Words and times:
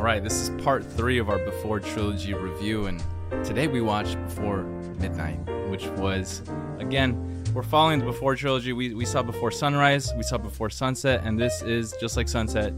All 0.00 0.06
right, 0.06 0.24
this 0.24 0.32
is 0.32 0.62
part 0.64 0.82
three 0.82 1.18
of 1.18 1.28
our 1.28 1.38
Before 1.40 1.78
Trilogy 1.78 2.32
review, 2.32 2.86
and 2.86 3.04
today 3.44 3.68
we 3.68 3.82
watched 3.82 4.18
Before 4.28 4.62
Midnight, 4.98 5.36
which 5.68 5.88
was, 5.88 6.40
again, 6.78 7.44
we're 7.52 7.62
following 7.62 7.98
the 7.98 8.06
Before 8.06 8.34
Trilogy. 8.34 8.72
We, 8.72 8.94
we 8.94 9.04
saw 9.04 9.22
Before 9.22 9.50
Sunrise, 9.50 10.10
we 10.16 10.22
saw 10.22 10.38
Before 10.38 10.70
Sunset, 10.70 11.20
and 11.22 11.38
this 11.38 11.60
is, 11.60 11.94
just 12.00 12.16
like 12.16 12.30
Sunset, 12.30 12.72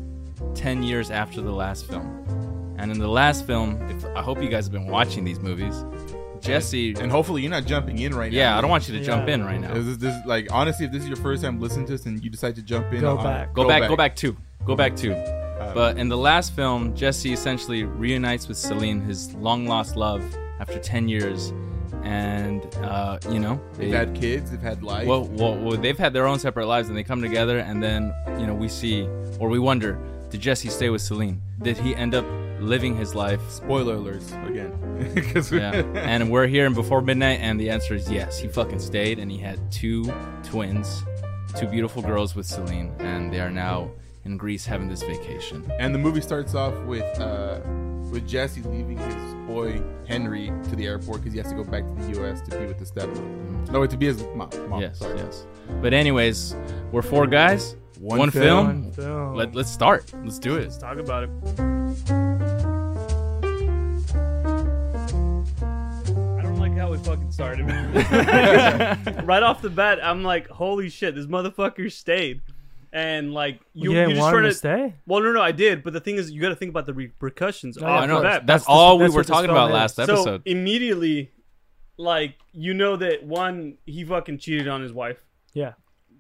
10 0.57 0.83
years 0.83 1.13
after 1.13 1.41
the 1.41 1.53
last 1.53 1.87
film. 1.87 2.75
And 2.77 2.91
in 2.91 2.99
the 2.99 3.07
last 3.07 3.47
film, 3.47 3.81
if, 3.89 4.05
I 4.17 4.21
hope 4.21 4.43
you 4.43 4.49
guys 4.49 4.65
have 4.65 4.73
been 4.73 4.89
watching 4.89 5.23
these 5.23 5.39
movies, 5.39 5.85
Jesse. 6.41 6.93
And 6.99 7.09
hopefully 7.09 7.41
you're 7.43 7.53
not 7.53 7.67
jumping 7.67 8.01
in 8.01 8.17
right 8.17 8.33
now. 8.33 8.37
Yeah, 8.37 8.59
I 8.59 8.61
don't 8.61 8.69
want 8.69 8.89
you 8.89 8.95
to 8.95 8.99
Yeah. 8.99 9.07
jump 9.07 9.29
in 9.29 9.45
right 9.45 9.61
now. 9.61 9.75
This 9.75 9.87
is, 9.87 9.99
this 9.99 10.17
like 10.27 10.49
honestly, 10.51 10.87
if 10.87 10.91
this 10.91 11.05
is 11.05 11.09
your 11.09 11.19
first 11.19 11.45
time 11.45 11.61
listening 11.61 11.87
to 11.87 11.93
this 11.93 12.05
and 12.05 12.21
you 12.21 12.31
decide 12.31 12.57
to 12.57 12.63
jump 12.63 12.93
in, 12.93 13.01
Go 13.01 13.17
uh, 13.17 13.23
back. 13.23 13.55
Go, 13.55 13.69
back, 13.69 13.89
go 13.89 13.95
back 13.95 14.17
two. 14.17 14.37
Go 14.67 14.75
back 14.75 14.97
two. 14.97 15.15
But 15.75 15.99
in 15.99 16.09
the 16.09 16.17
last 16.17 16.53
film, 16.55 16.95
Jesse 16.95 17.33
essentially 17.33 17.85
reunites 17.85 18.49
with 18.49 18.57
Celine, 18.57 19.01
his 19.01 19.33
long 19.35 19.67
lost 19.67 19.97
love, 19.97 20.23
after 20.61 20.79
10 20.79 21.09
years. 21.09 21.53
And, 22.05 22.63
uh, 22.83 23.19
you 23.31 23.39
know, 23.39 23.61
They've 23.75 23.93
had 23.93 24.15
kids, 24.15 24.51
they've 24.51 24.61
had 24.61 24.83
life. 24.83 25.07
well, 25.07 25.25
well, 25.25 25.57
well, 25.57 25.77
they've 25.77 25.97
had 25.99 26.13
their 26.13 26.27
own 26.27 26.39
separate 26.39 26.67
lives 26.67 26.89
and 26.89 26.97
they 26.97 27.05
come 27.05 27.23
together. 27.23 27.59
And 27.59 27.83
then, 27.83 28.13
you 28.39 28.47
know, 28.47 28.55
we 28.55 28.69
see, 28.69 29.07
or 29.39 29.49
we 29.49 29.59
wonder, 29.59 29.99
did 30.31 30.41
Jesse 30.41 30.69
stay 30.69 30.89
with 30.91 31.01
Celine? 31.03 31.41
Did 31.63 31.79
he 31.79 31.95
end 31.95 32.15
up 32.15 32.25
living 32.61 32.97
his 32.97 33.15
life? 33.15 33.41
Spoiler 33.51 33.97
alerts 33.97 34.31
again. 34.49 34.73
Yeah. 35.53 35.73
and 35.97 36.31
we're 36.31 36.47
here 36.47 36.65
in 36.65 36.75
Before 36.75 37.01
Midnight, 37.01 37.41
and 37.41 37.59
the 37.59 37.71
answer 37.71 37.95
is 37.95 38.09
yes. 38.11 38.39
He 38.39 38.47
fucking 38.47 38.79
stayed, 38.79 39.19
and 39.19 39.31
he 39.33 39.39
had 39.39 39.59
two 39.73 40.05
twins, 40.45 41.03
two 41.57 41.67
beautiful 41.67 42.03
girls 42.03 42.37
with 42.37 42.47
Celine, 42.47 42.93
and 43.01 43.33
they 43.33 43.41
are 43.41 43.51
now 43.51 43.91
in 44.25 44.37
Greece 44.37 44.65
having 44.67 44.89
this 44.89 45.03
vacation. 45.03 45.71
and 45.79 45.95
the 45.95 45.99
movie 45.99 46.21
starts 46.21 46.55
off 46.55 46.75
with 46.85 47.19
uh, 47.21 47.61
with 48.11 48.27
Jesse 48.29 48.63
leaving 48.63 48.99
his 48.99 49.35
boy 49.47 49.83
Henry 50.07 50.53
to 50.69 50.77
the 50.77 50.87
airport 50.87 51.21
because 51.21 51.33
he 51.33 51.39
has 51.41 51.49
to 51.51 51.57
go 51.57 51.65
back 51.65 51.87
to 51.87 51.95
the 51.95 52.21
U.S. 52.21 52.41
to 52.43 52.59
be 52.59 52.67
with 52.67 52.79
his 52.79 52.91
stepmom. 52.93 53.69
No, 53.71 53.81
wait, 53.81 53.91
to 53.91 53.97
be 53.97 54.07
his 54.07 54.23
mom. 54.35 54.51
mom 54.69 54.81
yes, 54.81 54.99
sorry. 54.99 55.17
yes. 55.19 55.47
But 55.81 55.93
anyways, 55.95 56.55
we're 56.93 57.03
four 57.03 57.27
guys, 57.27 57.75
One 57.99 58.19
one, 58.19 58.31
film. 58.31 58.83
film. 58.83 58.93
Film. 58.93 59.35
Let, 59.35 59.55
let's 59.55 59.71
start. 59.71 60.13
Let's 60.25 60.39
do 60.39 60.57
it. 60.57 60.63
Let's 60.65 60.79
talk 60.79 60.99
about 60.99 61.25
it. 61.25 61.31
I 65.63 66.43
don't 66.43 66.59
like 66.59 66.77
how 66.77 66.91
we 66.91 66.99
fucking 66.99 67.31
started. 67.33 67.65
right 69.25 69.43
off 69.43 69.63
the 69.63 69.71
bat, 69.71 69.99
I'm 70.03 70.23
like, 70.23 70.49
holy 70.49 70.89
shit, 70.89 71.15
this 71.15 71.27
motherfucker 71.27 71.91
stayed. 71.91 72.41
And 72.95 73.33
like 73.33 73.61
you, 73.73 73.93
You, 73.93 74.01
you, 74.01 74.09
just 74.09 74.21
want 74.21 74.33
try 74.35 74.43
to 74.43 74.49
to 74.49 74.55
stay? 74.55 74.95
Well, 75.07 75.23
no, 75.23 75.33
no, 75.33 75.41
I 75.41 75.53
did, 75.53 75.83
but 75.83 75.95
the 75.95 76.01
thing 76.01 76.17
is, 76.17 76.31
you 76.31 76.43
got 76.43 76.51
to 76.51 76.57
think 76.57 76.69
about 76.69 76.85
the 76.85 76.93
repercussions. 76.93 77.79
Oh, 77.79 77.87
off 77.87 78.03
I 78.03 78.07
know. 78.07 78.21
bat. 78.23 78.47
That's, 78.47 78.67
the- 78.67 78.71
all 78.71 78.99
we 78.99 79.05
that's 79.05 79.15
were 79.15 79.25
talking 79.25 79.49
about 79.51 79.71
is. 79.71 79.75
last 79.75 79.97
so 79.97 80.03
episode. 80.03 80.43
immediately, 80.45 81.31
like 81.97 82.35
you 82.53 82.75
know 82.75 82.97
that 82.97 83.25
one, 83.25 83.79
he 83.87 84.05
fucking 84.05 84.39
cheated 84.39 84.69
on 84.69 84.83
his 84.83 84.93
wife. 84.93 85.17
Yeah. 85.55 85.73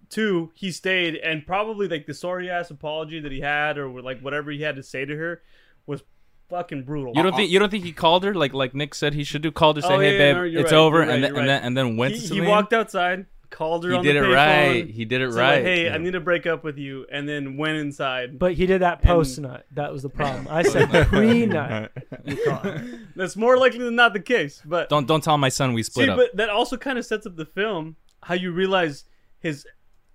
Two, 0.08 0.50
he 0.54 0.70
stayed, 0.72 1.16
and 1.16 1.46
probably 1.46 1.88
like 1.88 2.06
the 2.06 2.14
sorry 2.14 2.48
ass 2.50 2.70
apology 2.70 3.20
that 3.20 3.32
he 3.32 3.40
had, 3.40 3.76
or 3.78 4.00
like 4.00 4.20
whatever 4.20 4.50
he 4.50 4.62
had 4.62 4.76
to 4.76 4.82
say 4.82 5.04
to 5.04 5.16
her, 5.16 5.42
was 5.86 6.02
fucking 6.50 6.84
brutal. 6.84 7.12
you 7.16 7.22
don't 7.22 7.34
think 7.34 7.50
you 7.50 7.58
don't 7.58 7.70
think 7.70 7.84
he 7.84 7.92
called 7.92 8.24
her 8.24 8.34
like 8.34 8.52
like 8.52 8.74
Nick 8.74 8.94
said 8.94 9.14
he 9.14 9.24
should 9.24 9.40
do? 9.42 9.50
Called 9.50 9.76
her, 9.76 9.82
say, 9.82 9.88
Oh, 9.94 9.98
"Hey, 9.98 10.12
yeah, 10.12 10.32
babe, 10.34 10.36
no, 10.54 10.60
it's 10.60 10.72
right, 10.72 10.78
over," 10.78 10.98
you're 10.98 11.06
right, 11.06 11.14
and 11.14 11.24
then 11.24 11.30
you're 11.30 11.40
and 11.40 11.48
right. 11.48 11.54
then 11.54 11.62
and 11.64 11.76
then 11.76 11.96
went 11.96 12.14
he, 12.14 12.28
to 12.28 12.34
he 12.34 12.40
walked 12.42 12.74
outside, 12.74 13.24
called 13.52 13.84
her 13.84 13.90
He 13.90 13.96
on 13.98 14.02
did 14.04 14.16
the 14.16 14.20
it 14.20 14.22
payphone, 14.24 14.34
right. 14.34 14.90
He 14.90 15.04
did 15.04 15.20
it 15.20 15.30
said, 15.32 15.38
right. 15.38 15.62
Hey, 15.64 15.84
Yeah. 15.84 15.94
I 15.94 15.98
need 15.98 16.10
to 16.14 16.20
break 16.20 16.46
up 16.46 16.64
with 16.64 16.78
you, 16.78 17.06
and 17.12 17.28
then 17.28 17.56
went 17.56 17.76
inside. 17.76 18.38
But 18.38 18.54
he 18.54 18.66
did 18.66 18.80
that 18.82 19.00
post 19.02 19.38
nut. 19.38 19.66
That 19.72 19.92
was 19.92 20.02
the 20.02 20.08
problem. 20.08 20.48
I 20.50 20.62
said 20.64 20.88
pre 21.06 21.46
nut. 21.46 21.92
That's 23.16 23.36
more 23.36 23.56
likely 23.58 23.80
than 23.84 23.94
not 23.96 24.12
the 24.12 24.20
case. 24.20 24.60
But 24.64 24.88
Don't 24.88 25.06
don't 25.06 25.22
tell 25.22 25.38
my 25.38 25.48
son 25.48 25.72
we 25.74 25.82
split 25.82 26.06
See, 26.06 26.10
up. 26.10 26.16
but 26.18 26.36
that 26.36 26.48
also 26.50 26.76
kind 26.76 26.98
of 26.98 27.04
sets 27.06 27.26
up 27.26 27.36
the 27.36 27.46
film. 27.46 27.96
How 28.22 28.34
you 28.34 28.52
realize 28.52 29.04
his 29.38 29.66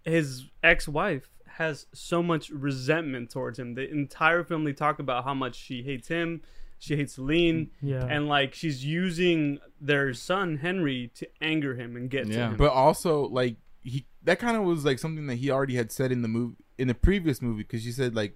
his 0.03 0.45
ex-wife 0.63 1.29
has 1.47 1.85
so 1.93 2.21
much 2.21 2.49
resentment 2.49 3.29
towards 3.31 3.57
him. 3.59 3.73
The 3.75 3.89
entire 3.89 4.43
film 4.43 4.63
they 4.63 4.73
talk 4.73 4.99
about 4.99 5.23
how 5.23 5.33
much 5.33 5.55
she 5.55 5.83
hates 5.83 6.07
him, 6.07 6.41
she 6.79 6.95
hates 6.95 7.13
Celine, 7.15 7.71
Yeah. 7.81 8.05
and 8.05 8.27
like 8.27 8.53
she's 8.53 8.85
using 8.85 9.59
their 9.79 10.13
son 10.13 10.57
Henry 10.57 11.11
to 11.15 11.27
anger 11.41 11.75
him 11.75 11.95
and 11.95 12.09
get 12.09 12.25
to 12.27 12.33
Yeah. 12.33 12.49
him. 12.51 12.57
But 12.57 12.71
also, 12.71 13.27
like 13.27 13.57
he, 13.83 14.05
that 14.23 14.39
kind 14.39 14.57
of 14.57 14.63
was 14.63 14.83
like 14.85 14.99
something 14.99 15.27
that 15.27 15.35
he 15.35 15.49
already 15.51 15.75
had 15.75 15.91
said 15.91 16.11
in 16.11 16.21
the 16.21 16.27
movie, 16.27 16.55
in 16.77 16.87
the 16.87 16.95
previous 16.95 17.41
movie, 17.41 17.63
because 17.63 17.83
she 17.83 17.91
said 17.91 18.15
like, 18.15 18.35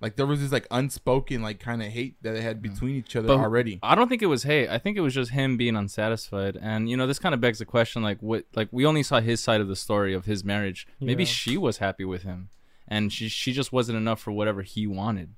like 0.00 0.16
there 0.16 0.26
was 0.26 0.40
this 0.40 0.50
like 0.50 0.66
unspoken 0.72 1.42
like 1.42 1.60
kind 1.60 1.80
of 1.80 1.88
hate 1.88 2.16
that 2.22 2.32
they 2.32 2.40
had 2.40 2.60
between 2.60 2.96
each 2.96 3.14
other 3.14 3.28
But- 3.28 3.38
already. 3.38 3.78
I 3.84 3.94
don't 3.94 4.08
think 4.08 4.20
it 4.22 4.26
was 4.26 4.42
hate. 4.42 4.68
I 4.68 4.78
think 4.78 4.96
it 4.96 5.00
was 5.00 5.14
just 5.14 5.30
him 5.30 5.56
being 5.56 5.76
unsatisfied. 5.76 6.58
And 6.60 6.90
you 6.90 6.96
know, 6.96 7.06
this 7.06 7.20
kind 7.20 7.34
of 7.34 7.40
begs 7.40 7.60
the 7.60 7.64
question: 7.64 8.02
like, 8.02 8.18
what? 8.20 8.44
Like, 8.56 8.68
we 8.72 8.84
only 8.84 9.04
saw 9.04 9.20
his 9.20 9.40
side 9.40 9.60
of 9.60 9.68
the 9.68 9.76
story 9.76 10.12
of 10.12 10.24
his 10.24 10.42
marriage. 10.44 10.86
Maybe 11.00 11.22
Yeah. 11.22 11.28
she 11.28 11.56
was 11.56 11.78
happy 11.78 12.04
with 12.04 12.22
him, 12.24 12.48
and 12.88 13.12
she 13.12 13.28
she 13.28 13.52
just 13.52 13.72
wasn't 13.72 13.96
enough 13.96 14.20
for 14.20 14.32
whatever 14.32 14.62
he 14.62 14.86
wanted. 14.88 15.34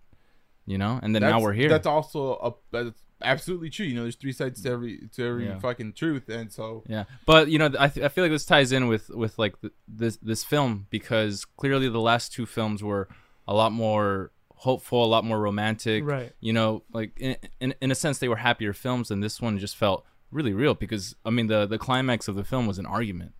You 0.67 0.79
know. 0.79 0.99
And 1.03 1.15
then 1.15 1.21
now 1.21 1.41
we're 1.43 1.53
here. 1.53 1.69
That's 1.69 1.87
also 1.87 2.33
a 2.37 2.53
that's 2.73 3.03
absolutely 3.25 3.71
true. 3.71 3.87
You 3.87 3.95
know, 3.95 4.03
there's 4.03 4.17
three 4.17 4.33
sides 4.33 4.63
to 4.63 4.71
every 4.71 5.09
to 5.15 5.27
every 5.27 5.47
Yeah. 5.47 5.59
fucking 5.59 5.95
truth, 5.95 6.29
and 6.29 6.53
so 6.53 6.85
Yeah, 6.89 7.05
but 7.27 7.49
you 7.49 7.59
know, 7.59 7.71
I, 7.79 7.89
th- 7.89 8.05
I 8.05 8.09
feel 8.09 8.25
like 8.25 8.31
this 8.33 8.45
ties 8.45 8.73
in 8.73 8.87
with 8.89 9.09
with 9.11 9.39
like 9.39 9.61
th- 9.61 9.73
this 9.89 10.17
this 10.19 10.45
film 10.45 10.87
because 10.91 11.45
clearly 11.57 11.89
the 11.89 12.01
last 12.01 12.33
two 12.33 12.47
films 12.47 12.83
were 12.83 13.09
a 13.49 13.55
lot 13.55 13.73
more 13.73 14.31
hopeful, 14.57 15.05
a 15.05 15.07
lot 15.07 15.25
more 15.25 15.41
romantic. 15.41 16.05
Right. 16.05 16.33
You 16.41 16.53
know, 16.53 16.83
like 16.93 17.13
in 17.19 17.37
in, 17.61 17.75
in 17.81 17.91
a 17.91 17.95
sense 17.95 18.19
they 18.19 18.29
were 18.29 18.37
happier 18.37 18.73
films, 18.73 19.11
and 19.11 19.23
this 19.23 19.41
one 19.41 19.59
just 19.59 19.77
felt 19.77 20.05
really 20.31 20.53
real 20.53 20.75
because 20.75 21.15
I 21.25 21.31
mean 21.31 21.47
the 21.49 21.67
the 21.67 21.79
climax 21.79 22.29
of 22.29 22.35
the 22.37 22.45
film 22.45 22.67
was 22.67 22.79
an 22.79 22.87
argument. 22.87 23.33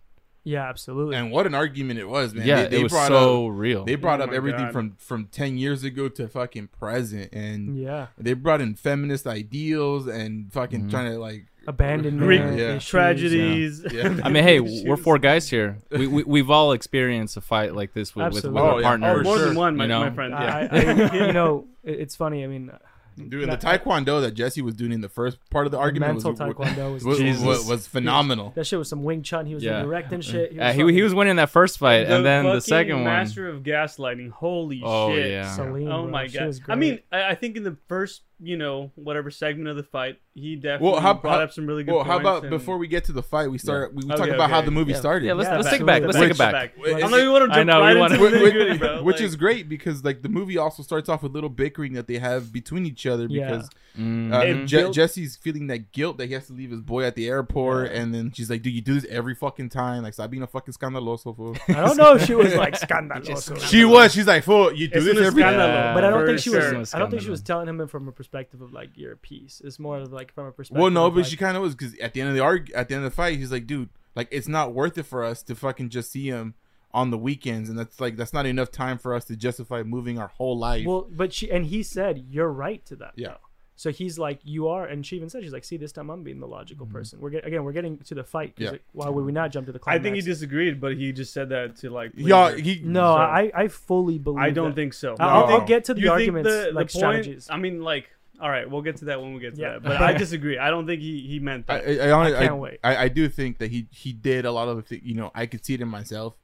Yeah, 0.47 0.69
absolutely. 0.69 1.15
and 1.17 1.31
what 1.31 1.45
an 1.47 1.55
argument 1.55 1.99
it 1.99 2.07
was, 2.07 2.33
man. 2.35 2.45
yeah, 2.47 2.63
they, 2.63 2.67
they 2.69 2.79
it 2.79 2.83
was 2.83 2.91
brought 2.91 3.07
so 3.07 3.47
up, 3.47 3.53
real. 3.55 3.83
they 3.83 3.95
brought 3.95 4.21
Oh 4.21 4.25
up 4.25 4.31
everything 4.31 4.65
God. 4.65 4.71
from 4.73 4.95
from 4.99 5.25
ten 5.25 5.57
years 5.57 5.83
ago 5.83 6.07
to 6.09 6.27
fucking 6.27 6.67
present, 6.67 7.33
and 7.33 7.77
yeah. 7.77 8.07
they 8.17 8.33
brought 8.33 8.61
in 8.61 8.75
feminist 8.75 9.25
ideals 9.27 10.05
and 10.07 10.53
fucking 10.53 10.83
Mhm. 10.85 10.91
trying 10.91 11.11
to 11.11 11.17
like 11.19 11.47
Abandonment. 11.67 12.19
Greek 12.23 12.41
Yeah. 12.41 12.75
issues. 12.75 12.87
Tragedies. 12.89 13.85
Yeah. 13.91 14.19
I 14.23 14.29
mean, 14.29 14.43
hey, 14.43 14.59
we're 14.59 14.97
four 14.97 15.17
guys 15.17 15.49
here. 15.49 15.79
We, 15.89 16.05
we 16.05 16.23
we've 16.23 16.51
all 16.51 16.73
experienced 16.73 17.37
a 17.37 17.41
fight 17.41 17.73
like 17.73 17.93
this 17.93 18.15
with, 18.15 18.25
with, 18.25 18.33
with 18.35 18.45
Absolutely. 18.45 18.61
our 18.61 18.71
Oh, 18.73 18.77
yeah. 18.77 18.83
partners. 18.87 19.17
Oh, 19.21 19.23
more 19.23 19.37
sure. 19.37 19.47
than 19.47 19.55
one, 19.57 19.75
my, 19.75 19.85
You 19.85 19.87
know? 19.87 19.99
my 20.01 20.11
friend. 20.11 20.31
Yeah. 20.37 20.67
I, 20.71 20.77
I, 20.77 21.27
you 21.27 21.33
know, 21.33 21.65
it's 21.83 22.15
funny. 22.15 22.43
I 22.43 22.47
mean, 22.47 22.69
Doing 23.17 23.49
the 23.49 23.55
taekwondo 23.57 24.19
that 24.21 24.31
Jesse 24.33 24.61
was 24.61 24.73
doing 24.75 24.91
in 24.91 25.01
the 25.01 25.07
first 25.09 25.37
part 25.49 25.65
of 25.65 25.71
the 25.71 25.77
argument 25.77 26.13
mental 26.15 26.31
was, 26.31 26.39
taekwondo 26.39 26.93
was, 26.93 27.03
was, 27.03 27.05
was, 27.05 27.17
Jesus. 27.19 27.43
was, 27.45 27.65
was 27.65 27.87
phenomenal. 27.87 28.51
that 28.55 28.67
shit 28.67 28.77
was 28.77 28.89
some 28.89 29.03
Wing 29.03 29.23
Chun. 29.23 29.45
He 29.45 29.53
was 29.55 29.63
Yeah. 29.63 29.81
directing 29.83 30.21
shit. 30.21 30.51
He 30.53 30.59
Uh, 30.59 30.67
was, 30.67 30.75
he, 30.75 30.93
he 30.93 31.01
was 31.01 31.13
winning 31.13 31.37
that 31.37 31.49
first 31.49 31.77
fight, 31.79 32.05
The 32.07 32.17
and 32.17 32.25
then 32.25 32.43
the 32.43 32.49
fucking 32.51 32.61
second 32.61 32.95
one. 32.95 33.03
master 33.05 33.47
of 33.47 33.63
gaslighting. 33.63 34.31
Holy 34.31 34.81
Oh 34.83 35.13
shit. 35.15 35.31
yeah. 35.31 35.49
Celine, 35.55 35.87
Oh 35.87 36.03
bro. 36.03 36.11
my 36.11 36.27
god! 36.27 36.59
I 36.67 36.75
mean, 36.75 36.99
I, 37.11 37.29
I 37.29 37.35
think 37.35 37.55
in 37.55 37.63
the 37.63 37.77
first, 37.87 38.21
you 38.41 38.57
know, 38.57 38.91
whatever 38.95 39.31
segment 39.31 39.69
of 39.69 39.77
the 39.77 39.83
fight, 39.83 40.19
he 40.33 40.55
definitely 40.57 40.91
Well, 40.91 40.99
how- 41.01 41.13
brought 41.13 41.37
how- 41.37 41.43
up 41.45 41.51
some 41.53 41.65
really 41.65 41.83
good 41.83 41.93
Well, 41.95 42.03
how 42.03 42.19
about 42.19 42.43
and- 42.43 42.49
before 42.49 42.77
we 42.77 42.87
get 42.87 43.05
to 43.05 43.13
the 43.13 43.23
fight, 43.23 43.49
we 43.49 43.57
start 43.57 43.93
we, 43.93 44.03
we 44.05 44.11
Okay, 44.13 44.25
talk 44.25 44.29
about 44.29 44.49
how 44.49 44.61
the 44.61 44.71
movie 44.71 44.91
Yeah. 44.91 44.97
started. 44.99 45.25
Yeah, 45.25 45.33
let's 45.33 45.49
Yeah, 45.49 45.55
let's 45.57 45.69
take 45.69 45.81
it 45.81 45.85
back. 45.85 46.03
Let's 46.03 46.17
take 46.17 46.31
it 46.31 46.37
back. 46.37 46.73
Which- 46.77 46.93
I'm 47.03 47.11
not 47.11 47.19
even 47.19 47.31
want 47.31 47.49
to 47.51 47.55
jump 47.55 47.67
know, 47.67 47.79
right 47.79 47.95
into 47.95 48.17
the 48.17 48.21
which, 48.21 48.33
nitty-gritty, 48.33 48.77
bro. 48.77 49.03
which 49.03 49.15
Like, 49.17 49.23
is 49.25 49.35
great 49.37 49.69
because 49.69 50.03
like 50.03 50.21
the 50.21 50.29
movie 50.29 50.57
also 50.57 50.83
starts 50.83 51.07
off 51.07 51.23
with 51.23 51.31
little 51.31 51.49
bickering 51.49 51.93
that 51.93 52.07
they 52.07 52.17
have 52.17 52.51
between 52.51 52.85
each 52.85 53.05
other 53.05 53.27
Yeah. 53.29 53.45
because 53.47 53.69
Mm. 53.97 54.33
uh, 54.33 54.65
Je- 54.65 54.91
Jesse's 54.91 55.35
feeling 55.37 55.67
that 55.67 55.91
guilt 55.91 56.17
that 56.17 56.27
he 56.27 56.33
has 56.33 56.47
to 56.47 56.53
leave 56.53 56.71
his 56.71 56.81
boy 56.81 57.03
at 57.03 57.15
the 57.15 57.27
airport, 57.27 57.91
and 57.91 58.13
then 58.13 58.31
she's 58.33 58.49
like, 58.49 58.61
"Do 58.61 58.69
you 58.69 58.81
do 58.81 58.95
this 58.95 59.05
every 59.09 59.35
fucking 59.35 59.69
time? 59.69 60.03
Like, 60.03 60.13
stop 60.13 60.29
being 60.29 60.43
a 60.43 60.47
fucking 60.47 60.73
scandaloso 60.73 61.35
fool." 61.35 61.55
I 61.69 61.73
don't 61.85 61.97
know 61.97 62.15
if 62.15 62.25
she 62.25 62.35
was 62.35 62.53
like 62.55 62.73
scandaloso. 62.73 63.59
she 63.69 63.85
was. 63.85 64.13
She's 64.13 64.27
like, 64.27 64.43
"Fool, 64.43 64.73
you 64.73 64.87
do 64.87 64.97
It's 64.97 65.05
this 65.05 65.17
every." 65.27 65.41
scandalo. 65.43 65.67
Yeah. 65.67 65.93
but 65.93 66.03
I 66.03 66.09
don't 66.09 66.25
think 66.25 66.39
she 66.39 66.49
sure. 66.49 66.77
was. 66.77 66.93
I 66.93 66.99
don't 66.99 67.09
think 67.09 67.21
she 67.21 67.29
was 67.29 67.41
telling 67.41 67.67
him 67.67 67.87
from 67.87 68.07
a 68.07 68.11
perspective 68.11 68.61
of 68.61 68.73
like 68.73 68.89
you're 68.95 69.15
piece. 69.15 69.61
It's 69.63 69.79
more 69.79 69.97
of 69.99 70.11
like 70.11 70.33
from 70.33 70.47
a 70.47 70.51
perspective. 70.51 70.81
Well, 70.81 70.91
no, 70.91 71.05
of, 71.05 71.13
but 71.13 71.21
like, 71.21 71.29
she 71.29 71.37
kind 71.37 71.55
of 71.55 71.63
was 71.63 71.75
because 71.75 71.97
at 71.99 72.13
the 72.13 72.21
end 72.21 72.29
of 72.29 72.35
the 72.35 72.41
arg- 72.41 72.71
at 72.71 72.89
the 72.89 72.95
end 72.95 73.05
of 73.05 73.11
the 73.11 73.15
fight, 73.15 73.37
he's 73.37 73.51
like, 73.51 73.65
"Dude, 73.67 73.89
like 74.15 74.27
it's 74.31 74.47
not 74.47 74.73
worth 74.73 74.97
it 74.97 75.03
for 75.03 75.23
us 75.23 75.41
to 75.43 75.55
fucking 75.55 75.89
just 75.89 76.11
see 76.11 76.27
him 76.27 76.53
on 76.93 77.11
the 77.11 77.17
weekends, 77.17 77.69
and 77.69 77.77
that's 77.77 77.99
like 77.99 78.15
that's 78.17 78.33
not 78.33 78.45
enough 78.45 78.71
time 78.71 78.97
for 78.97 79.13
us 79.13 79.25
to 79.25 79.35
justify 79.35 79.83
moving 79.83 80.19
our 80.19 80.27
whole 80.27 80.57
life." 80.57 80.85
Well, 80.85 81.07
but 81.09 81.33
she 81.33 81.49
and 81.49 81.65
he 81.65 81.81
said 81.83 82.25
you're 82.29 82.51
right 82.51 82.85
to 82.87 82.95
that. 82.97 83.13
Yeah. 83.15 83.29
though. 83.29 83.37
So 83.77 83.91
he's 83.91 84.17
like, 84.17 84.39
you 84.43 84.69
are, 84.69 84.85
and 84.85 85.05
she 85.05 85.17
even 85.17 85.29
said 85.29 85.43
she's 85.43 85.51
like, 85.51 85.65
see, 85.65 85.75
this 85.75 85.91
time 85.91 86.09
I'm 86.09 86.23
being 86.23 86.39
the 86.39 86.47
logical 86.47 86.85
mm-hmm. 86.85 86.95
person. 86.95 87.19
We're 87.19 87.29
get, 87.31 87.45
again, 87.45 87.65
we're 87.65 87.73
getting 87.73 87.97
to 87.97 88.15
the 88.15 88.23
fight. 88.23 88.53
Yeah. 88.57 88.71
it- 88.71 88.83
why 88.93 89.09
would 89.09 89.25
we 89.25 89.33
not 89.33 89.51
jump 89.51 89.65
to 89.65 89.73
the 89.73 89.81
I 89.85 89.99
think 89.99 90.15
he 90.15 90.21
disagreed, 90.21 90.79
but 90.79 90.95
he 90.95 91.11
just 91.11 91.33
said 91.33 91.49
that 91.49 91.75
to 91.77 91.89
like. 91.89 92.13
please 92.13 92.27
yeah, 92.27 92.55
he 92.55 92.79
No, 92.83 93.01
So- 93.01 93.17
I, 93.17 93.51
I 93.53 93.67
fully 93.67 94.17
believe. 94.17 94.39
I 94.39 94.51
don't 94.51 94.69
that. 94.69 94.75
think 94.75 94.93
so. 94.93 95.15
I'll, 95.19 95.45
I'll 95.45 95.65
get 95.65 95.83
to 95.85 95.93
the 95.93 96.01
You 96.01 96.11
arguments, 96.11 96.49
the- 96.49 96.67
the 96.67 96.71
like 96.71 96.85
point- 96.85 96.91
strategies. 96.91 97.47
I 97.49 97.57
mean, 97.57 97.81
like, 97.81 98.09
all 98.39 98.49
right, 98.49 98.69
we'll 98.69 98.81
get 98.81 98.95
to 98.97 99.05
that 99.05 99.21
when 99.21 99.33
we 99.33 99.41
get 99.41 99.55
to 99.55 99.61
Yeah. 99.61 99.73
that. 99.73 99.83
But 99.83 100.01
I 100.01 100.13
disagree. 100.17 100.57
I 100.57 100.69
don't 100.69 100.85
think 100.87 101.01
he 101.01 101.19
he 101.27 101.39
meant 101.39 101.67
that. 101.67 101.83
I, 101.85 102.07
I, 102.07 102.11
honestly- 102.11 102.37
I 102.37 102.41
can't 102.41 102.51
I- 102.53 102.55
wait. 102.55 102.79
I, 102.81 102.95
I 102.97 103.07
do 103.09 103.27
think 103.27 103.57
that 103.57 103.71
he 103.71 103.87
he 103.91 104.13
did 104.13 104.45
a 104.45 104.51
lot 104.53 104.69
of 104.69 104.87
the 104.87 105.01
you 105.05 105.15
know 105.15 105.31
I 105.35 105.47
could 105.47 105.65
see 105.65 105.73
it 105.73 105.81
in 105.81 105.89
myself 105.89 106.35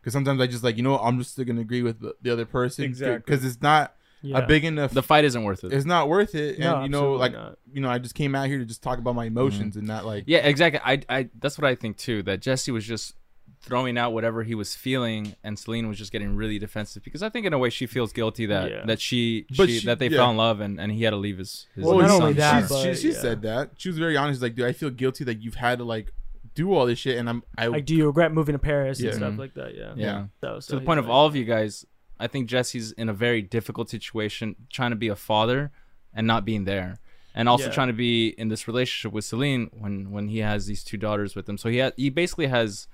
because 0.00 0.12
sometimes 0.12 0.40
I 0.40 0.46
just 0.46 0.62
like 0.62 0.76
you 0.76 0.84
know 0.84 0.98
I'm 0.98 1.18
just 1.18 1.32
still 1.32 1.44
gonna 1.44 1.62
agree 1.62 1.82
with 1.82 1.98
the, 2.00 2.14
the 2.22 2.30
other 2.30 2.44
person 2.46 2.84
Exactly. 2.84 3.18
because 3.18 3.44
it's 3.44 3.60
not 3.60 3.96
Yeah. 4.22 4.38
a 4.38 4.46
big 4.46 4.64
enough. 4.64 4.92
The 4.92 5.02
fight 5.02 5.24
isn't 5.24 5.44
worth 5.44 5.62
it. 5.64 5.72
it's 5.72 5.84
not 5.84 6.08
worth 6.08 6.34
it, 6.34 6.58
and 6.58 6.82
you 6.84 6.88
know, 6.88 7.12
like 7.12 7.32
not. 7.32 7.58
you 7.72 7.80
know, 7.80 7.88
I 7.90 7.98
just 7.98 8.14
came 8.14 8.34
out 8.34 8.46
here 8.48 8.58
to 8.58 8.64
just 8.64 8.82
talk 8.82 8.98
about 8.98 9.14
my 9.14 9.26
emotions 9.26 9.76
and 9.76 9.86
not 9.86 10.04
like 10.04 10.24
Yeah, 10.26 10.38
exactly. 10.38 10.80
I, 10.84 11.00
I, 11.08 11.28
that's 11.38 11.58
what 11.58 11.64
I 11.64 11.74
think 11.74 11.96
too. 11.96 12.22
That 12.24 12.40
Jesse 12.40 12.72
was 12.72 12.84
just 12.84 13.14
throwing 13.62 13.98
out 13.98 14.12
whatever 14.12 14.42
he 14.42 14.54
was 14.54 14.74
feeling, 14.74 15.34
and 15.44 15.58
Celine 15.58 15.88
was 15.88 15.98
just 15.98 16.12
getting 16.12 16.34
really 16.36 16.58
defensive 16.58 17.02
because 17.02 17.22
I 17.22 17.28
think 17.28 17.46
in 17.46 17.52
a 17.52 17.58
way 17.58 17.70
she 17.70 17.86
feels 17.86 18.12
guilty 18.12 18.46
that 18.46 18.70
Yeah. 18.70 18.84
that 18.86 19.00
she, 19.00 19.46
But 19.56 19.68
she, 19.68 19.80
she- 19.80 19.86
that 19.86 19.98
they 19.98 20.08
yeah. 20.08 20.18
fell 20.18 20.30
in 20.30 20.36
love 20.36 20.60
and, 20.60 20.80
and 20.80 20.90
he 20.92 21.02
had 21.04 21.10
to 21.10 21.16
leave 21.16 21.38
his. 21.38 21.66
his 21.74 21.84
Well, 21.84 21.98
his 21.98 22.10
not 22.10 22.20
only 22.22 22.32
that, 22.34 22.60
she's, 22.60 22.68
but, 22.68 22.82
she, 22.82 22.94
she 22.94 23.12
yeah. 23.12 23.20
said 23.20 23.42
that. 23.42 23.70
She 23.76 23.88
was 23.88 23.98
very 23.98 24.16
honest. 24.16 24.40
Like, 24.42 24.54
dude, 24.54 24.66
I 24.66 24.72
feel 24.72 24.90
guilty 24.90 25.24
that 25.24 25.40
you've 25.42 25.56
had 25.56 25.78
to 25.78 25.84
like 25.84 26.12
do 26.54 26.72
all 26.72 26.86
this 26.86 26.98
shit, 26.98 27.18
and 27.18 27.28
I'm 27.28 27.42
I 27.58 27.66
Like, 27.66 27.84
do 27.84 27.94
you 27.94 28.06
regret 28.06 28.32
moving 28.32 28.54
to 28.54 28.58
Paris 28.58 29.00
Yeah. 29.00 29.10
and 29.10 29.16
stuff 29.18 29.32
Mhm. 29.34 29.38
like 29.38 29.54
that? 29.54 29.74
Yeah. 29.74 29.92
yeah. 29.96 30.24
So, 30.40 30.58
to 30.60 30.80
the 30.80 30.84
point 30.86 31.00
of 31.00 31.10
all 31.10 31.26
of 31.26 31.36
you 31.36 31.44
guys, 31.44 31.84
I 32.18 32.26
think 32.26 32.48
Jesse's 32.48 32.92
in 32.92 33.08
a 33.08 33.12
very 33.12 33.42
difficult 33.42 33.90
situation, 33.90 34.56
trying 34.70 34.90
to 34.90 34.96
be 34.96 35.08
a 35.08 35.16
father 35.16 35.70
and 36.14 36.26
not 36.26 36.44
being 36.44 36.64
there, 36.64 36.98
and 37.34 37.48
also 37.48 37.66
Yeah. 37.66 37.72
trying 37.72 37.88
to 37.88 37.92
be 37.94 38.28
in 38.38 38.48
this 38.48 38.66
relationship 38.66 39.12
with 39.12 39.24
Celine 39.24 39.68
when 39.72 40.10
when 40.10 40.28
he 40.28 40.38
has 40.38 40.66
these 40.66 40.82
two 40.82 40.96
daughters 40.96 41.34
with 41.34 41.48
him. 41.48 41.58
So 41.58 41.68
he 41.68 41.78
ha- 41.80 41.92
he 41.96 42.08
basically 42.10 42.46
has 42.46 42.88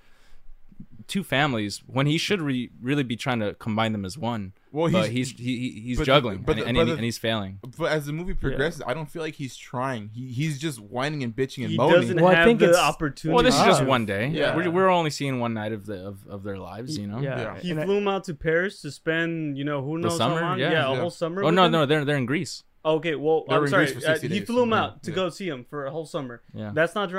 two 1.08 1.24
families 1.24 1.82
when 1.86 2.06
he 2.06 2.16
should 2.18 2.40
re- 2.40 2.70
really 2.80 3.02
be 3.02 3.16
trying 3.16 3.40
to 3.40 3.54
combine 3.54 3.92
them 3.92 4.04
as 4.04 4.16
one. 4.16 4.52
well, 4.70 4.90
but 4.90 5.10
he's, 5.10 5.30
he's 5.32 5.38
he, 5.38 5.58
he- 5.58 5.80
he's 5.80 5.98
but 5.98 6.04
juggling 6.06 6.38
but 6.42 6.52
and, 6.56 6.60
the- 6.62 6.66
and, 6.68 6.76
but 6.76 6.84
he- 6.86 6.90
the- 6.90 6.96
and 6.96 7.04
he's 7.04 7.18
failing. 7.18 7.58
but 7.76 7.90
as 7.92 8.06
the 8.06 8.12
movie 8.12 8.34
progresses, 8.34 8.82
I 8.86 8.94
don't 8.94 9.10
feel 9.10 9.20
like 9.22 9.34
he's 9.34 9.56
trying. 9.56 10.10
He 10.14 10.28
he's 10.32 10.58
just 10.58 10.78
whining 10.80 11.22
and 11.22 11.34
bitching 11.34 11.62
and 11.64 11.70
He 11.72 11.76
moaning. 11.76 12.00
doesn't 12.00 12.20
Well, 12.20 12.34
I 12.34 12.44
think 12.44 12.60
the 12.60 12.66
it's- 12.70 12.80
opportunity. 12.82 13.34
Well, 13.34 13.44
this 13.44 13.54
is 13.58 13.64
just 13.64 13.84
one 13.84 14.06
day. 14.06 14.28
Yeah. 14.28 14.56
We're, 14.56 14.70
we're 14.70 14.88
only 14.88 15.10
seeing 15.10 15.40
one 15.40 15.54
night 15.54 15.72
of 15.72 15.86
the 15.86 16.06
of, 16.06 16.26
of 16.28 16.42
their 16.44 16.58
lives, 16.58 16.96
you 16.96 17.06
know. 17.06 17.20
Yeah. 17.20 17.40
Yeah. 17.40 17.58
He 17.60 17.70
And 17.72 17.80
I- 17.80 17.84
flew 17.84 17.98
him 17.98 18.08
out 18.08 18.24
to 18.24 18.34
Paris 18.34 18.80
to 18.82 18.90
spend, 18.90 19.58
you 19.58 19.64
know, 19.64 19.82
who 19.82 19.98
knows 19.98 20.16
summer? 20.16 20.40
how 20.40 20.48
long? 20.50 20.58
Yeah. 20.58 20.68
a 20.68 20.92
Yeah. 20.92 21.00
whole 21.00 21.10
summer. 21.10 21.42
Oh 21.44 21.50
no, 21.50 21.64
him? 21.66 21.72
no, 21.72 21.86
they're 21.86 22.04
they're 22.04 22.16
in 22.16 22.26
Greece. 22.26 22.62
Okay, 22.84 23.14
well, 23.14 23.44
They 23.48 23.56
were 23.58 23.64
I'm 23.66 23.68
sorry. 23.68 23.94
Uh, 24.04 24.18
he 24.18 24.40
flew 24.40 24.62
him 24.64 24.72
out 24.72 25.04
to 25.04 25.10
Yeah. 25.10 25.14
go 25.14 25.28
see 25.28 25.48
him 25.48 25.64
for 25.70 25.86
a 25.86 25.90
whole 25.92 26.04
summer. 26.06 26.42
Yeah. 26.52 26.72
That's 26.74 26.94
not 26.96 27.12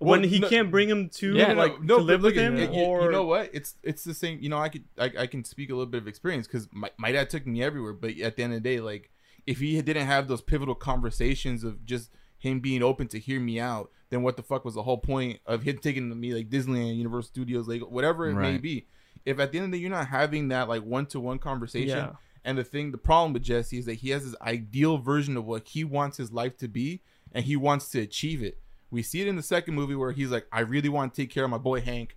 Well, 0.00 0.10
when 0.20 0.24
he 0.28 0.38
no- 0.38 0.48
can't 0.48 0.70
bring 0.70 0.88
him 0.88 1.08
to 1.10 1.34
Yeah, 1.34 1.54
like 1.54 1.82
no, 1.82 1.98
to 1.98 2.02
live 2.04 2.22
with 2.22 2.36
him, 2.36 2.56
you, 2.56 2.66
or 2.68 3.02
you 3.06 3.10
know 3.10 3.24
what? 3.24 3.50
It's 3.52 3.74
it's 3.82 4.04
the 4.04 4.14
same. 4.14 4.38
You 4.40 4.48
know, 4.48 4.58
I 4.58 4.68
could 4.68 4.84
I, 4.96 5.10
I 5.20 5.26
can 5.26 5.44
speak 5.44 5.70
a 5.70 5.72
little 5.74 5.90
bit 5.90 6.00
of 6.00 6.06
experience 6.08 6.46
because 6.46 6.68
my, 6.72 6.90
my 6.98 7.10
dad 7.12 7.30
took 7.30 7.46
me 7.46 7.62
everywhere. 7.62 7.92
But 7.94 8.18
at 8.20 8.36
the 8.36 8.42
end 8.44 8.52
of 8.54 8.62
the 8.62 8.68
day, 8.68 8.80
like 8.80 9.10
if 9.46 9.58
he 9.58 9.80
didn't 9.82 10.06
have 10.06 10.28
those 10.28 10.40
pivotal 10.42 10.74
conversations 10.74 11.64
of 11.64 11.84
just 11.84 12.10
him 12.38 12.60
being 12.60 12.82
open 12.82 13.08
to 13.08 13.18
hear 13.18 13.40
me 13.40 13.58
out, 13.58 13.90
then 14.10 14.22
what 14.22 14.36
the 14.36 14.42
fuck 14.42 14.64
was 14.64 14.74
the 14.74 14.82
whole 14.84 14.98
point 14.98 15.40
of 15.46 15.62
him 15.62 15.78
taking 15.78 16.18
me 16.20 16.32
like 16.32 16.48
Disneyland, 16.48 16.96
Universal 16.96 17.28
Studios, 17.30 17.66
like 17.66 17.80
whatever 17.82 18.28
it 18.28 18.34
may 18.34 18.58
be? 18.58 18.86
If 19.24 19.40
at 19.40 19.50
the 19.50 19.58
end 19.58 19.64
of 19.66 19.72
the 19.72 19.78
day 19.78 19.82
you're 19.82 19.90
not 19.90 20.06
having 20.06 20.48
that 20.48 20.68
like 20.68 20.84
one 20.84 21.06
to 21.06 21.18
one 21.18 21.38
conversation, 21.40 21.88
Yeah. 21.98 22.12
and 22.44 22.56
the 22.56 22.62
thing, 22.64 22.92
the 22.92 22.98
problem 22.98 23.32
with 23.32 23.42
Jesse 23.42 23.78
is 23.78 23.86
that 23.86 23.94
he 23.94 24.10
has 24.10 24.22
his 24.22 24.36
ideal 24.40 24.98
version 24.98 25.36
of 25.36 25.44
what 25.44 25.66
he 25.66 25.82
wants 25.82 26.16
his 26.18 26.30
life 26.32 26.56
to 26.58 26.68
be, 26.68 27.02
and 27.32 27.44
he 27.44 27.56
wants 27.56 27.88
to 27.90 28.00
achieve 28.00 28.42
it. 28.44 28.58
We 28.90 29.02
see 29.02 29.20
it 29.20 29.28
in 29.28 29.36
the 29.36 29.42
second 29.42 29.74
movie 29.74 29.94
where 29.94 30.12
he's 30.12 30.30
like, 30.30 30.46
I 30.50 30.60
really 30.60 30.88
want 30.88 31.14
to 31.14 31.22
take 31.22 31.30
care 31.30 31.44
of 31.44 31.50
my 31.50 31.58
boy 31.58 31.80
Hank. 31.80 32.16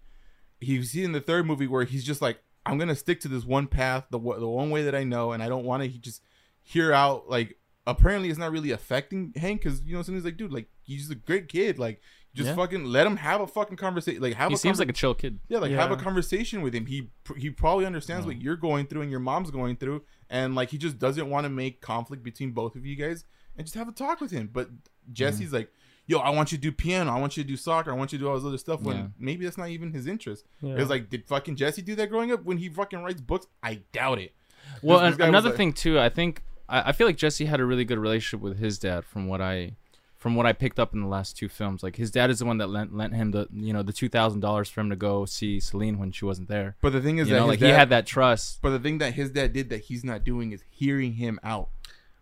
He 0.60 0.82
see 0.84 1.02
it 1.02 1.06
in 1.06 1.12
the 1.12 1.22
third 1.22 1.46
movie 1.46 1.68
where 1.68 1.84
he's 1.84 2.04
just 2.04 2.22
like, 2.22 2.40
I'm 2.66 2.78
gonna 2.78 2.96
stick 2.96 3.20
to 3.22 3.28
this 3.28 3.44
one 3.44 3.68
path, 3.68 4.06
the 4.12 4.20
the 4.20 4.48
one 4.48 4.70
way 4.70 4.84
that 4.84 4.96
I 4.96 5.04
know, 5.04 5.32
and 5.32 5.42
I 5.42 5.50
don't 5.50 5.66
want 5.66 5.84
to 5.84 5.90
just 5.90 6.22
hear 6.62 6.94
out 6.94 7.30
like. 7.30 7.58
Apparently, 7.88 8.30
it's 8.30 8.38
not 8.38 8.52
really 8.52 8.70
affecting 8.70 9.34
Hank 9.36 9.64
because 9.64 9.82
you 9.82 9.96
know 9.96 10.04
somebody's 10.04 10.24
like, 10.24 10.38
dude, 10.38 10.54
like 10.54 10.68
he's 10.84 11.10
a 11.10 11.16
great 11.16 11.48
kid, 11.48 11.80
like 11.80 12.00
just 12.36 12.50
Yeah. 12.50 12.56
fucking 12.56 12.86
let 12.86 13.08
him 13.08 13.18
have 13.18 13.42
a 13.42 13.48
fucking 13.48 13.76
conversation, 13.76 14.22
like 14.22 14.36
have 14.36 14.50
He 14.50 14.54
a 14.54 14.58
seems 14.58 14.78
conver- 14.78 14.82
like 14.82 14.90
a 14.90 14.94
chill 14.94 15.16
kid. 15.16 15.40
yeah, 15.50 15.58
like 15.58 15.72
have 15.72 15.90
a 15.92 15.98
conversation 15.98 16.62
with 16.62 16.76
him. 16.76 16.86
He 16.86 17.10
he 17.38 17.50
probably 17.50 17.88
understands 17.88 18.28
what 18.28 18.40
you're 18.40 18.56
going 18.56 18.86
through 18.86 19.02
and 19.02 19.10
your 19.10 19.20
mom's 19.20 19.50
going 19.50 19.78
through, 19.78 20.04
and 20.30 20.54
like 20.54 20.70
he 20.70 20.78
just 20.78 21.00
doesn't 21.00 21.28
want 21.28 21.46
to 21.46 21.50
make 21.50 21.82
conflict 21.82 22.22
between 22.24 22.52
both 22.52 22.76
of 22.76 22.86
you 22.86 22.96
guys, 22.96 23.26
and 23.58 23.66
just 23.66 23.76
have 23.76 23.88
a 23.88 23.92
talk 23.92 24.22
with 24.22 24.30
him. 24.30 24.50
But 24.54 24.70
Jesse's 25.12 25.48
mm-hmm. 25.48 25.56
like, 25.56 25.72
"Yo, 26.08 26.20
I 26.20 26.30
want 26.32 26.52
you 26.52 26.58
to 26.58 26.62
do 26.62 26.72
piano. 26.72 27.12
I 27.12 27.20
want 27.20 27.38
you 27.38 27.44
to 27.44 27.48
do 27.48 27.56
soccer. 27.58 27.92
I 27.92 27.96
want 27.96 28.12
you 28.12 28.18
to 28.20 28.24
do 28.26 28.30
all 28.30 28.36
this 28.36 28.46
other 28.46 28.58
stuff." 28.58 28.82
When 28.82 28.98
Yeah. 28.98 29.08
maybe 29.20 29.46
that's 29.46 29.58
not 29.58 29.70
even 29.70 29.94
his 29.94 30.08
interest. 30.08 30.46
Yeah. 30.62 30.76
It's 30.76 30.90
like, 30.90 31.10
did 31.10 31.26
fucking 31.26 31.56
Jesse 31.56 31.82
do 31.82 31.96
that 31.96 32.10
growing 32.10 32.32
up? 32.32 32.44
When 32.44 32.58
he 32.58 32.70
fucking 32.70 33.02
writes 33.04 33.22
books, 33.22 33.48
I 33.64 33.82
doubt 33.92 34.20
it. 34.20 34.34
Well, 34.82 35.00
This- 35.00 35.06
this 35.06 35.12
and 35.14 35.18
guy 35.20 35.26
was 35.26 35.30
another 35.30 35.50
like- 35.50 35.58
thing 35.58 35.74
too, 35.74 36.00
I 36.00 36.10
think 36.10 36.44
I, 36.70 36.90
I 36.90 36.92
feel 36.94 37.08
like 37.08 37.18
Jesse 37.18 37.46
had 37.46 37.60
a 37.60 37.66
really 37.66 37.84
good 37.86 38.00
relationship 38.00 38.42
with 38.42 38.58
his 38.60 38.80
dad, 38.80 39.04
from 39.06 39.28
what 39.28 39.42
I, 39.42 39.76
from 40.18 40.36
what 40.36 40.46
I 40.46 40.54
picked 40.54 40.80
up 40.80 40.94
in 40.94 41.02
the 41.02 41.08
last 41.08 41.36
two 41.36 41.50
films. 41.50 41.82
Like 41.84 41.96
his 41.98 42.12
dad 42.12 42.30
is 42.30 42.40
the 42.40 42.46
one 42.46 42.60
that 42.60 42.68
lent 42.70 42.94
lent 42.96 43.14
him 43.16 43.32
the 43.32 43.48
you 43.52 43.74
know 43.74 43.82
the 43.84 43.92
two 43.92 44.08
thousand 44.08 44.40
dollars 44.42 44.70
for 44.70 44.80
him 44.82 44.90
to 44.92 44.96
go 44.96 45.26
see 45.26 45.60
Celine 45.60 45.98
when 45.98 46.12
she 46.12 46.26
wasn't 46.26 46.48
there. 46.48 46.78
But 46.80 46.94
the 46.94 47.02
thing 47.02 47.18
is 47.18 47.28
You 47.28 47.34
that 47.34 47.40
know, 47.42 47.48
like 47.48 47.60
dad, 47.60 47.66
he 47.66 47.72
had 47.74 47.90
that 47.90 48.06
trust. 48.06 48.62
But 48.62 48.70
the 48.70 48.80
thing 48.80 49.00
that 49.00 49.16
his 49.16 49.32
dad 49.32 49.52
did 49.54 49.70
that 49.70 49.80
he's 49.86 50.04
not 50.04 50.24
doing 50.24 50.52
is 50.52 50.64
hearing 50.70 51.14
him 51.14 51.40
out. 51.44 51.70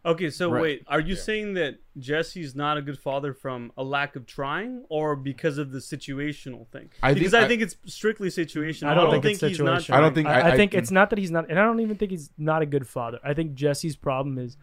Okay, 0.05 0.29
so 0.29 0.49
Right. 0.49 0.61
wait, 0.61 0.83
are 0.87 1.01
you 1.01 1.15
saying 1.15 1.55
that 1.55 1.75
Jesse's 1.97 2.55
not 2.55 2.77
a 2.77 2.81
good 2.81 2.97
father 2.97 3.33
from 3.33 3.71
a 3.75 3.83
lack 3.83 4.15
of 4.15 4.25
trying, 4.25 4.85
or 4.87 5.15
because 5.15 5.57
of 5.57 5.71
the 5.71 5.79
situational 5.79 6.67
thing? 6.69 6.89
I 7.03 7.09
think- 7.09 7.19
because 7.19 7.33
I, 7.33 7.43
I- 7.43 7.47
think 7.49 7.61
it's 7.61 7.75
strictly 7.85 8.29
situational. 8.29 8.87
I 8.87 8.93
don't, 8.93 9.11
think, 9.11 9.25
it's 9.25 9.41
he's 9.41 9.59
not 9.59 9.81
situational. 9.81 9.93
I 9.95 9.99
don't 10.01 10.13
think- 10.15 10.27
I, 10.27 10.39
I- 10.41 10.51
I 10.51 10.55
think 10.55 10.73
I- 10.73 10.77
it's 10.77 10.91
not 10.91 11.09
that 11.09 11.19
he's 11.19 11.31
not, 11.31 11.49
and 11.49 11.59
I 11.59 11.63
don't 11.65 11.81
even 11.81 11.97
think 11.97 12.11
he's 12.11 12.29
not 12.37 12.61
a 12.61 12.65
good 12.65 12.87
father. 12.87 13.19
I 13.23 13.33
think 13.33 13.55
Jesse's 13.55 13.97
problem 13.97 14.37
is, 14.37 14.55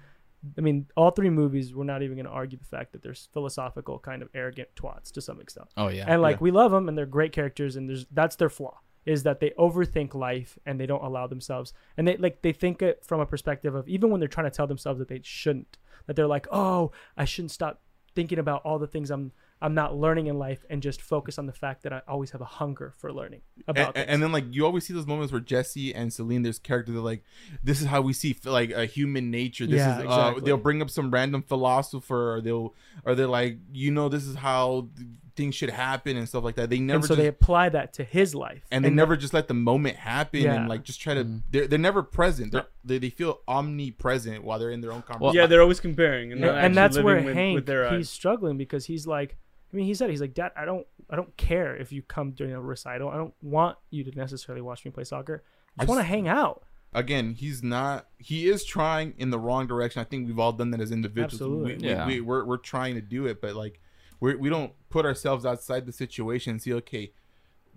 I 0.56 0.60
mean, 0.62 0.86
all 0.96 1.10
three 1.10 1.28
movies. 1.30 1.74
We're 1.74 1.84
not 1.84 2.02
even 2.02 2.16
going 2.16 2.26
to 2.26 2.30
argue 2.32 2.56
the 2.56 2.64
fact 2.64 2.92
that 2.92 3.02
they're 3.02 3.14
philosophical, 3.32 3.98
kind 3.98 4.22
of 4.22 4.28
arrogant 4.32 4.68
twats 4.76 5.10
to 5.12 5.20
some 5.20 5.40
extent. 5.40 5.66
Oh 5.76 5.88
yeah, 5.88 6.04
and 6.08 6.22
like 6.22 6.36
Yeah. 6.36 6.42
we 6.44 6.50
love 6.52 6.70
them, 6.70 6.88
and 6.88 6.96
they're 6.96 7.04
great 7.04 7.32
characters, 7.32 7.76
and 7.76 7.88
there's 7.88 8.06
that's 8.12 8.36
their 8.36 8.48
flaw 8.48 8.78
is 9.06 9.22
that 9.22 9.40
they 9.40 9.50
overthink 9.50 10.14
life 10.14 10.58
and 10.66 10.78
they 10.78 10.86
don't 10.86 11.02
allow 11.04 11.26
themselves, 11.26 11.72
and 11.96 12.06
they 12.06 12.16
like 12.18 12.42
they 12.42 12.52
think 12.52 12.82
it 12.82 13.04
from 13.04 13.20
a 13.20 13.26
perspective 13.26 13.74
of 13.74 13.88
even 13.88 14.10
when 14.10 14.20
they're 14.20 14.28
trying 14.28 14.50
to 14.50 14.54
tell 14.54 14.66
themselves 14.66 14.98
that 14.98 15.08
they 15.08 15.20
shouldn't, 15.22 15.78
that 16.06 16.16
they're 16.16 16.26
like, 16.26 16.46
oh, 16.50 16.92
I 17.16 17.24
shouldn't 17.24 17.52
stop 17.52 17.80
thinking 18.14 18.38
about 18.38 18.62
all 18.64 18.78
the 18.78 18.86
things 18.86 19.10
I'm 19.10 19.32
I'm 19.62 19.74
not 19.74 19.96
learning 19.96 20.26
in 20.26 20.38
life 20.38 20.66
and 20.68 20.82
just 20.82 21.00
focus 21.00 21.38
on 21.38 21.46
the 21.46 21.52
fact 21.52 21.82
that 21.84 21.92
I 21.92 22.02
always 22.06 22.30
have 22.32 22.42
a 22.42 22.46
hunger 22.46 22.92
for 22.98 23.10
learning 23.10 23.40
about 23.66 23.96
and, 23.96 24.08
and 24.10 24.22
then 24.22 24.30
like 24.30 24.44
you 24.50 24.66
always 24.66 24.84
see 24.84 24.92
those 24.92 25.06
moments 25.06 25.32
where 25.32 25.40
Jesse 25.40 25.94
and 25.94 26.12
Celine, 26.12 26.42
there's 26.42 26.58
characters 26.58 26.94
that 26.94 27.00
like, 27.00 27.22
this 27.62 27.80
is 27.80 27.86
how 27.86 28.02
we 28.02 28.12
see 28.12 28.36
like 28.44 28.70
a 28.70 28.84
human 28.84 29.30
nature. 29.30 29.66
This 29.66 29.78
Yeah, 29.78 29.94
is 29.94 30.00
uh, 30.00 30.04
exactly. 30.04 30.42
they'll 30.44 30.56
bring 30.58 30.82
up 30.82 30.90
some 30.90 31.10
random 31.10 31.42
philosopher, 31.42 32.34
or 32.34 32.40
they'll 32.42 32.74
or 33.04 33.14
they're 33.14 33.26
like, 33.26 33.58
you 33.72 33.90
know, 33.90 34.10
this 34.10 34.26
is 34.26 34.36
how 34.36 34.88
things 35.36 35.54
should 35.54 35.70
happen 35.70 36.16
and 36.16 36.28
stuff 36.28 36.42
like 36.42 36.56
that. 36.56 36.70
They 36.70 36.78
never 36.80 36.96
and 36.96 37.04
so 37.04 37.08
just, 37.08 37.18
they 37.18 37.28
apply 37.28 37.68
that 37.68 37.92
to 37.94 38.04
his 38.04 38.34
life 38.34 38.62
and 38.70 38.84
they 38.84 38.90
never 38.90 39.16
just 39.16 39.34
let 39.34 39.48
the 39.48 39.54
moment 39.54 39.96
happen 39.96 40.40
Yeah. 40.40 40.54
and 40.54 40.68
like 40.68 40.82
just 40.82 41.00
try 41.00 41.14
to. 41.14 41.24
Mm. 41.24 41.42
They're 41.50 41.66
they're 41.66 41.78
never 41.78 42.02
present. 42.02 42.52
They're, 42.52 42.66
they 42.84 42.98
they 42.98 43.10
feel 43.10 43.40
omnipresent 43.46 44.42
while 44.42 44.58
they're 44.58 44.70
in 44.70 44.80
their 44.80 44.92
own 44.92 45.02
conversation. 45.02 45.36
yeah, 45.36 45.46
they're 45.46 45.62
always 45.62 45.80
comparing, 45.80 46.32
and, 46.32 46.40
Yeah, 46.40 46.54
and 46.54 46.76
that's 46.76 46.98
where 46.98 47.22
with, 47.22 47.34
Hank 47.34 47.54
with 47.54 47.66
their 47.66 47.96
he's 47.96 48.10
struggling 48.10 48.56
because 48.56 48.86
he's 48.86 49.06
like 49.06 49.36
I 49.72 49.76
mean 49.76 49.86
he 49.86 49.94
said 49.94 50.10
he's 50.10 50.20
like 50.20 50.34
dad 50.34 50.52
I 50.56 50.64
don't 50.64 50.86
I 51.10 51.16
don't 51.16 51.36
care 51.36 51.76
if 51.76 51.92
you 51.92 52.02
come 52.02 52.32
during 52.32 52.54
a 52.54 52.60
recital 52.60 53.08
I 53.10 53.16
don't 53.16 53.34
want 53.42 53.76
you 53.90 54.04
to 54.04 54.10
necessarily 54.16 54.62
watch 54.62 54.84
me 54.84 54.90
play 54.90 55.04
soccer 55.04 55.44
I 55.78 55.82
I 55.82 55.84
just 55.84 55.88
want 55.90 56.00
to 56.00 56.04
hang 56.04 56.28
out 56.28 56.62
again, 56.96 57.34
he's 57.34 57.62
not. 57.62 58.06
He 58.18 58.48
is 58.48 58.64
trying 58.64 59.14
in 59.18 59.30
the 59.30 59.38
wrong 59.38 59.66
direction. 59.66 60.00
I 60.00 60.04
think 60.04 60.26
we've 60.26 60.38
all 60.38 60.52
done 60.52 60.70
that 60.70 60.80
as 60.80 60.90
individuals. 60.90 61.34
Absolutely. 61.34 61.76
We, 61.76 61.88
Yeah. 61.90 62.06
we, 62.06 62.14
we, 62.14 62.20
we're 62.22 62.44
we're 62.44 62.56
trying 62.56 62.94
to 62.96 63.00
do 63.00 63.26
it, 63.26 63.40
but 63.40 63.54
like 63.54 63.80
we 64.20 64.34
we 64.34 64.48
don't 64.48 64.72
put 64.88 65.04
ourselves 65.04 65.44
outside 65.44 65.86
the 65.86 65.92
situation 65.92 66.52
and 66.52 66.62
see. 66.62 66.72
Okay, 66.74 67.12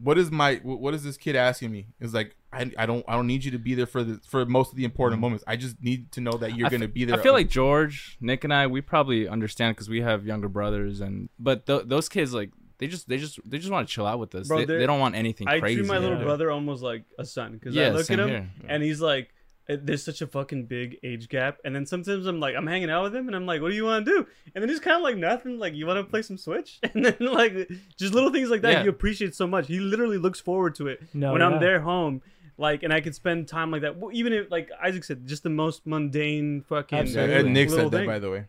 what 0.01 0.17
is 0.17 0.31
my 0.31 0.55
what 0.63 0.93
is 0.93 1.03
this 1.03 1.17
kid 1.17 1.35
asking 1.35 1.71
me? 1.71 1.87
Is 1.99 2.13
like 2.13 2.35
I, 2.51 2.71
I 2.77 2.85
don't 2.85 3.03
I 3.07 3.15
don't 3.15 3.27
need 3.27 3.43
you 3.43 3.51
to 3.51 3.59
be 3.59 3.75
there 3.75 3.85
for 3.85 4.03
the 4.03 4.19
for 4.25 4.45
most 4.45 4.71
of 4.71 4.77
the 4.77 4.85
important 4.85 5.17
mm-hmm. 5.17 5.21
moments. 5.23 5.43
I 5.47 5.55
just 5.55 5.81
need 5.81 6.11
to 6.13 6.21
know 6.21 6.33
that 6.33 6.55
you're 6.55 6.65
I 6.65 6.67
f- 6.67 6.71
gonna 6.71 6.87
be 6.87 7.05
there. 7.05 7.19
I 7.19 7.21
feel 7.21 7.33
like 7.33 7.49
George, 7.49 8.17
Nick, 8.21 8.43
and 8.43 8.53
I, 8.53 8.67
we 8.67 8.81
probably 8.81 9.27
understand 9.27 9.75
because 9.75 9.89
we 9.89 10.01
have 10.01 10.25
younger 10.25 10.49
brothers, 10.49 11.01
and 11.01 11.29
but 11.37 11.65
th- 11.65 11.83
those 11.85 12.09
kids 12.09 12.33
like 12.33 12.51
they 12.79 12.87
just 12.87 13.09
they 13.09 13.17
just 13.17 13.39
they 13.49 13.57
just 13.57 13.71
want 13.71 13.87
to 13.87 13.93
chill 13.93 14.05
out 14.05 14.19
with 14.19 14.33
us. 14.35 14.47
Bro, 14.47 14.59
they, 14.59 14.65
they're- 14.65 14.87
don't 14.87 14.99
want 14.99 15.15
anything 15.15 15.47
I 15.47 15.59
crazy. 15.59 15.81
treat 15.81 15.87
my 15.87 15.97
little 15.97 16.17
yeah. 16.17 16.23
brother 16.23 16.49
almost 16.49 16.81
like 16.81 17.03
a 17.19 17.25
son 17.25 17.53
because 17.53 17.75
Yeah, 17.75 17.87
I 17.87 17.89
look 17.91 18.09
at 18.09 18.19
him 18.19 18.29
here. 18.29 18.49
and 18.67 18.81
he's 18.81 19.01
like, 19.01 19.33
there's 19.77 20.03
such 20.03 20.21
a 20.21 20.27
fucking 20.27 20.65
big 20.65 20.97
age 21.03 21.29
gap, 21.29 21.57
and 21.63 21.75
then 21.75 21.85
sometimes 21.85 22.25
I'm 22.25 22.39
like, 22.39 22.55
I'm 22.55 22.65
hanging 22.67 22.89
out 22.89 23.03
with 23.03 23.15
him, 23.15 23.27
and 23.27 23.35
I'm 23.35 23.45
like, 23.45 23.61
what 23.61 23.69
do 23.69 23.75
you 23.75 23.85
want 23.85 24.05
to 24.05 24.11
do? 24.11 24.27
And 24.55 24.61
then 24.61 24.69
he's 24.69 24.79
kind 24.79 24.97
of 24.97 25.03
like 25.03 25.17
nothing, 25.17 25.59
like 25.59 25.73
you 25.75 25.85
want 25.85 25.97
to 26.05 26.09
play 26.09 26.21
some 26.21 26.37
Switch, 26.37 26.79
and 26.93 27.05
then 27.05 27.15
like 27.19 27.69
just 27.97 28.13
little 28.13 28.31
things 28.31 28.49
like 28.49 28.61
that 28.61 28.71
Yeah. 28.71 28.83
you 28.83 28.89
appreciate 28.89 29.35
so 29.35 29.45
much. 29.47 29.67
He 29.67 29.79
literally 29.79 30.17
looks 30.17 30.39
forward 30.39 30.75
to 30.75 30.87
it 30.87 31.01
No, 31.13 31.31
when 31.33 31.41
yeah. 31.41 31.47
I'm 31.47 31.59
there 31.59 31.79
home. 31.81 32.21
Like 32.57 32.83
and 32.83 32.91
I 32.91 32.99
could 32.99 33.15
spend 33.15 33.47
time 33.47 33.71
like 33.71 33.83
that. 33.83 33.95
Well, 33.97 34.11
even 34.13 34.33
if 34.33 34.51
like 34.51 34.69
Isaac 34.83 35.05
said, 35.05 35.25
just 35.25 35.43
the 35.43 35.49
most 35.49 35.87
mundane 35.87 36.61
fucking. 36.67 36.95
Yeah, 36.97 37.01
Absolutely. 37.03 37.35
and 37.35 37.53
Nick 37.53 37.69
little 37.69 37.85
said 37.85 37.91
that 37.91 37.97
thing. 37.99 38.07
by 38.07 38.19
the 38.19 38.29
way. 38.29 38.45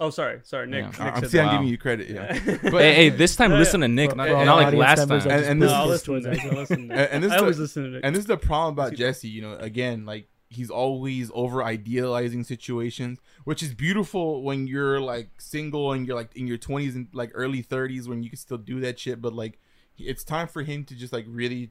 Oh, 0.00 0.08
sorry, 0.10 0.40
sorry, 0.44 0.66
Nick. 0.66 0.84
Yeah. 0.98 1.04
Nick 1.04 1.14
I'm 1.14 1.20
said 1.22 1.30
saying 1.30 1.44
that. 1.46 1.50
I'm 1.52 1.56
giving 1.60 1.68
you 1.68 1.76
credit. 1.78 2.08
Yeah. 2.10 2.32
hey, 2.80 2.94
hey, 2.94 3.08
this 3.10 3.36
time 3.36 3.52
Yeah, 3.52 3.58
listen 3.58 3.80
to 3.82 3.88
Nick, 3.88 4.10
For- 4.10 4.16
not, 4.16 4.28
for 4.28 4.44
not 4.46 4.56
like 4.56 4.74
last 4.74 5.06
time. 5.06 5.12
I 5.12 5.14
And- 5.16 5.22
just 5.22 5.50
and 5.50 5.60
No, 5.60 5.66
this 5.66 5.74
I'll 5.74 5.84
is- 5.92 6.08
listen. 6.08 6.22
to 6.22 6.30
Nick. 6.30 6.52
Listen. 6.52 6.90
And- 6.90 7.00
and 7.12 7.22
this 7.22 7.32
I 7.32 7.36
always 7.38 7.56
the- 7.58 7.62
listen 7.64 7.82
to 7.84 7.88
Nick. 7.90 8.00
And 8.02 8.16
this 8.16 8.20
is 8.20 8.26
the 8.26 8.36
problem 8.38 8.72
about 8.72 8.94
Jesse. 8.94 9.28
You 9.28 9.42
know, 9.42 9.56
again, 9.56 10.06
like 10.06 10.26
he's 10.50 10.70
always 10.70 11.30
over 11.34 11.62
idealizing 11.62 12.44
situations, 12.44 13.18
which 13.44 13.62
is 13.62 13.74
beautiful 13.74 14.42
when 14.42 14.66
you're 14.66 15.00
like 15.00 15.30
single 15.38 15.92
and 15.92 16.06
you're 16.06 16.16
like 16.16 16.34
in 16.36 16.46
your 16.46 16.58
20s 16.58 16.94
and 16.94 17.08
like 17.12 17.30
early 17.34 17.62
30s 17.62 18.06
when 18.08 18.22
you 18.22 18.30
can 18.30 18.36
still 18.38 18.58
do 18.58 18.80
that 18.80 18.98
shit. 18.98 19.20
But 19.20 19.32
like, 19.32 19.58
it's 19.98 20.24
time 20.24 20.46
for 20.48 20.62
him 20.62 20.84
to 20.84 20.94
just 20.94 21.12
like 21.12 21.24
really 21.28 21.70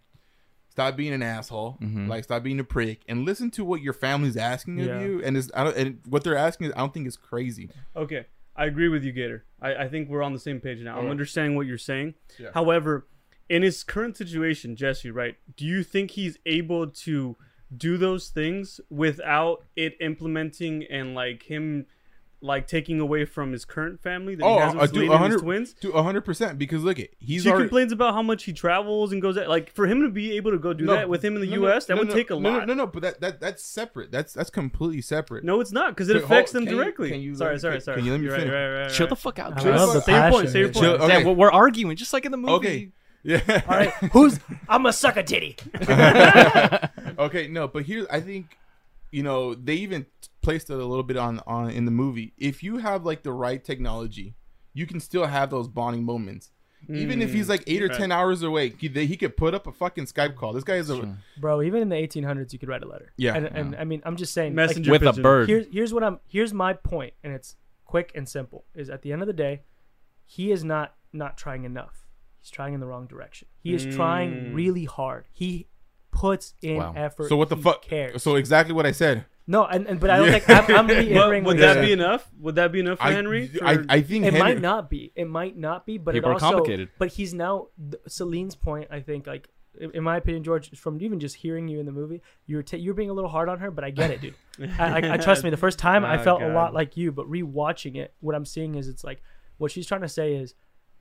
stop 0.70 0.96
being 0.98 1.14
an 1.14 1.22
asshole, 1.22 1.78
Mhm. 1.82 2.08
like 2.08 2.24
stop 2.24 2.42
being 2.44 2.60
a 2.60 2.64
prick, 2.64 3.02
and 3.08 3.26
listen 3.26 3.52
to 3.52 3.64
what 3.64 3.82
your 3.82 3.94
family's 3.94 4.36
asking 4.38 4.80
Yeah. 4.80 4.86
of 4.98 5.02
you. 5.04 5.22
And 5.24 5.38
it's 5.38 5.52
I 5.54 5.64
don't, 5.64 5.78
and 5.78 6.00
what 6.08 6.24
they're 6.24 6.36
asking 6.38 6.68
is 6.68 6.74
I 6.76 6.80
don't 6.80 6.94
think 6.94 7.06
is 7.08 7.16
crazy. 7.16 7.70
Okay, 7.96 8.26
I 8.56 8.66
agree 8.66 8.88
with 8.90 9.04
you, 9.04 9.12
Gator. 9.12 9.46
I, 9.62 9.76
I 9.76 9.88
think 9.88 10.10
we're 10.10 10.24
on 10.24 10.34
the 10.34 10.40
same 10.40 10.60
page 10.60 10.80
now. 10.82 11.00
I'm 11.00 11.10
understanding 11.10 11.56
what 11.56 11.68
you're 11.68 11.78
saying. 11.78 12.16
Yeah. 12.40 12.50
However, 12.54 13.08
in 13.50 13.62
his 13.62 13.84
current 13.84 14.18
situation, 14.18 14.76
Jesse, 14.76 15.12
right? 15.12 15.36
Do 15.56 15.66
you 15.66 15.84
think 15.84 16.12
he's 16.12 16.38
able 16.48 16.88
to 16.88 17.38
do 17.78 17.98
those 17.98 18.30
things 18.30 18.80
without 18.90 19.64
it 19.76 19.96
implementing 20.00 20.84
and 20.90 21.16
like 21.16 21.44
him, 21.44 21.86
like 22.42 22.68
taking 22.68 23.00
away 23.00 23.24
from 23.24 23.54
his 23.54 23.64
current 23.64 24.02
family 24.02 24.36
that 24.36 24.44
Oh, 24.46 24.56
he 24.56 24.60
has 24.60 24.74
I 24.76 24.78
with 24.78 24.90
uh, 24.90 24.94
do 24.94 25.00
Selena 25.08 25.14
and 25.24 25.34
his 25.34 25.42
100 25.42 25.44
twins? 25.44 25.74
to 25.76 25.92
hundred 25.94 26.22
percent 26.26 26.60
because 26.60 26.84
look, 26.84 27.00
it 27.00 27.14
he's 27.20 27.44
she 27.44 27.50
already. 27.50 27.64
complains 27.66 27.92
about 27.94 28.14
how 28.14 28.22
much 28.22 28.44
he 28.44 28.52
travels 28.52 29.14
and 29.14 29.22
goes 29.22 29.38
out. 29.38 29.48
Like 29.48 29.72
for 29.74 29.88
him 29.88 30.02
to 30.02 30.10
be 30.10 30.36
able 30.36 30.52
to 30.52 30.58
go 30.60 30.74
do 30.74 30.84
No, 30.86 30.94
that 30.94 31.08
with 31.08 31.24
him 31.24 31.36
in 31.36 31.42
the 31.42 31.48
no, 31.48 31.56
no, 31.56 31.62
U.S., 31.70 31.86
that 31.86 31.94
no, 31.96 32.00
would 32.02 32.10
no, 32.10 32.14
take 32.14 32.30
a 32.32 32.34
no, 32.34 32.50
lot. 32.50 32.60
No, 32.68 32.74
no, 32.74 32.84
no, 32.84 32.88
but 32.88 33.02
that, 33.04 33.22
that 33.22 33.40
that's 33.40 33.64
separate. 33.64 34.12
That's 34.12 34.34
that's 34.34 34.50
completely 34.50 35.00
separate. 35.02 35.46
No, 35.46 35.62
it's 35.62 35.72
not 35.72 35.92
because 35.92 36.10
it 36.10 36.16
Wait, 36.16 36.24
affects 36.26 36.52
hold- 36.52 36.64
them 36.64 36.68
can 36.68 36.76
you- 36.78 36.84
directly. 36.84 37.10
can 37.12 37.22
you 37.22 37.36
sorry, 37.36 37.54
let- 37.54 37.62
sorry, 37.62 37.76
can- 37.76 37.82
sorry. 37.82 37.98
can 38.00 38.06
you 38.06 38.12
let 38.12 38.20
me 38.20 38.26
You're 38.26 38.34
right, 38.34 38.40
finish? 38.42 38.54
right, 38.54 38.68
right, 38.74 38.82
right. 38.84 38.92
Chill 38.92 39.08
the 39.08 39.16
fuck 39.16 39.40
out, 39.40 39.54
I 39.58 39.62
Chris. 39.62 39.80
love 39.80 39.94
the 39.94 40.02
Say 40.02 40.12
your 40.12 40.22
point. 40.22 40.34
passion, 40.34 40.48
Say 40.52 40.60
your 40.60 40.68
man. 40.68 40.74
point. 40.74 40.84
Chill- 41.00 41.10
Yeah, 41.10 41.16
okay. 41.18 41.26
we're, 41.26 41.34
we're 41.34 41.52
arguing 41.52 41.96
just 41.96 42.12
like 42.12 42.26
in 42.26 42.32
the 42.32 42.38
movie. 42.38 42.54
Okay. 42.54 42.90
Yeah. 43.24 43.62
All 43.68 43.78
right, 43.78 43.90
who's? 44.12 44.40
I'm 44.68 44.86
a 44.86 44.94
suck 44.94 45.18
a 45.18 45.24
titty. 45.24 45.56
okay, 47.18 47.48
no, 47.48 47.68
but 47.68 47.84
here 47.84 48.06
I 48.12 48.20
think 48.20 48.58
you 49.12 49.24
know 49.24 49.56
they 49.56 49.76
even 49.76 50.06
placed 50.42 50.70
it 50.70 50.74
a 50.74 50.86
little 50.86 51.04
bit 51.04 51.18
on 51.18 51.40
on 51.48 51.70
in 51.70 51.86
the 51.86 51.92
movie. 51.92 52.34
If 52.38 52.64
you 52.64 52.78
have 52.78 53.06
like 53.06 53.24
the 53.24 53.32
right 53.32 53.64
technology, 53.64 54.36
you 54.74 54.86
can 54.86 55.00
still 55.00 55.26
have 55.26 55.50
those 55.50 55.68
bonding 55.68 56.04
moments. 56.04 56.52
Even 56.90 57.22
if 57.22 57.32
he's 57.32 57.46
mm, 57.46 57.50
like 57.52 57.64
eight 57.66 57.82
or 57.82 57.88
right. 57.88 57.98
ten 57.98 58.12
hours 58.12 58.44
away, 58.44 58.74
he, 58.78 58.90
they, 58.90 59.06
he 59.06 59.16
could 59.16 59.38
put 59.38 59.54
up 59.54 59.68
a 59.68 59.72
fucking 59.72 60.06
Skype 60.06 60.36
call. 60.36 60.52
This 60.52 60.66
guy 60.66 60.76
is 60.76 60.90
a 60.90 60.98
Sure. 60.98 61.18
Bro, 61.38 61.62
even 61.62 61.82
in 61.82 61.90
the 61.90 61.96
1800s, 61.96 62.52
you 62.52 62.60
could 62.60 62.68
write 62.68 62.84
a 62.84 62.88
letter. 62.88 63.14
Yeah. 63.16 63.36
and, 63.36 63.46
and 63.46 63.76
I 63.78 63.86
mean, 63.86 64.02
I'm 64.06 64.18
just 64.18 64.34
saying, 64.34 64.52
like, 64.52 64.68
Messenger 64.68 64.92
With 64.92 65.04
a 65.04 65.14
bird. 65.14 65.48
here's 65.48 65.68
here's 65.72 65.94
what 65.94 66.04
I'm 66.04 66.20
here's 66.28 66.54
my 66.54 66.74
point, 66.74 67.14
and 67.24 67.34
it's 67.34 67.56
quick 67.86 68.12
and 68.16 68.28
simple. 68.28 68.66
Is 68.76 68.90
at 68.90 69.02
the 69.02 69.14
end 69.14 69.22
of 69.22 69.28
the 69.28 69.34
day, 69.34 69.62
he 70.26 70.52
is 70.52 70.64
not 70.64 70.96
not 71.14 71.38
trying 71.38 71.64
enough. 71.64 72.03
He's 72.44 72.52
trying 72.52 72.74
in 72.74 72.82
the 72.82 72.86
wrong 72.86 73.08
direction. 73.08 73.48
He 73.62 73.74
is 73.74 73.86
trying 73.96 74.32
Mm. 74.34 74.54
really 74.54 74.84
hard. 74.84 75.26
He 75.32 75.68
puts 76.12 76.54
in 76.62 76.76
Wow. 76.78 76.94
effort. 76.96 77.30
so 77.30 77.38
what 77.38 77.48
the 77.50 77.56
fuck? 77.58 77.82
cares? 77.84 78.22
So 78.22 78.36
exactly 78.36 78.74
what 78.74 78.86
I 78.86 78.92
said. 78.92 79.26
no, 79.48 79.66
and, 79.66 79.88
and 79.88 80.00
but 80.00 80.10
I 80.10 80.18
don't 80.18 80.28
Yeah. 80.28 80.40
think 80.40 80.70
I'm, 80.70 80.76
I'm 80.76 80.88
reiterating. 80.98 81.44
would 81.46 81.58
that 81.60 81.78
you 81.78 81.82
be 81.84 81.92
enough? 81.94 82.30
Would 82.40 82.56
that 82.56 82.72
be 82.74 82.82
enough 82.82 83.00
for 83.00 83.06
I, 83.06 83.12
Henry? 83.14 83.50
I, 83.64 83.76
For- 83.78 83.86
I 83.90 84.02
think 84.02 84.26
It 84.26 84.34
Henry, 84.34 84.40
might 84.40 84.62
not 84.62 84.90
be. 84.90 85.12
It 85.16 85.26
might 85.30 85.58
not 85.58 85.86
be. 85.86 85.98
But 85.98 86.16
it 86.18 86.24
also. 86.26 86.40
complicated. 86.40 86.90
But 87.00 87.10
he's 87.14 87.34
now 87.34 87.68
th- 87.80 88.02
Celine's 88.08 88.56
point. 88.56 88.90
I 88.92 89.00
think 89.00 89.26
like. 89.26 89.48
in- 89.80 89.92
In 89.92 90.04
my 90.04 90.18
opinion, 90.18 90.44
George, 90.44 90.70
from 90.78 91.02
even 91.02 91.20
just 91.20 91.36
hearing 91.38 91.68
you 91.68 91.80
in 91.80 91.86
the 91.88 91.92
movie, 91.92 92.22
you're 92.46 92.62
ta 92.62 92.78
you're 92.78 92.94
being 92.94 93.10
a 93.10 93.14
little 93.14 93.30
hard 93.32 93.50
on 93.50 93.58
her, 93.60 93.72
but 93.72 93.84
I 93.84 93.90
get 93.90 94.12
it, 94.12 94.22
dude. 94.22 94.36
I, 94.80 95.00
I, 95.00 95.14
I 95.14 95.18
trust 95.18 95.44
me. 95.44 95.50
The 95.50 95.58
first 95.58 95.80
time 95.80 96.06
I 96.06 96.20
Oh, 96.20 96.24
felt 96.24 96.42
a 96.44 96.50
lot 96.50 96.74
like 96.76 96.96
you, 96.96 97.12
but 97.12 97.26
rewatching 97.30 97.96
it, 97.96 98.14
what 98.20 98.36
I'm 98.36 98.46
seeing 98.46 98.76
is 98.76 98.88
it's 98.88 99.04
like 99.04 99.22
what 99.58 99.72
she's 99.72 99.88
trying 99.88 100.02
to 100.02 100.10
say 100.10 100.36
is, 100.36 100.54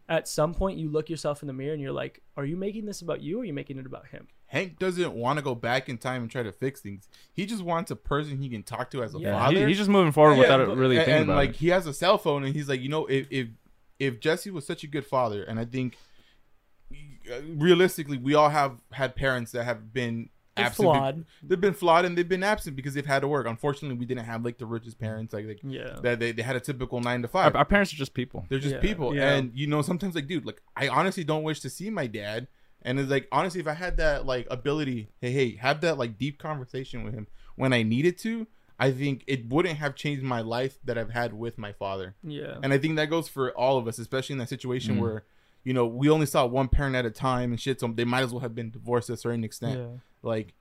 at 0.08 0.28
some 0.28 0.52
point 0.54 0.78
you 0.78 0.88
look 0.90 1.08
yourself 1.08 1.42
in 1.42 1.46
the 1.46 1.52
mirror 1.52 1.72
and 1.72 1.80
you're 1.82 1.92
like, 1.92 2.20
are 2.36 2.44
you 2.44 2.56
making 2.56 2.86
this 2.86 3.00
about 3.02 3.22
you 3.22 3.38
or 3.38 3.42
are 3.42 3.44
you 3.44 3.52
making 3.54 3.78
it 3.78 3.86
about 3.86 4.06
him? 4.08 4.26
Hank 4.46 4.78
doesn't 4.78 5.14
want 5.14 5.38
to 5.38 5.42
go 5.42 5.54
back 5.54 5.88
in 5.88 5.96
time 5.96 6.22
and 6.22 6.30
try 6.30 6.42
to 6.42 6.52
fix 6.52 6.80
things. 6.80 7.08
He 7.32 7.46
just 7.46 7.62
wants 7.62 7.90
a 7.90 7.96
person 7.96 8.36
he 8.36 8.50
can 8.50 8.62
talk 8.62 8.90
to 8.90 9.02
as 9.02 9.14
a 9.14 9.18
Yeah. 9.18 9.48
He- 9.48 9.54
father. 9.54 9.68
he's 9.68 9.78
just 9.78 9.88
moving 9.88 10.12
forward 10.12 10.34
Yeah, 10.34 10.40
without 10.40 10.66
but- 10.66 10.76
really 10.76 10.96
and, 10.96 11.04
thinking 11.06 11.20
and, 11.22 11.30
about 11.30 11.36
like 11.36 11.50
it. 11.50 11.56
he 11.56 11.68
has 11.68 11.86
a 11.86 11.94
cell 11.94 12.18
phone 12.18 12.44
and 12.44 12.54
he's 12.54 12.68
like 12.68 12.80
you 12.80 12.88
know 12.90 13.06
if 13.06 13.26
if 13.30 13.48
if 13.98 14.20
jesse 14.20 14.50
was 14.50 14.66
such 14.66 14.82
a 14.84 14.86
good 14.88 15.06
father 15.06 15.42
and 15.44 15.58
i 15.60 15.64
think 15.64 15.96
uh, 17.32 17.40
realistically 17.56 18.18
we 18.18 18.34
all 18.34 18.50
have 18.50 18.78
had 18.90 19.14
parents 19.14 19.52
that 19.52 19.64
have 19.64 19.92
been 19.92 20.28
They're 20.56 20.66
absent 20.66 20.86
be- 20.86 20.92
flawed. 20.92 21.24
they've 21.42 21.60
been 21.60 21.72
flawed 21.74 22.04
and 22.04 22.16
they've 22.16 22.28
been 22.28 22.42
absent 22.42 22.76
because 22.76 22.92
they've 22.94 23.06
had 23.06 23.20
to 23.20 23.28
work 23.28 23.46
unfortunately 23.46 23.96
we 23.98 24.04
didn't 24.04 24.24
have 24.26 24.44
like 24.44 24.58
the 24.58 24.66
richest 24.66 24.98
parents 24.98 25.32
like, 25.32 25.46
like 25.46 25.60
Yeah. 25.62 25.96
that 26.02 26.20
they, 26.20 26.32
they 26.32 26.42
had 26.42 26.56
a 26.56 26.60
typical 26.60 27.00
nine 27.00 27.22
to 27.22 27.28
five 27.28 27.56
our 27.56 27.64
parents 27.64 27.92
are 27.92 27.96
just 27.96 28.12
people. 28.12 28.44
they're 28.50 28.58
just 28.58 28.74
Yeah. 28.74 28.80
people 28.82 29.14
Yeah. 29.14 29.32
and 29.34 29.50
you 29.54 29.66
know 29.66 29.80
sometimes 29.82 30.14
like 30.14 30.26
dude 30.26 30.44
like 30.44 30.60
i 30.76 30.88
honestly 30.88 31.24
don't 31.24 31.42
wish 31.42 31.60
to 31.60 31.70
see 31.70 31.88
my 31.88 32.06
dad 32.06 32.48
and 32.82 33.00
it's 33.00 33.10
like 33.10 33.28
honestly 33.32 33.60
if 33.60 33.66
i 33.66 33.72
had 33.72 33.96
that 33.96 34.26
like 34.26 34.46
ability 34.50 35.08
hey 35.22 35.30
hey 35.32 35.56
have 35.56 35.80
that 35.80 35.96
like 35.96 36.18
deep 36.18 36.38
conversation 36.38 37.02
with 37.02 37.14
him 37.14 37.26
when 37.56 37.72
i 37.72 37.82
needed 37.82 38.18
to 38.18 38.46
i 38.78 38.90
think 38.90 39.24
it 39.26 39.48
wouldn't 39.48 39.78
have 39.78 39.94
changed 39.94 40.22
my 40.22 40.42
life 40.42 40.78
that 40.84 40.98
i've 40.98 41.10
had 41.10 41.32
with 41.32 41.56
my 41.56 41.72
father 41.72 42.14
Yeah. 42.22 42.58
and 42.62 42.74
i 42.74 42.78
think 42.78 42.96
that 42.96 43.06
goes 43.08 43.26
for 43.28 43.52
all 43.52 43.78
of 43.78 43.88
us 43.88 43.98
especially 43.98 44.34
in 44.34 44.38
that 44.40 44.48
situation 44.50 44.96
Mm. 44.96 45.00
where 45.00 45.24
you 45.64 45.72
know 45.72 45.86
we 45.86 46.08
only 46.10 46.26
saw 46.26 46.44
one 46.46 46.68
parent 46.68 46.96
at 46.96 47.04
a 47.06 47.10
time 47.10 47.50
and 47.52 47.60
shit 47.60 47.80
so 47.80 47.86
they 47.88 48.04
might 48.04 48.22
as 48.22 48.32
well 48.32 48.40
have 48.40 48.54
been 48.54 48.70
divorced 48.70 49.06
to 49.08 49.12
a 49.12 49.16
certain 49.16 49.44
extent 49.44 49.78
yeah. 49.78 49.86
like 50.22 50.54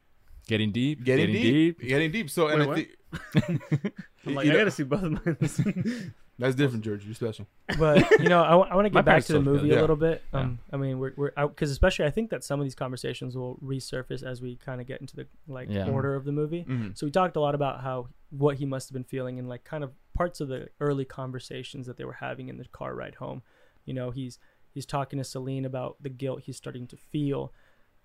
Getting 0.48 0.72
deep. 0.72 1.03
getting, 1.03 1.31
deep, 1.31 1.79
getting 1.79 2.12
deep 2.12 2.29
so 2.29 2.48
and 2.48 2.67
Wait, 2.67 2.89
I 3.13 3.39
what? 3.39 3.62
I'm 4.25 4.36
like, 4.36 4.46
you 4.46 4.51
I 4.51 4.53
know, 4.55 4.60
gotta 4.60 4.72
see 4.72 4.84
both 4.84 5.03
of 5.03 5.12
mine. 5.25 6.13
that's 6.39 6.55
different 6.55 6.84
george 6.84 7.05
you're 7.05 7.13
special 7.13 7.46
but 7.77 8.10
you 8.20 8.27
know, 8.27 8.41
I, 8.41 8.55
want 8.55 8.86
to 8.86 8.89
get 8.89 9.05
back 9.05 9.24
to 9.25 9.34
the 9.34 9.41
movie 9.41 9.72
it. 9.72 9.77
a 9.77 9.81
little 9.81 9.96
bit. 9.96 10.24
Yeah. 10.34 10.39
Um, 10.41 10.60
I 10.74 10.77
mean, 10.77 11.00
we're 11.00 11.13
we're 11.15 11.31
out 11.38 11.55
because 11.55 11.72
especially 11.72 12.05
I 12.05 12.10
think 12.10 12.29
that 12.31 12.43
some 12.43 12.60
of 12.60 12.65
these 12.65 12.75
conversations 12.75 13.38
will 13.38 13.58
resurface 13.63 14.24
as 14.24 14.41
we 14.41 14.55
kind 14.58 14.81
of 14.81 14.88
get 14.88 15.00
into 15.00 15.15
the 15.15 15.27
like 15.48 15.67
Yeah. 15.70 15.88
order 15.88 16.15
of 16.15 16.25
the 16.25 16.31
movie. 16.34 16.65
Mhm. 16.67 16.98
So 16.98 17.05
we 17.05 17.12
talked 17.12 17.36
a 17.38 17.39
lot 17.39 17.55
about 17.55 17.81
how 17.81 18.10
what 18.29 18.58
he 18.58 18.65
must 18.65 18.89
have 18.89 18.93
been 18.93 19.03
feeling 19.05 19.39
and 19.39 19.48
like 19.48 19.63
kind 19.63 19.84
of 19.84 19.91
parts 20.15 20.41
of 20.41 20.48
the 20.50 20.67
early 20.81 21.05
conversations 21.05 21.86
that 21.88 21.96
they 21.98 22.03
were 22.03 22.13
having 22.20 22.50
in 22.50 22.58
the 22.58 22.65
car 22.65 22.93
ride 22.96 23.15
home. 23.15 23.41
You 23.86 23.93
know, 23.93 24.12
he's 24.12 24.38
he's 24.74 24.86
talking 24.86 25.18
to 25.20 25.24
Celine 25.24 25.66
about 25.66 25.98
the 26.01 26.10
guilt 26.10 26.42
he's 26.46 26.58
starting 26.58 26.88
to 26.88 26.98
feel. 26.98 27.54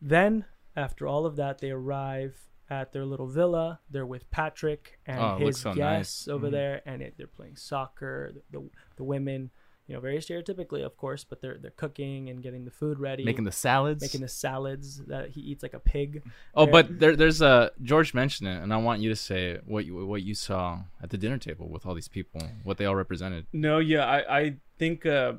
Then 0.00 0.44
after 0.74 1.06
all 1.06 1.24
of 1.26 1.36
that, 1.36 1.58
they 1.58 1.70
arrive 1.70 2.48
at 2.68 2.92
their 2.92 3.04
little 3.06 3.26
villa. 3.28 3.80
They're 3.90 4.04
with 4.06 4.28
Patrick 4.30 4.98
and 5.06 5.20
Oh, 5.20 5.36
his 5.38 5.58
so 5.60 5.72
guests 5.72 6.26
nice. 6.26 6.34
over 6.34 6.48
Mhm. 6.48 6.52
there, 6.52 6.82
and 6.84 7.00
it, 7.02 7.14
they're 7.16 7.26
playing 7.28 7.56
soccer. 7.56 8.32
The, 8.34 8.58
the 8.58 8.70
the 8.96 9.04
women, 9.04 9.50
you 9.86 9.94
know, 9.94 10.00
very 10.00 10.18
stereotypically, 10.18 10.84
of 10.84 10.96
course, 10.96 11.22
but 11.22 11.40
they're 11.40 11.58
they're 11.58 11.70
cooking 11.70 12.28
and 12.28 12.42
getting 12.42 12.64
the 12.64 12.72
food 12.72 12.98
ready, 12.98 13.24
Making 13.24 13.44
the 13.44 13.52
salads. 13.52 14.02
making 14.02 14.20
the 14.20 14.28
salads 14.28 14.98
that 15.06 15.30
he 15.30 15.40
eats 15.42 15.62
like 15.62 15.74
a 15.74 15.78
pig. 15.78 16.24
oh, 16.56 16.64
there. 16.64 16.72
but 16.72 16.98
there, 16.98 17.14
there's 17.16 17.40
a 17.40 17.70
George 17.82 18.12
mentioned 18.12 18.48
it, 18.48 18.60
and 18.60 18.74
I 18.74 18.78
want 18.78 19.00
you 19.00 19.08
to 19.10 19.16
say 19.16 19.60
what 19.64 19.86
you 19.86 20.04
what 20.04 20.22
you 20.24 20.34
saw 20.34 20.80
at 21.00 21.10
the 21.10 21.16
dinner 21.18 21.38
table 21.38 21.68
with 21.68 21.86
all 21.86 21.94
these 21.94 22.08
people, 22.08 22.42
what 22.64 22.78
they 22.78 22.84
all 22.84 22.96
represented. 22.96 23.46
no, 23.52 23.78
yeah, 23.78 24.04
I, 24.04 24.38
I 24.40 24.56
think, 24.76 25.06
uh, 25.06 25.34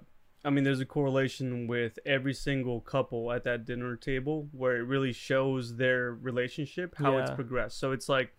I 0.48 0.50
mean, 0.50 0.64
there's 0.64 0.80
a 0.80 0.86
correlation 0.86 1.68
with 1.68 2.00
every 2.06 2.34
single 2.34 2.80
couple 2.80 3.34
at 3.34 3.44
that 3.44 3.66
dinner 3.66 3.98
table 3.98 4.48
where 4.54 4.78
it 4.78 4.84
really 4.84 5.12
shows 5.12 5.76
their 5.76 6.14
relationship, 6.14 6.96
how 6.98 7.18
it's 7.18 7.32
progressed. 7.32 7.78
So 7.78 7.92
it's 7.92 8.08
like 8.08 8.34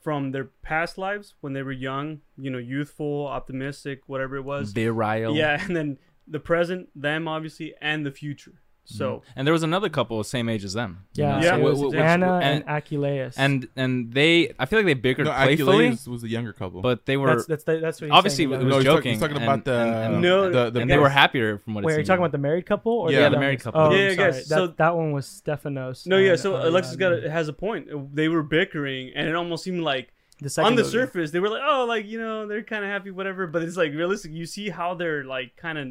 from 0.00 0.32
their 0.32 0.46
past 0.62 0.98
lives 0.98 1.34
when 1.42 1.52
they 1.52 1.62
were 1.62 1.70
young, 1.70 2.20
you 2.36 2.50
know, 2.50 2.58
youthful, 2.58 3.28
optimistic, 3.28 4.00
whatever 4.08 4.34
it 4.34 4.42
was. 4.42 4.72
Virile. 4.72 5.36
Yeah, 5.36 5.64
and 5.64 5.76
then 5.76 5.98
the 6.26 6.40
present, 6.40 6.88
them 6.96 7.28
obviously, 7.28 7.74
and 7.80 8.04
the 8.04 8.10
future. 8.10 8.60
So 8.86 9.22
and 9.36 9.46
there 9.46 9.52
was 9.52 9.62
another 9.62 9.88
couple 9.88 10.22
same 10.24 10.48
age 10.48 10.64
as 10.64 10.72
them. 10.72 11.04
you 11.14 11.24
Yeah, 11.24 11.30
know, 11.32 11.36
Yeah. 11.44 11.50
so 11.50 11.56
it 11.56 11.60
wh- 11.60 11.62
was 11.64 11.78
wh- 11.80 11.84
which- 11.88 11.94
Anna 11.96 12.34
and, 12.42 12.64
and, 12.66 12.78
Achilles. 12.78 13.34
and 13.36 13.68
and 13.76 14.12
they, 14.12 14.54
I 14.58 14.66
feel 14.66 14.78
like 14.78 14.86
they 14.86 14.94
bickered 14.94 15.26
no, 15.26 15.32
playfully, 15.32 15.86
Achilles 15.86 16.08
was 16.08 16.22
the 16.22 16.28
younger 16.28 16.52
couple 16.52 16.80
but 16.82 17.04
they 17.06 17.16
were 17.16 17.28
that's 17.28 17.46
that's 17.46 17.64
the, 17.64 17.78
that's 17.80 18.00
what 18.00 18.06
he's 18.06 18.12
obviously 18.16 18.44
saying, 18.46 18.60
it 18.60 18.64
was 18.64 18.74
No, 18.76 18.82
joking. 18.82 18.96
talking- 18.96 19.10
he's 19.12 19.20
talking 19.20 19.36
and- 19.36 19.44
about 19.44 19.64
the- 19.64 19.74
and, 19.74 20.14
and, 20.14 20.22
No, 20.22 20.50
the, 20.50 20.70
the 20.70 20.80
and 20.80 20.90
they 20.90 20.98
were 20.98 21.08
happier 21.08 21.58
from 21.58 21.74
what 21.74 21.84
it 21.84 21.86
Wait, 21.88 21.96
are 21.96 21.98
you 21.98 22.04
talking 22.04 22.22
about 22.22 22.32
the 22.32 22.38
married 22.38 22.66
couple 22.66 22.92
or 22.92 23.10
Yeah, 23.10 23.24
the, 23.28 23.30
the 23.36 23.40
married 23.40 23.60
couple. 23.60 23.80
Oh, 23.80 23.90
Yeah, 23.92 24.10
yeah, 24.10 24.14
sorry. 24.16 24.32
so- 24.42 24.66
that, 24.68 24.76
that 24.78 24.96
one 24.96 25.12
was 25.12 25.26
Stephanos. 25.26 26.06
no, 26.06 26.16
yeah. 26.18 26.36
So 26.36 26.56
uh, 26.56 26.68
Alexis 26.68 26.96
got 26.96 27.12
a, 27.12 27.30
has 27.30 27.48
a 27.48 27.52
point. 27.52 27.88
They 28.14 28.28
were 28.28 28.42
bickering, 28.42 29.12
and 29.14 29.28
it 29.28 29.34
almost 29.34 29.64
seemed 29.64 29.80
like 29.82 30.12
the 30.40 30.52
on 30.62 30.74
the 30.76 30.82
movie. 30.82 30.92
surface 30.92 31.30
they 31.30 31.40
were 31.40 31.48
like, 31.48 31.62
oh, 31.64 31.86
like 31.88 32.04
you 32.06 32.20
know, 32.20 32.46
they're 32.46 32.62
kind 32.62 32.84
of 32.84 32.90
happy, 32.90 33.10
whatever. 33.10 33.46
But 33.46 33.62
it's 33.62 33.76
like 33.76 33.92
realistic. 33.92 34.32
You 34.32 34.44
see 34.46 34.68
how 34.68 34.94
they're 34.94 35.24
like 35.24 35.56
kind 35.56 35.78
of 35.78 35.88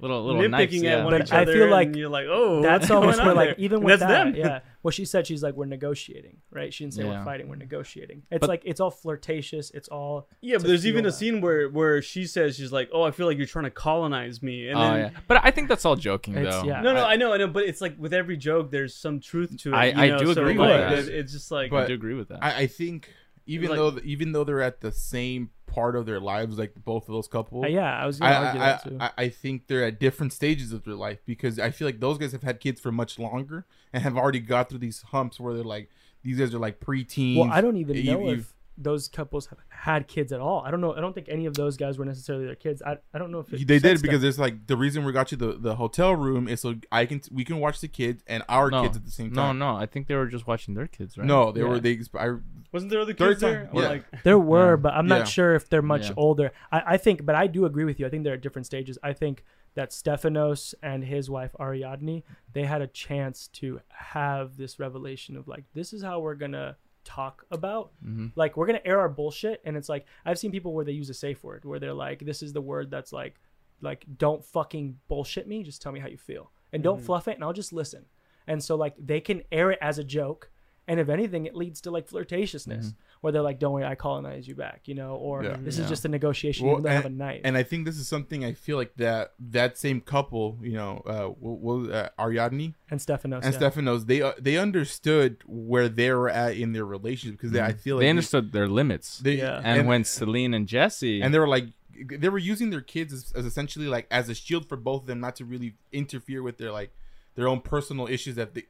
little 0.00 0.24
little 0.24 0.42
nitpicking 0.42 0.50
knives, 0.50 0.74
at 0.76 0.82
yeah. 0.82 1.04
one 1.04 1.12
But 1.12 1.22
each 1.22 1.32
I 1.32 1.42
other. 1.42 1.52
feel 1.52 1.62
and 1.64 1.70
like 1.72 1.96
you're 1.96 2.08
like, 2.08 2.26
oh, 2.28 2.62
That's 2.62 2.82
what's 2.82 2.90
almost 2.92 3.18
going 3.18 3.26
where 3.28 3.34
like 3.34 3.56
there? 3.56 3.64
even 3.64 3.82
with 3.82 4.00
that's 4.00 4.10
that, 4.12 4.24
them. 4.24 4.34
yeah. 4.34 4.60
Well, 4.84 4.92
she 4.92 5.04
said 5.04 5.26
she's 5.26 5.42
like 5.42 5.54
we're 5.54 5.66
negotiating, 5.66 6.36
right? 6.52 6.72
She 6.72 6.84
didn't 6.84 6.94
say 6.94 7.02
Yeah. 7.02 7.18
we're 7.18 7.24
fighting, 7.24 7.48
we're 7.48 7.56
negotiating. 7.56 8.22
It's 8.30 8.40
But- 8.40 8.48
like 8.48 8.62
it's 8.64 8.78
all 8.80 8.92
flirtatious. 8.92 9.70
It's 9.72 9.88
all 9.88 10.28
Yeah, 10.40 10.58
but 10.58 10.68
there's 10.68 10.86
even 10.86 11.02
feel 11.02 11.08
a 11.10 11.12
scene 11.12 11.40
where 11.40 11.68
where 11.68 12.00
she 12.00 12.26
says 12.26 12.56
she's 12.56 12.70
like, 12.72 12.88
"Oh, 12.92 13.02
I 13.02 13.10
feel 13.10 13.26
like 13.26 13.36
you're 13.38 13.46
trying 13.46 13.64
to 13.64 13.70
colonize 13.72 14.40
me." 14.40 14.68
And 14.68 14.78
oh 14.78 14.82
then, 14.82 15.12
yeah, 15.12 15.20
but 15.26 15.40
I 15.44 15.50
think 15.50 15.68
that's 15.68 15.84
all 15.84 15.96
joking 15.96 16.34
though. 16.34 16.62
yeah. 16.64 16.80
No, 16.80 16.94
no, 16.94 17.04
I 17.04 17.16
know, 17.16 17.32
I 17.32 17.36
know, 17.38 17.48
but 17.48 17.64
it's 17.64 17.80
like 17.80 17.96
with 17.98 18.14
every 18.14 18.36
joke, 18.36 18.70
there's 18.70 18.94
some 18.94 19.18
truth 19.18 19.56
to 19.62 19.70
it. 19.72 19.76
I- 19.76 19.86
you 19.86 19.94
I 19.96 20.08
know, 20.10 20.18
do 20.20 20.32
so, 20.34 20.42
agree 20.42 20.52
with 20.56 20.70
like, 20.70 20.80
that. 21.06 21.08
It's 21.08 21.32
just 21.32 21.50
like, 21.50 21.72
I 21.72 21.86
do 21.86 21.94
agree 21.94 22.14
with 22.14 22.28
that. 22.28 22.38
I, 22.42 22.60
I 22.60 22.66
think 22.68 23.12
even 23.46 23.70
Like- 23.70 23.78
though 23.78 23.98
even 24.04 24.30
though 24.32 24.44
they're 24.44 24.62
at 24.62 24.80
the 24.80 24.92
same 24.92 25.50
part 25.78 25.96
of 25.96 26.06
their 26.06 26.20
lives, 26.20 26.58
like 26.58 26.72
both 26.84 27.08
of 27.08 27.12
those 27.12 27.28
couples, 27.28 27.64
Uh, 27.64 27.68
yeah. 27.68 28.02
I 28.02 28.06
was 28.06 28.20
I, 28.20 28.32
gonna 28.32 28.46
argue 28.46 28.60
I, 28.60 28.64
that 28.66 28.82
too. 28.84 28.96
I, 29.00 29.10
I 29.24 29.28
think 29.28 29.66
they're 29.68 29.84
at 29.84 29.98
different 30.00 30.32
stages 30.32 30.72
of 30.72 30.84
their 30.84 30.94
life 30.94 31.18
because 31.26 31.58
I 31.58 31.70
feel 31.70 31.86
like 31.88 32.00
those 32.00 32.18
guys 32.18 32.32
have 32.32 32.42
had 32.42 32.60
kids 32.60 32.80
for 32.80 32.90
much 32.92 33.18
longer 33.18 33.64
and 33.92 34.02
have 34.02 34.16
already 34.16 34.40
got 34.40 34.68
through 34.68 34.80
these 34.80 35.02
humps 35.02 35.38
where 35.40 35.54
they're 35.54 35.64
like 35.64 35.88
these 36.22 36.38
guys 36.38 36.52
are 36.54 36.58
like 36.58 36.80
preteens. 36.80 37.38
well, 37.38 37.50
I 37.50 37.60
don't 37.60 37.76
even 37.76 37.96
you- 37.96 38.04
know 38.12 38.28
if 38.30 38.52
those 38.80 39.08
couples 39.08 39.46
have 39.48 39.58
had 39.68 40.06
kids 40.06 40.32
at 40.32 40.40
all. 40.40 40.62
I 40.64 40.70
don't 40.70 40.80
know. 40.80 40.94
I 40.94 41.00
don't 41.00 41.12
think 41.12 41.28
any 41.28 41.46
of 41.46 41.54
those 41.54 41.76
guys 41.76 41.98
were 41.98 42.04
necessarily 42.04 42.46
their 42.46 42.54
kids. 42.54 42.80
I, 42.80 42.98
I 43.12 43.18
don't 43.18 43.32
know 43.32 43.40
if 43.40 43.52
it 43.52 43.66
they 43.66 43.78
did 43.80 43.98
stuff. 43.98 44.02
because 44.02 44.22
there's 44.22 44.38
like 44.38 44.68
the 44.68 44.76
reason 44.76 45.04
we 45.04 45.10
got 45.12 45.32
you 45.32 45.36
the, 45.36 45.54
the 45.58 45.74
hotel 45.74 46.14
room 46.14 46.46
is 46.46 46.60
so 46.60 46.76
I 46.92 47.04
can 47.06 47.20
we 47.32 47.44
can 47.44 47.58
watch 47.58 47.80
the 47.80 47.88
kids 47.88 48.22
and 48.28 48.44
our 48.48 48.70
no, 48.70 48.82
kids 48.84 48.96
at 48.96 49.04
the 49.04 49.10
same 49.10 49.32
time. 49.34 49.58
no. 49.58 49.72
No, 49.72 49.76
I 49.76 49.86
think 49.86 50.06
they 50.06 50.14
were 50.14 50.28
just 50.28 50.46
watching 50.46 50.74
their 50.74 50.86
kids, 50.86 51.18
right? 51.18 51.26
No, 51.26 51.50
they 51.50 51.64
were 51.64 51.74
Yeah. 51.74 51.80
they. 51.80 51.98
I, 52.18 52.36
Wasn't 52.72 52.90
there 52.90 53.00
other 53.00 53.14
kids 53.14 53.40
there? 53.40 53.64
time, 53.66 53.70
yeah. 53.74 53.88
like 53.88 54.22
There 54.22 54.38
were, 54.38 54.72
Yeah. 54.72 54.76
but 54.76 54.94
I'm 54.94 55.08
Yeah. 55.08 55.18
not 55.18 55.28
sure 55.28 55.54
if 55.56 55.68
they're 55.68 55.82
much 55.82 56.08
Yeah. 56.08 56.14
older. 56.16 56.52
I, 56.70 56.82
I 56.94 56.96
think, 56.98 57.24
but 57.26 57.34
I 57.34 57.46
do 57.48 57.64
agree 57.64 57.84
with 57.84 57.98
you. 57.98 58.06
I 58.06 58.10
think 58.10 58.24
they're 58.24 58.34
at 58.34 58.42
different 58.42 58.66
stages. 58.66 58.96
I 59.02 59.12
think 59.12 59.42
that 59.74 59.92
Stephanos 59.92 60.74
and 60.82 61.04
his 61.04 61.28
wife 61.30 61.50
Ariadne, 61.60 62.22
they 62.52 62.64
had 62.64 62.82
a 62.82 62.86
chance 62.86 63.48
to 63.48 63.80
have 63.88 64.56
this 64.56 64.78
revelation 64.78 65.36
of 65.36 65.46
like, 65.48 65.64
this 65.74 65.92
is 65.92 66.02
how 66.02 66.20
we're 66.20 66.34
gonna 66.34 66.76
talk 67.08 67.46
about. 67.50 67.90
Mhm. 68.04 68.32
Like, 68.36 68.56
we're 68.56 68.66
gonna 68.66 68.82
air 68.84 69.00
our 69.00 69.08
bullshit, 69.08 69.60
and 69.64 69.76
it's 69.76 69.88
like 69.88 70.04
I've 70.24 70.38
seen 70.38 70.52
people 70.52 70.74
where 70.74 70.84
they 70.84 70.92
use 70.92 71.08
a 71.10 71.14
safe 71.14 71.42
word, 71.42 71.64
where 71.64 71.78
they're 71.78 71.94
like, 71.94 72.20
this 72.20 72.42
is 72.42 72.52
the 72.52 72.60
word 72.60 72.90
that's 72.90 73.12
like, 73.12 73.40
like, 73.80 74.04
don't 74.18 74.44
fucking 74.44 74.98
bullshit 75.08 75.46
me. 75.48 75.62
Just 75.62 75.80
tell 75.80 75.92
me 75.92 76.00
how 76.00 76.08
you 76.08 76.18
feel, 76.18 76.50
and 76.72 76.82
don't 76.82 77.00
fluff 77.00 77.26
it, 77.28 77.34
and 77.36 77.44
I'll 77.44 77.52
just 77.52 77.72
listen. 77.72 78.04
And 78.46 78.62
so 78.62 78.76
like 78.76 78.94
they 78.98 79.20
can 79.20 79.42
air 79.50 79.70
it 79.70 79.78
as 79.80 79.98
a 79.98 80.04
joke. 80.04 80.50
And 80.86 80.98
if 80.98 81.08
anything, 81.10 81.44
it 81.44 81.54
leads 81.54 81.80
to 81.82 81.90
like 81.90 82.08
flirtatiousness, 82.08 82.94
where 83.20 83.32
they're 83.32 83.42
like, 83.42 83.58
"Don't 83.58 83.72
worry, 83.72 83.84
I 83.84 83.94
colonize 83.94 84.46
you 84.46 84.54
back," 84.54 84.82
you 84.86 84.94
know, 84.94 85.14
or 85.16 85.42
Yeah. 85.44 85.56
this 85.60 85.76
Yeah. 85.76 85.84
is 85.84 85.88
just 85.90 86.04
a 86.04 86.08
negotiation. 86.08 86.66
Well, 86.66 86.74
even 86.76 86.82
though 86.84 86.90
I 86.90 86.94
have 86.94 87.04
a 87.04 87.08
and, 87.08 87.18
knife. 87.18 87.40
and 87.44 87.56
I 87.56 87.62
think 87.62 87.84
this 87.86 87.98
is 87.98 88.06
something 88.08 88.44
I 88.44 88.52
feel 88.52 88.76
like 88.76 88.94
that 88.96 89.34
that 89.38 89.76
same 89.78 90.00
couple, 90.00 90.58
you 90.62 90.72
know, 90.74 91.02
uh, 91.06 91.24
what, 91.26 91.58
what 91.82 91.92
uh, 91.92 92.08
Ariadne 92.18 92.74
and 92.90 93.00
Stephanos. 93.02 93.44
and 93.44 93.52
yeah. 93.52 93.58
Stephanos, 93.58 94.06
they 94.06 94.22
uh, 94.22 94.32
they 94.40 94.56
understood 94.56 95.38
where 95.46 95.88
they 95.88 96.10
were 96.12 96.28
at 96.30 96.56
in 96.56 96.72
their 96.72 96.84
relationship 96.84 97.38
because 97.38 97.52
they, 97.52 97.60
I 97.60 97.72
feel 97.72 97.96
like 97.96 98.02
they 98.02 98.10
understood 98.10 98.52
their 98.52 98.68
limits. 98.68 99.18
They, 99.18 99.38
Yeah. 99.38 99.60
and, 99.64 99.86
when 99.88 100.04
Celine 100.04 100.54
and 100.54 100.66
Jesse, 100.68 101.20
and 101.22 101.32
they 101.34 101.38
were 101.38 101.48
like 101.48 101.66
they 102.06 102.28
were 102.28 102.38
using 102.38 102.70
their 102.70 102.80
kids 102.80 103.12
as, 103.12 103.32
as 103.34 103.44
essentially 103.44 103.86
like 103.88 104.06
as 104.10 104.28
a 104.28 104.34
shield 104.34 104.68
for 104.68 104.76
both 104.76 105.02
of 105.02 105.06
them 105.08 105.18
not 105.18 105.34
to 105.36 105.44
really 105.44 105.74
interfere 105.92 106.42
with 106.44 106.56
their 106.58 106.70
like 106.70 106.92
their 107.34 107.48
own 107.48 107.60
personal 107.60 108.06
issues 108.06 108.36
that 108.36 108.54
they 108.54 108.64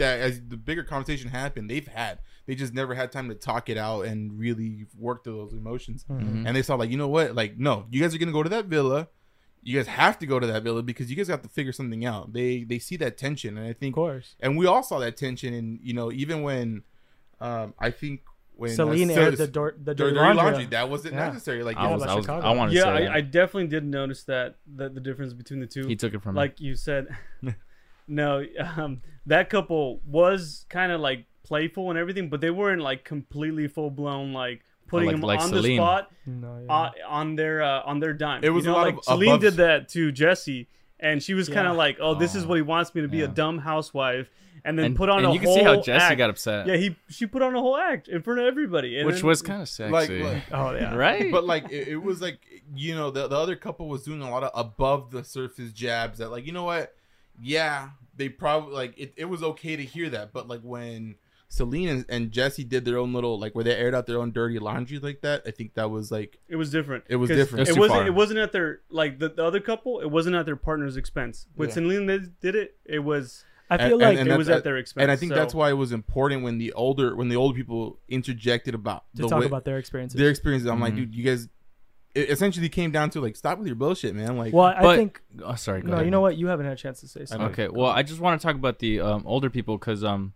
that 0.00 0.20
as 0.20 0.40
the 0.48 0.56
bigger 0.56 0.82
conversation 0.82 1.30
happened 1.30 1.70
they've 1.70 1.86
had 1.88 2.18
they 2.46 2.54
just 2.56 2.74
never 2.74 2.94
had 2.94 3.12
time 3.12 3.28
to 3.28 3.34
talk 3.34 3.68
it 3.68 3.76
out 3.78 4.04
and 4.06 4.38
really 4.38 4.86
work 4.98 5.22
through 5.24 5.36
those 5.36 5.52
emotions 5.52 6.04
Mhm. 6.10 6.44
and 6.46 6.56
they 6.56 6.62
saw 6.62 6.74
like 6.74 6.90
you 6.90 6.96
know 6.98 7.08
what 7.08 7.34
like 7.34 7.56
no 7.58 7.86
you 7.90 8.00
guys 8.02 8.14
are 8.14 8.18
gonna 8.18 8.32
go 8.32 8.42
to 8.42 8.48
that 8.50 8.66
villa 8.66 9.08
you 9.62 9.76
guys 9.76 9.86
have 9.86 10.18
to 10.18 10.26
go 10.26 10.40
to 10.40 10.46
that 10.46 10.62
villa 10.62 10.82
because 10.82 11.10
you 11.10 11.16
guys 11.16 11.28
have 11.28 11.42
to 11.42 11.48
figure 11.48 11.72
something 11.72 12.04
out 12.04 12.32
they 12.32 12.64
they 12.64 12.78
see 12.78 12.96
that 12.96 13.16
tension 13.16 13.56
and 13.56 13.66
i 13.66 13.70
of 13.70 13.76
think 13.78 13.94
course. 13.94 14.34
and 14.40 14.56
we 14.58 14.66
all 14.66 14.82
saw 14.82 14.98
that 14.98 15.16
tension 15.16 15.54
and 15.54 15.78
you 15.82 15.92
know 15.94 16.10
even 16.12 16.42
when 16.42 16.82
um 17.40 17.72
i 17.78 17.90
think 17.90 18.22
when 18.56 18.72
uh, 18.72 18.74
Celine 18.74 19.08
Sil- 19.08 19.18
aired 19.24 19.36
the 19.38 19.46
door, 19.46 19.74
the 19.82 19.94
dirty, 19.94 20.12
dirty 20.14 20.16
laundry. 20.34 20.44
laundry 20.44 20.64
that 20.66 20.90
wasn't 20.90 21.14
Yeah. 21.14 21.28
necessary 21.28 21.62
like 21.62 21.78
I 21.78 21.84
Yeah, 21.88 21.94
was, 21.94 22.02
I 22.02 22.14
was, 22.14 22.24
Chicago. 22.26 22.46
I 22.46 22.50
want 22.54 22.70
to 22.72 22.76
yeah, 22.76 22.84
say 22.84 23.06
I, 23.06 23.14
I 23.16 23.20
definitely 23.22 23.68
did 23.68 23.84
notice 23.84 24.24
that, 24.24 24.56
that 24.76 24.94
the 24.94 25.00
difference 25.00 25.32
between 25.32 25.60
the 25.60 25.66
two. 25.66 25.86
he 25.86 25.96
took 25.96 26.12
it 26.12 26.20
from 26.22 26.34
like 26.34 26.60
you 26.60 26.74
said 26.74 27.08
no 28.10 28.44
um 28.76 29.00
that 29.26 29.48
couple 29.48 30.00
was 30.06 30.66
kind 30.68 30.92
of 30.92 31.00
like 31.00 31.24
playful 31.44 31.88
and 31.90 31.98
everything 31.98 32.28
but 32.28 32.40
they 32.40 32.50
weren't 32.50 32.82
like 32.82 33.04
completely 33.04 33.66
full 33.68 33.90
blown 33.90 34.32
like 34.32 34.62
putting 34.88 35.06
like- 35.06 35.14
them 35.16 35.22
like 35.22 35.40
on 35.40 35.50
the 35.50 35.62
spot 35.76 36.10
No, 36.26 36.60
yeah. 36.66 36.72
uh, 36.72 36.90
on 37.08 37.36
their 37.36 37.62
uh, 37.62 37.82
on 37.84 38.00
their 38.00 38.12
dime 38.12 38.42
It 38.44 38.50
was 38.50 38.64
you 38.64 38.72
a 38.72 38.74
lot 38.74 38.82
like 38.86 38.96
of 38.98 39.04
Celine 39.04 39.28
above- 39.30 39.40
did 39.40 39.54
that 39.54 39.88
to 39.90 40.10
Jesse 40.12 40.68
and 40.98 41.22
she 41.22 41.32
was 41.34 41.48
kind 41.48 41.64
Yeah. 41.66 41.70
of 41.70 41.76
like 41.76 41.98
oh 42.00 42.14
this 42.14 42.34
is 42.34 42.44
Oh, 42.44 42.48
what 42.48 42.56
he 42.56 42.62
wants 42.62 42.94
me 42.94 43.02
to 43.02 43.08
be 43.08 43.22
a 43.22 43.28
dumb 43.28 43.58
housewife 43.58 44.28
and 44.64 44.78
then 44.78 44.86
and, 44.86 44.96
put 44.96 45.08
on 45.08 45.18
and 45.24 45.28
a 45.28 45.32
you 45.32 45.40
can 45.40 45.54
see 45.54 45.62
how 45.62 45.76
Jesse 45.80 45.92
act. 45.92 46.18
got 46.18 46.28
upset, 46.28 46.66
yeah 46.66 46.76
he 46.76 46.94
she 47.08 47.24
put 47.26 47.40
on 47.40 47.54
a 47.54 47.60
whole 47.60 47.76
act 47.78 48.08
in 48.08 48.20
front 48.22 48.40
of 48.40 48.46
everybody 48.46 48.98
and 48.98 49.06
which 49.06 49.16
then- 49.16 49.26
was 49.26 49.40
kind 49.42 49.62
of 49.62 49.68
sexy, 49.68 49.90
like, 49.92 50.10
like 50.10 50.42
oh 50.52 50.72
yeah. 50.74 50.94
right? 50.94 51.30
but 51.32 51.44
like 51.44 51.70
it, 51.70 51.88
it 51.88 51.96
was 51.96 52.20
like 52.20 52.38
you 52.74 52.94
know 52.94 53.10
the, 53.10 53.26
the 53.28 53.36
other 53.36 53.56
couple 53.56 53.88
was 53.88 54.02
doing 54.02 54.20
a 54.22 54.30
lot 54.30 54.42
of 54.44 54.50
above 54.54 55.10
the 55.12 55.24
surface 55.24 55.72
jabs 55.72 56.18
that 56.18 56.30
like 56.30 56.44
you 56.46 56.52
know 56.52 56.64
what 56.64 56.94
yeah 57.42 57.90
they 58.16 58.28
probably 58.28 58.74
like 58.74 58.94
it, 58.98 59.12
it 59.16 59.24
was 59.24 59.42
okay 59.42 59.76
to 59.76 59.82
hear 59.84 60.08
that 60.10 60.32
but 60.32 60.46
like 60.48 60.60
when 60.62 61.14
Celine 61.48 61.88
and, 61.88 62.04
and 62.08 62.30
Jesse 62.30 62.62
did 62.62 62.84
their 62.84 62.96
own 62.98 63.12
little 63.12 63.38
like 63.38 63.54
where 63.56 63.64
they 63.64 63.74
aired 63.74 63.94
out 63.94 64.06
their 64.06 64.18
own 64.18 64.30
dirty 64.30 64.58
laundry 64.60 64.98
like 65.00 65.20
that 65.22 65.42
I 65.46 65.50
think 65.50 65.74
that 65.74 65.90
was 65.90 66.12
like 66.12 66.38
It 66.48 66.54
was 66.56 66.70
different. 66.70 67.04
It 67.08 67.16
was 67.16 67.28
different. 67.28 67.60
It 67.60 67.62
was 67.62 67.68
It 67.70 67.74
too 67.74 67.80
wasn't. 67.80 67.98
far. 67.98 68.06
It 68.06 68.14
wasn't 68.14 68.38
at 68.38 68.52
their 68.52 68.80
like 68.88 69.18
the, 69.18 69.30
the 69.30 69.44
other 69.44 69.58
couple. 69.58 69.98
It 70.00 70.10
wasn't 70.10 70.36
at 70.36 70.46
their 70.46 70.54
partner's 70.54 70.96
expense. 70.96 71.48
When 71.56 71.68
Yeah. 71.68 71.74
Celine 71.74 72.06
did- 72.06 72.38
did 72.40 72.54
it, 72.54 72.76
it 72.84 73.00
was 73.00 73.44
I 73.68 73.78
feel 73.78 73.92
and- 73.94 74.00
like 74.00 74.18
and 74.18 74.28
it 74.28 74.36
was 74.38 74.48
at 74.48 74.62
their 74.62 74.76
expense. 74.76 75.02
and 75.02 75.10
I 75.10 75.16
think 75.16 75.32
that's 75.32 75.52
why 75.54 75.70
it 75.70 75.74
was 75.74 75.90
important 75.90 76.44
when 76.44 76.58
the 76.58 76.72
older 76.74 77.16
when 77.16 77.28
the 77.28 77.36
older 77.36 77.56
people 77.56 77.98
interjected 78.08 78.74
about 78.76 79.04
to 79.16 79.22
the 79.22 79.28
talk 79.28 79.40
way, 79.40 79.46
about 79.46 79.64
their 79.64 79.78
experiences. 79.78 80.18
their 80.20 80.30
experiences 80.30 80.68
I'm 80.68 80.78
like 80.80 80.92
Mhm. 80.92 80.96
dude 80.98 81.14
you 81.16 81.24
guys 81.24 81.48
it 82.14 82.28
essentially 82.30 82.68
came 82.68 82.90
down 82.90 83.10
to 83.10 83.20
like 83.20 83.36
stop 83.36 83.58
with 83.58 83.66
your 83.66 83.76
bullshit 83.76 84.14
man 84.14 84.36
like 84.36 84.52
well, 84.52 84.66
I 84.66 84.80
But- 84.82 84.96
think 84.96 85.22
oh, 85.44 85.54
sorry. 85.54 85.82
Go 85.82 85.88
no. 85.88 85.94
ahead. 85.94 86.06
You 86.06 86.10
know 86.10 86.20
what? 86.20 86.36
You 86.36 86.48
haven't 86.48 86.66
had 86.66 86.74
a 86.74 86.76
chance 86.76 87.00
to 87.00 87.08
say 87.08 87.22
I 87.22 87.24
something. 87.24 87.48
Okay. 87.48 87.68
Well, 87.68 87.90
I 87.90 88.02
just 88.02 88.20
want 88.20 88.40
to 88.40 88.46
talk 88.46 88.56
about 88.56 88.78
the 88.80 89.00
um, 89.00 89.22
older 89.26 89.50
people 89.50 89.78
because 89.78 90.02
um, 90.02 90.32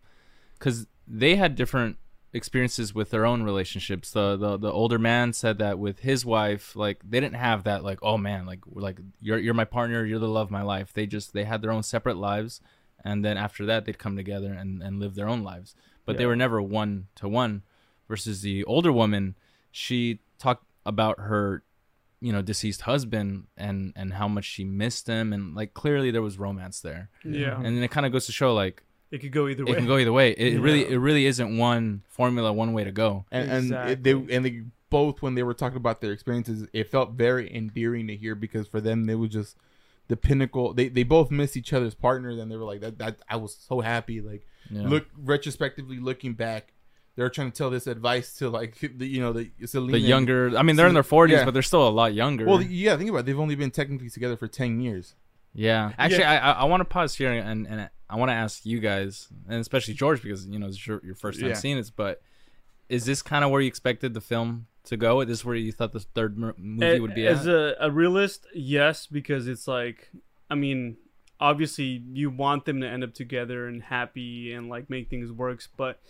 because 0.58 0.86
they 1.06 1.36
had 1.36 1.56
different 1.56 1.96
experiences 2.32 2.94
with 2.94 3.10
their 3.10 3.24
own 3.24 3.42
relationships. 3.42 4.10
The, 4.10 4.36
the 4.36 4.56
the 4.56 4.72
older 4.72 4.98
man 4.98 5.32
said 5.32 5.58
that 5.58 5.78
with 5.78 6.00
his 6.00 6.24
wife, 6.24 6.76
like 6.76 7.00
they 7.08 7.20
didn't 7.20 7.36
have 7.36 7.64
that 7.64 7.82
like 7.82 7.98
oh 8.02 8.18
man, 8.18 8.46
like 8.46 8.60
like 8.72 8.98
you're 9.20 9.38
you're 9.38 9.54
my 9.54 9.64
partner, 9.64 10.04
you're 10.04 10.18
the 10.18 10.28
love 10.28 10.48
of 10.48 10.52
my 10.52 10.62
life. 10.62 10.92
They 10.92 11.06
just 11.06 11.32
they 11.32 11.44
had 11.44 11.62
their 11.62 11.72
own 11.72 11.82
separate 11.82 12.16
lives, 12.16 12.60
and 13.04 13.24
then 13.24 13.36
after 13.36 13.66
that 13.66 13.84
they'd 13.84 13.98
come 13.98 14.16
together 14.16 14.52
and 14.52 14.82
and 14.82 15.00
live 15.00 15.14
their 15.14 15.28
own 15.28 15.42
lives. 15.42 15.74
But 16.06 16.18
they 16.18 16.26
were 16.26 16.36
never 16.36 16.60
one 16.60 17.08
to 17.16 17.28
one. 17.28 17.62
Versus 18.06 18.42
the 18.42 18.64
older 18.64 18.92
woman, 18.92 19.34
she 19.70 20.20
talked 20.38 20.66
about 20.86 21.18
her 21.20 21.62
you 22.20 22.32
know 22.32 22.40
deceased 22.40 22.82
husband 22.82 23.44
and 23.56 23.92
and 23.96 24.14
how 24.14 24.28
much 24.28 24.44
she 24.44 24.64
missed 24.64 25.06
him. 25.06 25.32
And 25.32 25.54
like 25.54 25.74
clearly 25.74 26.10
there 26.10 26.22
was 26.22 26.38
romance 26.38 26.80
there. 26.80 27.10
Yeah, 27.24 27.56
and 27.56 27.66
then 27.76 27.82
it 27.82 27.90
kind 27.90 28.06
of 28.06 28.12
goes 28.12 28.26
to 28.26 28.32
show 28.32 28.54
like 28.54 28.82
it 29.10 29.18
could 29.18 29.32
go 29.32 29.46
either 29.48 29.64
way. 29.64 29.72
it 29.72 29.76
can 29.76 29.86
go 29.86 29.98
either 29.98 30.12
way. 30.12 30.30
It, 30.32 30.54
it 30.54 30.60
really 30.60 30.88
it 30.88 30.96
really 30.96 31.26
isn't 31.26 31.56
one 31.58 32.02
formula 32.08 32.52
one 32.52 32.72
way 32.72 32.84
to 32.84 32.92
go. 32.92 33.26
And 33.30 33.50
and 33.50 33.90
it, 33.90 34.02
they 34.02 34.12
and 34.12 34.44
they 34.44 34.62
both 34.90 35.22
when 35.22 35.34
they 35.34 35.42
were 35.42 35.54
talking 35.54 35.76
about 35.76 36.00
their 36.00 36.12
experiences 36.12 36.68
it 36.72 36.88
felt 36.90 37.12
very 37.12 37.52
endearing 37.54 38.06
to 38.06 38.16
hear 38.16 38.34
because 38.34 38.68
for 38.68 38.80
them 38.80 39.06
they 39.06 39.14
was 39.14 39.30
just 39.30 39.56
the 40.08 40.16
pinnacle. 40.16 40.72
They 40.74 40.88
they 40.88 41.02
both 41.02 41.30
missed 41.30 41.56
each 41.56 41.72
other's 41.72 41.94
partners 41.94 42.38
and 42.38 42.50
they 42.50 42.56
were 42.56 42.64
like 42.64 42.80
that 42.80 42.98
that 42.98 43.16
I 43.28 43.36
was 43.36 43.56
so 43.56 43.80
happy. 43.80 44.20
Like 44.20 44.46
Yeah. 44.70 44.88
look 44.88 45.06
retrospectively 45.16 45.98
looking 45.98 46.34
back 46.34 46.73
they're 47.16 47.28
trying 47.30 47.50
to 47.50 47.56
tell 47.56 47.70
this 47.70 47.86
advice 47.86 48.34
to 48.36 48.48
like 48.48 48.78
the 48.96 49.06
you 49.06 49.20
know 49.20 49.32
the 49.32 49.50
Celine 49.66 49.92
the 49.92 49.98
younger 49.98 50.56
i 50.58 50.62
mean 50.62 50.76
they're 50.76 50.88
in 50.88 50.94
their 50.94 51.02
40s 51.02 51.30
Yeah. 51.30 51.44
but 51.44 51.54
they're 51.54 51.62
still 51.62 51.86
a 51.86 51.90
lot 51.90 52.14
younger 52.14 52.44
well 52.46 52.60
yeah 52.62 52.96
think 52.96 53.10
about 53.10 53.20
it 53.20 53.26
they've 53.26 53.38
only 53.38 53.54
been 53.54 53.70
technically 53.70 54.10
together 54.10 54.36
for 54.36 54.46
10 54.48 54.80
years 54.80 55.14
yeah 55.54 55.92
actually 55.98 56.24
i 56.24 56.38
i, 56.38 56.52
I 56.52 56.64
want 56.64 56.80
to 56.80 56.84
pause 56.84 57.14
here 57.14 57.32
and 57.32 57.66
and 57.66 57.88
i 58.10 58.16
want 58.16 58.30
to 58.30 58.34
ask 58.34 58.66
you 58.66 58.80
guys 58.80 59.28
and 59.48 59.60
especially 59.60 59.94
george 59.94 60.22
because 60.22 60.46
you 60.46 60.58
know 60.58 60.66
it's 60.66 60.84
your, 60.86 61.00
your 61.04 61.14
first 61.14 61.40
time 61.40 61.50
Yeah. 61.50 61.54
seeing 61.54 61.76
this 61.76 61.90
but 61.90 62.20
is 62.88 63.04
this 63.06 63.22
kind 63.22 63.44
of 63.44 63.50
where 63.50 63.60
you 63.60 63.68
expected 63.68 64.12
the 64.14 64.20
film 64.20 64.66
to 64.84 64.96
go 64.96 65.20
is 65.22 65.28
this 65.28 65.44
where 65.44 65.54
you 65.56 65.72
thought 65.72 65.92
the 65.92 66.00
third 66.00 66.36
movie 66.36 66.84
A- 66.96 67.00
would 67.00 67.14
be 67.14 67.26
as 67.26 67.46
at? 67.46 67.54
a, 67.54 67.86
a 67.86 67.90
realist, 67.90 68.46
yes, 68.52 69.06
because 69.06 69.48
it's 69.48 69.66
like, 69.66 70.10
I 70.50 70.54
mean, 70.56 70.98
obviously 71.40 72.02
you 72.12 72.28
want 72.28 72.66
them 72.66 72.82
to 72.82 72.86
end 72.86 73.02
up 73.02 73.14
together 73.14 73.66
and 73.66 73.82
happy 73.84 74.52
and 74.52 74.68
like 74.68 74.90
make 74.90 75.08
things 75.08 75.32
works, 75.32 75.68
but 75.74 76.00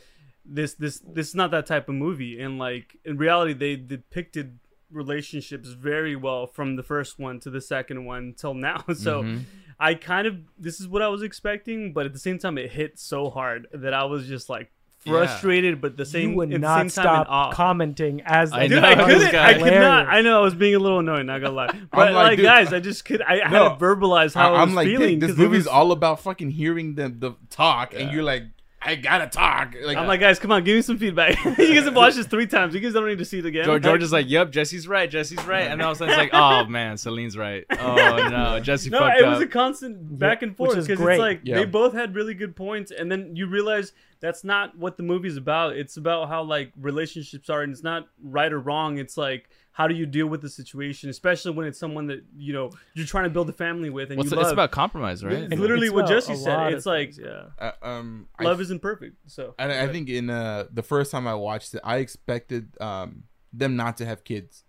this 0.45 0.75
this 0.75 0.99
this 1.01 1.29
is 1.29 1.35
not 1.35 1.51
that 1.53 1.67
type 1.67 1.89
of 1.89 1.95
movie. 1.95 2.41
And 2.41 2.59
like 2.59 2.97
in 3.05 3.17
reality, 3.17 3.53
they 3.55 3.77
depicted 3.77 4.59
relationships 4.91 5.71
very 5.71 6.15
well 6.17 6.47
from 6.47 6.77
the 6.77 6.83
first 6.83 7.19
one 7.19 7.41
to 7.41 7.51
the 7.51 7.61
second 7.61 8.05
one 8.05 8.35
till 8.37 8.55
now. 8.55 8.85
So. 8.95 9.23
Mhm. 9.23 9.41
I 9.81 9.95
kind 9.95 10.29
of 10.29 10.37
this 10.57 10.79
is 10.81 10.87
what 10.87 11.03
I 11.03 11.09
was 11.09 11.21
expecting, 11.23 11.93
but 11.93 12.07
at 12.07 12.13
the 12.13 12.19
same 12.21 12.39
time, 12.39 12.59
it 12.59 12.71
hit 12.71 12.97
so 12.97 13.29
hard 13.29 13.67
that 13.73 13.93
I 13.93 14.05
was 14.05 14.29
just 14.29 14.49
like 14.49 14.71
frustrated, 15.01 15.81
but 15.81 15.97
the 15.97 16.05
same 16.05 16.31
you 16.31 16.37
would 16.37 16.61
not 16.61 16.79
same 16.83 16.89
stop 16.91 17.27
awe. 17.29 17.51
commenting 17.53 18.23
as 18.25 18.53
I 18.53 18.69
Dude, 18.69 18.79
I 18.85 18.95
couldn't. 18.95 19.35
I 19.35 19.55
could 19.55 19.73
not. 19.75 20.07
I 20.07 20.21
know 20.23 20.39
I 20.39 20.43
was 20.45 20.55
being 20.55 20.77
a 20.77 20.79
little 20.79 21.01
annoying. 21.01 21.27
Not 21.27 21.41
gonna 21.41 21.55
lie, 21.55 21.67
but 21.93 22.13
like, 22.13 22.15
like, 22.15 22.37
dude, 22.37 22.47
guys, 22.47 22.73
I 22.73 22.79
just 22.79 23.05
could. 23.05 23.21
I, 23.21 23.41
I 23.41 23.51
No. 23.51 23.69
had 23.71 23.79
to 23.79 23.85
verbalize 23.85 24.33
how 24.33 24.55
I, 24.55 24.59
I, 24.59 24.61
was 24.63 24.71
am 24.71 24.75
like 24.77 24.87
feeling. 24.87 25.19
this 25.19 25.31
'cause 25.33 25.39
it 25.41 25.43
movie's 25.43 25.59
was- 25.65 25.67
all 25.67 25.91
about 25.91 26.21
fucking 26.21 26.51
hearing 26.53 26.95
them 26.95 27.17
the 27.19 27.33
talk 27.51 27.95
and 27.95 28.13
you're 28.13 28.23
like 28.23 28.45
I 28.87 28.97
gotta 28.97 29.27
talk 29.27 29.75
like 29.83 29.97
I'm 29.97 30.05
uh, 30.05 30.09
like, 30.09 30.20
guys, 30.20 30.38
come 30.38 30.53
on, 30.53 30.62
give 30.62 30.77
me 30.77 30.83
some 30.83 30.99
feedback. 30.99 31.42
you 31.44 31.75
guys 31.75 31.85
have 31.85 31.97
watched 31.97 32.16
this 32.16 32.27
three 32.27 32.47
times. 32.47 32.75
You 32.75 32.81
guys 32.81 32.92
don't 32.92 33.07
need 33.07 33.18
to 33.18 33.25
see 33.25 33.38
it 33.38 33.47
again. 33.47 33.64
George, 33.64 33.83
George 33.83 34.03
is 34.03 34.12
like, 34.12 34.29
"Yep, 34.29 34.51
Jesse's 34.53 34.87
right. 34.87 35.11
Jesse's 35.11 35.42
right," 35.47 35.62
and 35.62 35.81
then 35.81 35.87
all 35.87 35.92
of 35.92 35.97
a 35.97 35.99
sudden 36.01 36.12
it's 36.12 36.18
like, 36.18 36.31
"Oh 36.66 36.68
man, 36.68 36.97
Celine's 36.99 37.37
right. 37.37 37.64
Oh 37.70 38.29
no, 38.29 38.61
Jesse 38.61 38.90
no, 38.90 38.99
fucked 38.99 39.18
it 39.18 39.25
up." 39.25 39.35
was 39.35 39.42
a 39.42 39.47
constant 39.47 40.18
back 40.18 40.42
and 40.42 40.57
forth 40.57 40.75
because 40.75 41.01
it's 41.01 41.18
like 41.18 41.40
Yeah. 41.44 41.57
they 41.57 41.64
both 41.64 41.94
had 41.94 42.14
really 42.14 42.35
good 42.35 42.55
points, 42.55 42.90
and 42.90 43.11
then 43.11 43.35
you 43.35 43.47
realize 43.47 43.92
that's 44.20 44.44
not 44.44 44.77
what 44.77 44.97
the 44.97 45.03
movie's 45.03 45.37
about. 45.37 45.77
It's 45.77 45.97
about 45.97 46.29
how 46.29 46.42
like 46.42 46.73
relationships 46.79 47.49
are, 47.49 47.62
and 47.62 47.73
it's 47.73 47.83
not 47.83 48.09
right 48.23 48.53
or 48.53 48.61
wrong. 48.61 48.99
It's 48.99 49.16
like 49.16 49.49
how 49.77 49.89
do 49.89 49.95
you 49.95 50.07
deal 50.07 50.29
with 50.29 50.41
the 50.41 50.49
situation, 50.49 51.11
especially 51.11 51.51
when 51.51 51.67
it's 51.67 51.79
someone 51.81 52.07
that 52.07 52.23
you 52.37 52.53
know 52.53 52.71
you're 52.95 53.07
trying 53.07 53.25
to 53.25 53.31
build 53.31 53.49
a 53.49 53.53
family 53.53 53.91
with 53.91 54.11
and 54.11 54.19
What's 54.19 54.31
you 54.31 54.37
it's 54.39 54.45
love. 54.45 54.53
about 54.53 54.71
compromise, 54.71 55.25
right? 55.25 55.35
It's 55.35 55.53
It's 55.53 55.61
literally 55.61 55.91
what 55.91 56.07
Jesse 56.07 56.37
said. 56.37 56.73
It's 56.73 56.87
like 56.87 57.15
things, 57.15 57.21
yeah. 57.27 57.47
Uh, 57.59 57.73
um, 57.83 58.29
I 58.39 58.45
love 58.45 58.61
isn't 58.61 58.81
perfect. 58.81 59.17
So 59.27 59.55
And 59.59 59.73
I 59.73 59.87
think 59.89 60.09
in 60.09 60.31
uh, 60.31 60.67
the 60.73 60.83
first 60.83 61.11
time 61.11 61.27
I 61.27 61.35
watched 61.35 61.75
it, 61.75 61.81
I 61.85 61.97
expected 61.97 62.81
um, 62.81 63.25
them 63.53 63.75
not 63.77 63.97
to 63.99 64.07
have 64.07 64.23
kids 64.25 64.65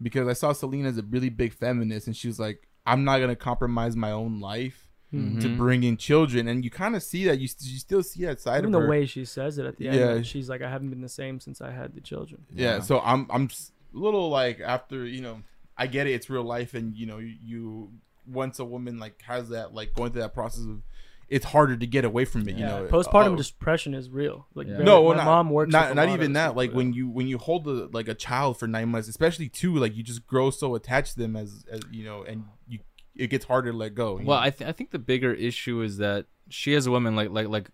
because 0.00 0.28
I 0.28 0.32
saw 0.34 0.52
Selena 0.52 0.88
as 0.88 0.98
a 0.98 1.02
really 1.02 1.30
big 1.30 1.52
feminist, 1.52 2.06
and 2.06 2.16
she 2.16 2.28
was 2.28 2.38
like, 2.38 2.68
"I'm 2.86 3.02
not 3.04 3.18
gonna 3.18 3.36
compromise 3.36 3.94
my 3.96 4.12
own 4.12 4.40
life 4.40 4.84
Mm-hmm. 5.12 5.38
to 5.40 5.56
bring 5.56 5.84
in 5.84 5.96
children." 5.96 6.46
And 6.48 6.62
you 6.62 6.70
kind 6.70 6.94
of 6.94 7.02
see 7.02 7.24
that 7.24 7.36
you, 7.40 7.48
you 7.60 7.78
still 7.78 8.02
see 8.02 8.26
that 8.26 8.40
side 8.42 8.58
Even 8.58 8.66
of 8.66 8.72
the 8.72 8.80
her. 8.80 8.88
way 8.90 9.06
she 9.06 9.24
says 9.24 9.56
it 9.58 9.64
at 9.64 9.78
the 9.78 9.88
end, 9.88 9.96
Yeah. 9.98 10.22
she's 10.22 10.48
like, 10.50 10.60
"I 10.62 10.68
haven't 10.70 10.90
been 10.90 11.00
the 11.00 11.08
same 11.08 11.40
since 11.40 11.62
I 11.62 11.70
had 11.72 11.94
the 11.94 12.02
children." 12.02 12.44
yeah, 12.54 12.74
Yeah. 12.76 12.80
So 12.80 13.00
I'm 13.00 13.26
I'm 13.30 13.44
s- 13.44 13.72
a 13.77 13.77
little 13.92 14.28
like 14.30 14.60
after 14.60 15.04
you 15.06 15.20
know 15.20 15.42
I 15.76 15.86
get 15.86 16.06
it, 16.06 16.12
it's 16.12 16.28
real 16.30 16.42
life, 16.44 16.74
and 16.74 16.96
you 16.96 17.06
know 17.06 17.18
you, 17.18 17.34
you 17.42 17.90
once 18.26 18.58
a 18.58 18.64
woman 18.64 18.98
like 18.98 19.20
has 19.22 19.50
that 19.50 19.74
like 19.74 19.94
going 19.94 20.12
through 20.12 20.22
that 20.22 20.34
process 20.34 20.64
of 20.64 20.82
it's 21.28 21.44
harder 21.44 21.76
to 21.76 21.86
get 21.86 22.06
away 22.06 22.24
from 22.24 22.48
it. 22.48 22.56
You 22.56 22.64
know, 22.64 22.88
postpartum 22.90 23.34
Oh. 23.34 23.36
depression 23.36 23.92
is 23.92 24.08
real. 24.08 24.46
Like, 24.54 24.66
Yeah. 24.66 24.78
no, 24.78 25.02
my 25.02 25.08
well, 25.08 25.16
not, 25.18 25.24
mom 25.26 25.50
works. 25.50 25.70
Not, 25.70 25.94
not 25.94 26.08
even 26.08 26.32
that. 26.32 26.56
Like 26.56 26.72
when 26.72 26.94
you 26.94 27.08
when 27.08 27.26
you 27.26 27.36
hold 27.36 27.66
a 27.68 27.88
like 27.92 28.08
a 28.08 28.14
child 28.14 28.58
for 28.58 28.66
nine 28.66 28.88
months, 28.88 29.08
especially 29.08 29.48
two, 29.50 29.74
like 29.76 29.94
you 29.94 30.02
just 30.02 30.26
grow 30.26 30.50
so 30.50 30.74
attached 30.74 31.14
to 31.14 31.20
them 31.20 31.36
as, 31.36 31.64
as 31.70 31.80
you 31.90 32.04
know, 32.04 32.22
and 32.24 32.44
you 32.66 32.78
it 33.14 33.28
gets 33.28 33.44
harder 33.44 33.72
to 33.72 33.76
let 33.76 33.94
go. 33.94 34.14
Well, 34.14 34.24
know? 34.24 34.32
I 34.44 34.50
th- 34.50 34.68
I 34.68 34.72
think 34.72 34.90
the 34.90 34.98
bigger 34.98 35.34
issue 35.34 35.82
is 35.82 35.98
that 35.98 36.26
she 36.48 36.74
as 36.74 36.86
a 36.86 36.90
woman, 36.90 37.14
like 37.14 37.28
like 37.30 37.48
like 37.48 37.70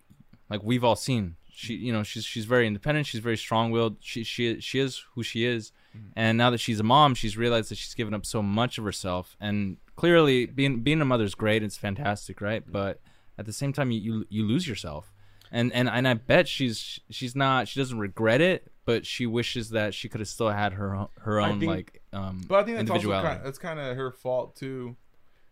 like 0.49 0.61
we've 0.61 0.83
all 0.83 0.97
seen, 0.97 1.37
she 1.49 1.75
you 1.75 1.93
know 1.93 2.03
she's 2.03 2.25
she's 2.25 2.43
very 2.45 2.67
independent. 2.67 3.07
She's 3.07 3.21
very 3.21 3.37
strong 3.37 3.71
willed. 3.71 3.97
She 4.01 4.23
she 4.25 4.59
she 4.59 4.79
is 4.79 5.01
who 5.13 5.23
she 5.23 5.45
is, 5.45 5.71
Mm-hmm. 5.95 6.07
and 6.15 6.37
now 6.37 6.49
that 6.49 6.59
she's 6.59 6.79
a 6.79 6.83
mom, 6.83 7.15
she's 7.15 7.37
realized 7.37 7.71
that 7.71 7.77
she's 7.77 7.93
given 7.93 8.13
up 8.13 8.25
so 8.25 8.41
much 8.41 8.77
of 8.77 8.83
herself. 8.83 9.35
And 9.39 9.77
clearly, 9.95 10.45
being 10.45 10.81
being 10.81 11.01
a 11.01 11.05
mother 11.05 11.23
is 11.23 11.35
great. 11.35 11.63
It's 11.63 11.77
fantastic, 11.77 12.41
right? 12.41 12.61
Mm-hmm. 12.61 12.71
But 12.71 13.01
at 13.37 13.45
the 13.45 13.53
same 13.53 13.73
time, 13.73 13.91
you 13.91 13.99
you, 14.01 14.25
you 14.29 14.45
lose 14.45 14.67
yourself. 14.67 15.13
And, 15.51 15.71
and 15.73 15.87
and 15.87 16.07
I 16.07 16.15
bet 16.15 16.47
she's 16.47 16.99
she's 17.09 17.35
not 17.35 17.67
she 17.67 17.79
doesn't 17.79 17.99
regret 17.99 18.41
it, 18.41 18.71
but 18.83 19.05
she 19.05 19.25
wishes 19.25 19.69
that 19.69 19.93
she 19.93 20.09
could 20.09 20.19
have 20.19 20.27
still 20.27 20.49
had 20.49 20.73
her 20.73 21.07
her 21.19 21.39
own 21.39 21.59
think- 21.59 21.69
like 21.69 22.01
um 22.11 22.41
but 22.47 22.59
I 22.59 22.63
think 22.63 22.77
that's 22.77 22.89
also 22.89 23.09
kind 23.21 23.41
that's 23.43 23.59
kind 23.59 23.79
of 23.79 23.95
her 23.95 24.11
fault 24.11 24.55
too, 24.55 24.95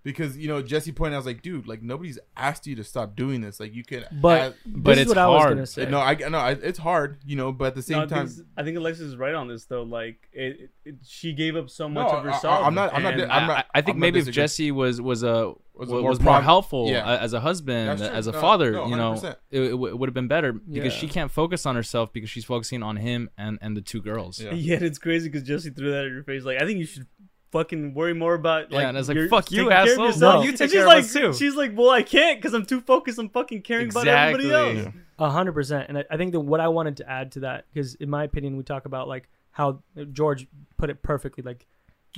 because 0.04 0.38
you 0.38 0.48
know 0.48 0.62
Jesse 0.62 0.92
pointed 0.92 1.14
out, 1.14 1.18
I 1.18 1.20
was 1.20 1.26
like, 1.26 1.42
dude, 1.42 1.68
like 1.68 1.82
nobody's 1.82 2.20
asked 2.36 2.68
you 2.68 2.76
to 2.76 2.84
stop 2.84 3.16
doing 3.16 3.42
this. 3.42 3.60
Like 3.60 3.74
you 3.74 3.84
can, 3.84 4.06
But 4.22 4.42
add- 4.42 4.56
But 4.66 4.92
is 4.98 5.02
it's 5.04 5.08
what 5.10 5.18
I 5.18 5.28
was 5.28 5.42
hard. 5.42 5.54
gonna 5.56 5.66
say. 5.66 5.86
no, 5.90 6.00
I 6.00 6.16
no, 6.16 6.38
I, 6.38 6.52
it's 6.52 6.80
hard, 6.80 7.20
you 7.26 7.36
know, 7.36 7.52
but 7.52 7.66
at 7.70 7.76
the 7.76 7.82
same 7.82 7.98
No, 7.98 8.04
I, 8.04 8.08
time. 8.08 8.28
think, 8.28 8.48
I 8.58 8.64
think 8.64 8.78
Alexis 8.78 9.06
is 9.08 9.16
right 9.18 9.34
on 9.34 9.48
this 9.48 9.66
though. 9.66 9.84
Like 9.84 10.28
it, 10.34 10.60
it, 10.60 10.70
it- 10.86 10.96
she 11.06 11.34
gave 11.34 11.56
up 11.56 11.70
so 11.70 11.88
No, 11.88 12.02
much 12.04 12.12
of 12.14 12.26
I- 12.26 12.30
I- 12.30 12.34
herself. 12.34 12.66
I'm 12.66 12.76
not- 12.76 12.94
I'm 12.94 13.04
not 13.04 13.14
and- 13.14 13.32
I'm 13.32 13.48
not- 13.48 13.58
I, 13.74 13.80
I 13.80 13.82
think 13.82 13.96
I'm 13.96 14.00
not 14.00 14.06
maybe 14.06 14.20
if. 14.20 14.30
Jesse 14.32 14.72
was 14.72 15.02
was 15.02 15.24
a 15.24 15.54
was, 15.76 15.90
Was 15.90 15.90
more 15.90 16.10
was 16.10 16.20
more 16.22 16.42
helpful 16.42 16.88
yeah. 16.88 17.18
as 17.18 17.34
a 17.34 17.40
husband, 17.40 18.00
as 18.00 18.28
a 18.28 18.32
No, 18.32 18.40
father, 18.40 18.74
no, 18.74 18.86
you 18.90 18.96
know, 18.96 19.14
100%. 19.14 19.36
it, 19.50 19.62
it 19.62 19.74
would 19.80 20.08
have 20.08 20.14
been 20.14 20.28
better 20.28 20.54
because 20.54 20.94
Yeah. 20.94 21.00
she 21.00 21.08
can't 21.08 21.32
focus 21.32 21.66
on 21.66 21.76
herself 21.76 22.14
because 22.14 22.30
she's 22.30 22.46
focusing 22.46 22.84
on 22.84 22.98
him 22.98 23.28
and 23.40 23.58
and 23.60 23.76
the 23.76 23.82
two 23.82 24.00
girls. 24.02 24.40
Yeah. 24.40 24.54
Yeah, 24.54 24.78
it's 24.82 25.00
crazy 25.00 25.30
because 25.30 25.48
Jesse 25.48 25.72
threw 25.72 25.90
that 25.92 26.06
in 26.06 26.14
your 26.14 26.24
face. 26.24 26.44
Like, 26.44 26.62
I 26.62 26.66
think 26.68 26.78
you 26.78 26.86
should 26.86 27.08
fucking 27.54 27.94
worry 27.94 28.14
more 28.14 28.34
about. 28.34 28.70
Yeah, 28.72 28.90
and 28.90 28.98
I 28.98 29.00
was 29.00 29.08
like, 29.08 29.16
your- 29.16 29.30
"Fuck 29.30 29.50
you, 29.52 29.70
taking 29.70 29.72
asshole. 29.72 30.06
yourself." 30.08 30.36
No. 30.36 30.42
You 30.42 30.50
And 30.50 30.58
take 30.58 30.70
she's 30.72 30.74
care 30.74 30.82
of 30.82 30.88
like, 30.88 31.04
us 31.06 31.14
too. 31.14 31.34
She's 31.34 31.56
like, 31.56 31.72
well, 31.78 31.90
I 31.90 32.02
can't 32.04 32.38
because 32.40 32.54
I'm 32.54 32.66
too 32.66 32.82
focused 32.82 33.18
on 33.20 33.30
fucking 33.30 33.62
caring 33.62 33.90
about 33.90 34.06
everybody 34.08 34.52
else. 34.84 34.94
A 35.20 35.30
hundred 35.30 35.54
percent. 35.54 35.88
And 35.88 36.00
I, 36.00 36.04
I 36.12 36.18
think 36.18 36.34
that 36.34 36.42
what 36.42 36.60
I 36.60 36.68
wanted 36.68 36.98
to 36.98 37.10
add 37.10 37.32
to 37.34 37.40
that, 37.42 37.66
because 37.72 37.96
in 37.96 38.10
my 38.10 38.26
opinion, 38.26 38.58
we 38.58 38.64
talk 38.64 38.86
about 38.86 39.08
like 39.08 39.30
how 39.52 39.80
George 40.12 40.48
put 40.78 40.90
it 40.90 41.02
perfectly. 41.04 41.44
Like 41.44 41.66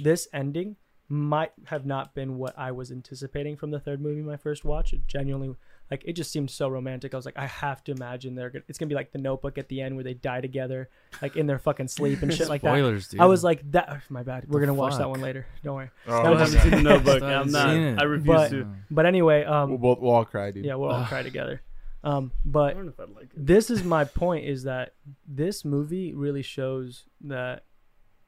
this 0.01 0.27
ending 0.33 0.77
might 1.07 1.51
have 1.65 1.85
not 1.85 2.15
been 2.15 2.37
what 2.37 2.57
I 2.57 2.71
was 2.71 2.91
anticipating 2.91 3.55
from 3.57 3.69
the 3.71 3.79
third 3.79 4.01
movie, 4.01 4.21
my 4.21 4.37
first 4.37 4.65
watch. 4.65 4.91
It 4.91 5.07
genuinely, 5.07 5.55
like, 5.91 6.01
it 6.05 6.13
just 6.13 6.31
seemed 6.31 6.49
so 6.49 6.67
romantic. 6.67 7.13
I 7.13 7.17
was 7.17 7.25
like, 7.25 7.37
I 7.37 7.45
have 7.45 7.83
to 7.83 7.91
imagine 7.91 8.33
they're 8.33 8.49
gonna, 8.49 8.63
it's 8.67 8.79
gonna 8.79 8.89
be 8.89 8.95
like 8.95 9.11
the 9.11 9.19
Notebook 9.19 9.59
at 9.59 9.67
the 9.69 9.81
end 9.81 9.95
where 9.95 10.03
they 10.03 10.15
die 10.15 10.41
together, 10.41 10.89
like 11.21 11.35
in 11.35 11.45
their 11.45 11.59
fucking 11.59 11.89
sleep 11.89 12.23
and 12.23 12.33
shit 12.37 12.49
like 12.49 12.61
that. 12.63 12.69
Spoilers, 12.71 13.07
dude. 13.09 13.19
I 13.21 13.25
was 13.25 13.43
like, 13.43 13.69
that. 13.71 14.01
My 14.09 14.23
bad. 14.23 14.45
We're 14.49 14.61
The 14.61 14.65
gonna 14.67 14.77
watch 14.79 14.97
that 14.97 15.07
one 15.09 15.21
later. 15.21 15.45
Don't 15.63 15.75
worry. 15.75 15.89
Oh, 16.07 16.11
I 16.11 16.23
That 16.23 16.37
haven't 16.39 16.39
was- 16.53 16.61
seen 16.63 16.71
the 16.71 16.81
Notebook. 16.89 17.21
I 17.21 17.29
haven't 17.31 17.47
I'm 17.47 17.51
not. 17.51 17.69
seen 17.73 17.81
it. 17.83 17.99
I 17.99 18.03
refuse 18.03 18.27
But- 18.27 18.49
to. 18.49 18.67
But 18.89 19.05
anyway, 19.05 19.43
um, 19.43 19.69
we'll, 19.69 19.77
both- 19.77 19.99
we'll 19.99 20.11
all 20.11 20.25
cry, 20.25 20.49
dude. 20.51 20.65
yeah, 20.65 20.73
we'll 20.75 20.89
all 20.91 21.05
cry 21.05 21.21
together. 21.31 21.61
Um, 22.03 22.31
I 22.35 22.39
but 22.45 22.73
don't 22.75 22.85
know 22.85 22.91
if 22.91 22.99
I'd 22.99 23.09
like 23.15 23.23
it. 23.25 23.31
this 23.35 23.69
is 23.71 23.83
my 23.83 24.05
point 24.05 24.45
is 24.45 24.63
that 24.63 24.93
this 25.27 25.65
movie 25.65 26.13
really 26.13 26.43
shows 26.43 27.05
that 27.21 27.63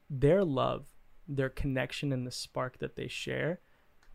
their 0.10 0.44
love 0.44 0.86
their 1.28 1.50
connection 1.50 2.12
and 2.14 2.26
the 2.26 2.32
spark 2.32 2.80
that 2.80 2.96
they 2.96 3.08
share 3.08 3.60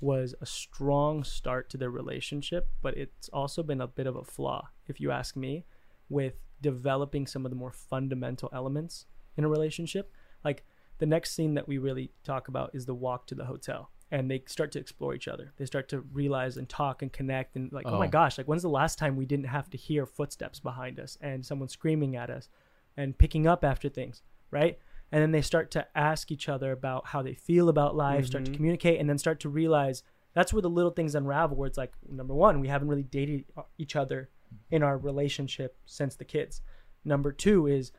was 0.00 0.34
a 0.40 0.46
strong 0.46 1.22
start 1.22 1.68
to 1.70 1.76
their 1.76 1.90
relationship 1.90 2.68
but 2.80 2.96
it's 2.96 3.28
also 3.28 3.62
been 3.62 3.80
a 3.80 3.86
bit 3.86 4.06
of 4.06 4.16
a 4.16 4.24
flaw 4.24 4.68
if 4.88 5.00
you 5.00 5.10
ask 5.10 5.36
me 5.36 5.64
with 6.08 6.34
developing 6.60 7.26
some 7.26 7.44
of 7.44 7.50
the 7.50 7.56
more 7.56 7.72
fundamental 7.72 8.48
elements 8.52 9.06
in 9.36 9.44
a 9.44 9.48
relationship. 9.48 10.12
Like 10.44 10.64
the 10.98 11.06
next 11.06 11.34
scene 11.34 11.54
that 11.54 11.66
we 11.66 11.78
really 11.78 12.12
talk 12.22 12.48
about 12.48 12.70
is 12.74 12.86
the 12.86 12.94
walk 12.94 13.26
to 13.28 13.34
the 13.34 13.46
hotel 13.46 13.90
and 14.10 14.30
they 14.30 14.42
start 14.46 14.70
to 14.72 14.78
explore 14.78 15.14
each 15.14 15.26
other. 15.26 15.52
They 15.56 15.64
start 15.66 15.88
to 15.88 16.00
realize 16.12 16.56
and 16.58 16.68
talk 16.68 17.02
and 17.02 17.12
connect 17.12 17.56
and 17.56 17.72
like 17.72 17.86
oh, 17.86 17.98
my 17.98 18.06
Oh. 18.06 18.10
gosh 18.10 18.38
like 18.38 18.46
when's 18.46 18.62
the 18.62 18.68
last 18.68 18.98
time 18.98 19.16
we 19.16 19.26
didn't 19.26 19.46
have 19.46 19.68
to 19.70 19.76
hear 19.76 20.06
footsteps 20.06 20.60
behind 20.60 21.00
us 21.00 21.18
and 21.20 21.44
someone 21.44 21.68
screaming 21.68 22.14
at 22.14 22.30
us 22.30 22.48
and 22.96 23.16
picking 23.18 23.46
up 23.46 23.64
after 23.64 23.88
things 23.88 24.22
right 24.50 24.78
and 25.12 25.22
then 25.22 25.30
they 25.30 25.42
start 25.42 25.70
to 25.70 25.86
ask 25.96 26.32
each 26.32 26.48
other 26.48 26.72
about 26.72 27.06
how 27.08 27.22
they 27.22 27.34
feel 27.34 27.68
about 27.68 27.94
life 27.94 28.26
start 28.26 28.44
to 28.46 28.50
Mhm. 28.50 28.54
communicate 28.56 28.98
and 28.98 29.08
then 29.08 29.18
start 29.18 29.38
to 29.40 29.48
realize 29.48 30.02
that's 30.32 30.52
where 30.52 30.62
the 30.62 30.70
little 30.70 30.90
things 30.90 31.14
unravel 31.14 31.56
where 31.56 31.66
it's 31.68 31.76
like 31.78 31.92
number 32.08 32.34
one 32.34 32.58
we 32.60 32.68
haven't 32.68 32.88
really 32.88 33.02
dated 33.02 33.44
each 33.78 33.94
other 33.94 34.30
in 34.70 34.82
our 34.82 34.96
relationship 34.98 35.76
since 35.86 36.16
the 36.16 36.24
kids. 36.24 36.62
Number 37.04 37.30
two 37.32 37.66
is 37.66 37.92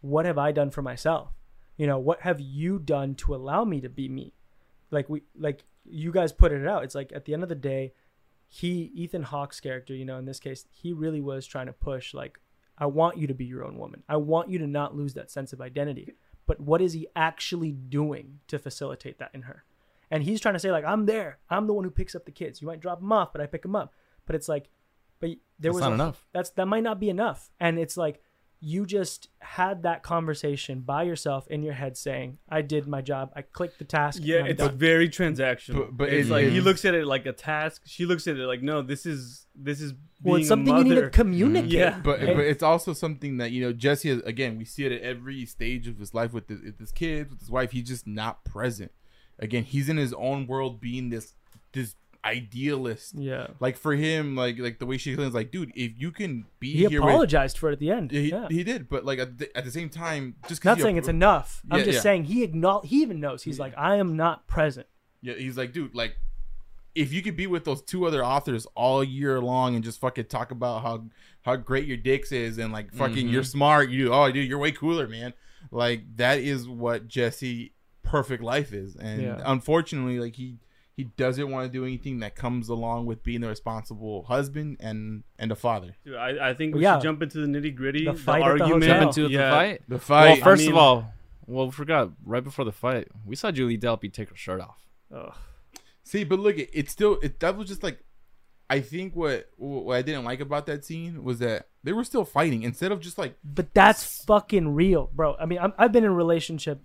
what 0.00 0.24
have 0.26 0.38
i 0.38 0.52
done 0.52 0.70
for 0.70 0.82
myself? 0.82 1.32
You 1.76 1.86
know 1.86 1.98
what 1.98 2.20
have 2.20 2.40
you 2.40 2.78
done 2.78 3.14
to 3.16 3.34
allow 3.34 3.64
me 3.64 3.80
to 3.80 3.88
be 3.88 4.08
me? 4.08 4.32
Like 4.90 5.08
we 5.08 5.22
like 5.36 5.64
you 5.84 6.12
guys 6.12 6.32
put 6.32 6.52
it 6.52 6.66
out. 6.66 6.84
It's 6.84 6.94
like 6.94 7.12
at 7.12 7.24
the 7.24 7.34
end 7.34 7.42
of 7.42 7.48
the 7.48 7.56
day 7.56 7.92
he 8.46 8.90
ethan 8.94 9.22
hawke's 9.22 9.60
character 9.60 9.94
you 9.94 10.04
know 10.04 10.18
in 10.18 10.26
this 10.26 10.38
case 10.38 10.66
he 10.70 10.92
really 10.92 11.22
was 11.22 11.46
trying 11.46 11.64
to 11.66 11.72
push 11.72 12.12
like 12.12 12.38
i 12.76 12.84
want 12.84 13.16
you 13.16 13.26
to 13.26 13.32
be 13.34 13.46
your 13.46 13.64
own 13.64 13.78
woman. 13.78 14.02
I 14.08 14.16
want 14.16 14.50
you 14.50 14.58
to 14.58 14.66
not 14.66 14.94
lose 14.94 15.14
that 15.14 15.30
sense 15.30 15.52
of 15.54 15.60
identity 15.62 16.12
but 16.46 16.60
what 16.60 16.80
is 16.82 16.92
he 16.92 17.06
actually 17.16 17.72
doing 17.72 18.40
to 18.48 18.58
facilitate 18.58 19.18
that 19.18 19.30
in 19.34 19.42
her? 19.42 19.64
And 20.10 20.22
he's 20.24 20.40
trying 20.40 20.54
to 20.54 20.60
say 20.60 20.70
like 20.70 20.84
i'm 20.84 21.06
there. 21.06 21.38
I'm 21.48 21.66
the 21.66 21.72
one 21.72 21.84
who 21.84 21.90
picks 21.90 22.14
up 22.14 22.24
the 22.24 22.32
kids. 22.32 22.60
You 22.60 22.66
might 22.68 22.80
drop 22.80 23.00
them 23.00 23.12
off 23.12 23.32
but 23.32 23.40
i 23.40 23.46
pick 23.46 23.62
them 23.62 23.76
up. 23.76 23.92
But 24.26 24.36
it's 24.36 24.48
like 24.48 24.68
but 25.20 25.30
there 25.58 25.70
That's 25.70 25.74
was 25.74 25.80
not 25.82 25.90
a- 25.92 25.94
enough. 25.94 26.26
that's 26.32 26.50
that 26.50 26.66
might 26.66 26.82
not 26.82 26.98
be 27.00 27.08
enough. 27.08 27.50
And 27.60 27.78
it's 27.78 27.96
like 27.96 28.20
you 28.64 28.86
just 28.86 29.28
had 29.40 29.82
that 29.82 30.04
conversation 30.04 30.80
by 30.82 31.02
yourself 31.02 31.48
in 31.48 31.64
your 31.64 31.72
head 31.74 31.96
saying 31.96 32.38
i 32.48 32.62
did 32.62 32.86
my 32.86 33.00
job 33.02 33.28
i 33.34 33.42
clicked 33.42 33.76
the 33.80 33.84
task 33.84 34.20
Yeah, 34.22 34.44
it's 34.44 34.62
done." 34.62 34.78
very 34.78 35.08
transactional. 35.08 35.74
But- 35.74 35.96
but 35.96 36.08
it's 36.12 36.28
it 36.28 36.32
like 36.32 36.46
he 36.46 36.60
looks 36.60 36.84
at 36.84 36.94
it 36.94 37.04
like 37.06 37.26
a 37.26 37.32
task. 37.32 37.82
She 37.86 38.06
looks 38.06 38.28
at 38.28 38.36
it 38.36 38.46
like, 38.46 38.62
no, 38.62 38.80
this 38.80 39.04
is 39.04 39.46
this 39.56 39.80
is 39.80 39.92
being 39.92 40.04
well 40.22 40.36
it's 40.36 40.48
something 40.48 40.72
a 40.72 40.78
you 40.78 40.84
need 40.84 40.94
to 40.94 41.10
communicate 41.10 41.72
Yeah. 41.72 41.98
But 42.02 42.20
right? 42.22 42.36
but 42.36 42.44
it's 42.44 42.62
also 42.62 42.92
something 42.92 43.38
that 43.38 43.50
you 43.50 43.62
know 43.64 43.72
Jesse 43.72 44.08
has, 44.10 44.20
again 44.20 44.58
we 44.58 44.64
see 44.64 44.84
it 44.86 44.92
at 44.92 45.02
every 45.02 45.44
stage 45.44 45.88
of 45.88 45.98
his 45.98 46.14
life 46.14 46.32
with, 46.32 46.46
the, 46.46 46.54
with 46.54 46.78
his 46.78 46.92
kids 46.92 47.30
with 47.30 47.40
his 47.40 47.50
wife 47.50 47.72
he's 47.72 47.88
just 47.88 48.06
not 48.06 48.44
present. 48.44 48.92
Again 49.40 49.64
he's 49.64 49.88
in 49.88 49.96
his 49.96 50.12
own 50.14 50.46
world 50.46 50.80
being 50.80 51.10
this 51.10 51.34
this 51.72 51.96
idealist. 52.24 53.14
yeah 53.16 53.48
Like 53.60 53.76
for 53.76 53.94
him 53.94 54.36
like 54.36 54.58
like 54.58 54.78
the 54.78 54.86
way 54.86 54.96
she 54.96 55.10
explains 55.10 55.34
like 55.34 55.50
dude 55.50 55.72
if 55.74 55.92
you 56.00 56.10
can 56.10 56.46
be 56.60 56.72
he 56.72 56.78
here 56.86 57.00
with 57.02 57.08
apologized 57.10 57.58
for 57.58 57.68
it 57.70 57.72
at 57.72 57.78
the 57.80 57.90
end 57.90 58.12
Yeah, 58.12 58.20
he, 58.20 58.28
yeah. 58.30 58.46
he 58.48 58.64
did, 58.64 58.88
but 58.88 59.04
like 59.04 59.18
at 59.18 59.38
the, 59.38 59.56
at 59.56 59.64
the 59.64 59.70
same 59.70 59.88
time, 59.88 60.36
just 60.48 60.64
not 60.64 60.78
saying 60.80 60.96
it's 60.96 61.08
enough 61.08 61.62
i'm 61.70 61.80
just 61.84 61.96
yeah. 61.96 62.00
saying 62.00 62.24
he 62.24 62.42
acknowledge 62.44 62.88
he 62.88 63.02
even 63.02 63.20
knows 63.20 63.42
he's 63.42 63.58
like 63.58 63.74
i 63.76 63.96
am 63.96 64.16
not 64.16 64.46
present 64.46 64.86
Yeah, 65.22 65.34
he's 65.34 65.56
like, 65.56 65.72
dude, 65.72 65.94
like, 65.94 66.16
if 66.94 67.12
you 67.12 67.22
could 67.22 67.36
be 67.36 67.46
with 67.46 67.64
those 67.64 67.80
two 67.82 68.06
other 68.06 68.24
authors 68.24 68.66
all 68.74 69.02
year 69.02 69.40
long 69.40 69.74
and 69.74 69.82
just 69.84 69.98
fucking 70.00 70.26
talk 70.26 70.50
about 70.50 70.82
how 70.82 71.04
how 71.42 71.56
great 71.56 71.86
your 71.86 71.96
dicks 71.96 72.30
is 72.32 72.58
and 72.58 72.72
like 72.72 72.92
fucking 72.92 73.26
Mhm. 73.28 73.32
you're 73.32 73.44
smart, 73.44 73.88
you 73.90 74.12
oh, 74.12 74.30
dude, 74.30 74.48
you're 74.48 74.58
way 74.58 74.72
cooler, 74.72 75.08
man. 75.08 75.32
Like 75.70 76.02
that 76.16 76.38
is 76.40 76.68
what 76.68 77.08
Jesse 77.08 77.72
perfect 78.02 78.42
life 78.42 78.72
is, 78.72 78.94
and 78.96 79.22
Yeah. 79.22 79.40
unfortunately, 79.44 80.18
like 80.20 80.36
he 80.36 80.58
he 80.96 81.04
doesn't 81.04 81.50
want 81.50 81.66
to 81.66 81.72
do 81.72 81.84
anything 81.84 82.20
that 82.20 82.34
comes 82.36 82.68
along 82.68 83.06
with 83.06 83.22
being 83.22 83.42
a 83.44 83.48
responsible 83.48 84.24
husband 84.24 84.76
and 84.80 85.22
and 85.38 85.50
a 85.50 85.56
father. 85.56 85.96
Dude, 86.04 86.16
I, 86.16 86.50
I 86.50 86.54
think 86.54 86.74
we 86.74 86.82
Yeah. 86.82 86.96
should 86.96 87.02
jump 87.04 87.22
into 87.22 87.38
the 87.38 87.46
nitty 87.46 87.74
gritty. 87.74 88.04
The 88.04 88.12
The, 88.12 88.18
fight 88.18 88.42
at 88.42 88.58
the 88.58 88.64
argument. 88.64 88.82
hotel. 88.84 89.00
Jump 89.00 89.18
into 89.18 89.30
yeah. 89.32 89.44
the 89.44 89.50
fight. 89.56 89.82
The 89.88 89.94
Well, 89.94 89.98
fight. 90.00 90.42
first 90.42 90.62
I 90.62 90.64
mean- 90.66 90.72
of 90.72 90.78
all, 90.78 91.12
well, 91.46 91.66
we 91.66 91.72
forgot 91.72 92.10
right 92.24 92.44
before 92.44 92.64
the 92.64 92.72
fight, 92.72 93.08
we 93.26 93.34
saw 93.36 93.50
Julie 93.50 93.78
Delpy 93.78 94.12
take 94.12 94.28
her 94.30 94.36
shirt 94.36 94.60
off. 94.60 94.78
Ugh. 95.14 95.34
See, 96.04 96.24
but 96.24 96.38
look, 96.38 96.58
it, 96.58 96.70
it's 96.72 96.92
still 96.92 97.18
it, 97.22 97.40
that 97.40 97.56
was 97.56 97.68
just 97.68 97.82
like 97.82 98.04
I 98.70 98.80
think 98.80 99.14
what 99.16 99.50
what 99.56 99.96
I 99.96 100.02
didn't 100.02 100.24
like 100.24 100.40
about 100.40 100.66
that 100.66 100.84
scene 100.84 101.24
was 101.24 101.38
that 101.40 101.68
they 101.84 101.92
were 101.92 102.04
still 102.04 102.24
fighting 102.24 102.62
instead 102.62 102.92
of 102.92 103.00
just 103.00 103.18
like 103.18 103.36
but 103.44 103.74
that's 103.74 104.24
fucking 104.24 104.72
real 104.74 105.10
bro 105.12 105.34
i 105.40 105.44
mean 105.44 105.58
I'm, 105.58 105.72
i've 105.76 105.90
been 105.92 106.04
in 106.04 106.10
a 106.10 106.14
relationship 106.14 106.80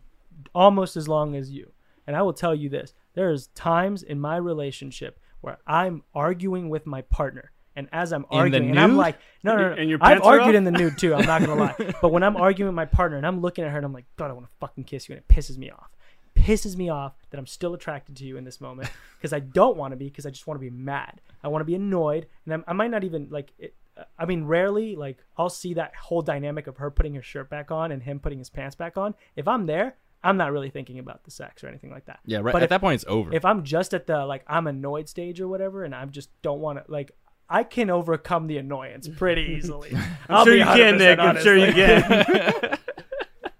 almost 0.53 0.97
as 0.97 1.07
long 1.07 1.35
as 1.35 1.49
you. 1.51 1.71
And 2.05 2.15
I 2.15 2.21
will 2.21 2.33
tell 2.33 2.55
you 2.55 2.69
this: 2.69 2.93
there's 3.17 3.47
times 3.47 4.03
in 4.03 4.19
my 4.19 4.37
relationship 4.37 5.19
where 5.41 5.57
I'm 5.65 6.03
arguing 6.13 6.69
with 6.69 6.85
my 6.85 7.01
partner. 7.01 7.51
And 7.75 7.89
as 7.91 8.13
I'm 8.13 8.25
arguing, 8.29 8.69
and 8.69 8.79
I'm 8.79 8.95
like, 8.95 9.17
no, 9.43 9.55
no, 9.55 9.69
no. 9.69 9.75
And 9.75 9.89
your 9.89 9.97
I've 10.01 10.21
argued 10.21 10.53
in 10.53 10.63
the 10.63 10.71
nude 10.71 10.99
too. 10.99 11.15
I'm 11.15 11.25
not 11.25 11.41
gonna 11.41 11.55
lie. 11.55 11.93
But 12.01 12.11
when 12.11 12.21
I'm 12.21 12.35
arguing 12.37 12.67
with 12.67 12.75
my 12.75 12.85
partner 12.85 13.17
and 13.17 13.25
I'm 13.25 13.41
looking 13.41 13.63
at 13.63 13.71
her 13.71 13.77
and 13.77 13.85
I'm 13.85 13.93
like, 13.93 14.05
God, 14.17 14.29
I 14.29 14.33
want 14.33 14.45
to 14.45 14.51
fucking 14.59 14.83
kiss 14.83 15.09
you, 15.09 15.15
and 15.15 15.23
it 15.23 15.33
pisses 15.33 15.57
me 15.57 15.71
off. 15.71 15.89
Pisses 16.35 16.75
me 16.75 16.89
off 16.89 17.13
that 17.31 17.39
I'm 17.39 17.47
still 17.47 17.73
attracted 17.73 18.15
to 18.17 18.25
you 18.25 18.37
in 18.37 18.43
this 18.43 18.61
moment 18.61 18.89
because 19.17 19.33
I 19.33 19.39
don't 19.39 19.77
want 19.77 19.93
to 19.93 19.95
be 19.95 20.05
because 20.05 20.27
I 20.27 20.29
just 20.29 20.45
want 20.45 20.59
to 20.59 20.61
be 20.61 20.69
mad. 20.69 21.19
I 21.43 21.47
want 21.47 21.61
to 21.61 21.65
be 21.65 21.75
annoyed, 21.75 22.27
and 22.45 22.53
I'm, 22.53 22.63
I 22.67 22.73
might 22.73 22.91
not 22.91 23.03
even 23.03 23.29
like. 23.31 23.51
It, 23.57 23.73
I 24.19 24.25
mean, 24.25 24.43
rarely 24.43 24.95
like 24.95 25.17
I'll 25.39 25.49
see 25.49 25.73
that 25.73 25.95
whole 25.95 26.21
dynamic 26.21 26.67
of 26.67 26.77
her 26.77 26.91
putting 26.91 27.15
her 27.15 27.23
shirt 27.23 27.49
back 27.49 27.71
on 27.71 27.91
and 27.91 28.03
him 28.03 28.19
putting 28.19 28.37
his 28.37 28.49
pants 28.51 28.75
back 28.75 28.95
on. 28.95 29.15
If 29.35 29.47
I'm 29.47 29.65
there, 29.65 29.95
I'm 30.23 30.37
not 30.37 30.51
really 30.51 30.69
thinking 30.69 30.99
about 30.99 31.23
the 31.23 31.31
sex 31.31 31.63
or 31.63 31.67
anything 31.67 31.91
like 31.91 32.05
that. 32.05 32.19
Yeah, 32.25 32.39
right. 32.39 32.51
But 32.51 32.61
at 32.61 32.65
if- 32.65 32.69
that 32.69 32.81
point, 32.81 32.95
it's 32.95 33.05
over. 33.07 33.33
If 33.33 33.45
I'm 33.45 33.63
just 33.63 33.93
at 33.93 34.07
the 34.07 34.25
like 34.25 34.43
I'm 34.47 34.67
annoyed 34.67 35.07
stage 35.09 35.39
or 35.39 35.47
whatever, 35.47 35.83
and 35.83 35.93
I 35.95 36.05
just 36.05 36.29
don't 36.41 36.59
want 36.59 36.79
to 36.85 36.91
like. 36.91 37.11
I 37.49 37.63
can 37.63 37.89
overcome 37.89 38.47
the 38.47 38.57
annoyance 38.57 39.07
pretty 39.07 39.41
easily. 39.57 39.93
I'm 40.27 40.45
sure 40.45 40.53
you 40.55 40.65
can, 40.65 40.97
Nick. 40.97 41.17
I'm 41.17 41.37
sure 41.41 41.55
you 41.55 41.71
can. 41.71 42.77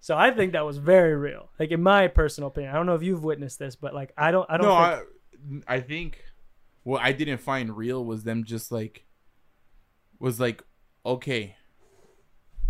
So 0.08 0.16
I 0.16 0.32
think 0.32 0.54
that 0.54 0.66
was 0.66 0.78
very 0.78 1.18
real. 1.18 1.50
Like 1.60 1.72
in 1.72 1.84
my 1.84 2.08
personal 2.08 2.48
opinion, 2.48 2.72
I 2.72 2.78
don't 2.78 2.86
know 2.86 2.96
if 2.96 3.04
you've 3.04 3.26
witnessed 3.26 3.60
this, 3.60 3.76
but 3.76 3.94
like 3.94 4.14
I 4.18 4.32
don't, 4.32 4.50
I 4.50 4.56
don't. 4.56 4.66
no, 4.66 5.02
think, 5.50 5.66
I, 5.68 5.74
I 5.76 5.80
think 5.82 6.24
what 6.84 7.02
I 7.02 7.12
didn't 7.12 7.40
find 7.40 7.76
real 7.76 8.06
was 8.06 8.24
them 8.24 8.46
just 8.46 8.72
like 8.72 9.04
was 10.18 10.40
like, 10.40 10.64
okay, 11.06 11.58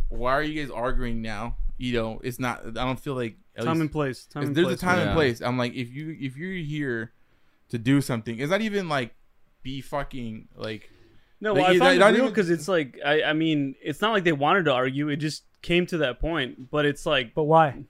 why 0.10 0.32
are 0.32 0.42
you 0.42 0.60
guys 0.60 0.72
arguing 0.72 1.22
now? 1.22 1.58
You 1.78 1.94
know, 1.94 2.20
it's 2.24 2.40
not. 2.40 2.66
I 2.66 2.86
don't 2.86 3.00
feel 3.00 3.14
like 3.14 3.38
at 3.58 3.64
time 3.66 3.74
least- 3.74 3.82
and 3.82 3.92
place. 3.92 4.26
Time 4.26 4.44
and 4.44 4.56
there's 4.56 4.68
place. 4.68 4.78
a 4.78 4.82
time 4.82 5.00
Yeah. 5.00 5.06
and 5.06 5.14
place. 5.16 5.42
I'm 5.42 5.58
like, 5.58 5.74
if 5.74 5.92
you 5.94 6.16
if 6.20 6.38
you're 6.38 6.54
here 6.54 7.12
to 7.70 7.78
do 7.78 8.02
something, 8.02 8.40
it's 8.40 8.52
not 8.52 8.62
even 8.62 8.88
like 8.90 9.14
be 9.64 9.82
fucking 9.82 10.48
like 10.56 10.90
No, 11.40 11.54
Like, 11.54 11.62
well, 11.62 11.70
I 11.70 11.74
you- 11.74 11.80
find 11.80 12.00
not 12.00 12.06
it 12.10 12.14
real 12.16 12.24
even- 12.24 12.34
because 12.34 12.50
it's 12.50 12.68
like 12.68 13.00
I, 13.06 13.24
I 13.24 13.34
mean, 13.34 13.76
it's 13.82 14.02
not 14.02 14.12
like 14.14 14.24
they 14.24 14.32
wanted 14.32 14.66
to 14.66 14.74
argue. 14.74 15.10
It 15.10 15.18
just 15.18 15.44
came 15.62 15.86
to 15.88 15.98
that 16.00 16.20
point. 16.20 16.70
But 16.72 16.86
it's 16.86 17.06
like 17.06 17.34
but 17.36 17.44
why? 17.44 17.84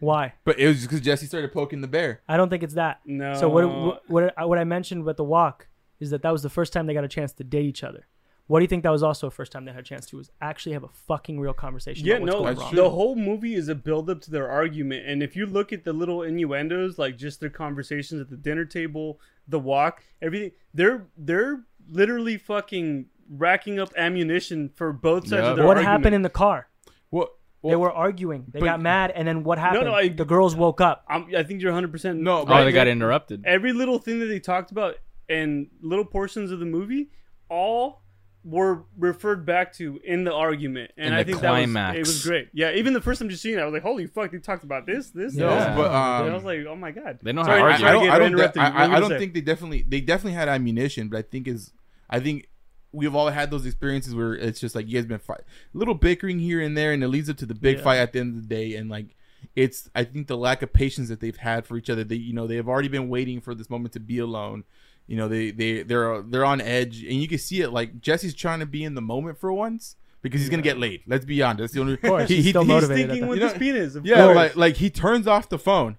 Why? 0.00 0.34
But 0.44 0.58
it 0.58 0.66
was 0.68 0.82
because 0.82 1.00
Jesse 1.00 1.26
started 1.26 1.52
poking 1.52 1.80
the 1.80 1.88
bear. 1.88 2.20
I 2.28 2.36
don't 2.36 2.50
think 2.50 2.62
it's 2.62 2.74
that. 2.74 3.00
no. 3.06 3.34
So 3.34 3.48
what, 3.48 3.64
what 3.68 4.02
what 4.10 4.34
I- 4.38 4.44
what 4.44 4.58
I 4.58 4.64
mentioned 4.64 5.04
with 5.04 5.16
the 5.16 5.24
walk 5.24 5.68
is 6.00 6.10
that 6.10 6.20
that 6.22 6.30
was 6.30 6.42
the 6.42 6.50
first 6.50 6.72
time 6.74 6.86
they 6.86 6.92
got 6.94 7.04
a 7.04 7.08
chance 7.08 7.32
to 7.34 7.44
date 7.44 7.64
each 7.64 7.82
other. 7.82 8.06
What 8.48 8.60
do 8.60 8.62
you 8.64 8.68
think 8.68 8.84
that 8.84 8.90
was 8.90 9.02
also 9.02 9.26
the 9.26 9.32
first 9.32 9.50
time 9.50 9.64
they 9.64 9.72
had 9.72 9.80
a 9.80 9.82
chance 9.82 10.06
to 10.06 10.16
was 10.16 10.30
actually 10.40 10.74
have 10.74 10.84
a 10.84 10.88
fucking 10.88 11.40
real 11.40 11.52
conversation 11.52 12.06
Yeah, 12.06 12.14
about 12.16 12.22
what's 12.22 12.32
no. 12.34 12.42
going 12.44 12.56
wrong? 12.58 12.74
The 12.76 12.90
whole 12.90 13.16
movie 13.16 13.54
is 13.54 13.68
a 13.68 13.74
build 13.74 14.08
up 14.08 14.20
to 14.22 14.30
their 14.30 14.48
argument, 14.48 15.06
and 15.06 15.22
if 15.22 15.34
you 15.34 15.46
look 15.46 15.72
at 15.72 15.82
the 15.84 15.92
little 15.92 16.22
innuendos, 16.22 16.96
like 16.98 17.16
just 17.16 17.40
their 17.40 17.50
conversations 17.50 18.20
at 18.20 18.30
the 18.30 18.36
dinner 18.36 18.64
table, 18.64 19.20
the 19.48 19.58
walk, 19.58 20.04
everything, 20.22 20.52
they're 20.74 21.06
they're 21.16 21.62
literally 21.90 22.36
fucking 22.36 23.06
racking 23.28 23.80
up 23.80 23.92
ammunition 23.96 24.70
for 24.76 24.92
both 24.92 25.24
sides 25.28 25.42
Yeah. 25.42 25.50
of 25.50 25.56
their 25.56 25.66
What 25.66 25.76
argument. 25.78 25.98
happened 25.98 26.14
in 26.14 26.22
the 26.22 26.30
car? 26.30 26.68
What? 27.10 27.30
they 27.64 27.74
were 27.74 27.90
arguing. 27.90 28.44
They 28.52 28.60
but- 28.60 28.66
got 28.66 28.80
mad, 28.80 29.10
and 29.10 29.26
then 29.26 29.42
what 29.42 29.58
happened? 29.58 29.86
no, 29.86 29.94
I- 29.94 30.06
the 30.08 30.24
girls 30.24 30.54
woke 30.54 30.80
up. 30.80 31.04
I'm, 31.08 31.26
I 31.36 31.42
think 31.42 31.60
you're 31.62 31.72
100 31.72 31.90
percent 31.90 32.20
No, 32.20 32.44
oh, 32.46 32.64
they 32.64 32.70
got 32.70 32.86
interrupted. 32.86 33.42
every 33.44 33.72
little 33.72 33.98
thing 33.98 34.20
that 34.20 34.26
they 34.26 34.38
talked 34.38 34.70
about 34.70 34.98
and 35.28 35.66
little 35.80 36.04
portions 36.04 36.52
of 36.52 36.60
the 36.60 36.64
movie 36.66 37.10
all 37.48 38.02
were 38.48 38.84
referred 38.96 39.44
back 39.44 39.72
to 39.72 40.00
in 40.04 40.22
the 40.22 40.32
argument 40.32 40.92
and 40.96 41.08
In 41.08 41.12
i 41.14 41.24
the 41.24 41.32
think 41.32 41.42
that 41.42 41.50
was 41.50 41.96
it 41.96 41.98
was 42.06 42.24
great 42.24 42.48
yeah 42.52 42.70
even 42.72 42.92
the 42.92 43.00
first 43.00 43.18
time 43.18 43.28
just 43.28 43.42
seeing 43.42 43.58
it 43.58 43.60
i 43.60 43.64
was 43.64 43.72
like 43.74 43.82
holy 43.82 44.06
fuck 44.06 44.30
they 44.30 44.38
talked 44.38 44.62
about 44.62 44.86
this 44.86 45.10
this 45.10 45.34
No, 45.34 45.48
this. 45.50 45.64
Yeah. 45.64 45.74
but 45.76 45.86
um, 45.90 46.30
I 46.30 46.34
was 46.34 46.44
like, 46.44 46.60
"Oh 46.68 46.76
my 46.76 46.92
god!" 46.92 47.18
They 47.22 47.32
know 47.32 47.40
how 47.42 47.48
Sorry, 47.48 47.60
to 47.60 47.66
I, 47.66 47.70
argue. 47.70 47.86
I 47.86 47.92
don't. 47.92 48.04
to 48.06 48.12
I 48.12 48.18
don't. 48.18 48.32
interrupt. 48.32 48.56
I, 48.56 48.62
What 48.64 48.72
were 48.74 48.78
I, 48.94 48.96
I 48.96 49.00
don't 49.00 49.18
think 49.18 49.34
they 49.34 49.40
definitely. 49.40 49.84
They 49.88 50.00
definitely 50.00 50.34
had 50.34 50.48
ammunition, 50.48 51.08
but 51.08 51.18
I 51.18 51.22
think 51.22 51.48
is. 51.48 51.72
I 52.08 52.20
think 52.20 52.48
we've 52.92 53.14
all 53.16 53.28
had 53.30 53.50
those 53.50 53.66
experiences 53.66 54.14
where 54.14 54.34
it's 54.34 54.60
just 54.60 54.74
like 54.76 54.86
you 54.86 54.94
guys 54.96 55.06
been 55.06 55.18
fight, 55.18 55.40
little 55.74 55.94
bickering 55.94 56.38
here 56.38 56.60
and 56.60 56.76
there, 56.76 56.92
and 56.92 57.02
it 57.02 57.08
leads 57.08 57.28
up 57.28 57.36
to 57.38 57.46
the 57.46 57.54
big 57.54 57.78
Yeah. 57.78 57.82
fight 57.84 57.96
at 57.98 58.12
the 58.12 58.20
end 58.20 58.36
of 58.36 58.42
the 58.42 58.48
day. 58.54 58.76
And 58.76 58.88
like, 58.88 59.16
it's. 59.56 59.90
I 59.94 60.04
think 60.04 60.28
the 60.28 60.36
lack 60.36 60.62
of 60.62 60.72
patience 60.72 61.08
that 61.08 61.18
they've 61.20 61.36
had 61.36 61.66
for 61.66 61.76
each 61.76 61.90
other. 61.90 62.04
They, 62.04 62.14
you 62.16 62.32
know, 62.32 62.46
they 62.46 62.56
have 62.56 62.68
already 62.68 62.88
been 62.88 63.08
waiting 63.08 63.40
for 63.40 63.54
this 63.56 63.68
moment 63.68 63.92
to 63.94 64.00
be 64.00 64.18
alone. 64.18 64.62
You 65.06 65.16
know, 65.16 65.28
they 65.28 65.50
they 65.52 65.82
they're 65.82 66.22
they're 66.22 66.44
on 66.44 66.60
edge, 66.60 67.02
and 67.04 67.12
you 67.14 67.28
can 67.28 67.38
see 67.38 67.60
it. 67.60 67.70
Like 67.70 68.00
Jesse's 68.00 68.34
trying 68.34 68.60
to 68.60 68.66
be 68.66 68.82
in 68.84 68.94
the 68.94 69.00
moment 69.00 69.38
for 69.38 69.52
once 69.52 69.96
because 70.22 70.40
he's 70.40 70.50
gonna 70.50 70.62
get 70.62 70.78
laid. 70.78 71.02
Let's 71.06 71.24
be 71.24 71.40
honest. 71.42 71.58
That's 71.60 71.72
the 71.74 71.80
only. 71.80 71.92
Of 71.94 72.02
course, 72.02 72.28
he's 72.28 72.48
still 72.48 72.62
He's 72.62 72.68
motivated 72.68 73.04
at 73.04 73.10
thinking 73.12 73.28
with 73.28 73.38
You 73.38 73.44
know- 73.44 73.50
his 73.52 73.58
penis. 73.58 73.96
Yeah, 74.02 74.24
course. 74.24 74.36
like 74.36 74.56
like 74.56 74.76
he 74.76 74.90
turns 74.90 75.26
off 75.28 75.48
the 75.48 75.58
phone, 75.60 75.96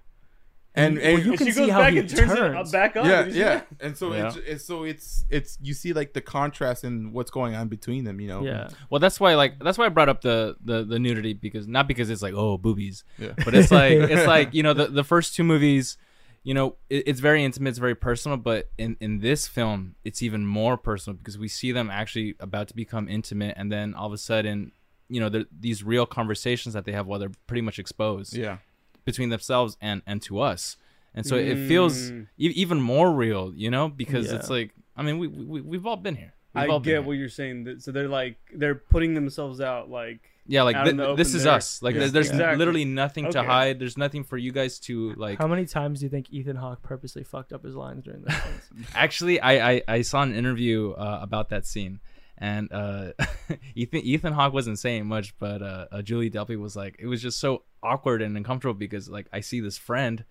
and 0.74 0.98
and, 0.98 1.24
you 1.24 1.30
And 1.30 1.38
can 1.38 1.46
she 1.46 1.52
see 1.52 1.60
goes 1.60 1.70
how 1.70 1.78
back 1.78 1.92
he 1.94 2.00
and 2.00 2.08
turns 2.10 2.32
turns. 2.34 2.68
it 2.68 2.72
back 2.72 2.96
on. 2.96 3.06
yeah, 3.06 3.16
Did 3.22 3.26
you 3.28 3.32
see 3.32 3.38
yeah, 3.40 3.60
and 3.80 3.96
so 3.96 4.12
Yeah. 4.12 4.26
it's, 4.28 4.36
it's 4.36 4.64
so 4.66 4.84
it's 4.84 5.24
it's 5.30 5.56
you 5.62 5.72
see 5.72 5.94
like 5.94 6.12
the 6.12 6.20
contrast 6.20 6.84
in 6.84 7.12
what's 7.14 7.30
going 7.30 7.54
on 7.54 7.68
between 7.68 8.04
them. 8.04 8.20
You 8.20 8.28
know. 8.28 8.42
Yeah. 8.44 8.68
Well, 8.90 8.98
that's 8.98 9.18
why 9.18 9.34
like 9.36 9.58
that's 9.58 9.78
why 9.78 9.86
I 9.86 9.88
brought 9.88 10.10
up 10.10 10.20
the 10.20 10.56
the, 10.62 10.84
the 10.84 10.98
nudity 10.98 11.32
because 11.32 11.66
not 11.66 11.88
because 11.88 12.10
it's 12.10 12.20
like 12.20 12.34
oh 12.34 12.58
boobies, 12.58 13.04
Yeah. 13.18 13.32
but 13.42 13.54
it's 13.54 13.70
like 13.70 13.92
it's 13.94 14.26
like 14.26 14.52
you 14.52 14.62
know 14.62 14.74
the 14.74 14.88
the 14.88 15.04
first 15.04 15.34
two 15.34 15.44
movies, 15.44 15.96
you 16.44 16.54
know 16.54 16.76
it, 16.88 17.04
it's 17.06 17.20
very 17.20 17.44
intimate, 17.44 17.70
it's 17.70 17.78
very 17.78 17.94
personal, 17.94 18.36
but 18.38 18.70
in 18.78 18.96
in 19.00 19.20
this 19.20 19.46
film 19.48 19.94
it's 20.04 20.22
even 20.22 20.46
more 20.46 20.76
personal 20.76 21.16
because 21.16 21.36
we 21.38 21.48
see 21.48 21.72
them 21.72 21.90
actually 21.90 22.34
about 22.40 22.68
to 22.68 22.74
become 22.76 23.08
intimate, 23.08 23.54
and 23.56 23.70
then 23.70 23.94
all 23.94 24.06
of 24.06 24.12
a 24.12 24.18
sudden, 24.18 24.72
you 25.08 25.20
know, 25.20 25.44
these 25.60 25.82
real 25.84 26.06
conversations 26.06 26.74
that 26.74 26.84
they 26.84 26.92
have 26.92 27.06
while 27.06 27.18
they're 27.18 27.32
pretty 27.46 27.62
much 27.62 27.78
exposed 27.78 28.34
Yeah. 28.36 28.58
between 29.04 29.28
themselves 29.30 29.76
and 29.80 30.02
and 30.06 30.20
to 30.22 30.40
us. 30.40 30.76
And 31.14 31.26
so 31.26 31.36
it 31.36 31.56
feels 31.66 32.10
Mm. 32.12 32.26
e- 32.38 32.52
even 32.62 32.80
more 32.80 33.10
real, 33.12 33.52
you 33.54 33.70
know, 33.70 33.88
because 33.88 34.26
Yeah. 34.30 34.36
it's 34.36 34.50
like 34.50 34.72
I 34.96 35.02
mean 35.02 35.18
we, 35.18 35.26
we 35.28 35.60
we've 35.60 35.86
all 35.86 35.96
been 35.96 36.14
here. 36.16 36.34
We've 36.54 36.64
I 36.64 36.66
all 36.68 36.78
been 36.80 36.84
get 36.84 36.90
here. 36.92 37.02
what 37.02 37.12
you're 37.14 37.28
saying. 37.28 37.80
So 37.80 37.90
they're 37.92 38.08
like 38.08 38.36
they're 38.54 38.74
putting 38.76 39.14
themselves 39.14 39.60
out. 39.60 39.90
Like 39.90 40.20
Yeah, 40.50 40.62
like 40.62 40.76
out 40.76 40.84
thi- 40.86 40.90
in 40.90 40.96
the 40.96 41.14
this 41.14 41.34
is 41.34 41.44
there. 41.44 41.52
us. 41.54 41.82
Like 41.82 41.94
Yeah. 41.94 42.00
there's, 42.00 42.12
there's 42.12 42.30
Exactly. 42.30 42.56
literally 42.56 42.84
nothing 42.86 43.30
to 43.32 43.42
hide. 43.42 43.78
There's 43.78 43.98
nothing 43.98 44.24
for 44.24 44.36
you 44.38 44.50
guys 44.50 44.78
to 44.80 45.12
like. 45.14 45.38
How 45.38 45.46
many 45.46 45.66
times 45.66 46.00
do 46.00 46.06
you 46.06 46.10
think 46.10 46.30
Ethan 46.32 46.56
Hawke 46.56 46.82
purposely 46.82 47.22
fucked 47.22 47.52
up 47.52 47.62
his 47.64 47.74
lines 47.74 48.04
during 48.04 48.22
those 48.22 48.34
scenes? 48.34 48.86
Actually, 48.94 49.40
I, 49.40 49.70
I 49.72 49.82
I 49.88 50.02
saw 50.02 50.22
an 50.22 50.34
interview 50.34 50.92
uh, 50.92 51.18
about 51.22 51.50
that 51.50 51.66
scene, 51.66 52.00
and 52.38 52.72
uh, 52.72 53.12
Ethan 53.74 54.00
Ethan 54.00 54.32
Hawke 54.32 54.52
wasn't 54.54 54.78
saying 54.78 55.06
much, 55.06 55.36
but 55.38 55.60
uh, 55.62 55.86
uh, 55.92 56.02
Julie 56.02 56.30
Delpy 56.30 56.58
was 56.58 56.74
like, 56.74 56.96
it 56.98 57.06
was 57.06 57.20
just 57.20 57.38
so 57.38 57.64
awkward 57.82 58.22
and 58.22 58.36
uncomfortable 58.36 58.74
because 58.74 59.08
like 59.08 59.26
I 59.32 59.40
see 59.40 59.60
this 59.60 59.76
friend 59.76 60.24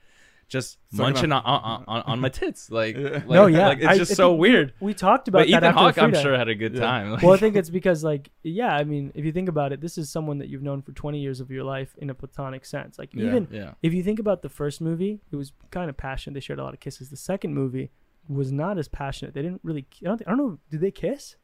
just 0.47 0.77
Sucking 0.91 1.03
munching 1.13 1.31
on, 1.33 1.41
on, 1.43 1.83
on, 1.88 2.01
on 2.03 2.19
my 2.21 2.29
tits, 2.29 2.69
like, 2.71 2.95
Yeah. 2.95 3.10
like 3.10 3.27
no, 3.29 3.47
yeah, 3.47 3.67
like, 3.67 3.77
it's 3.79 3.88
I- 3.88 3.97
just 3.97 4.12
I 4.12 4.15
so 4.15 4.33
weird. 4.33 4.73
We 4.79 4.93
talked 4.93 5.27
about 5.27 5.39
But 5.39 5.49
that 5.51 5.63
Ethan 5.63 5.73
Hawke, 5.73 5.97
I'm 5.97 6.10
Frida. 6.12 6.21
sure 6.23 6.38
had 6.38 6.47
a 6.47 6.55
good 6.55 6.73
Yeah. 6.75 6.79
time. 6.81 7.12
Like, 7.12 7.21
well, 7.21 7.33
I 7.33 7.38
think 7.45 7.55
it's 7.57 7.69
because, 7.69 8.03
like, 8.03 8.29
yeah, 8.43 8.73
I 8.75 8.83
mean, 8.86 9.12
if 9.13 9.25
you 9.25 9.31
think 9.33 9.49
about 9.49 9.73
it, 9.73 9.81
this 9.81 9.97
is 9.97 10.10
someone 10.10 10.38
that 10.38 10.47
you've 10.47 10.63
known 10.63 10.81
for 10.81 10.93
20 10.93 11.19
years 11.19 11.39
of 11.41 11.51
your 11.51 11.63
life 11.65 11.95
in 11.97 12.10
a 12.10 12.13
platonic 12.13 12.63
sense. 12.65 12.97
Like, 12.97 13.13
Yeah. 13.13 13.25
even 13.27 13.47
yeah, 13.51 13.73
if 13.83 13.93
you 13.93 14.03
think 14.03 14.19
about 14.19 14.41
the 14.41 14.49
first 14.49 14.79
movie, 14.81 15.19
it 15.31 15.36
was 15.36 15.51
kind 15.71 15.89
of 15.89 15.97
passionate. 15.97 16.33
They 16.36 16.39
shared 16.39 16.60
a 16.60 16.63
lot 16.63 16.73
of 16.73 16.79
kisses. 16.79 17.10
The 17.10 17.17
second 17.17 17.53
movie 17.53 17.91
was 18.29 18.51
not 18.51 18.77
as 18.77 18.88
passionate. 18.88 19.33
They 19.33 19.41
didn't 19.41 19.62
really. 19.63 19.86
I 20.01 20.05
don't, 20.07 20.21
I 20.25 20.29
don't 20.31 20.38
know. 20.38 20.60
Did 20.69 20.81
they 20.81 20.91
kiss? 20.91 21.36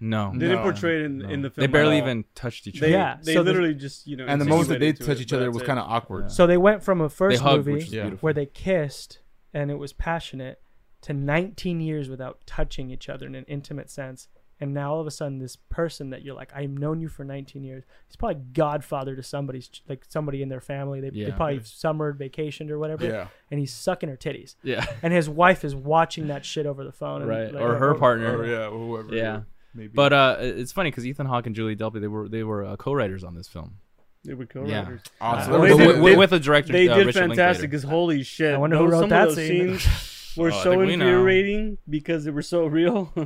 No, 0.00 0.30
they 0.32 0.38
didn't 0.40 0.56
No, 0.56 0.62
portray 0.62 1.00
it 1.00 1.04
in, 1.06 1.18
no. 1.18 1.28
in 1.28 1.42
the 1.42 1.50
film. 1.50 1.62
they 1.62 1.66
barely 1.72 1.98
even 1.98 2.24
touched 2.34 2.66
each 2.66 2.80
They, 2.80 2.88
other. 2.94 2.96
Yeah, 2.96 3.16
they 3.22 3.34
so 3.34 3.42
the- 3.42 3.50
literally 3.52 3.74
just 3.74 4.06
you 4.06 4.16
know. 4.16 4.26
And 4.26 4.40
the 4.40 4.44
moment 4.44 4.68
that 4.68 4.80
they 4.80 4.88
insinuated 4.88 4.96
to 5.06 5.06
touch 5.14 5.20
each 5.22 5.32
other 5.32 5.50
was 5.50 5.62
kind 5.62 5.78
of 5.78 5.86
awkward. 5.90 6.24
Yeah. 6.24 6.28
So 6.28 6.46
they 6.46 6.56
went 6.56 6.82
from 6.82 7.00
a 7.00 7.08
first 7.08 7.40
hugged, 7.42 7.66
movie 7.66 7.84
Yeah. 7.84 8.10
where 8.20 8.32
they 8.32 8.46
kissed 8.46 9.20
and 9.54 9.70
it 9.70 9.76
was 9.78 9.92
passionate 9.92 10.60
to 11.02 11.12
19 11.12 11.80
years 11.80 12.08
without 12.08 12.40
touching 12.46 12.90
each 12.90 13.08
other 13.08 13.26
in 13.26 13.34
an 13.34 13.44
intimate 13.48 13.88
sense. 13.90 14.28
And 14.60 14.74
now 14.74 14.92
all 14.92 15.00
of 15.00 15.06
a 15.06 15.10
sudden, 15.12 15.38
this 15.38 15.54
person 15.54 16.10
that 16.10 16.22
you're 16.22 16.34
like, 16.34 16.50
I've 16.52 16.70
known 16.70 17.00
you 17.00 17.06
for 17.08 17.22
19 17.24 17.62
years. 17.62 17.84
He's 18.08 18.16
probably 18.16 18.42
godfather 18.54 19.14
to 19.14 19.22
somebody's, 19.22 19.70
like 19.88 20.04
somebody 20.08 20.42
in 20.42 20.48
their 20.48 20.60
family. 20.60 21.00
They, 21.00 21.10
they 21.10 21.16
Yeah. 21.20 21.36
probably 21.36 21.60
summered, 21.62 22.18
vacationed, 22.18 22.68
or 22.68 22.76
whatever. 22.80 23.06
yeah. 23.06 23.28
And 23.52 23.60
he's 23.60 23.72
sucking 23.72 24.08
her 24.08 24.16
titties. 24.16 24.56
yeah, 24.64 24.84
And 25.00 25.12
his 25.12 25.30
wife 25.30 25.64
is 25.64 25.76
watching 25.76 26.26
that 26.26 26.44
shit 26.44 26.66
over 26.66 26.82
the 26.82 26.90
phone. 26.90 27.20
And, 27.22 27.30
right, 27.30 27.54
like, 27.54 27.62
or 27.62 27.76
her 27.76 27.94
partner. 27.94 28.36
Or 28.36 28.44
yeah, 28.46 28.66
or 28.66 28.78
whoever. 28.84 29.14
Yeah. 29.14 29.40
Maybe. 29.78 29.92
But 29.94 30.12
uh, 30.12 30.36
it's 30.40 30.72
funny 30.72 30.90
because 30.90 31.06
Ethan 31.06 31.26
Hawke 31.26 31.46
and 31.46 31.54
Julie 31.54 31.76
Delpy 31.76 32.00
they 32.00 32.08
were 32.08 32.28
they 32.28 32.42
were 32.44 32.64
uh, 32.64 32.76
co-writers 32.76 33.24
on 33.24 33.34
this 33.34 33.48
film. 33.48 33.76
They 34.24 34.34
were 34.34 34.46
co-writers. 34.46 35.00
awesome. 35.20 35.52
Uh, 35.54 35.58
They 35.58 35.60
with, 35.74 35.78
did- 35.78 35.86
with- 35.86 36.04
they- 36.04 36.16
with 36.16 36.32
a 36.32 36.40
director. 36.40 36.72
They 36.72 36.88
uh, 36.88 36.96
did 36.96 37.06
Richard 37.06 37.28
fantastic. 37.28 37.70
Because 37.70 37.84
holy 37.84 38.22
shit, 38.24 38.54
I 38.54 38.58
wonder 38.58 38.76
who 38.76 38.88
wrote 38.88 39.00
some 39.00 39.08
that 39.10 39.28
of 39.28 39.36
those 39.36 39.46
scene. 39.46 39.78
scenes 39.78 40.34
were 40.36 40.48
Oh, 40.52 40.62
so 40.62 40.70
think 40.72 40.86
we 40.86 40.92
infuriating 40.94 41.78
because 41.88 42.24
they 42.24 42.30
were 42.30 42.42
so 42.42 42.66
real. 42.66 43.12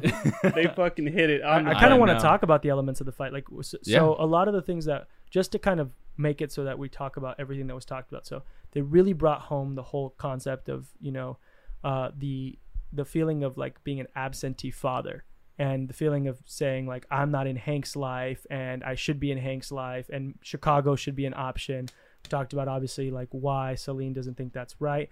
they 0.43 0.67
fucking 0.77 1.07
hit 1.07 1.31
it. 1.31 1.43
I, 1.43 1.57
on 1.57 1.67
I 1.67 1.75
the 1.75 1.81
kind 1.81 1.93
of 1.93 1.99
want 1.99 2.11
to 2.13 2.19
talk 2.19 2.43
about 2.43 2.63
the 2.63 2.69
elements 2.69 3.01
of 3.01 3.07
the 3.07 3.13
fight. 3.13 3.33
Like, 3.33 3.45
so, 3.63 3.79
Yeah. 3.85 3.99
so 3.99 4.17
a 4.19 4.27
lot 4.27 4.49
of 4.49 4.55
the 4.55 4.63
things 4.63 4.85
that 4.85 5.07
just 5.31 5.53
to 5.53 5.59
kind 5.59 5.81
of 5.81 5.91
make 6.19 6.43
it 6.43 6.53
so 6.53 6.65
that 6.65 6.79
we 6.79 6.89
talk 6.91 7.17
about 7.17 7.37
everything 7.39 7.67
that 7.69 7.75
was 7.75 7.87
talked 7.87 8.13
about. 8.13 8.27
So 8.27 8.43
they 8.73 8.83
really 8.83 9.15
brought 9.15 9.41
home 9.41 9.75
the 9.75 9.83
whole 9.83 10.11
concept 10.19 10.69
of 10.69 10.89
you 11.01 11.11
know, 11.13 11.39
uh, 11.83 12.11
the 12.17 12.59
the 12.93 13.05
feeling 13.07 13.43
of 13.45 13.57
like 13.57 13.83
being 13.83 13.99
an 14.01 14.07
absentee 14.15 14.71
father 14.71 15.25
and 15.59 15.89
the 15.89 15.95
feeling 15.95 16.29
of 16.29 16.41
saying 16.47 16.87
like 16.87 17.07
I'm 17.11 17.31
not 17.31 17.47
in 17.47 17.57
Hank's 17.57 17.97
life 17.97 18.47
and 18.51 18.83
I 18.83 18.95
should 18.95 19.21
be 19.21 19.31
in 19.31 19.39
Hank's 19.39 19.71
life 19.71 20.09
and 20.13 20.39
Chicago 20.43 20.97
should 20.97 21.17
be 21.17 21.27
an 21.27 21.35
option. 21.37 21.89
We 22.25 22.29
talked 22.29 22.53
about 22.53 22.69
obviously 22.69 23.11
like 23.11 23.29
why 23.31 23.75
Celine 23.75 24.13
doesn't 24.13 24.37
think 24.37 24.53
that's 24.53 24.81
right. 24.81 25.09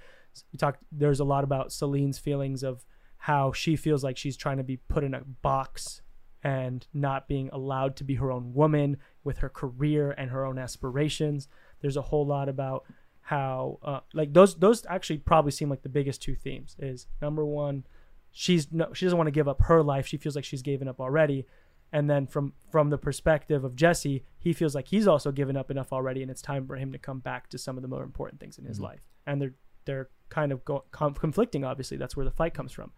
We 0.52 0.58
talked. 0.58 0.82
There's 0.92 1.20
a 1.20 1.24
lot 1.24 1.44
about 1.44 1.72
Celine's 1.72 2.18
feelings 2.18 2.62
of 2.62 2.84
how 3.18 3.52
she 3.52 3.76
feels 3.76 4.02
like 4.02 4.16
she's 4.16 4.36
trying 4.36 4.56
to 4.56 4.62
be 4.62 4.76
put 4.76 5.04
in 5.04 5.14
a 5.14 5.20
box 5.20 6.02
and 6.42 6.86
not 6.94 7.28
being 7.28 7.50
allowed 7.52 7.96
to 7.96 8.04
be 8.04 8.14
her 8.14 8.32
own 8.32 8.54
woman 8.54 8.96
with 9.24 9.38
her 9.38 9.48
career 9.48 10.12
and 10.12 10.30
her 10.30 10.46
own 10.46 10.58
aspirations. 10.58 11.48
There's 11.82 11.98
a 11.98 12.02
whole 12.02 12.26
lot 12.26 12.48
about 12.48 12.84
how 13.20 13.78
uh, 13.82 14.00
like 14.14 14.32
those 14.32 14.56
those 14.56 14.84
actually 14.88 15.18
probably 15.18 15.52
seem 15.52 15.68
like 15.68 15.82
the 15.82 15.88
biggest 15.88 16.22
two 16.22 16.34
themes 16.34 16.76
is 16.78 17.06
number 17.20 17.44
one 17.44 17.84
she's 18.32 18.70
no 18.72 18.92
she 18.92 19.06
doesn't 19.06 19.16
want 19.18 19.26
to 19.28 19.32
give 19.32 19.48
up 19.48 19.62
her 19.62 19.82
life. 19.82 20.06
She 20.06 20.16
feels 20.16 20.36
like 20.36 20.44
she's 20.44 20.62
given 20.62 20.88
up 20.88 21.00
already. 21.00 21.46
And 21.92 22.08
then 22.08 22.26
from 22.26 22.52
from 22.70 22.90
the 22.90 22.98
perspective 22.98 23.64
of 23.64 23.74
Jesse 23.76 24.24
he 24.38 24.52
feels 24.52 24.74
like 24.74 24.88
he's 24.88 25.08
also 25.08 25.32
given 25.32 25.56
up 25.56 25.70
enough 25.70 25.92
already 25.92 26.22
and 26.22 26.30
it's 26.30 26.42
time 26.42 26.66
for 26.66 26.76
him 26.76 26.92
to 26.92 26.98
come 26.98 27.18
back 27.18 27.48
to 27.50 27.58
some 27.58 27.76
of 27.76 27.82
the 27.82 27.88
more 27.88 28.02
important 28.02 28.40
things 28.40 28.58
in 28.58 28.64
his 28.64 28.78
Mhm. 28.78 28.82
life. 28.82 29.00
And 29.26 29.40
they're 29.42 29.54
they're 29.86 30.08
kind 30.28 30.52
of 30.52 30.64
go, 30.64 30.84
com- 30.92 31.14
conflicting 31.14 31.64
obviously. 31.64 31.96
That's 31.96 32.16
where 32.16 32.24
the 32.24 32.30
fight 32.30 32.54
comes 32.54 32.70
from. 32.72 32.92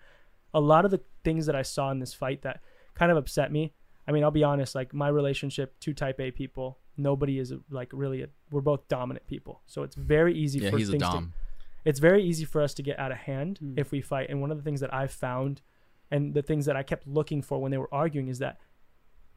A 0.52 0.60
lot 0.60 0.84
of 0.84 0.90
the 0.90 1.00
things 1.24 1.46
that 1.46 1.56
I 1.56 1.62
saw 1.62 1.90
in 1.90 2.00
this 2.00 2.12
fight 2.12 2.42
that 2.42 2.60
kind 2.94 3.10
of 3.10 3.16
upset 3.16 3.50
me 3.50 3.72
I 4.06 4.12
mean 4.12 4.22
I'll 4.24 4.30
be 4.30 4.44
honest 4.44 4.74
like 4.74 4.92
my 4.92 5.08
relationship 5.08 5.78
to 5.80 5.94
type 5.94 6.20
A 6.20 6.30
people 6.30 6.78
nobody 6.98 7.38
is 7.38 7.54
like 7.70 7.88
really 7.94 8.20
a, 8.22 8.28
we're 8.50 8.60
both 8.60 8.86
dominant 8.88 9.26
people. 9.26 9.62
So 9.64 9.82
it's 9.82 9.94
very 9.96 10.34
easy 10.36 10.58
Yeah, 10.58 10.70
for 10.70 10.76
he's 10.76 10.90
a 10.90 10.92
things 10.92 11.04
to 11.04 11.08
dom. 11.10 11.32
It's 11.84 11.98
very 11.98 12.22
easy 12.22 12.44
for 12.44 12.62
us 12.62 12.74
to 12.74 12.82
get 12.82 12.98
out 12.98 13.10
of 13.12 13.18
hand 13.18 13.58
Mm. 13.62 13.78
if 13.78 13.90
we 13.90 14.00
fight. 14.00 14.28
And 14.30 14.40
one 14.40 14.50
of 14.50 14.56
the 14.56 14.62
things 14.62 14.80
that 14.80 14.92
I've 14.94 15.12
found 15.12 15.62
and 16.10 16.34
the 16.34 16.42
things 16.42 16.66
that 16.66 16.76
I 16.76 16.82
kept 16.82 17.06
looking 17.06 17.42
for 17.42 17.60
when 17.60 17.70
they 17.72 17.78
were 17.78 17.92
arguing 17.92 18.28
is 18.28 18.38
that 18.40 18.58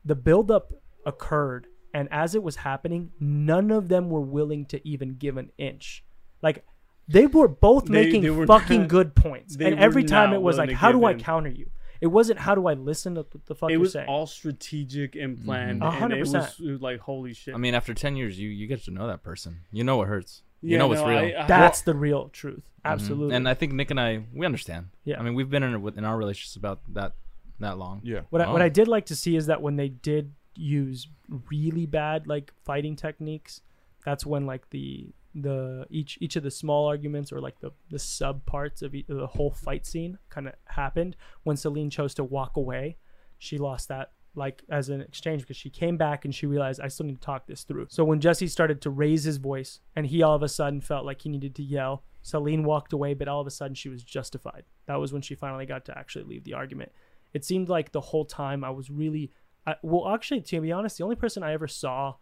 the 0.04 0.16
buildup 0.16 0.74
occurred. 1.06 1.68
And 1.94 2.08
as 2.12 2.36
it 2.36 2.44
was 2.44 2.58
happening, 2.58 3.12
none 3.20 3.72
of 3.72 3.88
them 3.88 4.10
were 4.10 4.22
willing 4.22 4.66
to 4.68 4.86
even 4.88 5.16
give 5.16 5.38
an 5.38 5.52
inch. 5.58 6.04
Like 6.42 6.66
they 7.08 7.26
were 7.28 7.48
both 7.48 7.86
They- 7.86 8.04
making 8.04 8.22
they 8.24 8.30
were 8.30 8.46
fucking 8.46 8.82
not- 8.82 8.90
good 8.90 9.16
points. 9.16 9.56
And 9.56 9.80
every 9.80 10.04
time 10.04 10.34
it 10.34 10.42
was 10.42 10.58
like, 10.58 10.72
how 10.72 10.92
do 10.92 11.06
I 11.06 11.12
in. 11.12 11.20
counter 11.20 11.50
you? 11.50 11.70
It 12.02 12.08
wasn't 12.08 12.40
how 12.40 12.56
do 12.56 12.68
I 12.68 12.74
listen 12.74 13.16
to 13.16 13.22
what 13.22 13.46
the 13.46 13.56
fuck 13.56 13.70
it 13.70 13.74
you're 13.74 13.80
was 13.80 13.94
saying. 13.94 14.08
all 14.10 14.28
strategic 14.28 15.16
and 15.16 15.42
planned, 15.44 15.80
Mhm. 15.82 15.86
A 15.86 15.88
and 15.88 15.96
hundred 15.96 16.18
it 16.18 16.20
was, 16.22 16.34
percent. 16.34 16.60
it 16.68 16.72
was 16.74 16.82
like 16.82 17.00
holy 17.00 17.34
shit. 17.34 17.56
I 17.56 17.58
mean, 17.58 17.74
after 17.74 17.94
ten 17.94 18.18
years, 18.18 18.38
you 18.38 18.50
you 18.50 18.68
get 18.68 18.84
to 18.84 18.92
know 18.92 19.08
that 19.08 19.24
person. 19.24 19.62
You 19.72 19.86
know 19.86 19.96
what 19.98 20.10
hurts. 20.10 20.44
You 20.62 20.72
Yeah, 20.72 20.78
know 20.80 20.88
what's 20.88 21.02
no, 21.02 21.08
real. 21.08 21.18
I- 21.20 21.44
I- 21.44 21.48
That's 21.48 21.82
the 21.82 21.94
real 21.96 22.30
truth. 22.30 22.64
Mhm. 22.86 22.92
Absolutely. 22.92 23.36
And 23.36 23.48
I 23.50 23.54
think 23.54 23.74
Nick 23.74 23.92
and 23.92 24.00
I 24.00 24.24
we 24.34 24.46
understand. 24.46 24.90
Yeah. 25.04 25.20
I 25.20 25.24
mean, 25.24 25.34
we've 25.36 25.50
been 25.50 25.64
in 25.64 25.74
in 25.98 26.06
our 26.06 26.18
relationships 26.18 26.56
about 26.56 26.80
that 26.94 27.14
that 27.60 27.78
long. 27.78 28.02
Yeah. 28.04 28.22
What 28.30 28.42
I, 28.42 28.52
what 28.52 28.62
Oh. 28.62 28.66
I 28.66 28.70
did 28.70 28.88
like 28.88 29.06
to 29.08 29.16
see 29.16 29.36
is 29.36 29.46
that 29.48 29.62
when 29.62 29.76
they 29.76 29.90
did 29.90 30.34
use 30.56 31.08
really 31.50 31.86
bad 31.86 32.28
like 32.28 32.54
fighting 32.64 32.96
techniques, 32.96 33.62
that's 34.04 34.26
when 34.26 34.46
like 34.46 34.70
the 34.72 35.10
the 35.34 35.86
each 35.90 36.18
each 36.22 36.36
of 36.38 36.44
the 36.44 36.52
small 36.52 36.86
arguments 36.88 37.32
or 37.34 37.42
like 37.42 37.60
the 37.60 37.72
the 37.90 38.00
sub 38.00 38.46
parts 38.46 38.82
of, 38.82 38.96
e- 38.96 39.06
of 39.10 39.18
the 39.18 39.28
whole 39.28 39.52
fight 39.52 39.86
scene 39.86 40.18
kind 40.30 40.48
of 40.48 40.54
happened. 40.68 41.16
When 41.44 41.58
Celine 41.58 41.90
chose 41.90 42.14
to 42.16 42.24
walk 42.24 42.56
away, 42.56 42.98
she 43.38 43.58
lost 43.58 43.90
that 43.90 44.12
like 44.36 44.64
as 44.70 44.90
an 44.90 45.02
exchange 45.02 45.42
because 45.42 45.58
she 45.58 45.70
came 45.70 45.98
back 45.98 46.26
and 46.26 46.34
she 46.34 46.46
realized 46.46 46.82
I 46.82 46.88
still 46.88 47.06
need 47.06 47.22
to 47.22 47.26
talk 47.26 47.48
this 47.48 47.64
through. 47.64 47.88
So 47.90 48.04
when 48.04 48.20
Jesse 48.20 48.48
started 48.48 48.82
to 48.82 48.90
raise 48.90 49.24
his 49.24 49.38
voice 49.38 49.80
and 49.96 50.06
he 50.06 50.22
all 50.22 50.36
of 50.36 50.44
a 50.44 50.50
sudden 50.50 50.82
felt 50.82 51.06
like 51.06 51.22
he 51.22 51.30
needed 51.30 51.56
to 51.56 51.64
yell, 51.64 52.04
Celine 52.22 52.64
walked 52.64 52.94
away, 52.94 53.14
but 53.14 53.28
all 53.28 53.42
of 53.42 53.48
a 53.48 53.52
sudden 53.52 53.76
she 53.76 53.90
was 53.90 54.04
justified. 54.04 54.64
That 54.88 55.00
was 55.00 55.14
when 55.14 55.22
she 55.22 55.36
finally 55.36 55.66
got 55.66 55.86
to 55.86 55.98
actually 55.98 56.26
leave 56.26 56.44
the 56.44 56.54
argument 56.54 56.92
it 57.36 57.44
seemed 57.44 57.68
like 57.68 57.92
the 57.92 58.00
whole 58.00 58.24
time 58.24 58.64
I 58.64 58.70
was 58.70 58.90
really, 58.90 59.30
I, 59.68 59.76
well, 59.84 60.08
actually, 60.08 60.40
to 60.40 60.62
be 60.62 60.72
honest, 60.72 60.98
the 60.98 61.04
only 61.04 61.18
person 61.18 61.44
I 61.44 61.52
ever 61.52 61.68
saw 61.68 62.16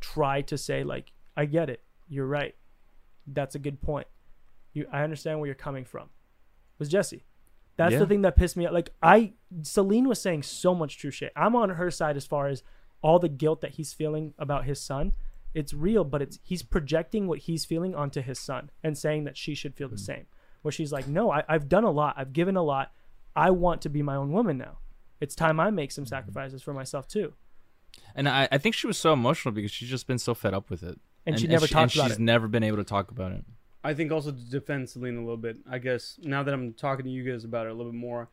try 0.00 0.42
to 0.42 0.58
say 0.58 0.84
like, 0.84 1.12
"I 1.34 1.46
get 1.46 1.70
it, 1.70 1.82
you're 2.10 2.26
right, 2.26 2.54
that's 3.26 3.54
a 3.54 3.58
good 3.58 3.80
point, 3.80 4.06
you, 4.74 4.86
I 4.92 5.02
understand 5.02 5.40
where 5.40 5.46
you're 5.46 5.54
coming 5.54 5.86
from," 5.86 6.10
was 6.78 6.90
Jesse. 6.90 7.24
That's 7.80 7.94
Yeah. 7.94 8.00
the 8.00 8.06
thing 8.06 8.20
that 8.22 8.36
pissed 8.36 8.58
me 8.58 8.66
off. 8.66 8.74
Like 8.74 8.90
I, 9.02 9.32
Celine 9.62 10.06
was 10.06 10.20
saying 10.20 10.42
so 10.42 10.74
much 10.74 10.98
true 10.98 11.10
shit. 11.10 11.32
I'm 11.34 11.56
on 11.56 11.70
her 11.70 11.90
side 11.90 12.14
as 12.14 12.26
far 12.26 12.46
as 12.48 12.62
all 13.00 13.18
the 13.18 13.28
guilt 13.30 13.62
that 13.62 13.72
he's 13.72 13.94
feeling 13.94 14.34
about 14.38 14.66
his 14.66 14.78
son. 14.78 15.14
It's 15.54 15.72
real, 15.72 16.04
but 16.04 16.20
it's 16.20 16.38
he's 16.42 16.62
projecting 16.62 17.26
what 17.26 17.38
he's 17.38 17.64
feeling 17.64 17.94
onto 17.94 18.20
his 18.20 18.38
son 18.38 18.70
and 18.84 18.98
saying 18.98 19.24
that 19.24 19.38
she 19.38 19.54
should 19.54 19.74
feel 19.74 19.88
the 19.88 19.96
mm-hmm. 19.96 20.04
same. 20.04 20.26
Where 20.60 20.70
she's 20.70 20.92
like, 20.92 21.08
"No, 21.08 21.32
I, 21.32 21.42
I've 21.48 21.70
done 21.70 21.84
a 21.84 21.90
lot. 21.90 22.16
I've 22.18 22.34
given 22.34 22.54
a 22.54 22.62
lot. 22.62 22.92
I 23.34 23.50
want 23.50 23.80
to 23.82 23.88
be 23.88 24.02
my 24.02 24.14
own 24.14 24.30
woman 24.30 24.58
now. 24.58 24.80
It's 25.18 25.34
time 25.34 25.58
I 25.58 25.70
make 25.70 25.90
some 25.90 26.04
mm-hmm. 26.04 26.10
sacrifices 26.10 26.62
for 26.62 26.74
myself 26.74 27.08
too." 27.08 27.32
And 28.14 28.28
I, 28.28 28.46
I 28.52 28.58
think 28.58 28.74
she 28.74 28.86
was 28.86 28.98
so 28.98 29.14
emotional 29.14 29.52
because 29.52 29.70
she's 29.70 29.88
just 29.88 30.06
been 30.06 30.18
so 30.18 30.34
fed 30.34 30.52
up 30.52 30.68
with 30.68 30.82
it. 30.82 31.00
And 31.24 31.40
she 31.40 31.46
never 31.46 31.66
talked 31.66 31.94
and 31.94 32.00
about 32.02 32.10
she's 32.10 32.18
it. 32.18 32.22
never 32.22 32.46
been 32.46 32.62
able 32.62 32.76
to 32.76 32.84
talk 32.84 33.10
about 33.10 33.32
it. 33.32 33.44
I 33.82 33.94
think 33.94 34.12
also 34.12 34.30
to 34.30 34.50
defend 34.50 34.88
Celine 34.90 35.16
a 35.16 35.20
little 35.20 35.36
bit, 35.36 35.56
I 35.70 35.78
guess 35.78 36.18
now 36.22 36.42
that 36.42 36.52
I'm 36.52 36.74
talking 36.74 37.04
to 37.04 37.10
you 37.10 37.30
guys 37.30 37.44
about 37.44 37.66
it 37.66 37.70
a 37.70 37.74
little 37.74 37.92
bit 37.92 37.98
more, 37.98 38.28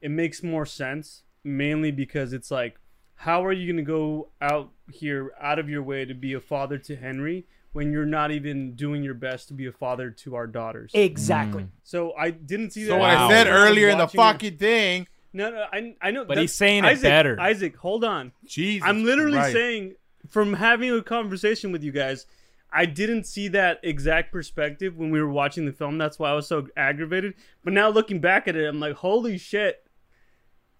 it 0.00 0.10
makes 0.10 0.42
more 0.42 0.66
sense. 0.66 1.22
Mainly 1.42 1.90
because 1.90 2.34
it's 2.34 2.50
like, 2.50 2.78
how 3.14 3.42
are 3.44 3.52
you 3.52 3.72
gonna 3.72 3.82
go 3.82 4.28
out 4.42 4.70
here 4.92 5.32
out 5.40 5.58
of 5.58 5.70
your 5.70 5.82
way 5.82 6.04
to 6.04 6.12
be 6.14 6.34
a 6.34 6.40
father 6.40 6.76
to 6.76 6.96
Henry 6.96 7.46
when 7.72 7.92
you're 7.92 8.04
not 8.04 8.30
even 8.30 8.74
doing 8.74 9.02
your 9.02 9.14
best 9.14 9.48
to 9.48 9.54
be 9.54 9.64
a 9.66 9.72
father 9.72 10.10
to 10.10 10.34
our 10.34 10.46
daughters? 10.46 10.90
Exactly. 10.92 11.62
Mm. 11.62 11.68
So 11.82 12.12
I 12.12 12.30
didn't 12.30 12.72
see 12.72 12.82
that. 12.84 12.88
So 12.90 12.98
what 12.98 13.08
Wow. 13.08 13.26
I 13.28 13.30
said 13.30 13.46
when 13.46 13.54
was 13.54 13.70
earlier 13.70 13.88
in 13.88 13.96
the 13.96 14.04
watching 14.04 14.20
it. 14.20 14.22
fucking 14.22 14.56
thing, 14.58 15.06
No, 15.32 15.50
no, 15.50 15.64
I, 15.72 15.94
I 16.02 16.10
know. 16.10 16.26
But 16.26 16.36
he's 16.38 16.52
saying 16.52 16.84
it 16.84 16.88
Isaac, 16.88 17.02
better. 17.04 17.40
Isaac, 17.40 17.76
hold 17.76 18.04
on. 18.04 18.32
Jesus. 18.44 18.86
I'm 18.86 19.02
literally 19.04 19.38
Christ. 19.38 19.52
saying 19.54 19.94
from 20.28 20.52
having 20.54 20.90
a 20.90 21.02
conversation 21.02 21.72
with 21.72 21.82
you 21.82 21.92
guys, 21.92 22.26
I 22.72 22.86
didn't 22.86 23.24
see 23.24 23.48
that 23.48 23.80
exact 23.82 24.30
perspective 24.32 24.96
when 24.96 25.10
we 25.10 25.20
were 25.20 25.30
watching 25.30 25.66
the 25.66 25.72
film. 25.72 25.98
That's 25.98 26.18
why 26.18 26.30
I 26.30 26.34
was 26.34 26.46
so 26.46 26.68
aggravated. 26.76 27.34
But 27.64 27.72
now 27.72 27.88
looking 27.88 28.20
back 28.20 28.46
at 28.48 28.56
it, 28.56 28.66
I'm 28.66 28.78
like, 28.80 28.94
holy 28.96 29.38
shit. 29.38 29.84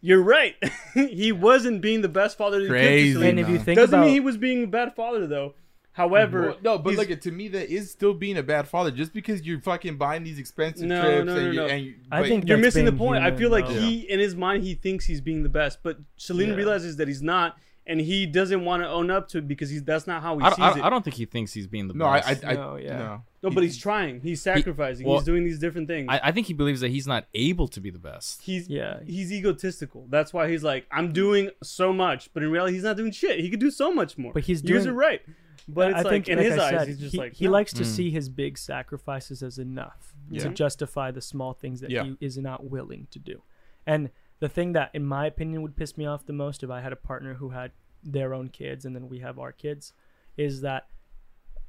You're 0.00 0.22
right. 0.22 0.54
he 0.94 1.30
wasn't 1.32 1.82
being 1.82 2.00
the 2.00 2.08
best 2.08 2.38
father 2.38 2.58
that 2.58 2.64
he 2.64 2.68
could. 2.68 2.74
to 2.74 2.80
Crazy. 2.80 3.12
Celine. 3.14 3.28
And 3.30 3.40
if 3.40 3.48
you 3.48 3.58
no. 3.58 3.62
think 3.64 3.76
Doesn't 3.76 3.94
about 3.94 4.04
mean 4.06 4.14
he 4.14 4.20
was 4.20 4.36
being 4.36 4.64
a 4.64 4.66
bad 4.66 4.94
father 4.94 5.26
though. 5.26 5.54
However, 5.92 6.40
Well, 6.42 6.56
no, 6.62 6.78
but 6.78 6.94
he's- 6.94 7.08
look, 7.08 7.20
to 7.20 7.30
me, 7.32 7.48
that 7.48 7.68
is 7.68 7.90
still 7.90 8.14
being 8.14 8.38
a 8.38 8.42
bad 8.42 8.68
father. 8.68 8.90
Just 8.92 9.12
because 9.12 9.42
you're 9.42 9.60
fucking 9.60 9.96
buying 9.98 10.22
these 10.22 10.38
expensive 10.38 10.86
No, 10.86 11.02
trips 11.02 11.26
no, 11.26 11.36
and, 11.36 11.44
no, 11.44 11.50
you, 11.50 11.56
no. 11.60 11.66
and 11.66 11.84
you, 11.84 11.94
I 12.12 12.22
think 12.22 12.48
you're 12.48 12.56
missing 12.58 12.84
the 12.84 12.92
being 12.92 12.98
point. 12.98 13.24
I 13.24 13.36
feel 13.36 13.50
like 13.50 13.66
though. 13.66 13.74
he, 13.74 14.08
in 14.08 14.20
his 14.20 14.36
mind, 14.36 14.62
he 14.62 14.74
thinks 14.74 15.04
he's 15.04 15.20
being 15.20 15.42
the 15.42 15.48
best, 15.48 15.80
but 15.82 15.98
Celine 16.16 16.50
Yeah. 16.50 16.54
realizes 16.54 16.96
that 16.98 17.08
he's 17.08 17.22
not, 17.22 17.58
and 17.86 18.00
he 18.00 18.26
doesn't 18.26 18.64
want 18.64 18.82
to 18.82 18.88
own 18.88 19.10
up 19.10 19.28
to 19.28 19.38
it 19.38 19.48
because 19.48 19.70
he's 19.70 19.82
that's 19.84 20.06
not 20.06 20.22
how 20.22 20.38
he 20.38 20.44
I, 20.44 20.50
sees 20.50 20.58
I, 20.60 20.78
it. 20.78 20.84
I 20.84 20.90
don't 20.90 21.02
think 21.04 21.16
he 21.16 21.24
thinks 21.24 21.52
he's 21.52 21.66
being 21.66 21.88
the 21.88 21.94
no, 21.94 22.06
I, 22.06 22.20
best. 22.20 22.44
I, 22.44 22.50
I, 22.50 22.54
No, 22.54 22.76
yeah. 22.76 22.98
no. 22.98 23.22
no, 23.42 23.50
but 23.50 23.62
he's 23.62 23.76
trying. 23.78 24.20
He's 24.20 24.40
sacrificing. 24.42 25.06
well, 25.06 25.16
he's 25.18 25.24
doing 25.26 25.44
these 25.44 25.58
different 25.58 25.88
things. 25.88 26.06
I, 26.10 26.20
I 26.24 26.32
think 26.32 26.46
he 26.46 26.52
believes 26.52 26.80
that 26.82 26.90
he's 26.90 27.06
not 27.06 27.26
able 27.34 27.66
to 27.68 27.80
be 27.80 27.90
the 27.90 27.98
best. 27.98 28.42
he's 28.42 28.68
Yeah. 28.68 29.00
he's 29.04 29.32
egotistical. 29.32 30.06
That's 30.10 30.32
why 30.32 30.48
he's 30.50 30.62
like, 30.62 30.86
I'm 30.92 31.12
doing 31.12 31.50
so 31.62 31.92
much, 31.92 32.32
but 32.32 32.42
in 32.42 32.50
reality, 32.50 32.74
he's 32.74 32.84
not 32.84 32.96
doing 32.96 33.12
shit. 33.12 33.40
He 33.40 33.50
could 33.50 33.60
do 33.60 33.70
so 33.70 33.92
much 33.92 34.16
more. 34.18 34.32
But 34.32 34.44
he's 34.44 34.62
doing- 34.62 34.86
are 34.86 34.92
right. 34.92 35.22
But 35.68 35.90
it's 35.90 35.98
I 35.98 36.02
like 36.02 36.10
think, 36.10 36.28
in 36.28 36.38
like 36.38 36.46
his 36.46 36.58
I 36.58 36.64
eyes, 36.64 36.70
said, 36.78 36.88
he's 36.88 36.98
just 36.98 37.12
he, 37.12 37.18
like 37.18 37.32
he 37.34 37.44
no. 37.44 37.50
likes 37.52 37.72
to 37.74 37.82
Mm. 37.82 37.86
see 37.86 38.10
his 38.10 38.28
big 38.28 38.56
sacrifices 38.58 39.42
as 39.42 39.58
enough 39.58 40.14
Yeah. 40.30 40.42
to 40.44 40.48
justify 40.50 41.10
the 41.10 41.20
small 41.20 41.52
things 41.52 41.80
that 41.80 41.90
Yeah. 41.90 42.04
he 42.04 42.16
is 42.20 42.38
not 42.38 42.68
willing 42.70 43.06
to 43.10 43.18
do. 43.18 43.42
And 43.86 44.10
the 44.40 44.48
thing 44.48 44.72
that, 44.72 44.90
in 44.92 45.04
my 45.04 45.26
opinion, 45.26 45.62
would 45.62 45.76
piss 45.76 45.96
me 45.96 46.06
off 46.06 46.26
the 46.26 46.32
most 46.32 46.62
if 46.62 46.70
I 46.70 46.80
had 46.80 46.92
a 46.92 46.96
partner 46.96 47.34
who 47.34 47.50
had 47.50 47.72
their 48.02 48.34
own 48.34 48.48
kids 48.48 48.84
and 48.84 48.96
then 48.96 49.08
we 49.08 49.20
have 49.20 49.38
our 49.38 49.52
kids, 49.52 49.92
is 50.36 50.62
that 50.62 50.88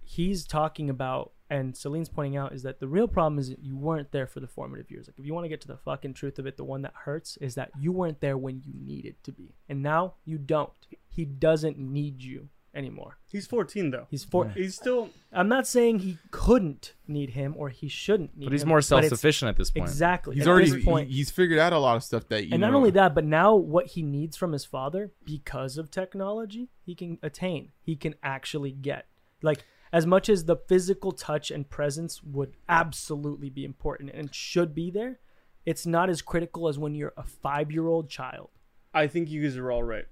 he's 0.02 0.46
talking 0.46 0.90
about 0.90 1.34
and 1.50 1.76
Celine's 1.76 2.08
pointing 2.08 2.38
out 2.38 2.54
is 2.54 2.64
that 2.64 2.80
the 2.80 2.88
real 2.88 3.10
problem 3.10 3.38
is 3.38 3.54
you 3.62 3.76
weren't 3.76 4.14
there 4.14 4.26
for 4.26 4.40
the 4.40 4.48
formative 4.48 4.90
years. 4.90 5.08
Like 5.08 5.20
if 5.20 5.26
you 5.26 5.34
want 5.34 5.44
to 5.44 5.50
get 5.50 5.60
to 5.62 5.68
the 5.68 5.76
fucking 5.76 6.14
truth 6.14 6.40
of 6.40 6.46
it, 6.48 6.56
the 6.56 6.64
one 6.64 6.82
that 6.84 6.94
hurts 7.04 7.36
is 7.38 7.56
that 7.56 7.72
you 7.78 7.92
weren't 7.92 8.22
there 8.22 8.38
when 8.38 8.62
you 8.66 8.74
needed 8.74 9.22
to 9.24 9.34
be. 9.34 9.54
And 9.68 9.84
now 9.84 10.14
you 10.24 10.38
don't. 10.38 10.72
He 11.10 11.26
doesn't 11.26 11.78
need 11.78 12.24
you 12.24 12.48
anymore. 12.74 13.18
He's 13.28 13.46
14 13.48 13.92
though. 13.92 14.08
He's 14.10 14.24
four. 14.24 14.50
He's 14.50 14.76
still 14.76 15.10
I'm 15.34 15.48
not 15.50 15.68
saying 15.68 16.00
he 16.00 16.18
couldn't 16.32 16.94
need 17.08 17.32
him 17.32 17.54
or 17.58 17.70
he 17.70 17.88
shouldn't 17.88 18.36
need 18.38 18.44
him. 18.44 18.50
But 18.50 18.54
he's 18.54 18.64
him, 18.64 18.70
more 18.70 18.82
self-sufficient 18.82 19.50
at 19.50 19.58
this 19.58 19.72
point. 19.72 19.90
Exactly. 19.90 20.36
He's 20.36 20.46
At 20.48 20.50
already 20.50 20.72
this 20.72 20.84
point. 20.86 21.10
he- 21.10 21.16
he's 21.18 21.32
figured 21.32 21.60
out 21.60 21.74
a 21.74 21.80
lot 21.80 21.96
of 21.96 22.04
stuff 22.04 22.28
that 22.30 22.46
you 22.46 22.54
and 22.54 22.62
not 22.62 22.72
know- 22.72 22.78
only 22.78 22.92
that, 22.92 23.14
but 23.16 23.26
now 23.26 23.56
what 23.56 23.88
he 23.88 24.02
needs 24.02 24.38
from 24.38 24.52
his 24.54 24.66
father, 24.66 25.12
because 25.26 25.78
of 25.78 25.92
technology, 25.92 26.70
he 26.86 26.96
can 26.96 27.18
attain. 27.22 27.72
He 27.82 27.96
can 27.96 28.16
actually 28.24 28.72
get. 28.72 29.08
Like 29.42 29.64
as 29.94 30.06
much 30.06 30.30
as 30.30 30.46
the 30.46 30.56
physical 30.56 31.12
touch 31.12 31.52
and 31.52 31.70
presence 31.70 32.24
would 32.24 32.54
absolutely 32.70 33.50
be 33.50 33.66
important 33.66 34.12
and 34.14 34.34
should 34.34 34.74
be 34.74 34.90
there, 34.90 35.20
it's 35.66 35.86
not 35.86 36.10
as 36.10 36.22
critical 36.22 36.68
as 36.70 36.80
when 36.80 36.96
you're 36.96 37.14
a 37.18 37.24
five-year-old 37.24 38.10
child. 38.10 38.50
I 38.94 39.08
think 39.08 39.30
you 39.30 39.42
guys 39.44 39.58
are 39.58 39.72
all 39.72 39.84
right. 39.84 40.06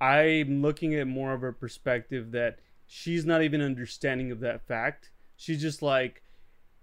I'm 0.00 0.62
looking 0.62 0.94
at 0.94 1.06
more 1.06 1.32
of 1.32 1.42
a 1.42 1.52
perspective 1.52 2.32
that 2.32 2.58
she's 2.86 3.26
not 3.26 3.42
even 3.42 3.60
understanding 3.60 4.30
of 4.30 4.40
that 4.40 4.66
fact. 4.66 5.10
She's 5.36 5.60
just 5.60 5.82
like, 5.82 6.22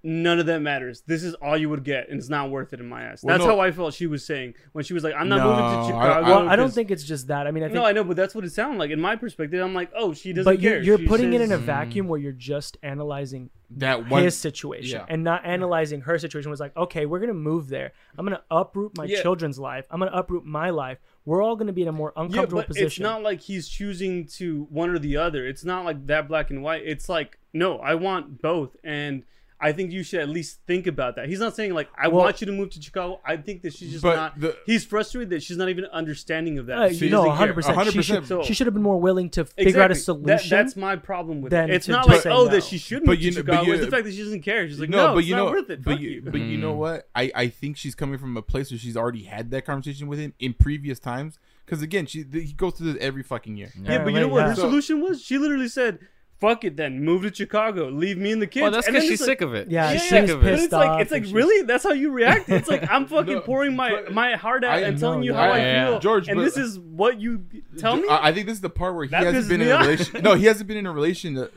none 0.04 0.40
of 0.40 0.46
that 0.46 0.60
matters. 0.62 1.02
This 1.08 1.24
is 1.24 1.34
all 1.36 1.58
you 1.58 1.70
would 1.70 1.84
get, 1.84 2.10
and 2.10 2.18
it's 2.20 2.30
not 2.30 2.50
worth 2.50 2.72
it 2.74 2.80
in 2.80 2.88
my 2.88 3.12
eyes. 3.12 3.22
Well, 3.24 3.36
that's 3.38 3.46
no- 3.48 3.56
how 3.56 3.60
I 3.62 3.72
felt 3.72 3.94
she 3.94 4.08
was 4.08 4.26
saying 4.26 4.54
when 4.72 4.84
she 4.84 4.94
was 4.94 5.04
like, 5.04 5.14
"I'm 5.16 5.28
not 5.28 5.38
No, 5.38 5.50
moving 5.50 5.64
I- 5.66 5.72
to 5.74 5.78
I- 5.80 5.88
Chicago." 5.88 6.28
Well, 6.28 6.50
I 6.50 6.56
don't 6.56 6.72
think 6.74 6.92
it's 6.92 7.04
just 7.04 7.28
that. 7.28 7.48
I 7.48 7.52
mean, 7.52 7.64
I 7.64 7.68
think 7.68 7.76
No, 7.76 7.86
I 7.86 7.92
know, 7.92 8.04
but 8.04 8.16
that's 8.16 8.34
what 8.36 8.44
it 8.46 8.52
sounded 8.52 8.78
like 8.80 8.92
in 8.92 9.02
my 9.02 9.16
perspective. 9.16 9.62
I'm 9.64 9.74
like, 9.74 9.92
oh, 9.96 10.14
she 10.14 10.34
doesn't 10.34 10.52
but 10.52 10.62
you're, 10.62 10.74
care. 10.76 10.84
you're 10.84 10.98
She 11.00 11.08
putting 11.08 11.34
it 11.34 11.42
in 11.42 11.52
a 11.52 11.58
vacuum 11.58 12.08
where 12.08 12.20
you're 12.20 12.32
just 12.32 12.78
analyzing 12.84 13.50
that 13.70 14.10
one 14.10 14.24
his 14.24 14.38
situation 14.38 14.98
yeah. 15.00 15.06
and 15.10 15.26
not 15.26 15.46
analyzing 15.46 16.00
her 16.00 16.18
situation 16.18 16.50
was 16.50 16.58
like 16.62 16.74
okay 16.78 17.06
we're 17.06 17.20
gonna 17.20 17.34
move 17.34 17.68
there 17.68 17.92
i'm 18.18 18.26
gonna 18.26 18.42
uproot 18.50 18.98
my 18.98 19.04
Yeah. 19.04 19.22
children's 19.22 19.60
life 19.60 19.86
i'm 19.92 20.00
gonna 20.00 20.12
uproot 20.14 20.46
my 20.46 20.70
life 20.70 21.00
we're 21.26 21.44
all 21.44 21.58
gonna 21.58 21.74
be 21.74 21.82
in 21.82 21.90
a 21.90 21.92
more 21.92 22.14
Yeah, 22.16 22.24
uncomfortable 22.24 22.62
but 22.62 22.68
position 22.68 22.86
it's 22.86 23.00
not 23.00 23.24
like 23.24 23.42
he's 23.42 23.68
choosing 23.68 24.26
to 24.38 24.68
one 24.70 24.90
or 24.90 25.00
the 25.00 25.18
other. 25.18 25.46
It's 25.46 25.66
not 25.66 25.84
like 25.84 26.08
that 26.08 26.30
black 26.30 26.50
and 26.50 26.64
white. 26.64 26.84
It's 26.86 27.10
like 27.10 27.40
no, 27.52 27.80
I 27.80 27.96
want 27.96 28.42
both, 28.42 28.78
and 28.86 29.24
I 29.60 29.72
think 29.72 29.92
you 29.92 30.04
should 30.04 30.20
at 30.20 30.30
least 30.30 30.60
think 30.68 30.86
about 30.86 31.16
that. 31.16 31.28
He's 31.28 31.40
not 31.40 31.56
saying 31.56 31.74
like 31.74 31.90
I 31.98 32.10
Well- 32.10 32.24
want 32.26 32.42
you 32.42 32.46
to 32.48 32.54
move 32.54 32.70
to 32.72 32.82
Chicago. 32.82 33.20
I 33.26 33.38
think 33.38 33.64
that 33.64 33.74
she's 33.74 33.92
just 33.92 34.04
not. 34.04 34.40
the- 34.40 34.56
he's 34.68 34.86
frustrated 34.86 35.32
that 35.32 35.42
she's 35.42 35.58
not 35.58 35.70
even 35.70 35.86
understanding 35.86 36.60
of 36.60 36.68
that. 36.68 36.78
Uh, 36.78 36.90
She 36.94 37.06
you 37.06 37.10
doesn't 37.12 37.38
care. 37.38 37.54
100%. 37.54 37.92
She 37.92 38.02
should, 38.04 38.28
So- 38.28 38.44
she 38.44 38.54
should 38.54 38.68
have 38.68 38.76
been 38.76 38.84
more 38.84 39.00
willing 39.02 39.30
to 39.32 39.46
figure 39.46 39.82
out 39.82 39.90
a 39.90 39.96
solution. 39.96 40.28
That, 40.28 40.44
that's 40.48 40.76
my 40.76 40.96
problem 40.96 41.42
with 41.42 41.50
than 41.52 41.72
it. 41.72 41.76
It's 41.76 41.88
not 41.88 42.08
like 42.08 42.26
oh 42.28 42.46
no. 42.46 42.48
that 42.50 42.64
she 42.66 42.78
should 42.78 43.04
But 43.04 43.14
move 43.14 43.22
you 43.22 43.32
to 43.32 43.38
know- 43.38 43.44
but 43.44 43.52
Chicago. 43.54 43.68
you- 43.68 43.74
it's 43.74 43.86
the 43.86 43.92
fact 43.92 44.04
that 44.06 44.12
she 44.14 44.22
doesn't 44.24 44.42
care. 44.44 44.68
She's 44.68 44.80
like 44.80 44.90
no, 44.90 45.14
but 45.14 45.20
it's 45.20 45.28
you 45.28 45.36
not 45.36 45.46
know, 45.46 45.52
worth 45.52 45.70
it. 45.72 45.84
but 45.84 46.00
you, 46.00 46.10
you. 46.10 46.22
but 46.22 46.40
you 46.40 46.58
know 46.60 46.74
Mm. 46.74 46.78
what? 46.78 47.10
I 47.16 47.32
I 47.34 47.48
think 47.48 47.78
she's 47.78 47.96
coming 47.96 48.20
from 48.20 48.38
a 48.38 48.44
place 48.44 48.70
where 48.72 48.78
she's 48.78 48.96
already 48.96 49.24
had 49.24 49.50
that 49.52 49.66
conversation 49.66 50.08
with 50.08 50.20
him 50.20 50.34
in 50.40 50.54
previous 50.54 51.00
times. 51.00 51.40
Because 51.66 51.82
again, 51.82 52.06
she 52.06 52.24
he 52.32 52.54
goes 52.54 52.74
through 52.74 52.94
this 52.94 53.02
every 53.02 53.24
fucking 53.24 53.58
year. 53.58 53.72
Yeah, 53.82 54.04
but 54.04 54.14
you 54.14 54.20
know 54.20 54.28
what 54.28 54.46
her 54.46 54.56
solution 54.56 55.02
was? 55.02 55.22
She 55.22 55.38
literally 55.40 55.68
said, 55.68 56.00
"Fuck 56.40 56.64
it, 56.64 56.76
then 56.78 57.04
move 57.04 57.24
to 57.24 57.34
Chicago, 57.34 57.90
leave 57.90 58.18
me 58.18 58.32
and 58.32 58.42
the 58.42 58.48
kids." 58.48 58.62
Well, 58.62 58.72
that's 58.72 58.86
because 58.88 59.04
she's 59.04 59.20
like- 59.22 59.26
sick 59.28 59.42
of 59.42 59.54
it. 59.54 59.70
Yeah, 59.72 59.92
she's 59.94 60.04
she 60.04 60.10
sick 60.10 60.30
of 60.30 60.44
it. 60.44 60.50
pissed 60.50 60.64
it's 60.66 60.74
like 60.74 61.02
it's 61.02 61.12
like 61.12 61.18
and 61.20 61.26
she's- 61.28 61.36
really 61.36 61.66
that's 61.66 61.84
how 61.84 61.92
you 61.94 62.12
react. 62.12 62.50
It's 62.50 62.68
like 62.70 62.90
I'm 62.92 63.06
fucking 63.08 63.34
No, 63.34 63.42
pouring 63.42 63.76
my 63.76 64.04
my 64.12 64.36
heart 64.36 64.64
out 64.64 64.74
I- 64.74 64.80
and 64.82 65.00
telling 65.00 65.20
no, 65.22 65.26
you 65.26 65.34
yeah. 65.34 65.38
how 65.48 65.52
I 65.54 65.58
Yeah, 65.60 65.88
feel, 65.90 66.00
George, 66.00 66.28
and 66.28 66.38
but- 66.38 66.44
this 66.44 66.58
is 66.58 66.80
what 66.80 67.20
you 67.20 67.44
tell 67.78 67.96
me. 67.96 68.08
I, 68.10 68.30
I 68.30 68.34
think 68.34 68.46
this 68.48 68.56
is 68.56 68.62
the 68.62 68.70
part 68.70 68.96
where 68.96 69.06
he 69.06 69.12
That 69.12 69.24
hasn't 69.24 69.50
been 69.50 69.62
in 69.62 69.68
a 69.70 69.72
off. 69.72 69.82
relation. 69.82 70.22
no, 70.24 70.34
he 70.36 70.46
hasn't 70.46 70.68
been 70.68 70.78
in 70.78 70.86
a 70.86 70.92
relation 70.92 71.48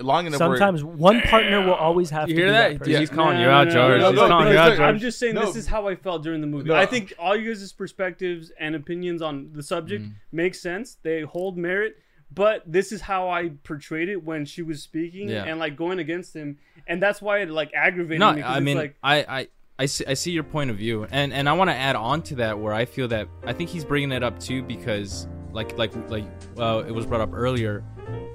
long 0.00 0.26
enough. 0.26 0.40
where- 0.40 0.56
sometimes 0.58 0.82
one 0.84 1.20
partner 1.22 1.60
will 1.64 1.74
always 1.74 2.10
have 2.10 2.28
You 2.28 2.34
to 2.36 2.40
hear 2.40 2.48
be 2.48 2.52
that? 2.52 2.78
that, 2.78 2.84
Dude, 2.84 2.98
he's 3.00 3.10
calling 3.10 3.40
you 3.40 3.48
out, 3.48 3.68
George. 3.68 4.00
he's 4.02 4.18
calling 4.18 4.52
you 4.52 4.58
out, 4.58 4.68
George. 4.68 4.80
I'm 4.80 4.98
just 4.98 5.18
saying 5.18 5.34
this 5.34 5.56
is 5.56 5.66
how 5.66 5.88
I 5.88 5.94
felt 5.96 6.22
during 6.22 6.40
the 6.40 6.46
movie. 6.46 6.72
I 6.72 6.86
think 6.86 7.12
all 7.18 7.36
you 7.36 7.52
guys' 7.52 7.72
perspectives 7.72 8.50
and 8.58 8.74
opinions 8.74 9.22
on 9.22 9.50
the 9.52 9.62
subject 9.62 10.04
Mm. 10.04 10.12
make 10.32 10.54
sense. 10.54 10.96
They 11.02 11.22
hold 11.22 11.56
merit. 11.56 11.98
But 12.34 12.62
this 12.66 12.90
is 12.92 13.00
how 13.00 13.28
I 13.28 13.50
portrayed 13.62 14.08
it 14.08 14.24
when 14.24 14.44
she 14.44 14.62
was 14.62 14.82
speaking 14.82 15.28
Yeah. 15.28 15.44
and 15.44 15.58
like 15.60 15.76
going 15.76 15.98
against 15.98 16.34
him, 16.34 16.58
and 16.86 17.02
that's 17.02 17.22
why 17.22 17.38
it 17.40 17.50
like 17.50 17.70
aggravated 17.74 18.10
me. 18.10 18.18
no, 18.18 18.32
me. 18.32 18.42
'cause 18.42 18.56
I 18.56 18.60
mean, 18.60 18.76
like, 18.76 18.96
I, 19.02 19.16
I, 19.18 19.48
I 19.78 19.86
see, 19.86 20.04
I 20.06 20.14
see 20.14 20.30
your 20.32 20.44
point 20.44 20.70
of 20.70 20.76
view, 20.76 21.06
and 21.10 21.32
and 21.32 21.48
I 21.48 21.52
want 21.52 21.70
to 21.70 21.74
add 21.76 21.96
on 21.96 22.22
to 22.22 22.36
that 22.36 22.58
where 22.58 22.72
I 22.72 22.84
feel 22.84 23.08
that 23.08 23.28
I 23.44 23.52
think 23.52 23.70
he's 23.70 23.84
bringing 23.84 24.12
it 24.12 24.22
up 24.22 24.38
too 24.40 24.62
because 24.62 25.26
like 25.52 25.76
like 25.78 25.92
like 26.10 26.24
uh, 26.58 26.82
it 26.86 26.92
was 26.92 27.06
brought 27.06 27.20
up 27.20 27.30
earlier. 27.32 27.84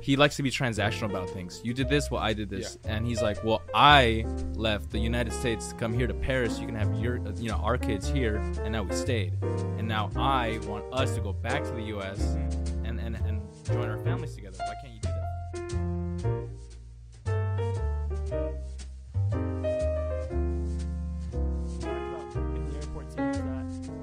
He 0.02 0.16
likes 0.16 0.38
to 0.38 0.44
be 0.44 0.50
transactional 0.50 1.10
about 1.10 1.30
things. 1.30 1.62
You 1.64 1.74
did 1.74 1.90
this, 1.90 2.10
well, 2.10 2.22
I 2.22 2.32
did 2.34 2.50
this, 2.50 2.78
and 2.86 3.06
he's 3.06 3.22
like, 3.22 3.44
well, 3.44 3.62
I 3.76 4.26
left 4.54 4.90
the 4.92 4.98
United 4.98 5.34
States 5.34 5.68
to 5.70 5.76
come 5.76 5.94
here 5.94 6.08
to 6.08 6.14
Paris. 6.14 6.58
You 6.58 6.66
can 6.68 6.76
have 6.76 6.94
your, 6.96 7.18
you 7.38 7.50
know, 7.50 7.58
our 7.58 7.78
kids 7.78 8.08
here, 8.10 8.38
and 8.64 8.72
now 8.72 8.84
we 8.84 8.94
stayed, 8.96 9.34
and 9.78 9.88
now 9.88 10.10
I 10.16 10.60
want 10.68 10.86
us 10.94 11.14
to 11.16 11.22
go 11.22 11.34
back 11.34 11.64
to 11.66 11.72
the 11.72 11.84
U.S. 11.96 12.38
join 13.74 13.90
our 13.90 13.98
families 14.00 14.36
together. 14.36 14.58
Why 14.60 14.74
can't 14.82 14.94
you 14.94 15.00
do 15.00 15.10
that 15.10 15.30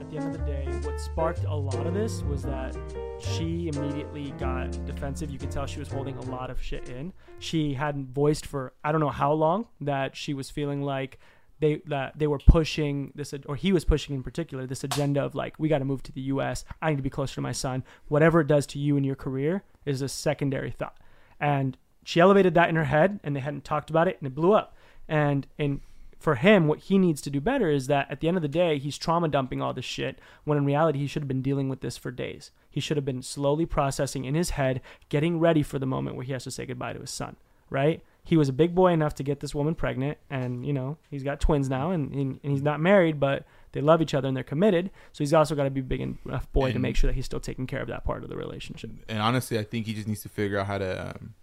at 0.00 0.10
the 0.10 0.18
end 0.18 0.26
of 0.26 0.32
the 0.32 0.46
day, 0.46 0.66
what 0.82 1.00
sparked 1.00 1.44
a 1.44 1.54
lot 1.54 1.86
of 1.86 1.94
this 1.94 2.22
was 2.22 2.42
that 2.42 2.76
she 3.18 3.70
immediately 3.74 4.32
got 4.38 4.70
defensive. 4.86 5.30
You 5.30 5.38
could 5.38 5.50
tell 5.50 5.66
she 5.66 5.78
was 5.78 5.88
holding 5.88 6.16
a 6.16 6.22
lot 6.22 6.50
of 6.50 6.60
shit 6.62 6.88
in. 6.88 7.12
She 7.38 7.74
hadn't 7.74 8.10
voiced 8.12 8.46
for 8.46 8.72
I 8.84 8.92
don't 8.92 9.00
know 9.00 9.10
how 9.10 9.32
long 9.32 9.66
that 9.80 10.16
she 10.16 10.34
was 10.34 10.50
feeling 10.50 10.82
like 10.82 11.18
they 11.60 11.82
that 11.86 12.18
they 12.18 12.26
were 12.26 12.38
pushing 12.38 13.12
this 13.14 13.34
or 13.46 13.56
he 13.56 13.72
was 13.72 13.84
pushing 13.84 14.14
in 14.14 14.22
particular 14.22 14.66
this 14.66 14.84
agenda 14.84 15.22
of 15.22 15.34
like 15.34 15.54
we 15.58 15.68
got 15.68 15.78
to 15.78 15.84
move 15.84 16.02
to 16.04 16.12
the 16.12 16.22
US. 16.22 16.64
I 16.82 16.90
need 16.90 16.96
to 16.96 17.02
be 17.02 17.10
closer 17.10 17.36
to 17.36 17.40
my 17.40 17.52
son. 17.52 17.84
Whatever 18.08 18.40
it 18.40 18.46
does 18.46 18.66
to 18.68 18.78
you 18.78 18.96
in 18.96 19.04
your 19.04 19.16
career 19.16 19.64
is 19.84 20.02
a 20.02 20.08
secondary 20.08 20.70
thought. 20.70 20.96
And 21.40 21.76
she 22.04 22.20
elevated 22.20 22.54
that 22.54 22.68
in 22.68 22.76
her 22.76 22.84
head 22.84 23.20
and 23.24 23.34
they 23.34 23.40
hadn't 23.40 23.64
talked 23.64 23.90
about 23.90 24.08
it 24.08 24.16
and 24.20 24.26
it 24.26 24.34
blew 24.34 24.52
up. 24.52 24.76
And 25.08 25.46
in 25.58 25.80
for 26.18 26.36
him, 26.36 26.66
what 26.66 26.80
he 26.80 26.98
needs 26.98 27.20
to 27.22 27.30
do 27.30 27.40
better 27.40 27.70
is 27.70 27.86
that 27.86 28.10
at 28.10 28.20
the 28.20 28.28
end 28.28 28.36
of 28.36 28.42
the 28.42 28.48
day, 28.48 28.78
he's 28.78 28.98
trauma 28.98 29.28
dumping 29.28 29.60
all 29.60 29.74
this 29.74 29.84
shit 29.84 30.18
when 30.44 30.58
in 30.58 30.64
reality, 30.64 30.98
he 30.98 31.06
should 31.06 31.22
have 31.22 31.28
been 31.28 31.42
dealing 31.42 31.68
with 31.68 31.80
this 31.80 31.96
for 31.96 32.10
days. 32.10 32.50
He 32.70 32.80
should 32.80 32.96
have 32.96 33.04
been 33.04 33.22
slowly 33.22 33.66
processing 33.66 34.24
in 34.24 34.34
his 34.34 34.50
head, 34.50 34.80
getting 35.08 35.38
ready 35.38 35.62
for 35.62 35.78
the 35.78 35.86
moment 35.86 36.16
where 36.16 36.24
he 36.24 36.32
has 36.32 36.44
to 36.44 36.50
say 36.50 36.66
goodbye 36.66 36.94
to 36.94 37.00
his 37.00 37.10
son, 37.10 37.36
right? 37.70 38.02
He 38.26 38.36
was 38.36 38.48
a 38.48 38.52
big 38.52 38.74
boy 38.74 38.92
enough 38.92 39.14
to 39.14 39.22
get 39.22 39.40
this 39.40 39.54
woman 39.54 39.74
pregnant, 39.74 40.18
and, 40.28 40.66
you 40.66 40.72
know, 40.72 40.98
he's 41.10 41.22
got 41.22 41.40
twins 41.40 41.70
now, 41.70 41.92
and, 41.92 42.12
and, 42.12 42.40
and 42.42 42.52
he's 42.52 42.62
not 42.62 42.80
married, 42.80 43.20
but 43.20 43.46
they 43.70 43.80
love 43.80 44.02
each 44.02 44.14
other 44.14 44.26
and 44.26 44.36
they're 44.36 44.42
committed. 44.42 44.90
So 45.12 45.22
he's 45.22 45.32
also 45.32 45.54
got 45.54 45.64
to 45.64 45.70
be 45.70 45.80
big 45.80 46.00
enough 46.00 46.50
boy 46.52 46.72
to 46.72 46.78
make 46.78 46.96
sure 46.96 47.08
that 47.08 47.14
he's 47.14 47.26
still 47.26 47.40
taking 47.40 47.66
care 47.66 47.80
of 47.80 47.88
that 47.88 48.04
part 48.04 48.24
of 48.24 48.28
the 48.28 48.36
relationship. 48.36 48.90
and 49.08 49.20
honestly, 49.20 49.58
I 49.58 49.62
think 49.62 49.86
he 49.86 49.94
just 49.94 50.08
needs 50.08 50.22
to 50.22 50.28
figure 50.28 50.58
out 50.58 50.66
how 50.66 50.78
to 50.78 51.10
um, 51.10 51.34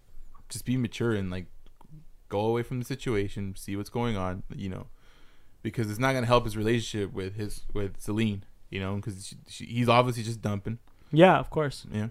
just 0.49 0.65
be 0.65 0.75
mature 0.77 1.13
and 1.13 1.31
like 1.31 1.45
go 2.29 2.41
away 2.41 2.63
from 2.63 2.79
the 2.79 2.85
situation, 2.85 3.55
see 3.55 3.75
what's 3.75 3.89
going 3.89 4.17
on, 4.17 4.43
you 4.55 4.67
know, 4.67 4.87
because 5.61 5.89
it's 5.89 5.99
not 5.99 6.13
gonna 6.13 6.25
help 6.25 6.43
his 6.45 6.57
relationship 6.57 7.13
with 7.13 7.35
his 7.35 7.61
with 7.73 8.01
Celine, 8.01 8.43
you 8.71 8.79
know, 8.79 8.95
because 8.95 9.35
he's 9.47 9.87
obviously 9.87 10.23
just 10.23 10.41
dumping. 10.41 10.79
Yeah, 11.11 11.37
of 11.37 11.49
course. 11.51 11.85
Yeah, 11.91 12.07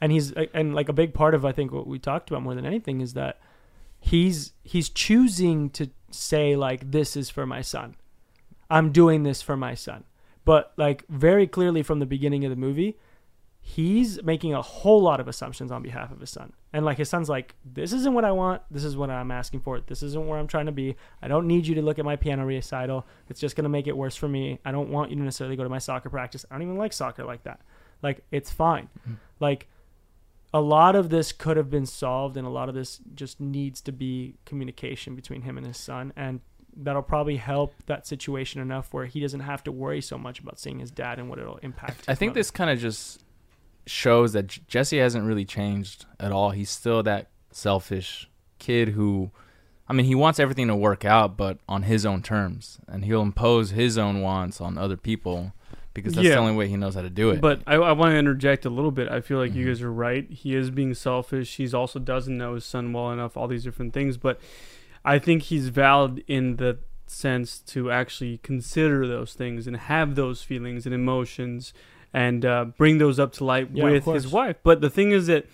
and 0.00 0.12
he's 0.12 0.30
and 0.32 0.74
like 0.74 0.88
a 0.88 0.92
big 0.92 1.14
part 1.14 1.34
of 1.34 1.44
I 1.44 1.50
think 1.50 1.72
what 1.72 1.88
we 1.88 1.98
talked 1.98 2.30
about 2.30 2.42
more 2.42 2.54
than 2.54 2.64
anything 2.64 3.00
is 3.00 3.14
that 3.14 3.40
he's 4.04 4.52
he's 4.62 4.90
choosing 4.90 5.70
to 5.70 5.90
say 6.10 6.56
like 6.56 6.90
this 6.90 7.16
is 7.16 7.30
for 7.30 7.46
my 7.46 7.62
son. 7.62 7.96
I'm 8.70 8.92
doing 8.92 9.22
this 9.22 9.40
for 9.40 9.56
my 9.56 9.74
son. 9.74 10.04
But 10.44 10.72
like 10.76 11.04
very 11.08 11.46
clearly 11.46 11.82
from 11.82 12.00
the 12.00 12.06
beginning 12.06 12.44
of 12.44 12.50
the 12.50 12.56
movie, 12.56 12.98
he's 13.60 14.22
making 14.22 14.52
a 14.52 14.60
whole 14.60 15.00
lot 15.00 15.20
of 15.20 15.28
assumptions 15.28 15.72
on 15.72 15.82
behalf 15.82 16.12
of 16.12 16.20
his 16.20 16.28
son. 16.28 16.52
And 16.70 16.84
like 16.84 16.98
his 16.98 17.08
son's 17.08 17.30
like, 17.30 17.54
This 17.64 17.94
isn't 17.94 18.12
what 18.12 18.26
I 18.26 18.32
want, 18.32 18.60
this 18.70 18.84
is 18.84 18.94
what 18.94 19.08
I'm 19.08 19.30
asking 19.30 19.60
for. 19.60 19.80
This 19.80 20.02
isn't 20.02 20.26
where 20.26 20.38
I'm 20.38 20.48
trying 20.48 20.66
to 20.66 20.72
be. 20.72 20.96
I 21.22 21.28
don't 21.28 21.46
need 21.46 21.66
you 21.66 21.74
to 21.76 21.82
look 21.82 21.98
at 21.98 22.04
my 22.04 22.16
piano 22.16 22.44
recital. 22.44 23.06
It's 23.30 23.40
just 23.40 23.56
gonna 23.56 23.70
make 23.70 23.86
it 23.86 23.96
worse 23.96 24.16
for 24.16 24.28
me. 24.28 24.60
I 24.66 24.72
don't 24.72 24.90
want 24.90 25.10
you 25.10 25.16
to 25.16 25.22
necessarily 25.22 25.56
go 25.56 25.62
to 25.62 25.70
my 25.70 25.78
soccer 25.78 26.10
practice. 26.10 26.44
I 26.50 26.54
don't 26.56 26.62
even 26.62 26.76
like 26.76 26.92
soccer 26.92 27.24
like 27.24 27.44
that. 27.44 27.60
Like 28.02 28.22
it's 28.30 28.50
fine. 28.50 28.90
Mm-hmm. 29.00 29.14
Like 29.40 29.66
a 30.54 30.60
lot 30.60 30.94
of 30.94 31.10
this 31.10 31.32
could 31.32 31.56
have 31.56 31.68
been 31.68 31.84
solved 31.84 32.36
and 32.36 32.46
a 32.46 32.50
lot 32.50 32.68
of 32.68 32.74
this 32.76 33.00
just 33.14 33.40
needs 33.40 33.80
to 33.82 33.92
be 33.92 34.36
communication 34.46 35.16
between 35.16 35.42
him 35.42 35.58
and 35.58 35.66
his 35.66 35.76
son 35.76 36.12
and 36.16 36.40
that'll 36.76 37.02
probably 37.02 37.36
help 37.36 37.74
that 37.86 38.06
situation 38.06 38.60
enough 38.60 38.94
where 38.94 39.06
he 39.06 39.20
doesn't 39.20 39.40
have 39.40 39.62
to 39.64 39.72
worry 39.72 40.00
so 40.00 40.16
much 40.16 40.38
about 40.38 40.58
seeing 40.58 40.78
his 40.78 40.90
dad 40.90 41.18
and 41.18 41.28
what 41.28 41.38
it'll 41.38 41.58
impact 41.58 42.04
I 42.08 42.14
think 42.14 42.30
mother. 42.30 42.40
this 42.40 42.50
kind 42.52 42.70
of 42.70 42.78
just 42.78 43.22
shows 43.86 44.32
that 44.32 44.46
J- 44.46 44.62
Jesse 44.68 44.98
hasn't 44.98 45.26
really 45.26 45.44
changed 45.44 46.06
at 46.18 46.32
all. 46.32 46.50
He's 46.50 46.70
still 46.70 47.02
that 47.02 47.28
selfish 47.50 48.30
kid 48.58 48.90
who, 48.90 49.30
I 49.88 49.92
mean, 49.92 50.06
he 50.06 50.14
wants 50.14 50.40
everything 50.40 50.68
to 50.68 50.76
work 50.76 51.04
out, 51.04 51.36
but 51.36 51.58
on 51.68 51.82
his 51.82 52.06
own 52.06 52.22
terms, 52.22 52.78
and 52.88 53.04
he'll 53.04 53.20
impose 53.22 53.70
his 53.70 53.98
own 53.98 54.22
wants 54.22 54.60
on 54.60 54.78
other 54.78 54.96
people 54.96 55.52
because 55.94 56.12
that's 56.14 56.26
Yeah. 56.26 56.34
the 56.34 56.40
only 56.40 56.54
way 56.54 56.68
he 56.68 56.76
knows 56.76 56.94
how 56.94 57.02
to 57.02 57.10
do 57.10 57.30
it. 57.30 57.40
But 57.40 57.60
I, 57.66 57.76
I 57.76 57.92
want 57.92 58.12
to 58.12 58.18
interject 58.18 58.64
a 58.66 58.70
little 58.70 58.90
bit. 58.90 59.08
I 59.08 59.20
feel 59.20 59.38
like 59.38 59.54
you 59.54 59.64
Mhm. 59.64 59.68
guys 59.68 59.82
are 59.82 59.92
right. 59.92 60.28
He 60.30 60.54
is 60.54 60.70
being 60.70 60.92
selfish. 60.94 61.56
He's 61.56 61.72
also 61.72 61.98
doesn't 61.98 62.36
know 62.36 62.54
his 62.54 62.64
son 62.64 62.92
well 62.92 63.10
enough. 63.12 63.36
All 63.36 63.48
these 63.48 63.64
different 63.64 63.92
things, 63.94 64.16
but 64.16 64.40
I 65.04 65.18
think 65.18 65.44
he's 65.44 65.68
valid 65.68 66.22
in 66.26 66.56
the 66.56 66.78
sense 67.06 67.58
to 67.58 67.90
actually 67.90 68.38
consider 68.42 69.06
those 69.06 69.34
things 69.34 69.66
and 69.66 69.76
have 69.76 70.14
those 70.14 70.42
feelings 70.42 70.86
and 70.86 70.94
emotions 70.94 71.72
and 72.12 72.44
uh, 72.44 72.64
bring 72.78 72.98
those 72.98 73.18
up 73.20 73.32
to 73.34 73.44
light 73.44 73.68
Yeah, 73.72 73.84
with 73.84 74.04
his 74.06 74.26
wife. 74.28 74.56
But 74.62 74.80
the 74.80 74.90
thing 74.90 75.10
is 75.12 75.26
that 75.26 75.46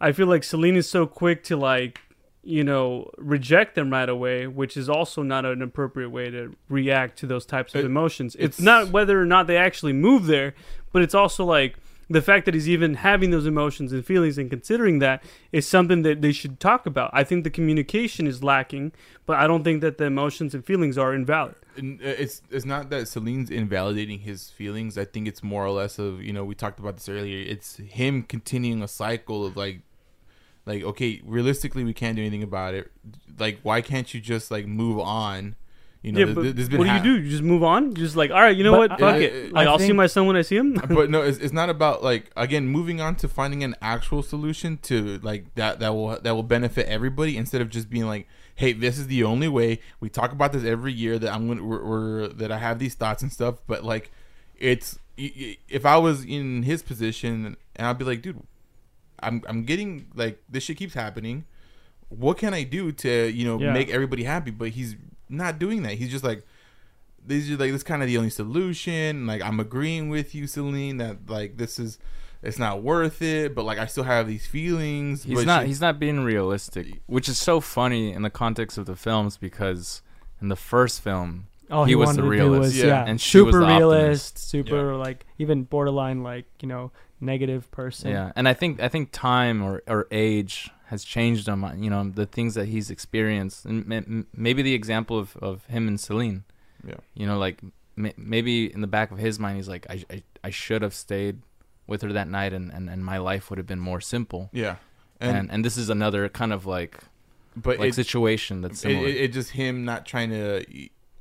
I 0.00 0.12
feel 0.12 0.26
like 0.26 0.42
Celine 0.42 0.76
is 0.76 0.88
so 0.90 1.06
quick 1.06 1.44
to 1.44 1.56
like 1.56 2.00
you 2.44 2.64
know 2.64 3.10
reject 3.18 3.74
them 3.74 3.90
right 3.90 4.08
away, 4.08 4.46
which 4.46 4.76
is 4.76 4.88
also 4.88 5.22
not 5.22 5.44
an 5.44 5.62
appropriate 5.62 6.10
way 6.10 6.30
to 6.30 6.54
react 6.68 7.18
to 7.18 7.26
those 7.26 7.46
types 7.46 7.74
of 7.74 7.80
It- 7.82 7.86
emotions. 7.86 8.34
It's, 8.34 8.58
it's- 8.58 8.60
not 8.60 8.88
whether 8.90 9.20
or 9.20 9.26
not 9.26 9.46
they 9.46 9.56
actually 9.56 9.92
move 9.92 10.26
there, 10.26 10.54
but 10.92 11.02
it's 11.02 11.14
also 11.14 11.44
like 11.44 11.76
the 12.10 12.20
fact 12.20 12.44
that 12.44 12.52
he's 12.52 12.68
even 12.68 12.94
having 12.94 13.30
those 13.30 13.46
emotions 13.46 13.90
and 13.92 14.04
feelings 14.04 14.36
and 14.36 14.50
considering 14.50 14.98
that 14.98 15.22
is 15.50 15.66
something 15.66 16.02
that 16.02 16.20
they 16.20 16.32
should 16.32 16.60
talk 16.60 16.84
about. 16.84 17.10
I 17.14 17.24
think 17.24 17.42
the 17.44 17.48
communication 17.50 18.26
is 18.26 18.42
lacking, 18.42 18.92
but 19.24 19.38
I 19.38 19.46
don't 19.46 19.64
think 19.64 19.80
that 19.80 19.96
the 19.96 20.04
emotions 20.04 20.52
and 20.54 20.62
feelings 20.64 20.98
are 20.98 21.14
invalid. 21.14 21.54
Uh, 21.78 21.96
it's 22.02 22.42
it's 22.50 22.66
not 22.66 22.90
that 22.90 23.08
Celine's 23.08 23.50
invalidating 23.50 24.18
his 24.18 24.50
feelings. 24.50 24.98
I 24.98 25.06
think 25.06 25.26
it's 25.26 25.42
more 25.42 25.64
or 25.64 25.70
less 25.70 25.98
of 25.98 26.20
you 26.22 26.32
know 26.32 26.44
we 26.44 26.54
talked 26.54 26.78
about 26.80 26.96
this 26.96 27.08
earlier. 27.08 27.38
It's 27.48 27.76
him 27.76 28.24
continuing 28.24 28.82
a 28.82 28.88
cycle 28.88 29.46
of 29.46 29.56
like 29.56 29.80
like 30.66 30.82
okay 30.82 31.20
realistically 31.24 31.84
we 31.84 31.92
can't 31.94 32.16
do 32.16 32.22
anything 32.22 32.42
about 32.42 32.74
it 32.74 32.90
like 33.38 33.58
why 33.62 33.80
can't 33.80 34.12
you 34.14 34.20
just 34.20 34.50
like 34.50 34.66
move 34.66 34.98
on 35.00 35.56
you 36.02 36.10
know 36.12 36.18
yeah, 36.18 36.24
th- 36.26 36.34
but 36.34 36.42
th- 36.56 36.68
been 36.68 36.78
what 36.78 36.84
do 36.84 36.90
ha- 36.90 36.96
you 36.96 37.02
do? 37.02 37.20
You 37.22 37.30
just 37.30 37.44
move 37.44 37.62
on? 37.62 37.90
You 37.90 37.92
just 37.98 38.16
like, 38.16 38.32
all 38.32 38.40
right, 38.40 38.56
you 38.56 38.64
know 38.64 38.72
But 38.72 38.90
what? 38.90 38.92
I- 38.94 38.96
Fuck 38.96 39.14
I- 39.14 39.18
it. 39.18 39.46
I 39.46 39.50
Like, 39.50 39.68
I'll 39.68 39.78
see 39.78 39.92
my 39.92 40.08
son 40.08 40.26
when 40.26 40.34
I 40.34 40.42
see 40.42 40.56
him. 40.56 40.72
but 40.88 41.10
no 41.10 41.22
it's, 41.22 41.38
it's 41.38 41.52
not 41.52 41.70
about 41.76 42.02
like 42.02 42.32
again 42.36 42.66
moving 42.66 43.00
on 43.00 43.14
to 43.16 43.28
finding 43.28 43.62
an 43.62 43.76
actual 43.80 44.20
solution 44.24 44.78
to 44.78 45.18
like 45.22 45.54
that 45.54 45.78
that 45.78 45.94
will 45.94 46.18
that 46.20 46.34
will 46.34 46.42
benefit 46.42 46.86
everybody 46.88 47.36
instead 47.36 47.60
of 47.60 47.68
just 47.70 47.88
being 47.88 48.06
like 48.06 48.26
hey 48.56 48.72
this 48.72 48.98
is 48.98 49.06
the 49.06 49.22
only 49.22 49.46
way 49.46 49.78
we 50.00 50.08
talk 50.08 50.32
about 50.32 50.52
this 50.52 50.64
every 50.64 50.92
year 50.92 51.18
that 51.20 51.32
i'm 51.32 51.46
gonna 51.48 51.62
we're, 51.64 51.84
we're 51.84 52.28
that 52.28 52.50
i 52.52 52.58
have 52.58 52.78
these 52.80 52.94
thoughts 52.96 53.22
and 53.22 53.32
stuff 53.32 53.62
but 53.68 53.82
like 53.84 54.10
it's 54.58 54.98
y- 55.16 55.32
y- 55.38 55.56
if 55.68 55.86
i 55.86 55.96
was 55.96 56.24
in 56.24 56.64
his 56.64 56.82
position 56.82 57.56
and 57.76 57.86
i'd 57.86 57.96
be 57.96 58.04
like 58.04 58.20
dude 58.22 58.42
i'm 59.22 59.42
i'm 59.48 59.64
getting 59.64 60.06
like 60.14 60.42
this 60.48 60.62
shit 60.64 60.76
keeps 60.76 60.94
happening 60.94 61.44
what 62.08 62.36
can 62.38 62.52
i 62.54 62.62
do 62.62 62.92
to 62.92 63.28
you 63.30 63.44
know 63.44 63.58
Yeah. 63.58 63.72
make 63.72 63.88
everybody 63.90 64.24
happy 64.24 64.50
but 64.50 64.70
he's 64.70 64.96
not 65.28 65.58
doing 65.58 65.82
that 65.84 65.92
he's 65.94 66.10
just 66.10 66.24
like 66.24 66.44
these 67.24 67.50
are 67.50 67.56
like 67.56 67.70
this 67.72 67.82
kind 67.84 68.02
of 68.02 68.08
the 68.08 68.16
only 68.18 68.30
solution. 68.30 69.28
Like 69.28 69.42
I'm 69.42 69.60
agreeing 69.60 70.08
with 70.08 70.34
you, 70.34 70.48
Celine, 70.48 70.96
that 70.96 71.30
like 71.30 71.56
this 71.56 71.78
is 71.78 71.98
it's 72.42 72.58
not 72.58 72.82
worth 72.82 73.22
it, 73.22 73.54
but 73.54 73.64
like 73.64 73.78
I 73.78 73.86
still 73.86 74.02
have 74.02 74.26
these 74.26 74.44
feelings. 74.44 75.22
He's 75.22 75.36
but 75.38 75.46
not. 75.46 75.60
she- 75.62 75.68
He's 75.68 75.80
not 75.80 76.00
being 76.00 76.24
realistic, 76.24 77.00
which 77.06 77.28
is 77.28 77.38
so 77.38 77.60
funny 77.60 78.12
in 78.12 78.22
the 78.22 78.30
context 78.30 78.76
of 78.76 78.86
the 78.86 78.96
films 78.96 79.36
because 79.36 80.02
in 80.40 80.48
the 80.48 80.56
first 80.56 81.00
film, 81.00 81.46
All 81.70 81.84
He 81.84 81.92
he, 81.92 81.94
was 81.94 82.06
wanted 82.08 82.22
the 82.22 82.28
realist, 82.28 82.58
was 82.60 82.78
yeah, 82.78 82.86
yeah, 82.86 83.04
and 83.06 83.20
she 83.20 83.38
was 83.40 83.54
super 83.54 83.60
the 83.60 83.66
optimist. 83.72 83.92
realist, 83.92 84.38
super 84.38 84.96
like 84.96 85.24
even 85.38 85.62
borderline 85.62 86.24
like 86.24 86.46
you 86.60 86.66
know 86.66 86.90
negative 87.22 87.70
person. 87.70 88.10
yeah, 88.10 88.32
and 88.36 88.46
I 88.48 88.54
think 88.54 88.80
I 88.80 88.88
think 88.88 89.10
time 89.12 89.62
or 89.62 89.82
or 89.86 90.06
age 90.10 90.70
has 90.86 91.04
changed 91.04 91.48
him. 91.48 91.64
You 91.82 91.88
know, 91.88 92.10
the 92.14 92.26
things 92.26 92.54
that 92.54 92.66
he's 92.66 92.90
experienced, 92.90 93.64
and 93.64 94.26
maybe 94.34 94.62
the 94.62 94.74
example 94.74 95.18
of 95.18 95.36
of 95.38 95.64
him 95.66 95.88
and 95.88 95.98
Celine. 95.98 96.44
Yeah. 96.86 96.96
You 97.14 97.26
know, 97.26 97.38
like 97.38 97.60
maybe 97.96 98.72
in 98.72 98.80
the 98.80 98.86
back 98.86 99.10
of 99.12 99.18
his 99.18 99.38
mind, 99.38 99.56
he's 99.56 99.68
like, 99.68 99.86
I 99.88 100.04
I, 100.10 100.22
I 100.44 100.50
should 100.50 100.82
have 100.82 100.94
stayed 100.94 101.38
with 101.86 102.02
her 102.02 102.12
that 102.12 102.28
night, 102.28 102.52
and, 102.52 102.72
and, 102.72 102.88
and 102.88 103.04
my 103.04 103.18
life 103.18 103.50
would 103.50 103.58
have 103.58 103.66
been 103.66 103.80
more 103.80 104.00
simple. 104.00 104.48
yeah, 104.52 104.76
And, 105.20 105.36
and, 105.36 105.50
and 105.50 105.64
this 105.64 105.76
is 105.76 105.90
another 105.90 106.28
kind 106.28 106.52
of 106.52 106.64
like 106.64 106.98
but 107.56 107.78
like 107.78 107.90
it, 107.90 107.94
situation 107.94 108.62
that's 108.62 108.80
similar. 108.80 109.06
it, 109.08 109.16
it 109.16 109.32
just 109.32 109.50
him 109.50 109.84
not 109.84 110.06
trying 110.06 110.30
to 110.30 110.64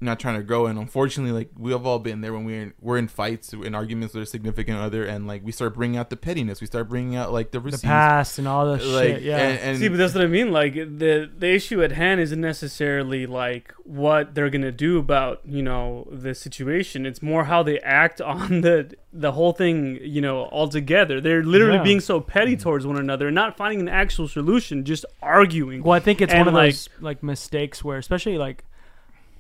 not 0.02 0.20
trying 0.20 0.36
to 0.36 0.44
grow 0.44 0.66
and 0.66 0.78
unfortunately 0.80 1.32
like 1.32 1.50
we 1.58 1.72
have 1.72 1.86
all 1.86 2.00
been 2.00 2.22
there 2.22 2.34
when 2.34 2.44
we're 2.44 2.62
in, 2.62 2.74
we're 2.82 2.98
in 2.98 3.08
fights 3.08 3.54
in 3.54 3.76
arguments 3.76 4.14
with 4.14 4.24
a 4.24 4.26
significant 4.26 4.78
other 4.78 5.06
and 5.06 5.28
like 5.28 5.44
we 5.46 5.52
start 5.52 5.76
bringing 5.76 5.98
out 5.98 6.10
the 6.10 6.18
pettiness 6.18 6.60
we 6.60 6.68
start 6.68 6.90
bringing 6.90 7.16
out 7.16 7.32
like 7.32 7.52
the 7.52 7.60
the 7.60 7.78
past 7.78 8.40
and 8.40 8.48
all 8.48 8.66
the 8.66 8.84
like 8.84 9.08
shit. 9.08 9.22
Yeah, 9.22 9.38
and, 9.38 9.60
and 9.60 9.78
See, 9.78 9.88
but 9.88 9.98
that's 9.98 10.14
what 10.14 10.24
I 10.24 10.28
mean. 10.28 10.52
Like 10.52 10.74
the 10.74 11.30
the 11.38 11.48
issue 11.48 11.84
at 11.84 11.92
hand 11.92 12.20
isn't 12.20 12.42
necessarily 12.42 13.26
like 13.26 13.74
what 13.84 14.34
they're 14.36 14.50
gonna 14.50 14.72
do 14.72 14.98
about 14.98 15.42
you 15.46 15.62
know 15.62 16.08
the 16.12 16.34
situation. 16.34 17.06
It's 17.06 17.22
more 17.22 17.46
how 17.46 17.64
they 17.64 17.80
act 17.80 18.22
on 18.34 18.62
the 18.62 18.94
the 19.14 19.32
whole 19.34 19.54
thing. 19.54 20.00
You 20.02 20.22
know, 20.22 20.46
altogether, 20.46 21.22
they're 21.22 21.44
literally 21.44 21.78
Yeah. 21.78 21.84
being 21.84 22.00
so 22.00 22.20
petty 22.20 22.54
mm-hmm. 22.54 22.62
towards 22.64 22.88
one 22.88 22.98
another, 22.98 23.28
and 23.28 23.36
not 23.36 23.58
finding 23.58 23.80
an 23.82 23.90
actual 23.90 24.28
solution, 24.28 24.84
just 24.86 25.06
arguing. 25.22 25.84
Well, 25.84 25.94
I 25.94 26.00
think 26.00 26.22
it's 26.22 26.34
And, 26.34 26.42
one 26.42 26.48
of 26.48 26.54
like- 26.54 26.72
those 26.74 26.90
like 27.00 27.24
mistakes 27.24 27.84
where, 27.84 27.98
especially 27.98 28.38
like, 28.38 28.64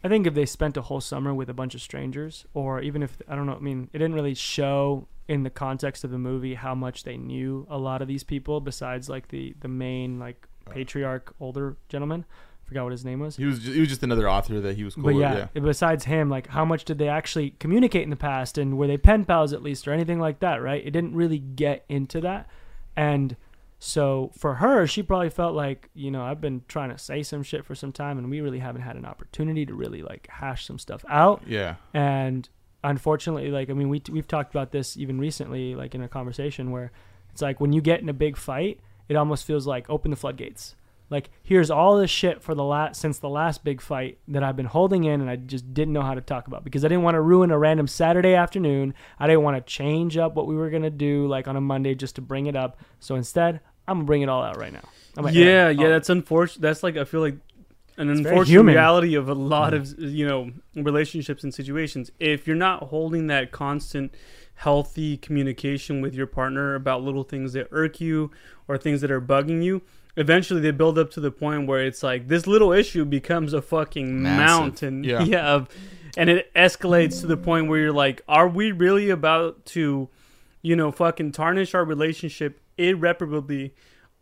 I 0.03 0.07
think 0.07 0.25
if 0.25 0.33
they 0.33 0.45
spent 0.45 0.77
a 0.77 0.81
whole 0.81 1.01
summer 1.01 1.33
with 1.33 1.49
a 1.49 1.53
bunch 1.53 1.75
of 1.75 1.81
strangers, 1.81 2.45
or 2.53 2.81
even 2.81 3.03
if 3.03 3.17
I 3.27 3.35
don't 3.35 3.45
know, 3.45 3.55
I 3.55 3.59
mean, 3.59 3.89
it 3.93 3.99
didn't 3.99 4.15
really 4.15 4.33
show 4.33 5.07
in 5.27 5.43
the 5.43 5.49
context 5.49 6.03
of 6.03 6.11
the 6.11 6.17
movie 6.17 6.55
how 6.55 6.75
much 6.75 7.03
they 7.03 7.17
knew 7.17 7.65
a 7.69 7.77
lot 7.77 8.01
of 8.01 8.07
these 8.07 8.23
people 8.23 8.59
besides 8.59 9.09
like 9.09 9.27
the 9.29 9.55
the 9.61 9.67
main 9.67 10.19
like 10.19 10.47
uh. 10.67 10.71
patriarch 10.71 11.33
older 11.39 11.77
gentleman. 11.89 12.25
Forgot 12.65 12.83
what 12.83 12.91
his 12.93 13.03
name 13.03 13.19
was. 13.19 13.35
he 13.35 13.43
was 13.43 13.59
just, 13.59 13.73
he 13.73 13.81
was 13.81 13.89
just 13.89 14.01
another 14.01 14.29
author 14.29 14.61
that 14.61 14.77
he 14.77 14.85
was 14.85 14.95
cool 14.95 15.03
But 15.03 15.15
with, 15.15 15.21
yeah, 15.23 15.47
besides 15.53 16.05
him, 16.05 16.29
like 16.29 16.47
how 16.47 16.63
much 16.63 16.85
did 16.85 16.99
they 16.99 17.09
actually 17.09 17.49
communicate 17.59 18.03
in 18.03 18.09
the 18.09 18.15
past, 18.15 18.57
and 18.57 18.77
were 18.77 18.87
they 18.87 18.97
pen 18.97 19.25
pals 19.25 19.51
at 19.51 19.61
least, 19.61 19.89
or 19.89 19.91
anything 19.91 20.19
like 20.19 20.39
that? 20.39 20.61
Right? 20.61 20.81
It 20.85 20.91
didn't 20.91 21.13
really 21.13 21.39
get 21.39 21.83
into 21.89 22.21
that, 22.21 22.47
and 22.95 23.35
so 23.83 24.31
for 24.37 24.55
her, 24.55 24.85
she 24.85 25.01
probably 25.01 25.31
felt 25.31 25.55
like 25.55 25.89
you 25.93 26.11
know 26.11 26.23
I've 26.23 26.39
been 26.39 26.61
trying 26.67 26.91
to 26.91 26.97
say 26.99 27.23
some 27.23 27.41
shit 27.41 27.65
for 27.65 27.73
some 27.73 27.91
time, 27.91 28.17
and 28.19 28.29
we 28.29 28.39
really 28.39 28.59
haven't 28.59 28.83
had 28.83 28.95
an 28.95 29.05
opportunity 29.05 29.65
to 29.65 29.73
really 29.73 30.03
like 30.03 30.27
hash 30.29 30.65
some 30.67 30.77
stuff 30.77 31.03
out, 31.09 31.41
yeah 31.47 31.75
and 31.93 32.47
unfortunately, 32.83 33.49
like 33.49 33.69
I 33.69 33.73
mean, 33.73 33.89
we 33.89 34.01
we've 34.11 34.27
talked 34.27 34.53
about 34.53 34.71
this 34.71 34.97
even 34.97 35.19
recently, 35.19 35.75
like 35.75 35.95
in 35.95 36.01
a 36.01 36.07
conversation 36.07 36.71
where 36.71 36.91
it's 37.31 37.41
like 37.41 37.59
when 37.59 37.73
you 37.73 37.81
get 37.81 38.01
in 38.01 38.09
a 38.09 38.13
big 38.13 38.37
fight, 38.37 38.79
it 39.09 39.15
almost 39.15 39.45
feels 39.45 39.67
like 39.67 39.89
open 39.89 40.11
the 40.11 40.17
floodgates. 40.17 40.75
Like 41.09 41.29
here's 41.43 41.69
all 41.69 41.97
this 41.97 42.09
shit 42.09 42.41
for 42.41 42.55
the 42.55 42.63
last 42.63 42.99
since 42.99 43.19
the 43.19 43.29
last 43.29 43.65
big 43.65 43.81
fight 43.81 44.19
that 44.29 44.43
I've 44.43 44.55
been 44.55 44.65
holding 44.65 45.03
in 45.03 45.19
and 45.19 45.29
I 45.29 45.35
just 45.35 45.73
didn't 45.73 45.93
know 45.93 46.03
how 46.03 46.13
to 46.13 46.21
talk 46.21 46.47
about 46.47 46.63
because 46.63 46.85
I 46.85 46.87
didn't 46.87 47.03
want 47.03 47.15
to 47.15 47.21
ruin 47.21 47.51
a 47.51 47.59
random 47.59 47.87
Saturday 47.87 48.33
afternoon. 48.33 48.93
I 49.19 49.27
didn't 49.27 49.43
want 49.43 49.57
to 49.57 49.61
change 49.61 50.15
up 50.15 50.35
what 50.35 50.47
we 50.47 50.55
were 50.55 50.69
gonna 50.69 50.89
do 50.89 51.27
like 51.27 51.49
on 51.49 51.57
a 51.57 51.61
Monday 51.61 51.95
just 51.95 52.15
to 52.15 52.21
bring 52.21 52.45
it 52.45 52.55
up. 52.55 52.79
So 53.01 53.15
instead, 53.15 53.59
I'm 53.91 53.99
gonna 53.99 54.05
bring 54.05 54.21
it 54.21 54.29
all 54.29 54.43
out 54.43 54.57
right 54.57 54.73
now. 54.73 54.87
I'm 55.17 55.25
gonna 55.25 55.37
yeah, 55.37 55.45
air 55.45 55.71
yeah, 55.71 55.83
all. 55.83 55.89
that's 55.89 56.09
unfortunate. 56.09 56.61
That's 56.61 56.83
like 56.83 56.97
I 56.97 57.03
feel 57.03 57.21
like 57.21 57.35
an 57.97 58.07
very 58.07 58.19
unfortunate 58.19 58.63
reality 58.63 59.15
of 59.15 59.29
a 59.29 59.33
lot 59.33 59.73
of 59.73 59.99
you 59.99 60.27
know 60.27 60.51
relationships 60.75 61.43
and 61.43 61.53
situations. 61.53 62.11
If 62.19 62.47
you're 62.47 62.55
not 62.55 62.83
holding 62.83 63.27
that 63.27 63.51
constant, 63.51 64.13
healthy 64.55 65.17
communication 65.17 66.01
with 66.01 66.13
your 66.13 66.27
partner 66.27 66.75
about 66.75 67.03
little 67.03 67.23
things 67.23 67.53
that 67.53 67.67
irk 67.71 67.99
you 67.99 68.31
or 68.67 68.77
things 68.77 69.01
that 69.01 69.11
are 69.11 69.21
bugging 69.21 69.63
you, 69.63 69.81
eventually 70.15 70.61
they 70.61 70.71
build 70.71 70.97
up 70.97 71.11
to 71.11 71.19
the 71.19 71.31
point 71.31 71.67
where 71.67 71.83
it's 71.85 72.03
like 72.03 72.27
this 72.27 72.47
little 72.47 72.71
issue 72.71 73.05
becomes 73.05 73.53
a 73.53 73.61
fucking 73.61 74.21
Massive. 74.23 74.37
mountain. 74.37 75.03
Yeah. 75.03 75.45
of, 75.53 75.69
and 76.17 76.29
it 76.29 76.53
escalates 76.53 77.21
to 77.21 77.27
the 77.27 77.37
point 77.37 77.69
where 77.69 77.79
you're 77.79 77.91
like, 77.91 78.21
are 78.27 78.47
we 78.47 78.71
really 78.71 79.09
about 79.09 79.65
to, 79.67 80.09
you 80.61 80.75
know, 80.75 80.91
fucking 80.91 81.31
tarnish 81.31 81.73
our 81.73 81.85
relationship 81.85 82.59
irreparably? 82.77 83.73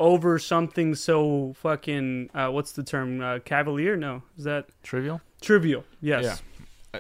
over 0.02 0.40
something 0.40 0.96
so 0.96 1.54
fucking 1.58 2.30
uh, 2.34 2.48
what's 2.48 2.72
the 2.72 2.84
term 2.84 3.22
uh, 3.22 3.38
cavalier 3.40 3.98
no 3.98 4.24
is 4.38 4.46
that 4.46 4.66
trivial. 4.82 5.20
trivial 5.42 5.84
yes 6.00 6.42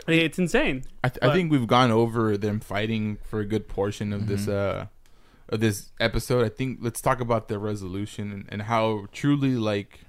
it's 0.05 0.37
insane 0.37 0.83
I, 1.01 1.07
th- 1.07 1.19
I 1.23 1.33
think 1.33 1.49
we've 1.49 1.65
gone 1.65 1.91
over 1.91 2.35
them 2.35 2.59
fighting 2.59 3.17
for 3.23 3.39
a 3.39 3.45
good 3.45 3.69
portion 3.69 4.11
of 4.11 4.27
this 4.27 4.49
uh 4.49 4.87
of 5.49 5.59
this 5.59 5.91
episode. 5.99 6.45
I 6.45 6.49
think 6.49 6.79
let's 6.81 7.01
talk 7.01 7.19
about 7.19 7.47
the 7.47 7.59
resolution 7.59 8.31
and, 8.31 8.45
and 8.49 8.61
how 8.63 9.07
truly 9.11 9.55
like 9.55 10.01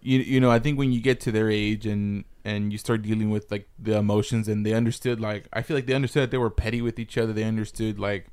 you 0.00 0.20
you 0.20 0.40
know 0.40 0.50
I 0.50 0.58
think 0.58 0.78
when 0.78 0.92
you 0.92 1.00
get 1.00 1.20
to 1.20 1.32
their 1.32 1.50
age 1.50 1.86
and 1.86 2.24
and 2.44 2.72
you 2.72 2.78
start 2.78 3.02
dealing 3.02 3.30
with 3.30 3.50
like 3.50 3.68
the 3.78 3.98
emotions 3.98 4.48
and 4.48 4.64
they 4.64 4.72
understood 4.72 5.20
like 5.20 5.46
I 5.52 5.62
feel 5.62 5.76
like 5.76 5.86
they 5.86 5.94
understood 5.94 6.22
that 6.22 6.30
they 6.30 6.38
were 6.38 6.50
petty 6.50 6.80
with 6.80 6.98
each 6.98 7.18
other. 7.18 7.32
They 7.32 7.44
understood 7.44 7.98
like 7.98 8.28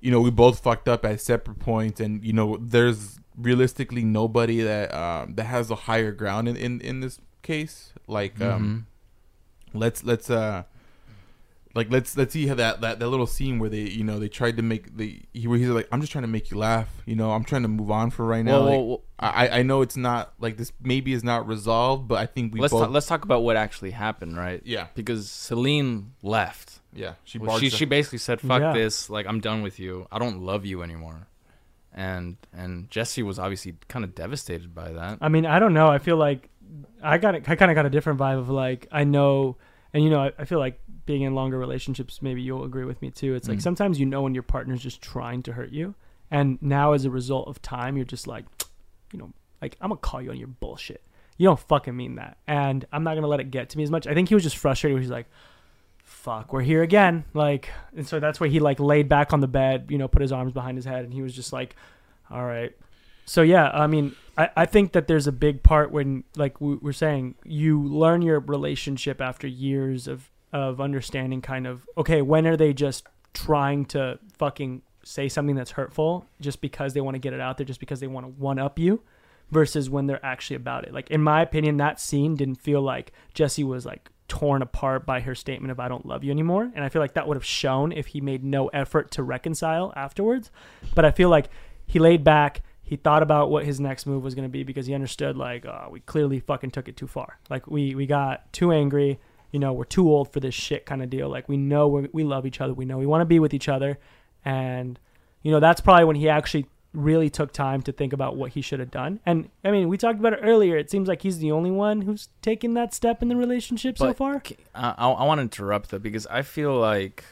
you 0.00 0.10
know 0.10 0.20
we 0.20 0.30
both 0.30 0.60
fucked 0.60 0.88
up 0.88 1.04
at 1.04 1.20
separate 1.20 1.58
points 1.58 2.00
and 2.00 2.24
you 2.24 2.32
know 2.32 2.56
there's 2.60 3.18
realistically 3.36 4.02
nobody 4.02 4.60
that 4.60 4.92
um 4.94 5.34
that 5.34 5.44
has 5.44 5.70
a 5.70 5.74
higher 5.74 6.12
ground 6.12 6.48
in 6.48 6.56
in, 6.56 6.80
in 6.80 7.00
this 7.00 7.20
case. 7.42 7.92
Like 8.06 8.40
um 8.40 8.86
let's 9.74 10.04
let's 10.04 10.30
uh 10.30 10.64
like 11.78 11.90
let's 11.90 12.16
let's 12.16 12.32
see 12.32 12.46
how 12.46 12.54
that, 12.62 12.80
that 12.82 12.98
that 12.98 13.08
little 13.08 13.26
scene 13.26 13.58
where 13.60 13.70
they 13.70 13.84
you 13.98 14.04
know 14.08 14.18
they 14.18 14.28
tried 14.28 14.56
to 14.56 14.62
make 14.62 14.84
the 14.96 15.08
he 15.32 15.46
where 15.48 15.58
he's 15.58 15.68
like 15.68 15.88
I'm 15.92 16.00
just 16.00 16.12
trying 16.12 16.22
to 16.28 16.28
make 16.36 16.50
you 16.50 16.58
laugh 16.58 16.88
you 17.06 17.16
know 17.16 17.30
I'm 17.36 17.44
trying 17.44 17.62
to 17.62 17.68
move 17.80 17.90
on 17.90 18.10
for 18.10 18.24
right 18.26 18.44
now 18.44 18.52
Well, 18.58 18.64
like, 18.64 18.78
well, 18.78 18.86
well, 18.88 19.02
I 19.18 19.48
I 19.58 19.62
know 19.62 19.82
it's 19.86 19.96
not 19.96 20.32
like 20.38 20.56
this 20.56 20.70
maybe 20.82 21.12
is 21.12 21.24
not 21.24 21.46
resolved 21.54 22.08
but 22.08 22.18
I 22.18 22.26
think 22.26 22.52
we 22.54 22.60
let's 22.60 22.72
both 22.72 22.84
ta- 22.86 22.90
let's 22.96 23.06
talk 23.06 23.24
about 23.24 23.42
what 23.42 23.56
actually 23.56 23.92
happened, 23.92 24.36
right? 24.36 24.60
yeah 24.64 24.88
Because 24.94 25.30
Celine 25.30 26.12
left. 26.22 26.80
yeah 26.92 27.14
she 27.24 27.38
Well, 27.38 27.58
she 27.58 27.70
she 27.70 27.84
basically 27.84 28.18
said, 28.18 28.40
"Fuck 28.40 28.60
Yeah. 28.60 28.72
this! 28.72 29.08
Like 29.10 29.26
I'm 29.26 29.40
done 29.40 29.60
with 29.62 29.78
you. 29.78 30.06
I 30.12 30.18
don't 30.18 30.38
love 30.50 30.62
you 30.66 30.82
anymore." 30.82 31.26
And 31.92 32.36
and 32.52 32.88
Jesse 32.90 33.22
was 33.22 33.38
obviously 33.38 33.74
kind 33.88 34.04
of 34.04 34.14
devastated 34.14 34.74
by 34.74 34.92
that. 34.92 35.18
I 35.20 35.28
mean, 35.28 35.46
I 35.46 35.58
don't 35.58 35.74
know. 35.74 35.88
I 35.88 35.98
feel 35.98 36.16
like 36.16 36.48
I 37.02 37.18
got 37.18 37.34
I 37.34 37.56
kind 37.56 37.70
of 37.70 37.74
got 37.74 37.86
a 37.86 37.90
different 37.90 38.18
vibe 38.20 38.38
of 38.38 38.48
like 38.50 38.86
I 38.92 39.04
know, 39.04 39.56
and 39.92 40.04
you 40.04 40.10
know, 40.10 40.20
I, 40.20 40.32
I 40.38 40.44
feel 40.44 40.58
like 40.60 40.80
being 41.08 41.22
in 41.22 41.34
longer 41.34 41.58
relationships. 41.58 42.22
Maybe 42.22 42.40
you'll 42.42 42.62
agree 42.64 42.84
with 42.84 43.02
me 43.02 43.10
too. 43.10 43.34
It's 43.34 43.48
like 43.48 43.58
Mm. 43.58 43.62
sometimes 43.62 43.98
you 43.98 44.06
know 44.06 44.22
when 44.22 44.34
your 44.34 44.44
partner's 44.44 44.80
just 44.80 45.02
trying 45.02 45.42
to 45.44 45.54
hurt 45.54 45.70
you, 45.72 45.94
and 46.30 46.58
now 46.62 46.92
as 46.92 47.04
a 47.04 47.10
result 47.10 47.48
of 47.48 47.60
time, 47.60 47.96
you're 47.96 48.04
just 48.06 48.26
like, 48.28 48.44
you 49.12 49.18
know, 49.18 49.32
like 49.60 49.76
I'm 49.80 49.88
gonna 49.88 49.98
call 50.00 50.22
you 50.22 50.30
on 50.30 50.36
your 50.36 50.46
bullshit. 50.48 51.02
You 51.38 51.46
don't 51.48 51.58
fucking 51.58 51.96
mean 51.96 52.14
that, 52.16 52.36
and 52.46 52.84
I'm 52.92 53.02
not 53.02 53.14
gonna 53.16 53.26
let 53.26 53.40
it 53.40 53.50
get 53.50 53.70
to 53.70 53.78
me 53.78 53.82
as 53.84 53.90
much. 53.90 54.06
I 54.06 54.14
think 54.14 54.28
he 54.28 54.34
was 54.34 54.44
just 54.44 54.56
frustrated. 54.56 55.00
He's 55.00 55.10
like. 55.10 55.26
Fuck, 56.04 56.54
we're 56.54 56.62
here 56.62 56.82
again. 56.82 57.24
Like, 57.34 57.68
and 57.94 58.06
so 58.06 58.18
that's 58.18 58.40
where 58.40 58.48
he 58.48 58.60
like 58.60 58.80
laid 58.80 59.10
back 59.10 59.34
on 59.34 59.40
the 59.40 59.46
bed, 59.46 59.86
you 59.90 59.98
know, 59.98 60.08
put 60.08 60.22
his 60.22 60.32
arms 60.32 60.52
behind 60.54 60.76
his 60.78 60.86
head, 60.86 61.04
and 61.04 61.12
he 61.12 61.20
was 61.20 61.34
just 61.34 61.52
like, 61.52 61.76
"All 62.30 62.44
right, 62.46 62.72
so 63.26 63.42
yeah, 63.42 63.68
I 63.74 63.86
mean, 63.86 64.16
I, 64.38 64.48
I 64.56 64.64
think 64.66 64.92
that 64.92 65.06
there's 65.06 65.26
a 65.26 65.32
big 65.32 65.62
part 65.62 65.90
when, 65.92 66.24
like 66.34 66.62
we 66.62 66.76
we're 66.76 66.94
saying, 66.94 67.34
you 67.44 67.82
learn 67.82 68.22
your 68.22 68.40
relationship 68.40 69.20
after 69.20 69.46
years 69.46 70.08
of 70.08 70.30
of 70.52 70.80
understanding. 70.80 71.42
Kind 71.42 71.66
of 71.66 71.86
okay, 71.96 72.22
when 72.22 72.46
are 72.46 72.56
they 72.56 72.72
just 72.72 73.06
trying 73.34 73.84
to 73.86 74.18
fucking 74.36 74.82
say 75.04 75.28
something 75.28 75.56
that's 75.56 75.70
hurtful 75.72 76.26
just 76.40 76.60
because 76.60 76.92
they 76.92 77.00
want 77.00 77.14
to 77.14 77.18
get 77.18 77.32
it 77.32 77.40
out 77.40 77.56
there, 77.56 77.64
just 77.64 77.80
because 77.80 78.00
they 78.00 78.06
want 78.06 78.26
to 78.26 78.32
one 78.40 78.58
up 78.58 78.78
you, 78.78 79.02
versus 79.50 79.88
when 79.88 80.06
they're 80.06 80.24
actually 80.24 80.56
about 80.56 80.84
it. 80.84 80.92
Like 80.92 81.10
in 81.10 81.22
my 81.22 81.42
opinion, 81.42 81.78
that 81.78 82.00
scene 82.00 82.34
didn't 82.34 82.60
feel 82.60 82.82
like 82.82 83.12
Jesse 83.34 83.64
was 83.64 83.86
like 83.86 84.10
torn 84.28 84.60
apart 84.60 85.06
by 85.06 85.20
her 85.20 85.34
statement 85.34 85.72
of 85.72 85.80
I 85.80 85.88
don't 85.88 86.04
love 86.06 86.22
you 86.22 86.30
anymore, 86.30 86.70
and 86.74 86.84
I 86.84 86.88
feel 86.88 87.00
like 87.00 87.14
that 87.14 87.26
would 87.26 87.36
have 87.36 87.44
shown 87.44 87.92
if 87.92 88.08
he 88.08 88.20
made 88.20 88.44
no 88.44 88.68
effort 88.68 89.10
to 89.12 89.22
reconcile 89.22 89.92
afterwards. 89.96 90.50
But 90.94 91.04
I 91.04 91.10
feel 91.10 91.30
like 91.30 91.48
he 91.86 91.98
laid 91.98 92.24
back. 92.24 92.62
He 92.82 92.96
thought 92.96 93.22
about 93.22 93.50
what 93.50 93.64
his 93.64 93.80
next 93.80 94.06
move 94.06 94.22
was 94.22 94.34
going 94.34 94.48
to 94.48 94.52
be 94.52 94.62
because 94.62 94.86
he 94.86 94.94
understood 94.94 95.36
like 95.36 95.66
oh, 95.66 95.88
we 95.90 96.00
clearly 96.00 96.40
fucking 96.40 96.70
took 96.70 96.88
it 96.88 96.96
too 96.96 97.06
far. 97.06 97.38
Like 97.48 97.66
we 97.66 97.94
we 97.94 98.06
got 98.06 98.52
too 98.52 98.72
angry. 98.72 99.18
You 99.50 99.58
know, 99.58 99.72
we're 99.72 99.84
too 99.84 100.10
old 100.10 100.32
for 100.32 100.40
this 100.40 100.54
shit 100.54 100.84
kind 100.86 101.02
of 101.02 101.08
deal. 101.10 101.28
Like 101.28 101.48
we 101.48 101.56
know 101.56 101.88
we 101.88 102.08
we 102.12 102.24
love 102.24 102.44
each 102.46 102.60
other. 102.60 102.74
We 102.74 102.84
know 102.84 102.98
we 102.98 103.06
want 103.06 103.22
to 103.22 103.26
be 103.26 103.38
with 103.38 103.54
each 103.54 103.68
other, 103.68 103.98
and 104.44 104.98
you 105.42 105.50
know 105.50 105.60
that's 105.60 105.80
probably 105.80 106.04
when 106.04 106.16
he 106.16 106.28
actually 106.28 106.66
really 106.94 107.28
took 107.30 107.52
time 107.52 107.80
to 107.82 107.92
think 107.92 108.12
about 108.12 108.34
what 108.36 108.52
he 108.52 108.60
should 108.62 108.80
have 108.80 108.90
done. 108.90 109.20
And 109.26 109.50
I 109.64 109.70
mean, 109.70 109.88
we 109.88 109.96
talked 109.98 110.18
about 110.18 110.32
it 110.32 110.40
earlier. 110.42 110.76
It 110.76 110.90
seems 110.90 111.06
like 111.08 111.22
he's 111.22 111.38
the 111.38 111.52
only 111.52 111.70
one 111.70 112.02
who's 112.02 112.28
taken 112.42 112.74
that 112.74 112.92
step 112.94 113.22
in 113.22 113.28
the 113.28 113.36
relationship 113.36 113.96
so 113.98 114.12
far. 114.12 114.42
I, 114.74 114.90
I 115.00 115.24
want 115.24 115.38
to 115.38 115.42
interrupt 115.42 115.90
though 115.90 115.98
because 115.98 116.26
I 116.26 116.42
feel 116.42 116.74
like 116.78 117.24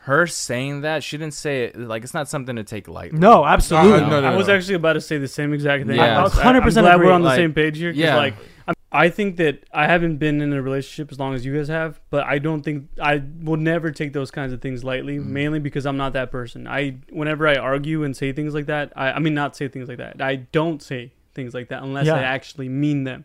her 0.00 0.26
saying 0.26 0.82
that 0.82 1.02
she 1.02 1.16
didn't 1.18 1.34
say 1.34 1.64
it 1.64 1.76
like 1.78 2.04
it's 2.04 2.14
not 2.14 2.28
something 2.28 2.56
to 2.56 2.62
take 2.64 2.86
lightly. 2.88 3.18
No, 3.18 3.44
absolutely. 3.44 3.94
Uh, 4.04 4.08
no, 4.08 4.20
no, 4.20 4.28
I 4.28 4.36
was 4.36 4.48
actually 4.48 4.74
about 4.76 4.92
to 4.94 5.00
say 5.00 5.18
the 5.18 5.26
same 5.28 5.52
exact 5.52 5.86
thing. 5.86 5.96
Yeah. 5.96 6.18
I- 6.18 6.22
I 6.22 6.24
I- 6.24 6.28
100% 6.28 6.36
I'm 6.44 6.70
glad 6.84 6.94
agree. 6.94 7.06
we're 7.06 7.12
on 7.12 7.22
the 7.22 7.26
Like, 7.28 7.36
same 7.36 7.52
page 7.52 7.76
here. 7.78 7.90
yeah. 7.90 8.16
Like, 8.16 8.34
I'm- 8.68 8.75
I 8.92 9.08
think 9.10 9.36
that 9.36 9.64
I 9.72 9.86
haven't 9.86 10.18
been 10.18 10.40
in 10.40 10.52
a 10.52 10.62
relationship 10.62 11.10
as 11.10 11.18
long 11.18 11.34
as 11.34 11.44
you 11.44 11.54
guys 11.54 11.68
have, 11.68 12.00
but 12.08 12.24
I 12.24 12.38
don't 12.38 12.62
think 12.62 12.88
I 13.02 13.22
will 13.42 13.56
never 13.56 13.90
take 13.90 14.12
those 14.12 14.30
kinds 14.30 14.52
of 14.52 14.60
things 14.62 14.84
lightly. 14.84 15.18
Mm. 15.18 15.26
Mainly 15.26 15.58
because 15.58 15.86
I'm 15.86 15.96
not 15.96 16.12
that 16.12 16.30
person. 16.30 16.66
I 16.68 16.96
whenever 17.10 17.48
I 17.48 17.56
argue 17.56 18.04
and 18.04 18.16
say 18.16 18.32
things 18.32 18.54
like 18.54 18.66
that, 18.66 18.92
I, 18.96 19.12
I 19.12 19.18
mean 19.18 19.34
not 19.34 19.56
say 19.56 19.68
things 19.68 19.88
like 19.88 19.98
that. 19.98 20.22
I 20.22 20.36
don't 20.36 20.82
say 20.82 21.12
things 21.34 21.52
like 21.52 21.68
that 21.68 21.82
unless 21.82 22.06
Yeah. 22.06 22.14
I 22.14 22.22
actually 22.22 22.68
mean 22.68 23.04
them. 23.04 23.24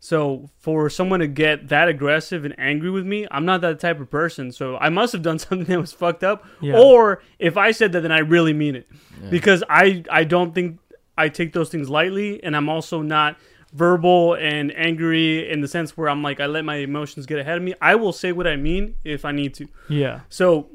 So 0.00 0.50
for 0.58 0.90
someone 0.90 1.20
to 1.20 1.28
get 1.28 1.68
that 1.68 1.88
aggressive 1.88 2.44
and 2.44 2.58
angry 2.58 2.90
with 2.90 3.06
me, 3.06 3.24
I'm 3.30 3.44
not 3.44 3.60
that 3.60 3.78
type 3.78 4.00
of 4.00 4.10
person. 4.10 4.50
So 4.50 4.76
I 4.78 4.88
must 4.88 5.12
have 5.12 5.22
done 5.22 5.38
something 5.38 5.64
that 5.66 5.78
was 5.78 5.92
fucked 5.92 6.24
up. 6.24 6.44
Yeah. 6.60 6.76
Or 6.76 7.22
if 7.38 7.56
I 7.56 7.70
said 7.70 7.92
that, 7.92 8.00
then 8.00 8.10
I 8.10 8.18
really 8.20 8.52
mean 8.52 8.74
it, 8.76 8.88
Yeah. 9.22 9.30
because 9.30 9.62
I 9.68 10.02
I 10.10 10.24
don't 10.24 10.54
think 10.54 10.80
I 11.16 11.28
take 11.28 11.52
those 11.52 11.68
things 11.68 11.88
lightly, 11.90 12.42
and 12.42 12.56
I'm 12.56 12.68
also 12.70 13.02
not 13.02 13.36
verbal 13.72 14.34
and 14.34 14.70
angry 14.76 15.50
in 15.50 15.60
the 15.60 15.68
sense 15.68 15.96
where 15.96 16.08
I'm 16.08 16.22
like 16.22 16.40
I 16.40 16.46
let 16.46 16.64
my 16.64 16.76
emotions 16.76 17.26
get 17.26 17.38
ahead 17.38 17.56
of 17.56 17.62
me. 17.62 17.74
I 17.80 17.94
will 17.94 18.12
say 18.12 18.32
what 18.32 18.46
I 18.46 18.56
mean 18.56 18.94
if 19.04 19.24
I 19.24 19.32
need 19.32 19.54
to. 19.54 19.68
Yeah. 19.88 20.20
So 20.28 20.68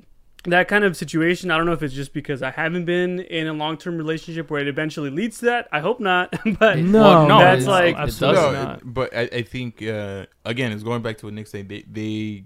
that 0.45 0.67
kind 0.67 0.83
of 0.83 0.95
situation, 0.95 1.51
I 1.51 1.57
don't 1.57 1.65
know 1.65 1.73
if 1.73 1.83
it's 1.83 1.93
just 1.93 2.13
because 2.13 2.41
I 2.41 2.51
haven't 2.51 2.85
been 2.85 3.19
in 3.19 3.47
a 3.47 3.53
long 3.53 3.77
term 3.77 3.97
relationship 3.97 4.49
where 4.49 4.61
it 4.61 4.67
eventually 4.67 5.09
leads 5.09 5.39
to 5.39 5.45
that. 5.45 5.67
I 5.71 5.79
hope 5.81 5.99
not, 5.99 6.33
but 6.59 6.79
No, 6.79 7.01
Well, 7.01 7.27
no, 7.27 7.39
that's 7.39 7.63
it's- 7.63 7.67
like- 7.67 7.95
it 7.95 7.99
absolutely 7.99 8.35
doesn't. 8.41 8.53
no, 8.53 8.63
not. 8.63 8.77
it- 8.77 8.93
but 8.93 9.15
I, 9.15 9.21
I 9.21 9.41
think 9.41 9.83
uh, 9.83 10.25
again, 10.45 10.71
it's 10.71 10.83
going 10.83 11.01
back 11.01 11.17
to 11.19 11.25
what 11.25 11.33
Nick 11.33 11.47
said. 11.47 11.67
They 11.69 11.83
they 11.91 12.45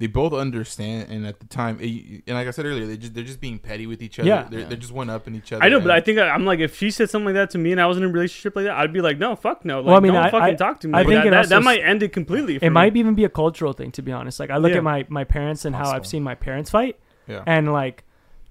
they 0.00 0.08
both 0.08 0.32
understand, 0.32 1.10
and 1.12 1.24
at 1.26 1.38
the 1.38 1.46
time, 1.46 1.78
eh, 1.80 2.20
and 2.26 2.34
like 2.36 2.48
I 2.48 2.50
said 2.50 2.66
earlier, 2.66 2.86
they 2.86 2.96
just 2.96 3.14
they're 3.14 3.22
just 3.22 3.40
being 3.40 3.58
petty 3.60 3.86
with 3.86 4.02
each 4.02 4.18
other. 4.18 4.26
Yeah. 4.28 4.48
they're, 4.50 4.60
Yeah. 4.60 4.66
they're 4.66 4.76
just 4.78 4.92
one 4.92 5.08
up 5.10 5.28
in 5.28 5.36
each 5.36 5.52
other. 5.52 5.62
I 5.62 5.68
know, 5.68 5.78
but 5.78 5.92
I 5.92 6.00
think 6.00 6.18
I, 6.18 6.28
I'm 6.30 6.44
like, 6.44 6.58
if 6.58 6.76
she 6.76 6.90
said 6.90 7.08
something 7.10 7.26
like 7.26 7.34
that 7.34 7.50
to 7.50 7.58
me 7.58 7.70
and 7.70 7.80
I 7.80 7.86
was 7.86 7.96
in 7.98 8.02
a 8.02 8.08
relationship 8.08 8.56
like 8.56 8.64
that, 8.64 8.76
I'd 8.76 8.92
be 8.92 9.00
like, 9.00 9.18
no, 9.18 9.36
fuck 9.36 9.64
no. 9.64 9.78
Like, 9.78 9.86
Well, 9.86 9.96
I 9.96 10.00
mean, 10.00 10.12
don't 10.14 10.24
I- 10.24 10.30
fucking 10.30 10.54
I- 10.54 10.54
talk 10.54 10.80
to 10.80 10.88
me. 10.88 10.94
I 10.98 11.04
think 11.04 11.22
that, 11.22 11.30
that, 11.30 11.36
also 11.38 11.48
that 11.50 11.62
might 11.62 11.84
end 11.84 12.02
it 12.02 12.12
completely. 12.12 12.58
For 12.58 12.64
It 12.64 12.70
me. 12.70 12.74
might 12.74 12.96
even 12.96 13.14
be 13.14 13.24
a 13.24 13.28
cultural 13.28 13.72
thing, 13.74 13.92
to 13.92 14.02
be 14.02 14.10
honest. 14.10 14.40
Like 14.40 14.50
I 14.50 14.56
look 14.56 14.72
Yeah. 14.72 14.78
at 14.78 14.84
my 14.84 15.06
my 15.08 15.24
parents 15.24 15.64
and 15.64 15.76
how 15.76 15.90
I've 15.90 16.06
seen 16.06 16.22
my 16.24 16.34
parents 16.34 16.70
fight, 16.70 16.98
yeah. 17.28 17.44
and 17.46 17.72
like, 17.72 18.04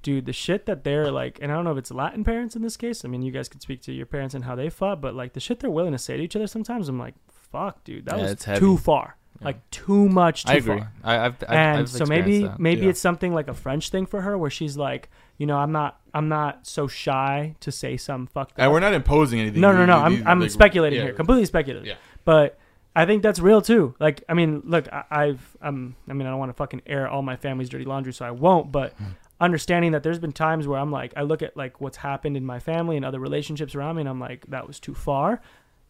dude, 0.04 0.28
the 0.28 0.34
shit 0.34 0.66
that 0.68 0.84
they're 0.84 1.12
like, 1.12 1.39
and 1.41 1.52
I 1.52 1.56
don't 1.56 1.66
know 1.66 1.72
if 1.72 1.78
it's 1.80 1.91
Latin 1.91 2.24
parents 2.24 2.56
in 2.56 2.62
this 2.62 2.78
case. 2.78 3.04
I 3.04 3.08
mean, 3.08 3.22
you 3.24 3.32
guys 3.32 3.50
could 3.50 3.62
speak 3.62 3.82
to 3.82 3.91
your 3.91 4.06
parents 4.06 4.36
and 4.36 4.43
how 4.45 4.56
they 4.56 4.70
fought, 4.70 5.02
but 5.02 5.16
like 5.16 5.34
the 5.34 5.39
shit 5.39 5.60
they're 5.60 5.70
willing 5.72 5.91
to 5.93 5.97
say 5.97 6.16
to 6.16 6.24
each 6.24 6.36
other 6.36 6.47
sometimes, 6.47 6.88
I'm 6.88 7.00
like, 7.00 7.16
fuck, 7.52 7.84
dude, 7.84 8.06
that 8.06 8.18
Yeah, 8.18 8.30
was 8.54 8.60
too 8.60 8.78
far. 8.78 9.16
Yeah. 9.41 9.45
Like 9.45 9.69
too 9.71 10.09
much. 10.09 10.45
Too 10.45 10.51
I 10.51 10.55
agree. 10.55 10.77
Far. 10.79 10.91
I, 11.03 11.17
I've, 11.25 11.35
I've 11.43 11.49
and 11.49 11.79
I've 11.79 11.89
so 11.89 12.05
maybe 12.05 12.43
that. 12.43 12.59
maybe 12.59 12.81
Yeah. 12.83 12.89
it's 12.89 12.99
something 12.99 13.33
like 13.33 13.47
a 13.47 13.53
French 13.53 13.89
thing 13.89 14.05
for 14.05 14.21
her, 14.21 14.37
where 14.37 14.49
she's 14.49 14.75
like, 14.77 15.09
you 15.37 15.45
know, 15.45 15.57
I'm 15.57 15.71
not 15.71 15.99
I'm 16.13 16.27
not 16.29 16.65
so 16.67 16.87
shy 16.87 17.55
to 17.61 17.71
say 17.71 17.97
some 17.97 18.27
fucked 18.27 18.53
And 18.57 18.67
up. 18.67 18.71
we're 18.73 18.79
not 18.81 18.93
imposing 18.93 19.39
anything. 19.39 19.61
No, 19.61 19.71
no, 19.71 19.79
These- 19.79 19.87
no. 19.87 20.09
these- 20.09 20.21
I'm 20.21 20.27
I'm 20.27 20.39
like, 20.41 20.51
speculating 20.51 20.99
yeah. 20.99 21.05
here, 21.05 21.13
completely 21.13 21.45
speculative. 21.45 21.85
Yeah. 21.87 21.95
But 22.25 22.57
I 22.95 23.05
think 23.05 23.23
that's 23.23 23.39
real 23.39 23.61
too. 23.61 23.95
Like, 23.99 24.23
I 24.27 24.33
mean, 24.33 24.61
look, 24.65 24.91
I, 24.91 25.03
I've 25.11 25.57
um, 25.61 25.95
I 26.09 26.13
mean, 26.13 26.27
I 26.27 26.31
don't 26.31 26.39
want 26.39 26.49
to 26.49 26.53
fucking 26.55 26.81
air 26.85 27.07
all 27.07 27.21
my 27.21 27.35
family's 27.37 27.69
dirty 27.69 27.85
laundry, 27.85 28.11
so 28.13 28.25
I 28.25 28.31
won't. 28.31 28.71
But 28.71 28.93
Hmm. 28.93 29.03
understanding 29.39 29.93
that 29.93 30.03
there's 30.03 30.19
been 30.19 30.33
times 30.33 30.67
where 30.67 30.79
I'm 30.79 30.91
like, 30.91 31.13
I 31.15 31.21
look 31.21 31.41
at 31.41 31.55
like 31.55 31.79
what's 31.79 31.97
happened 31.97 32.35
in 32.35 32.45
my 32.45 32.59
family 32.59 32.97
and 32.97 33.05
other 33.05 33.19
relationships 33.19 33.73
around 33.75 33.95
me, 33.95 34.01
and 34.01 34.09
I'm 34.09 34.19
like, 34.19 34.45
that 34.47 34.67
was 34.67 34.79
too 34.79 34.93
far. 34.95 35.41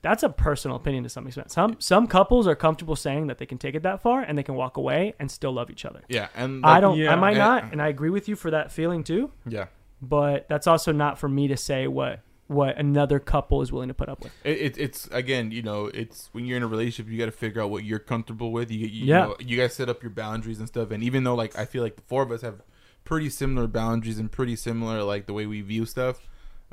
That's 0.01 0.23
a 0.23 0.29
personal 0.29 0.77
opinion 0.77 1.03
to 1.03 1.09
some 1.09 1.27
extent. 1.27 1.51
Some 1.51 1.75
some 1.79 2.07
couples 2.07 2.47
are 2.47 2.55
comfortable 2.55 2.95
saying 2.95 3.27
that 3.27 3.37
they 3.37 3.45
can 3.45 3.57
take 3.57 3.75
it 3.75 3.83
that 3.83 4.01
far 4.01 4.21
and 4.21 4.37
they 4.37 4.43
can 4.43 4.55
walk 4.55 4.77
away 4.77 5.13
and 5.19 5.29
still 5.29 5.51
love 5.51 5.69
each 5.69 5.83
other. 5.83 6.03
Yeah, 6.07 6.29
and 6.35 6.65
I 6.65 6.73
like- 6.73 6.81
don't. 6.81 6.97
yeah. 6.97 7.11
I 7.11 7.15
might 7.15 7.31
And- 7.31 7.39
not, 7.39 7.71
and 7.73 7.81
I 7.81 7.89
agree 7.89 8.09
with 8.09 8.29
you 8.29 8.35
for 8.37 8.49
that 8.51 8.71
feeling 8.71 9.03
too. 9.03 9.31
Yeah, 9.45 9.65
But 10.01 10.47
that's 10.47 10.67
also 10.67 10.91
not 10.93 11.19
for 11.19 11.27
me 11.27 11.47
to 11.49 11.57
say 11.57 11.87
what 11.87 12.21
what 12.47 12.77
another 12.79 13.19
couple 13.19 13.61
is 13.61 13.71
willing 13.71 13.89
to 13.89 13.93
put 13.93 14.09
up 14.09 14.23
with. 14.23 14.31
it, 14.43 14.57
it, 14.57 14.77
it's 14.79 15.07
again, 15.11 15.51
you 15.51 15.61
know, 15.61 15.85
it's 15.93 16.29
when 16.31 16.45
you're 16.45 16.57
in 16.57 16.63
a 16.63 16.67
relationship, 16.67 17.11
you 17.11 17.19
got 17.19 17.25
to 17.25 17.31
figure 17.31 17.61
out 17.61 17.69
what 17.69 17.83
you're 17.83 17.99
comfortable 17.99 18.51
with. 18.51 18.71
You, 18.71 18.87
you, 18.87 19.05
Yeah. 19.05 19.25
know, 19.25 19.35
you 19.39 19.55
guys 19.57 19.75
set 19.75 19.87
up 19.87 20.01
your 20.01 20.09
boundaries 20.09 20.57
and 20.57 20.67
stuff. 20.67 20.89
And 20.89 21.03
even 21.03 21.23
though, 21.25 21.35
like, 21.35 21.55
I 21.59 21.65
feel 21.65 21.83
like 21.83 21.95
the 21.97 22.01
four 22.01 22.23
of 22.23 22.31
us 22.31 22.41
have 22.41 22.63
pretty 23.03 23.29
similar 23.29 23.67
boundaries 23.67 24.17
and 24.17 24.31
pretty 24.31 24.55
similar, 24.55 25.03
like, 25.03 25.27
the 25.27 25.33
way 25.33 25.45
we 25.45 25.61
view 25.61 25.85
stuff. 25.85 26.21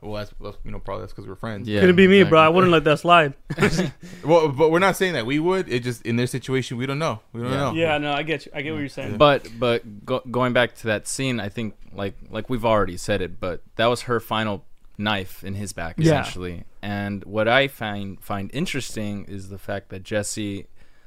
Well, 0.02 0.14
that's, 0.14 0.32
that's 0.40 0.56
you 0.64 0.70
know 0.70 0.78
probably 0.78 1.02
that's 1.02 1.12
because 1.14 1.26
we're 1.26 1.36
friends. 1.36 1.66
Yeah, 1.68 1.80
Couldn't 1.80 1.96
be 1.96 2.06
me, 2.06 2.22
bro. 2.22 2.38
I 2.40 2.48
wouldn't 2.50 2.70
let 2.72 2.84
that 2.84 2.98
slide. 2.98 3.34
Well, 4.24 4.48
but 4.48 4.70
we're 4.70 4.78
not 4.80 4.96
saying 4.96 5.14
that 5.14 5.24
we 5.24 5.38
would. 5.38 5.68
It 5.72 5.82
just 5.84 6.02
in 6.02 6.16
their 6.16 6.26
situation, 6.26 6.76
we 6.76 6.84
don't 6.86 6.98
know. 6.98 7.20
We 7.32 7.42
don't 7.42 7.50
Yeah. 7.52 7.56
know. 7.58 7.72
Yeah, 7.74 7.98
no, 7.98 8.12
I 8.12 8.22
get 8.22 8.44
you. 8.46 8.52
I 8.54 8.62
get 8.62 8.72
what 8.72 8.80
you're 8.80 8.88
saying. 8.88 9.16
But 9.16 9.48
but 9.58 10.04
go, 10.04 10.20
going 10.30 10.52
back 10.52 10.74
to 10.76 10.86
that 10.88 11.06
scene, 11.08 11.40
I 11.40 11.48
think 11.48 11.74
like 11.92 12.14
like 12.30 12.50
we've 12.50 12.64
already 12.64 12.96
said 12.96 13.20
it, 13.22 13.40
but 13.40 13.62
that 13.76 13.86
was 13.86 14.02
her 14.02 14.20
final 14.20 14.64
knife 14.98 15.44
in 15.44 15.54
his 15.54 15.72
back 15.72 15.96
Yeah. 15.98 16.20
essentially. 16.20 16.64
And 16.82 17.24
what 17.24 17.48
I 17.48 17.68
find 17.68 18.20
find 18.22 18.50
interesting 18.52 19.24
is 19.26 19.48
the 19.48 19.58
fact 19.58 19.88
that 19.90 20.02
Jesse, 20.02 20.66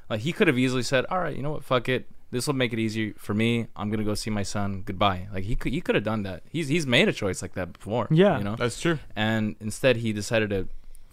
like 0.10 0.22
he 0.22 0.32
could 0.32 0.48
have 0.48 0.58
easily 0.58 0.84
said, 0.84 1.06
"All 1.10 1.20
right, 1.20 1.36
you 1.36 1.44
know 1.44 1.52
what, 1.52 1.64
fuck 1.64 1.90
it. 1.90 2.08
This 2.32 2.46
will 2.48 2.54
make 2.54 2.74
it 2.74 2.80
easier 2.80 3.14
for 3.18 3.34
me. 3.34 3.68
I'm 3.76 3.90
gonna 3.90 4.04
go 4.04 4.14
see 4.14 4.30
my 4.30 4.44
son. 4.44 4.84
Goodbye." 4.86 5.28
Like 5.34 5.46
he 5.46 5.56
could 5.56 5.74
he 5.74 5.82
could 5.82 5.96
have 5.96 6.04
done 6.04 6.24
that. 6.24 6.44
He's 6.50 6.68
he's 6.68 6.86
made 6.86 7.08
a 7.10 7.14
choice 7.14 7.42
like 7.42 7.54
that 7.56 7.74
before. 7.74 8.08
Yeah. 8.12 8.38
you 8.38 8.44
know. 8.44 8.56
that's 8.56 8.80
true. 8.80 9.00
And 9.16 9.56
instead, 9.60 9.98
he 9.98 10.14
decided 10.14 10.50
to 10.52 10.68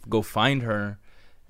go 0.09 0.23
find 0.23 0.63
her 0.63 0.99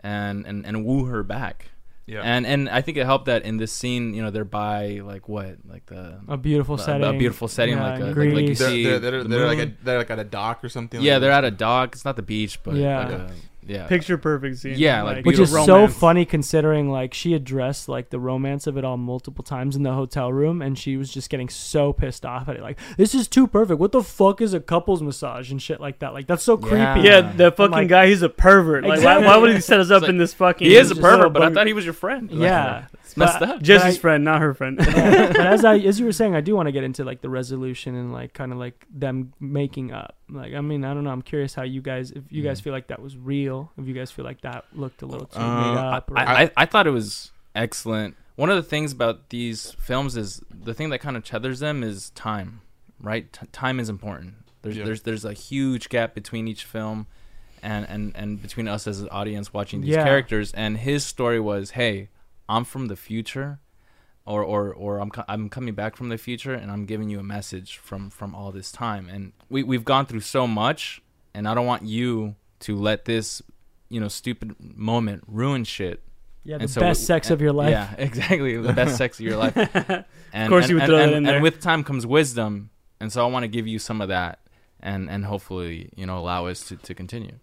and 0.00 0.46
and 0.46 0.64
and 0.66 0.84
woo 0.84 1.06
her 1.06 1.22
back. 1.22 1.70
Yeah. 2.06 2.20
And 2.22 2.46
and 2.46 2.68
I 2.68 2.82
think 2.82 2.96
it 2.98 3.04
helped 3.04 3.24
that 3.26 3.42
in 3.42 3.56
this 3.56 3.72
scene, 3.72 4.14
you 4.14 4.22
know, 4.22 4.30
they're 4.30 4.44
by 4.44 5.00
like 5.02 5.28
what, 5.28 5.56
like 5.68 5.86
the 5.86 6.20
A 6.28 6.36
beautiful 6.36 6.76
a- 6.76 6.78
setting. 6.78 7.02
a 7.02 7.12
beautiful 7.18 7.48
setting, 7.48 7.74
Yeah, 7.78 7.82
like, 7.90 8.00
in 8.00 8.02
a, 8.02 8.06
like 8.06 8.16
like 8.34 8.46
you 8.46 8.54
they're, 8.54 8.68
see 8.70 8.84
they're, 8.84 8.98
they're, 9.00 9.22
the 9.24 9.28
they're 9.28 9.46
like 9.46 9.58
a 9.58 9.72
they're 9.82 9.98
like 9.98 10.10
at 10.10 10.20
a 10.20 10.24
dock 10.24 10.62
or 10.62 10.68
something. 10.68 11.02
yeah, 11.02 11.14
like 11.14 11.22
they're 11.22 11.30
that. 11.32 11.44
at 11.44 11.52
a 11.52 11.56
dock. 11.56 11.94
It's 11.96 12.04
not 12.04 12.14
the 12.14 12.22
beach, 12.22 12.62
but 12.62 12.76
Yeah. 12.76 12.98
like 13.00 13.08
a, 13.12 13.22
uh, 13.24 13.30
yeah, 13.66 13.86
Picture 13.86 14.16
perfect 14.18 14.58
scene. 14.58 14.74
Yeah, 14.76 15.02
like, 15.02 15.24
which 15.24 15.38
is 15.38 15.50
beautiful 15.50 15.66
so 15.66 15.88
funny 15.88 16.24
considering 16.24 16.90
like 16.90 17.12
she 17.14 17.34
addressed 17.34 17.88
like 17.88 18.10
the 18.10 18.18
romance 18.18 18.66
of 18.66 18.76
it 18.76 18.84
all 18.84 18.96
multiple 18.96 19.42
times 19.44 19.76
in 19.76 19.82
the 19.82 19.92
hotel 19.92 20.32
room 20.32 20.62
and 20.62 20.78
she 20.78 20.96
was 20.96 21.12
just 21.12 21.30
getting 21.30 21.48
so 21.48 21.92
pissed 21.92 22.24
off 22.24 22.48
at 22.48 22.56
it 22.56 22.62
like 22.62 22.78
this 22.96 23.14
is 23.14 23.26
too 23.28 23.46
perfect 23.46 23.78
what 23.80 23.92
the 23.92 24.02
fuck 24.02 24.40
is 24.40 24.54
a 24.54 24.60
couples 24.60 25.02
massage 25.02 25.50
and 25.50 25.60
shit 25.60 25.80
like 25.80 25.98
that 25.98 26.12
like 26.14 26.26
that's 26.26 26.42
so 26.42 26.56
creepy 26.56 27.00
Yeah, 27.02 27.20
the 27.32 27.50
fucking 27.52 27.72
like- 27.72 27.88
guy, 27.88 28.06
he's 28.08 28.22
a 28.22 28.28
pervert. 28.28 28.82
Like, 28.84 28.88
why, 28.90 28.94
Exactly. 28.96 29.26
why 29.26 29.36
would 29.36 29.54
he 29.54 29.60
set 29.60 29.80
us 29.80 29.90
up 29.90 30.02
like, 30.02 30.10
in 30.10 30.18
this 30.18 30.32
fucking. 30.34 30.66
he 30.66 30.76
is 30.76 30.90
a 30.90 30.94
pervert, 30.94 31.26
so 31.26 31.30
but 31.30 31.42
I 31.42 31.50
thought 31.52 31.66
he 31.66 31.72
was 31.72 31.84
your 31.84 31.94
friend. 31.94 32.30
Like, 32.30 32.40
Yeah. 32.40 32.86
It's 33.06 33.16
messed 33.16 33.40
But- 33.40 33.48
up. 33.48 33.62
Jesse's 33.62 33.96
I- 33.96 34.00
friend, 34.00 34.24
not 34.24 34.40
her 34.40 34.52
friend. 34.54 34.78
Yeah, 34.80 35.26
but 35.32 35.46
as 35.46 35.64
I 35.64 35.78
as 35.78 35.98
you 35.98 36.06
were 36.06 36.12
saying 36.12 36.34
I 36.34 36.40
do 36.40 36.54
want 36.54 36.66
to 36.66 36.72
get 36.72 36.84
into 36.84 37.04
like 37.04 37.20
the 37.22 37.28
resolution 37.30 37.94
and 37.94 38.12
like 38.12 38.32
kind 38.34 38.52
of 38.52 38.58
like 38.58 38.84
them 38.90 39.32
making 39.40 39.92
up 39.92 40.16
like 40.28 40.54
I 40.54 40.60
mean 40.60 40.84
I 40.84 40.92
don't 40.94 41.04
know 41.04 41.10
I'm 41.10 41.22
curious 41.22 41.54
how 41.54 41.62
you 41.62 41.80
guys 41.80 42.10
if 42.10 42.24
you 42.30 42.42
guys 42.42 42.60
Mhm. 42.60 42.64
feel 42.64 42.72
like 42.72 42.88
that 42.88 43.00
was 43.00 43.16
real 43.16 43.72
if 43.78 43.86
you 43.86 43.94
guys 43.94 44.10
feel 44.10 44.24
like 44.24 44.40
that 44.42 44.64
looked 44.74 45.02
a 45.02 45.06
little 45.06 45.26
too 45.28 45.38
Uh, 45.40 45.60
made 45.74 45.78
up 45.78 46.10
or- 46.10 46.18
I, 46.18 46.42
I, 46.44 46.50
I 46.58 46.66
thought 46.66 46.86
it 46.86 46.90
was 46.90 47.30
excellent. 47.54 48.16
One 48.34 48.50
of 48.50 48.56
the 48.56 48.62
things 48.62 48.92
about 48.92 49.30
these 49.30 49.72
films 49.80 50.16
is 50.16 50.42
the 50.50 50.74
thing 50.74 50.90
that 50.90 50.98
kind 50.98 51.16
of 51.16 51.24
tethers 51.24 51.60
them 51.60 51.82
is 51.82 52.10
time, 52.10 52.60
right? 53.00 53.32
T- 53.32 53.46
time 53.50 53.80
is 53.80 53.88
important. 53.88 54.34
There's 54.62 54.76
Yeah. 54.76 54.84
there's 54.84 55.02
there's 55.02 55.24
a 55.24 55.32
huge 55.32 55.88
gap 55.88 56.14
between 56.14 56.46
each 56.48 56.64
film, 56.64 57.06
and 57.62 57.88
and 57.88 58.12
and 58.14 58.42
between 58.42 58.68
us 58.68 58.86
as 58.86 59.00
an 59.00 59.08
audience 59.10 59.54
watching 59.54 59.80
these 59.80 59.90
Yeah. 59.94 60.04
characters. 60.04 60.52
And 60.52 60.76
his 60.76 61.02
story 61.04 61.40
was, 61.40 61.70
hey, 61.70 62.08
I'm 62.48 62.64
from 62.64 62.86
the 62.86 62.96
future. 62.96 63.58
Or, 64.28 64.42
or, 64.42 64.74
or 64.74 64.98
I'm, 64.98 65.10
co- 65.10 65.22
I'm 65.28 65.48
coming 65.48 65.74
back 65.74 65.94
from 65.94 66.08
the 66.08 66.18
future 66.18 66.52
and 66.52 66.68
I'm 66.68 66.84
giving 66.84 67.08
you 67.08 67.20
a 67.20 67.22
message 67.22 67.76
from, 67.78 68.10
from 68.10 68.34
all 68.34 68.50
this 68.50 68.72
time. 68.72 69.08
And 69.08 69.32
we, 69.48 69.62
we've 69.62 69.84
gone 69.84 70.04
through 70.04 70.22
so 70.22 70.48
much, 70.48 71.00
and 71.32 71.46
I 71.46 71.54
don't 71.54 71.64
want 71.66 71.84
you 71.84 72.34
to 72.60 72.74
let 72.74 73.04
this, 73.04 73.40
you 73.88 74.00
know, 74.00 74.08
stupid 74.08 74.56
moment 74.58 75.22
ruin 75.28 75.62
shit. 75.62 76.02
yeah 76.42 76.56
the 76.56 76.62
And 76.62 76.70
so 76.70 76.80
best 76.80 77.02
we- 77.02 77.06
sex 77.06 77.28
and- 77.28 77.34
of 77.34 77.40
your 77.40 77.52
life 77.52 77.70
Yeah, 77.70 77.94
exactly. 77.98 78.56
The 78.56 78.72
best 78.72 78.96
sex 78.96 79.20
of 79.20 79.26
your 79.26 79.36
life. 79.36 79.54
And, 80.32 80.48
course 80.50 80.64
and, 80.64 80.70
you 80.70 80.74
would 80.74 80.82
and, 80.82 80.90
throw 80.90 80.98
that 80.98 81.06
and, 81.08 81.16
in 81.18 81.22
there. 81.22 81.34
And 81.36 81.42
with 81.44 81.60
time 81.60 81.84
comes 81.84 82.04
wisdom. 82.04 82.52
And 82.54 82.70
and 82.98 83.12
so 83.12 83.24
I 83.24 83.30
want 83.30 83.44
to 83.44 83.48
give 83.48 83.68
you 83.68 83.78
some 83.78 84.00
of 84.00 84.08
that, 84.08 84.40
and 84.80 85.08
and 85.08 85.24
hopefully 85.24 85.90
you 85.96 86.04
know 86.04 86.18
allow 86.18 86.46
us 86.46 86.66
to 86.68 86.76
to 86.76 86.94
continue. 86.94 87.38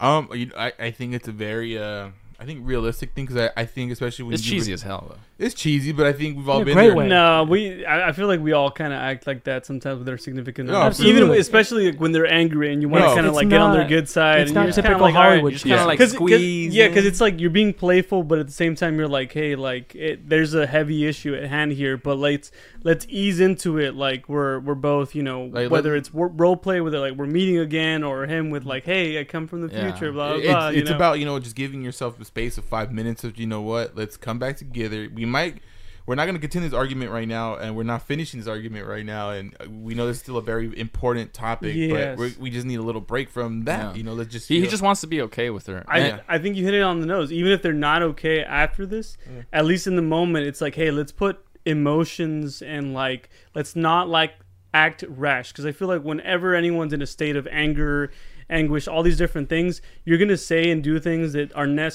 Um, 0.00 0.28
I 0.56 0.72
I 0.78 0.90
think 0.90 1.14
it's 1.14 1.28
a 1.28 1.32
very 1.32 1.78
uh. 1.78 2.08
I 2.40 2.44
think 2.46 2.60
realistic 2.62 3.12
thing 3.12 3.26
because 3.26 3.50
I, 3.56 3.60
I 3.60 3.64
think 3.66 3.92
especially 3.92 4.24
when 4.24 4.34
It's 4.34 4.42
cheesy 4.42 4.72
as 4.72 4.82
hell 4.82 5.06
though. 5.10 5.18
It's 5.40 5.54
cheesy, 5.54 5.92
but 5.92 6.06
I 6.06 6.12
think 6.12 6.36
we've 6.36 6.48
all 6.48 6.56
In 6.58 6.62
a 6.62 6.64
been 6.66 6.74
great 6.74 6.86
there. 6.88 6.96
way. 6.96 7.08
No, 7.08 7.44
we. 7.48 7.84
I, 7.86 8.10
I 8.10 8.12
feel 8.12 8.26
like 8.26 8.40
we 8.40 8.52
all 8.52 8.70
kind 8.70 8.92
of 8.92 8.98
act 9.00 9.26
like 9.26 9.44
that 9.44 9.64
sometimes 9.64 9.98
with 9.98 10.08
our 10.08 10.18
significant 10.18 10.68
No, 10.68 10.82
others. 10.82 11.02
Even 11.04 11.30
especially 11.30 11.90
like 11.90 12.00
when 12.00 12.12
they're 12.12 12.30
angry 12.30 12.72
and 12.72 12.82
you 12.82 12.88
want 12.90 13.04
to 13.04 13.08
No. 13.08 13.14
kind 13.14 13.26
of 13.26 13.30
It's 13.32 13.36
like 13.36 13.48
get 13.48 13.60
on 13.60 13.72
their 13.72 13.88
good 13.88 14.08
side. 14.08 14.40
it's 14.42 14.50
and 14.50 14.54
not 14.56 14.64
you're 14.66 14.72
typical 14.74 15.00
like, 15.00 15.14
Hollywood 15.14 15.52
You 15.52 15.58
just 15.58 15.64
kind 15.66 15.80
of 15.80 15.86
like 15.86 15.98
Cause, 15.98 16.08
'cause- 16.12 16.16
squeeze. 16.16 16.74
yeah, 16.74 16.88
because 16.88 17.06
it's 17.06 17.20
like 17.22 17.40
you're 17.40 17.48
being 17.50 17.72
playful, 17.72 18.22
but 18.22 18.38
at 18.38 18.46
the 18.48 18.52
same 18.52 18.74
time 18.74 18.98
you're 18.98 19.08
like, 19.08 19.32
hey, 19.32 19.54
like 19.56 19.94
it, 19.94 20.28
there's 20.28 20.52
a 20.52 20.66
heavy 20.66 21.06
issue 21.06 21.34
at 21.34 21.44
hand 21.48 21.72
here, 21.72 21.96
but 21.96 22.18
let's 22.18 22.52
let's 22.84 23.06
ease 23.08 23.40
into 23.40 23.78
it. 23.78 23.94
Like 23.94 24.28
we're 24.28 24.58
we're 24.60 24.74
both, 24.74 25.14
you 25.14 25.22
know, 25.22 25.44
Like, 25.44 25.70
whether 25.70 25.92
let- 25.92 25.98
it's 26.00 26.10
role 26.12 26.56
play, 26.56 26.82
whether 26.82 26.98
like 27.00 27.14
we're 27.14 27.26
meeting 27.26 27.58
again, 27.58 28.02
or 28.04 28.26
him 28.26 28.50
with 28.50 28.64
like, 28.66 28.84
hey, 28.84 29.18
I 29.18 29.24
come 29.24 29.46
from 29.46 29.66
the 29.66 29.74
Yeah. 29.74 29.90
future, 29.90 30.12
blah 30.12 30.28
blah. 30.34 30.36
it's 30.36 30.46
blah 30.48 30.68
you 30.68 30.84
know? 30.84 30.94
about 30.96 31.18
you 31.18 31.24
know 31.24 31.38
just 31.38 31.56
giving 31.56 31.82
yourself 31.82 32.20
a 32.20 32.24
space 32.26 32.58
of 32.58 32.64
five 32.66 32.92
minutes 32.92 33.24
of 33.24 33.38
you 33.38 33.46
know 33.46 33.62
what 33.62 33.96
let's 33.96 34.18
come 34.18 34.38
back 34.38 34.56
together 34.58 35.08
we 35.14 35.24
might 35.30 35.58
we're 36.06 36.14
not 36.16 36.24
going 36.24 36.34
to 36.34 36.40
continue 36.40 36.68
this 36.68 36.76
argument 36.76 37.12
right 37.12 37.28
now 37.28 37.54
and 37.56 37.76
we're 37.76 37.82
not 37.84 38.02
finishing 38.02 38.40
this 38.40 38.48
argument 38.48 38.86
right 38.86 39.04
now 39.06 39.30
and 39.30 39.54
uh, 39.60 39.66
we 39.70 39.94
know 39.94 40.06
this 40.08 40.16
is 40.16 40.22
still 40.22 40.38
a 40.38 40.42
very 40.42 40.76
important 40.78 41.32
topic 41.32 41.74
Yes. 41.76 42.16
but 42.16 42.18
we're, 42.18 42.32
we 42.42 42.50
just 42.50 42.66
need 42.66 42.76
a 42.80 42.82
little 42.82 43.00
break 43.02 43.28
from 43.30 43.64
that 43.66 43.92
Yeah. 43.92 43.94
you 43.94 44.02
know 44.02 44.14
let's 44.14 44.30
just 44.32 44.48
he, 44.48 44.60
he 44.60 44.66
just 44.66 44.82
wants 44.82 45.02
to 45.02 45.06
be 45.06 45.20
okay 45.22 45.50
with 45.50 45.66
her. 45.68 45.84
I, 45.86 45.98
And- 46.00 46.22
I 46.28 46.38
think 46.38 46.56
you 46.56 46.64
hit 46.64 46.74
it 46.74 46.82
on 46.82 47.00
the 47.00 47.06
nose. 47.06 47.30
Even 47.30 47.52
if 47.52 47.62
they're 47.62 47.72
not 47.72 48.02
okay 48.02 48.42
after 48.42 48.86
this, 48.86 49.16
at 49.52 49.64
least 49.66 49.86
in 49.86 49.94
the 49.94 50.02
moment, 50.02 50.46
it's 50.46 50.60
like, 50.60 50.74
hey, 50.74 50.90
let's 50.90 51.12
put 51.12 51.38
emotions 51.84 52.60
and 52.62 52.92
like, 52.92 53.28
let's 53.54 53.74
not 53.76 54.08
like 54.08 54.32
act 54.74 55.04
rash. 55.08 55.52
Because 55.52 55.66
I 55.66 55.72
feel 55.72 55.88
like 55.88 56.02
whenever 56.02 56.54
anyone's 56.54 56.92
in 56.92 57.02
a 57.02 57.06
state 57.06 57.36
of 57.36 57.46
anger, 57.50 58.10
anguish, 58.48 58.86
all 58.88 59.02
these 59.02 59.16
different 59.16 59.48
things, 59.48 59.80
you're 60.04 60.18
gonna 60.18 60.36
say 60.36 60.70
and 60.70 60.82
do 60.82 60.98
things 61.00 61.32
that 61.32 61.54
are 61.54 61.66
nec- 61.66 61.94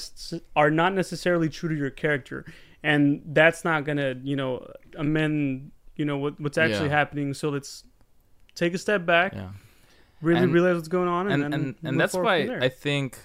are 0.54 0.70
not 0.70 0.94
necessarily 0.94 1.48
true 1.48 1.68
to 1.68 1.74
your 1.74 1.90
character, 1.90 2.44
and 2.90 3.22
that's 3.38 3.60
not 3.64 3.84
gonna, 3.86 4.14
you 4.30 4.36
know, 4.40 4.52
amend, 4.96 5.70
you 5.96 6.04
know, 6.08 6.16
what 6.22 6.34
what's 6.40 6.58
actually 6.64 6.88
Yeah. 6.90 6.98
happening. 7.00 7.34
So 7.34 7.48
let's 7.56 7.84
take 8.54 8.72
a 8.74 8.78
step 8.78 9.04
back, 9.04 9.32
yeah. 9.34 9.50
really 10.22 10.42
And- 10.44 10.52
realize 10.54 10.76
what's 10.76 10.88
going 10.98 11.08
on, 11.08 11.24
and 11.32 11.42
and 11.44 11.52
then 11.52 11.60
and, 11.60 11.74
and 11.88 12.00
that's 12.00 12.14
why. 12.14 12.36
I 12.68 12.68
think 12.86 13.18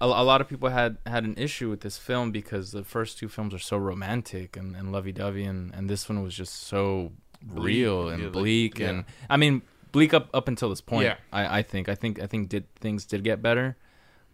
a, 0.00 0.06
a 0.06 0.24
lot 0.30 0.40
of 0.42 0.46
people 0.48 0.68
had 0.80 0.92
had 1.06 1.24
an 1.24 1.34
issue 1.46 1.68
with 1.70 1.80
this 1.80 1.96
film 1.98 2.30
because 2.32 2.72
the 2.72 2.84
first 2.84 3.18
two 3.18 3.28
films 3.28 3.54
are 3.54 3.58
so 3.72 3.76
romantic 3.90 4.56
and, 4.56 4.74
and 4.76 4.90
lovey-dovey 4.92 5.44
and, 5.44 5.72
and 5.74 5.88
this 5.88 6.08
one 6.08 6.22
was 6.22 6.34
just 6.34 6.54
so 6.72 7.12
real 7.46 8.06
yeah, 8.08 8.14
and 8.14 8.22
like- 8.24 8.32
bleak 8.32 8.78
yeah. 8.78 8.88
and 8.90 9.04
I 9.30 9.36
mean 9.36 9.62
bleak 9.92 10.12
up 10.12 10.28
up 10.34 10.48
until 10.48 10.68
this 10.70 10.80
point 10.80 11.04
Yeah. 11.04 11.16
I, 11.32 11.58
I 11.58 11.62
think 11.62 11.88
I 11.88 11.94
think 11.94 12.20
I 12.20 12.26
think 12.26 12.48
did 12.48 12.64
things 12.84 13.06
did 13.06 13.22
get 13.22 13.40
better 13.42 13.76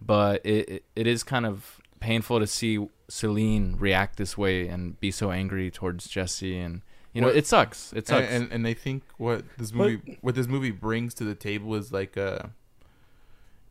but 0.01 0.41
it, 0.47 0.69
it 0.75 0.85
it 0.97 1.07
is 1.07 1.23
kind 1.23 1.45
of 1.45 1.80
painful 2.01 2.41
to 2.41 2.47
see 2.47 2.89
Celine 3.09 3.77
react 3.79 4.17
this 4.17 4.37
way 4.39 4.67
and 4.69 4.99
be 5.01 5.11
so 5.11 5.31
angry 5.31 5.71
towards 5.71 6.09
Jesse 6.09 6.59
and 6.59 6.83
you 7.13 7.21
know 7.21 7.27
What- 7.29 7.37
it 7.37 7.47
sucks. 7.47 7.93
It 7.93 8.07
sucks. 8.09 8.29
and 8.31 8.51
and 8.53 8.67
I 8.67 8.75
think 8.75 9.03
what 9.19 9.45
this 9.59 9.73
movie 9.73 10.19
what 10.21 10.35
this 10.35 10.47
movie 10.47 10.71
brings 10.71 11.13
to 11.15 11.25
the 11.25 11.35
table 11.35 11.75
is 11.75 11.93
like 11.93 12.17
uh 12.17 12.39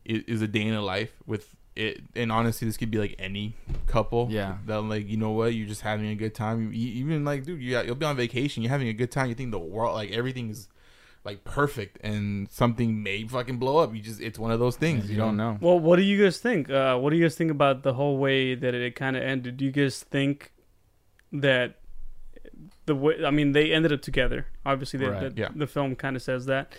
i- 0.08 0.24
is 0.26 0.42
a 0.42 0.48
day 0.48 0.62
in 0.62 0.74
a 0.74 0.82
life 0.82 1.12
with 1.26 1.54
it. 1.76 2.02
And 2.14 2.30
honestly 2.32 2.66
this 2.66 2.76
could 2.76 2.90
be 2.90 2.98
like 2.98 3.14
any 3.18 3.54
couple. 3.86 4.28
Yeah. 4.30 4.58
that 4.66 4.82
like 4.82 5.08
you 5.08 5.16
know 5.16 5.30
what? 5.30 5.54
You're 5.54 5.68
just 5.68 5.80
having 5.82 6.06
a 6.10 6.14
good 6.14 6.34
time. 6.34 6.72
You, 6.72 6.88
even 7.00 7.24
like 7.24 7.44
dude 7.44 7.60
you, 7.62 7.78
you'll 7.80 7.94
be 7.94 8.06
on 8.06 8.16
vacation. 8.16 8.62
You're 8.62 8.70
having 8.70 8.88
a 8.88 8.92
good 8.92 9.10
time. 9.10 9.28
You 9.28 9.34
think 9.34 9.50
the 9.52 9.58
world 9.58 9.94
like 9.94 10.10
everything 10.10 10.50
is 10.50 10.68
like 11.22 11.44
perfect 11.44 11.98
and 12.02 12.50
something 12.50 13.02
may 13.02 13.26
fucking 13.26 13.58
blow 13.58 13.78
up 13.78 13.94
you 13.94 14.00
just 14.00 14.20
it's 14.20 14.38
one 14.38 14.50
of 14.50 14.58
those 14.58 14.76
things 14.76 15.10
you 15.10 15.16
don't 15.16 15.36
know 15.36 15.58
Well, 15.60 15.78
what 15.78 15.96
do 15.96 16.02
you 16.02 16.22
guys 16.22 16.38
think? 16.38 16.70
Uh, 16.70 16.96
what 16.96 17.10
do 17.10 17.16
you 17.16 17.22
guys 17.24 17.34
think 17.34 17.50
about 17.50 17.82
the 17.82 17.92
whole 17.94 18.16
way 18.16 18.54
that 18.54 18.74
it 18.74 18.96
kind 18.96 19.16
of 19.16 19.22
ended? 19.22 19.58
Do 19.58 19.64
you 19.66 19.70
guys 19.70 20.02
think 20.02 20.52
that 21.32 21.76
the 22.86 22.94
way? 22.94 23.22
I 23.24 23.30
mean, 23.30 23.52
they 23.52 23.72
ended 23.72 23.92
up 23.92 24.02
together. 24.02 24.46
Obviously, 24.64 24.98
the, 24.98 25.10
Right, 25.10 25.34
the, 25.34 25.40
yeah. 25.40 25.48
the 25.54 25.66
film 25.66 25.94
kind 25.94 26.16
of 26.16 26.22
says 26.22 26.46
that. 26.46 26.72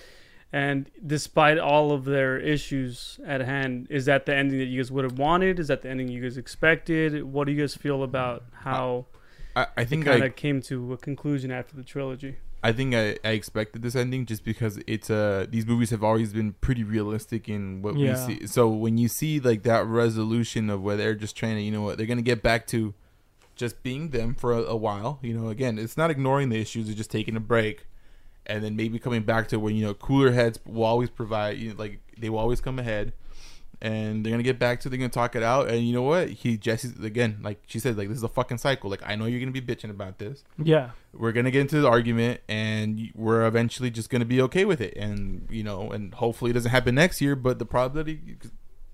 And 0.51 0.89
despite 1.05 1.57
all 1.57 1.91
of 1.91 2.03
their 2.05 2.37
issues 2.37 3.19
at 3.25 3.41
hand, 3.41 3.87
is 3.89 4.05
that 4.05 4.25
the 4.25 4.35
ending 4.35 4.59
that 4.59 4.65
you 4.65 4.81
guys 4.81 4.91
would 4.91 5.03
have 5.05 5.17
wanted? 5.17 5.59
Is 5.59 5.67
that 5.69 5.81
the 5.83 5.89
ending 5.89 6.09
you 6.09 6.21
guys 6.21 6.37
expected? 6.37 7.23
What 7.23 7.45
do 7.45 7.53
you 7.53 7.61
guys 7.61 7.75
feel 7.75 8.03
about 8.03 8.43
how 8.51 9.05
I, 9.55 9.67
I 9.77 9.81
it 9.83 9.89
think 9.89 10.05
kind 10.05 10.23
I, 10.23 10.27
of 10.27 10.35
came 10.35 10.61
to 10.63 10.93
a 10.93 10.97
conclusion 10.97 11.51
after 11.51 11.75
the 11.75 11.83
trilogy? 11.83 12.37
I 12.63 12.71
think 12.71 12.93
I, 12.93 13.17
I 13.23 13.31
expected 13.31 13.81
this 13.81 13.95
ending 13.95 14.25
just 14.27 14.43
because 14.43 14.79
it's 14.85 15.09
uh 15.09 15.47
these 15.49 15.65
movies 15.65 15.89
have 15.89 16.03
always 16.03 16.31
been 16.31 16.53
pretty 16.53 16.83
realistic 16.83 17.49
in 17.49 17.81
what 17.81 17.95
Yeah. 17.95 18.27
we 18.27 18.35
see. 18.37 18.47
So 18.47 18.69
when 18.69 18.97
you 18.97 19.07
see 19.07 19.39
like 19.39 19.63
that 19.63 19.85
resolution 19.85 20.69
of 20.69 20.81
where 20.83 20.95
they're 20.95 21.15
just 21.15 21.35
trying 21.35 21.55
to, 21.55 21.61
you 21.61 21.71
know 21.71 21.81
what, 21.81 21.97
they're 21.97 22.05
gonna 22.07 22.21
get 22.21 22.43
back 22.43 22.67
to 22.67 22.93
just 23.55 23.81
being 23.83 24.09
them 24.09 24.35
for 24.35 24.53
a, 24.53 24.61
a 24.61 24.75
while. 24.75 25.19
You 25.21 25.33
know, 25.33 25.49
again, 25.49 25.79
it's 25.79 25.97
not 25.97 26.09
ignoring 26.11 26.49
the 26.49 26.59
issues; 26.59 26.87
it's 26.87 26.97
just 26.97 27.11
taking 27.11 27.35
a 27.35 27.39
break, 27.39 27.85
and 28.45 28.63
then 28.63 28.75
maybe 28.75 28.97
coming 28.99 29.23
back 29.23 29.47
to 29.49 29.59
when 29.59 29.75
you 29.75 29.85
know 29.85 29.93
cooler 29.93 30.31
heads 30.31 30.59
will 30.65 30.83
always 30.85 31.09
provide. 31.09 31.57
You 31.57 31.69
know, 31.71 31.75
like 31.79 31.99
they 32.17 32.29
will 32.29 32.39
always 32.39 32.61
come 32.61 32.77
ahead. 32.79 33.13
And 33.81 34.23
they're 34.23 34.31
gonna 34.31 34.43
get 34.43 34.59
back 34.59 34.79
to 34.81 34.89
they're 34.89 34.99
gonna 34.99 35.09
talk 35.09 35.35
it 35.35 35.41
out, 35.41 35.67
and 35.69 35.85
you 35.87 35.91
know 35.93 36.03
what? 36.03 36.29
He 36.29 36.55
Jesse's 36.57 36.99
again, 37.03 37.39
like 37.41 37.61
she 37.65 37.79
said, 37.79 37.97
like 37.97 38.09
this 38.09 38.17
is 38.17 38.23
a 38.23 38.27
fucking 38.29 38.59
cycle. 38.59 38.89
Like 38.91 39.01
I 39.03 39.15
know 39.15 39.25
you're 39.25 39.39
gonna 39.39 39.51
be 39.51 39.61
bitching 39.61 39.89
about 39.89 40.19
this, 40.19 40.43
Yeah. 40.61 40.91
we're 41.13 41.31
gonna 41.31 41.49
get 41.49 41.61
into 41.61 41.81
the 41.81 41.87
argument 41.87 42.41
and 42.47 43.09
we're 43.15 43.45
eventually 43.47 43.89
just 43.89 44.09
gonna 44.11 44.25
be 44.25 44.39
okay 44.43 44.65
with 44.65 44.81
it 44.81 44.95
and 44.95 45.47
you 45.49 45.63
know 45.63 45.91
and 45.91 46.13
hopefully 46.13 46.51
it 46.51 46.53
doesn't 46.53 46.69
happen 46.71 46.93
next 46.95 47.21
year 47.21 47.35
but 47.35 47.57
the 47.59 47.65
probability 47.65 48.37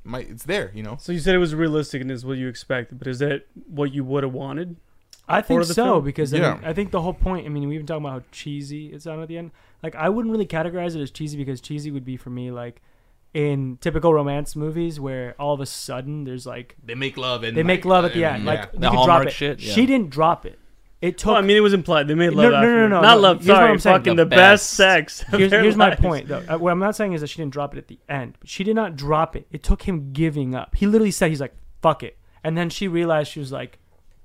might 0.04 0.30
it's 0.30 0.44
there 0.46 0.72
you 0.74 0.82
know 0.84 0.96
So 1.02 1.12
you 1.12 1.20
said 1.20 1.36
it 1.36 1.40
was 1.40 1.54
realistic 1.54 2.02
and 2.02 2.10
is 2.10 2.26
what 2.26 2.38
you 2.38 2.48
expected, 2.48 2.98
but 2.98 3.08
is 3.08 3.20
that 3.20 3.46
what 3.68 3.94
you 3.94 4.04
would 4.06 4.24
have 4.24 4.34
wanted? 4.34 4.78
I 5.28 5.42
think 5.42 5.66
so 5.66 5.74
film? 5.74 6.06
because 6.06 6.34
I, 6.34 6.40
mean, 6.40 6.60
I 6.64 6.72
think 6.72 6.92
the 6.92 7.02
whole 7.02 7.14
point. 7.14 7.46
I 7.46 7.50
mean, 7.50 7.68
we 7.68 7.76
even 7.76 7.86
talking 7.86 8.06
about 8.06 8.22
how 8.22 8.28
cheesy 8.32 8.94
it 8.94 9.02
sounded 9.02 9.24
at 9.24 9.28
the 9.28 9.38
end. 9.38 9.52
Like, 9.84 9.94
I 9.96 10.08
wouldn't 10.08 10.32
really 10.32 10.46
categorize 10.48 10.96
it 10.96 11.02
as 11.02 11.12
cheesy 11.12 11.38
because 11.38 11.60
cheesy 11.60 11.92
would 11.92 12.06
be 12.06 12.16
for 12.16 12.30
me 12.30 12.50
like 12.52 12.82
in 13.34 13.78
typical 13.82 14.14
romance 14.14 14.56
movies 14.56 15.00
where 15.00 15.36
all 15.40 15.54
of 15.54 15.60
a 15.60 15.66
sudden 15.66 16.24
there's 16.24 16.46
like 16.46 16.76
they 16.84 16.96
make 16.96 17.18
love 17.18 17.44
and 17.44 17.56
they 17.56 17.64
make 17.64 17.86
love 17.86 18.06
at 18.06 18.14
the 18.14 18.24
end. 18.26 18.44
yeah. 18.44 18.50
Like 18.52 18.72
The 18.72 18.78
you 18.78 18.82
could 18.82 18.82
drop 18.82 18.96
Hallmark 18.96 19.28
it. 19.28 19.34
shit, 19.34 19.60
yeah. 19.60 19.74
She 19.74 19.86
didn't 19.86 20.10
drop 20.10 20.46
it. 20.46 20.58
It 21.00 21.20
took. 21.20 21.28
Well, 21.28 21.36
I 21.36 21.42
mean, 21.42 21.56
it 21.58 21.60
was 21.60 21.74
implied 21.74 22.08
they 22.08 22.16
made 22.16 22.34
No, 22.34 22.50
love. 22.50 22.52
no, 22.54 22.60
no, 22.60 22.66
afterward. 22.66 22.90
no, 22.90 23.02
Not 23.02 23.16
no. 23.16 23.22
love. 23.22 23.38
Here's 23.38 23.48
what 23.50 23.56
Sorry, 23.56 23.70
I'm 23.72 23.80
saying. 23.80 23.98
fucking 23.98 24.16
The 24.16 24.24
the, 24.26 24.30
best, 24.30 24.40
best. 24.40 24.70
sex. 24.72 25.22
of 25.22 25.40
here's, 25.40 25.52
their 25.52 25.62
here's 25.62 25.76
my 25.76 25.90
lives. 25.90 26.02
point 26.02 26.28
though. 26.28 26.44
Uh, 26.50 26.58
what 26.58 26.72
I'm 26.72 26.80
not 26.80 26.96
saying 26.96 27.14
is 27.14 27.22
that 27.22 27.28
she 27.28 27.38
didn't 27.38 27.54
drop 27.54 27.76
it 27.76 27.78
at 27.78 27.88
the 27.88 28.00
end, 28.10 28.36
but 28.40 28.50
she 28.50 28.64
did 28.64 28.76
not 28.76 28.96
drop 28.96 29.36
it. 29.36 29.46
It 29.52 29.62
took 29.62 29.84
him 29.84 30.12
giving 30.12 30.56
up. 30.56 30.74
He 30.76 30.88
literally 30.88 31.12
said 31.12 31.30
he's 31.30 31.42
like 31.42 31.54
fuck 31.84 32.02
it, 32.02 32.18
and 32.44 32.58
then 32.58 32.72
she 32.72 32.88
realized 32.88 33.32
she 33.32 33.40
was 33.40 33.52
like, 33.52 33.78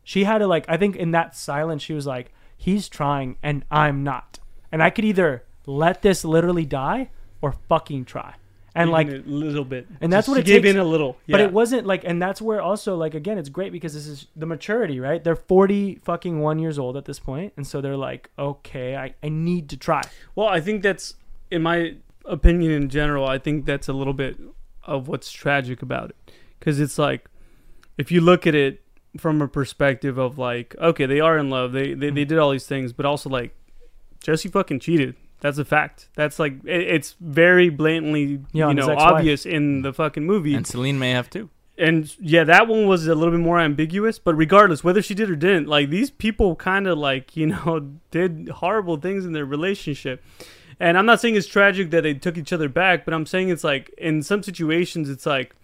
she 0.03 0.25
had 0.25 0.39
to 0.39 0.47
like. 0.47 0.65
I 0.67 0.79
think 0.79 0.97
in 0.97 1.11
that 1.11 1.37
silence 1.37 1.83
she 1.83 1.93
was 1.93 2.07
like, 2.07 2.33
he's 2.57 2.89
trying 2.89 3.37
and 3.43 3.67
I'm 3.71 4.03
not, 4.03 4.39
and 4.73 4.83
I 4.83 4.89
could 4.89 5.05
either 5.05 5.45
let 5.67 6.01
this 6.01 6.25
literally 6.25 6.65
die 6.65 7.11
or 7.43 7.53
fucking 7.53 8.07
try, 8.07 8.37
and 8.75 8.89
Even 8.89 8.93
like 8.93 9.09
a 9.09 9.29
little 9.29 9.65
bit, 9.65 9.87
And 10.01 10.13
that's 10.13 10.27
Just- 10.27 10.37
what 10.37 10.41
it 10.41 10.47
gave 10.47 10.63
takes- 10.63 10.75
in 10.75 10.81
a 10.81 10.85
little. 10.85 11.19
But 11.29 11.41
it 11.41 11.53
wasn't 11.53 11.87
like, 11.87 12.05
and 12.05 12.21
that's 12.23 12.41
where 12.41 12.61
also 12.61 12.97
like 12.97 13.15
again, 13.15 13.39
it's 13.39 13.49
great 13.49 13.73
because 13.73 13.95
this 13.95 14.07
is 14.07 14.27
the 14.35 14.47
maturity, 14.47 14.99
right? 15.01 15.23
They're 15.23 15.37
forty 15.37 15.97
fucking 16.05 16.41
one 16.41 16.59
years 16.59 16.79
old 16.79 16.97
at 16.97 17.05
this 17.05 17.19
point, 17.19 17.53
and 17.57 17.67
so 17.67 17.81
they're 17.81 17.97
like, 17.97 18.31
okay, 18.39 18.97
I, 18.97 19.15
I 19.23 19.29
need 19.29 19.69
to 19.71 19.77
try. 19.77 20.03
Well, 20.35 20.49
I 20.49 20.61
think 20.61 20.83
that's, 20.83 21.15
in 21.51 21.63
my 21.63 21.97
opinion, 22.25 22.71
in 22.73 22.89
general, 22.89 23.27
I 23.27 23.39
think 23.39 23.67
that's 23.67 23.89
a 23.89 23.93
little 23.93 24.15
bit 24.15 24.39
of 24.85 25.09
what's 25.09 25.31
tragic 25.31 25.83
about 25.83 26.11
it, 26.11 26.33
because 26.59 26.81
it's 26.81 26.99
like, 26.99 27.29
if 27.99 28.11
you 28.11 28.21
look 28.21 28.47
at 28.47 28.55
it 28.55 28.83
from 29.19 29.43
a 29.43 29.49
perspective 29.49 30.17
of 30.17 30.39
like, 30.39 30.75
okay, 30.79 31.05
they 31.05 31.21
are 31.21 31.37
in 31.37 31.51
love, 31.51 31.73
they 31.73 31.89
they, 31.89 31.95
they 31.95 32.07
mm-hmm. 32.09 32.29
did 32.29 32.39
all 32.39 32.51
these 32.51 32.67
things, 32.67 32.93
but 32.93 33.05
also 33.05 33.29
like, 33.29 33.55
Jesse 34.25 34.49
fucking 34.49 34.81
cheated. 34.81 35.17
That's 35.43 35.59
a 35.59 35.65
fact. 35.65 36.09
That's 36.15 36.39
like 36.39 36.55
it, 36.65 36.81
it's 36.83 37.17
very 37.21 37.69
blatantly, 37.69 38.41
Yeah, 38.53 38.69
you 38.69 38.75
know, 38.75 38.97
obvious 38.97 39.45
in 39.45 39.83
the 39.83 39.93
fucking 39.93 40.25
movie. 40.25 40.55
and 40.55 40.67
Celine 40.67 40.99
may 40.99 41.11
have 41.11 41.29
too 41.29 41.51
and 41.79 42.15
yeah, 42.21 42.45
that 42.45 42.69
one 42.69 42.87
was 42.87 43.07
a 43.07 43.15
little 43.15 43.33
bit 43.33 43.41
more 43.41 43.59
ambiguous. 43.59 44.19
But 44.19 44.35
regardless, 44.35 44.85
whether 44.85 45.03
she 45.03 45.15
did 45.15 45.31
or 45.31 45.37
didn't, 45.37 45.69
like 45.69 45.91
these 45.91 46.11
people 46.11 46.55
kind 46.55 46.87
of 46.87 46.99
like 46.99 47.37
you 47.37 47.49
know 47.49 47.93
did 48.11 48.49
horrible 48.57 48.97
things 48.97 49.25
in 49.25 49.33
their 49.33 49.45
relationship. 49.45 50.23
And 50.81 50.99
I'm 50.99 51.07
not 51.07 51.21
saying 51.21 51.37
it's 51.37 51.47
tragic 51.47 51.91
that 51.91 52.03
they 52.03 52.15
took 52.15 52.37
each 52.37 52.53
other 52.53 52.69
back, 52.69 53.05
but 53.05 53.15
I'm 53.15 53.27
saying 53.27 53.51
it's 53.51 53.65
like 53.65 53.91
in 53.99 54.23
some 54.23 54.43
situations, 54.43 55.09
it's 55.09 55.27
like 55.27 55.55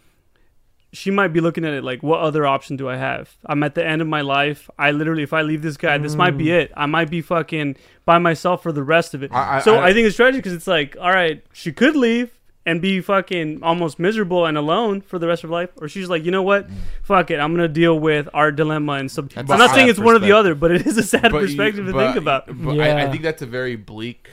she 0.92 1.10
might 1.10 1.28
be 1.28 1.40
looking 1.40 1.64
at 1.64 1.74
it 1.74 1.84
like, 1.84 2.02
what 2.02 2.20
other 2.20 2.46
option 2.46 2.76
do 2.76 2.88
I 2.88 2.96
have? 2.96 3.36
I'm 3.46 3.62
at 3.62 3.74
the 3.74 3.84
end 3.86 4.00
of 4.00 4.08
my 4.08 4.22
life. 4.22 4.70
I 4.78 4.90
literally, 4.92 5.22
if 5.22 5.32
I 5.32 5.42
leave 5.42 5.60
this 5.62 5.76
guy, 5.76 5.98
this 5.98 6.14
might 6.14 6.38
be 6.38 6.46
Mm. 6.46 6.60
it. 6.62 6.72
I 6.76 6.86
might 6.86 7.10
be 7.10 7.20
fucking 7.20 7.76
by 8.06 8.18
myself 8.18 8.62
for 8.62 8.72
the 8.72 8.82
rest 8.82 9.12
of 9.14 9.22
it. 9.22 9.30
I- 9.32 9.56
I- 9.56 9.60
so 9.60 9.76
I- 9.76 9.88
I, 9.88 9.92
think 9.92 10.06
it's 10.06 10.16
tragic 10.16 10.38
because 10.38 10.54
it's 10.54 10.66
like, 10.66 10.96
all 11.00 11.10
right, 11.12 11.44
she 11.52 11.72
could 11.72 11.94
leave 11.94 12.30
and 12.64 12.80
be 12.82 13.00
fucking 13.00 13.60
almost 13.62 13.98
miserable 13.98 14.44
and 14.46 14.56
alone 14.58 15.00
for 15.00 15.18
the 15.18 15.26
rest 15.26 15.42
of 15.44 15.48
her 15.50 15.54
life, 15.54 15.70
or 15.80 15.88
she's 15.88 16.08
like, 16.08 16.24
you 16.24 16.30
know 16.30 16.42
what, 16.42 16.68
fuck 17.02 17.30
it, 17.30 17.38
I'm 17.38 17.52
gonna 17.54 17.66
deal 17.68 17.98
with 17.98 18.28
our 18.34 18.50
dilemma 18.52 18.92
and 18.94 19.10
some. 19.10 19.28
I'm 19.36 19.46
not 19.46 19.70
saying 19.74 19.88
it's 19.88 19.98
one 19.98 20.14
or 20.14 20.18
the 20.18 20.32
other, 20.32 20.54
but 20.54 20.70
it 20.70 20.86
is 20.86 20.96
a 20.98 21.02
sad 21.02 21.32
But 21.32 21.42
you- 21.42 21.46
perspective 21.48 21.86
to 21.86 21.92
think 21.92 22.16
about. 22.16 22.44
But 22.46 22.78
I, 22.80 23.04
I 23.06 23.10
think 23.10 23.22
that's 23.22 23.40
a 23.42 23.46
very 23.46 23.76
bleak. 23.76 24.28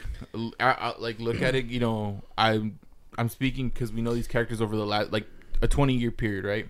I, 0.60 0.72
I, 0.72 0.94
like 1.00 1.20
look 1.20 1.42
at 1.42 1.56
it. 1.56 1.66
You 1.68 1.80
know, 1.80 2.24
I'm 2.38 2.80
I'm 3.18 3.30
speaking 3.30 3.70
because 3.70 3.94
we 3.94 4.02
know 4.02 4.14
these 4.14 4.28
characters 4.28 4.60
over 4.62 4.76
the 4.76 4.86
last 4.86 5.14
like 5.14 5.28
a 5.62 5.68
20 5.68 5.94
year 5.94 6.12
period, 6.12 6.46
right? 6.46 6.68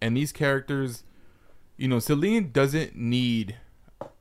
And 0.00 0.16
these 0.16 0.32
characters, 0.32 1.04
you 1.76 1.88
know, 1.88 1.98
Celine 1.98 2.50
doesn't 2.52 2.96
need. 2.96 3.56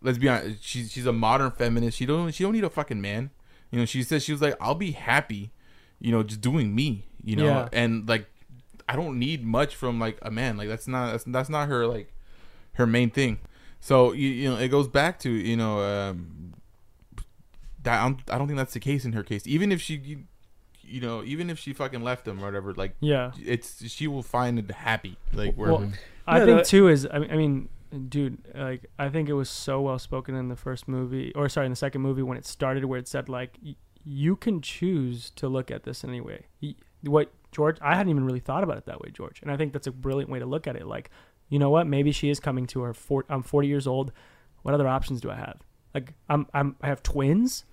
Let's 0.01 0.17
be 0.17 0.29
honest. 0.29 0.63
She's 0.63 0.91
she's 0.91 1.05
a 1.05 1.13
modern 1.13 1.51
feminist. 1.51 1.97
She 1.97 2.05
don't 2.05 2.31
she 2.33 2.43
don't 2.43 2.53
need 2.53 2.63
a 2.63 2.69
fucking 2.69 3.01
man. 3.01 3.31
You 3.71 3.79
know, 3.79 3.85
she 3.85 4.03
says 4.03 4.23
she 4.23 4.31
was 4.31 4.41
like, 4.41 4.55
I'll 4.61 4.75
be 4.75 4.91
happy, 4.91 5.51
you 5.99 6.11
know, 6.11 6.23
just 6.23 6.41
doing 6.41 6.73
me. 6.73 7.05
You 7.23 7.35
know, 7.37 7.45
Yeah. 7.45 7.69
and 7.73 8.07
like, 8.07 8.27
I 8.87 8.95
don't 8.95 9.17
need 9.19 9.43
much 9.43 9.75
from 9.75 9.99
like 9.99 10.17
a 10.21 10.31
man. 10.31 10.55
Like 10.57 10.69
that's 10.69 10.87
not 10.87 11.11
that's, 11.11 11.23
that's 11.25 11.49
not 11.49 11.67
her 11.67 11.87
like 11.87 12.13
her 12.73 12.85
main 12.87 13.09
thing. 13.09 13.39
So 13.81 14.13
you, 14.13 14.29
you 14.29 14.49
know, 14.49 14.57
it 14.57 14.69
goes 14.69 14.87
back 14.87 15.19
to 15.19 15.29
you 15.29 15.57
know 15.57 15.79
um, 15.81 16.53
that 17.83 17.99
I 17.99 18.03
don't, 18.03 18.21
I 18.31 18.37
don't 18.37 18.47
think 18.47 18.57
that's 18.57 18.73
the 18.73 18.79
case 18.79 19.05
in 19.05 19.13
her 19.13 19.23
case. 19.23 19.45
Even 19.45 19.71
if 19.71 19.81
she, 19.81 20.25
you, 20.85 20.95
you 20.95 21.01
know, 21.01 21.23
even 21.23 21.49
if 21.49 21.59
she 21.59 21.73
fucking 21.73 22.03
left 22.03 22.27
him 22.27 22.39
or 22.41 22.45
whatever, 22.45 22.73
like 22.73 22.95
Yeah. 22.99 23.31
it's 23.43 23.87
she 23.89 24.07
will 24.07 24.23
find 24.23 24.57
it 24.59 24.71
happy. 24.71 25.17
Like 25.33 25.55
where 25.55 25.69
Well, 25.71 25.79
mm-hmm. 25.81 25.91
I 26.27 26.39
Yeah, 26.39 26.45
think 26.45 26.57
that- 26.59 26.65
too 26.65 26.87
is 26.87 27.07
I 27.11 27.19
mean, 27.19 27.31
I 27.31 27.35
mean, 27.35 27.69
dude, 28.09 28.37
like 28.53 28.85
I 28.99 29.09
think 29.09 29.29
it 29.29 29.33
was 29.33 29.49
so 29.49 29.81
well 29.81 29.99
spoken 29.99 30.35
in 30.35 30.49
the 30.49 30.55
first 30.55 30.87
movie, 30.87 31.31
or 31.35 31.47
sorry, 31.49 31.65
in 31.67 31.71
the 31.71 31.75
second 31.75 32.01
movie 32.01 32.21
when 32.23 32.37
it 32.37 32.45
started, 32.45 32.85
where 32.85 32.99
it 32.99 33.07
said 33.07 33.29
like 33.29 33.57
y- 33.63 33.75
you 34.03 34.35
can 34.35 34.61
choose 34.61 35.29
to 35.31 35.47
look 35.47 35.71
at 35.71 35.83
this 35.83 36.03
anyway. 36.03 36.45
Y- 36.61 36.75
What 37.03 37.31
George? 37.51 37.77
I 37.81 37.95
hadn't 37.95 38.09
even 38.09 38.25
really 38.25 38.39
thought 38.39 38.63
about 38.63 38.77
it 38.77 38.85
that 38.85 38.99
way, 39.01 39.09
George, 39.11 39.41
and 39.41 39.51
I 39.51 39.57
think 39.57 39.73
that's 39.73 39.87
a 39.87 39.91
brilliant 39.91 40.29
way 40.29 40.39
to 40.39 40.45
look 40.45 40.67
at 40.67 40.75
it. 40.75 40.85
Like, 40.87 41.09
you 41.49 41.57
know 41.59 41.69
what? 41.69 41.85
Maybe 41.87 42.11
she 42.11 42.29
is 42.29 42.39
coming 42.39 42.65
to 42.67 42.81
her. 42.81 42.93
For, 42.93 43.23
I'm 43.29 43.43
40 43.43 43.67
years 43.67 43.85
old. 43.87 44.11
What 44.63 44.73
other 44.73 44.87
options 44.87 45.21
do 45.21 45.29
I 45.31 45.35
have? 45.35 45.59
Like, 45.93 46.13
I'm 46.29 46.47
I'm 46.53 46.75
I 46.81 46.87
have 46.87 47.01
twins. 47.03 47.63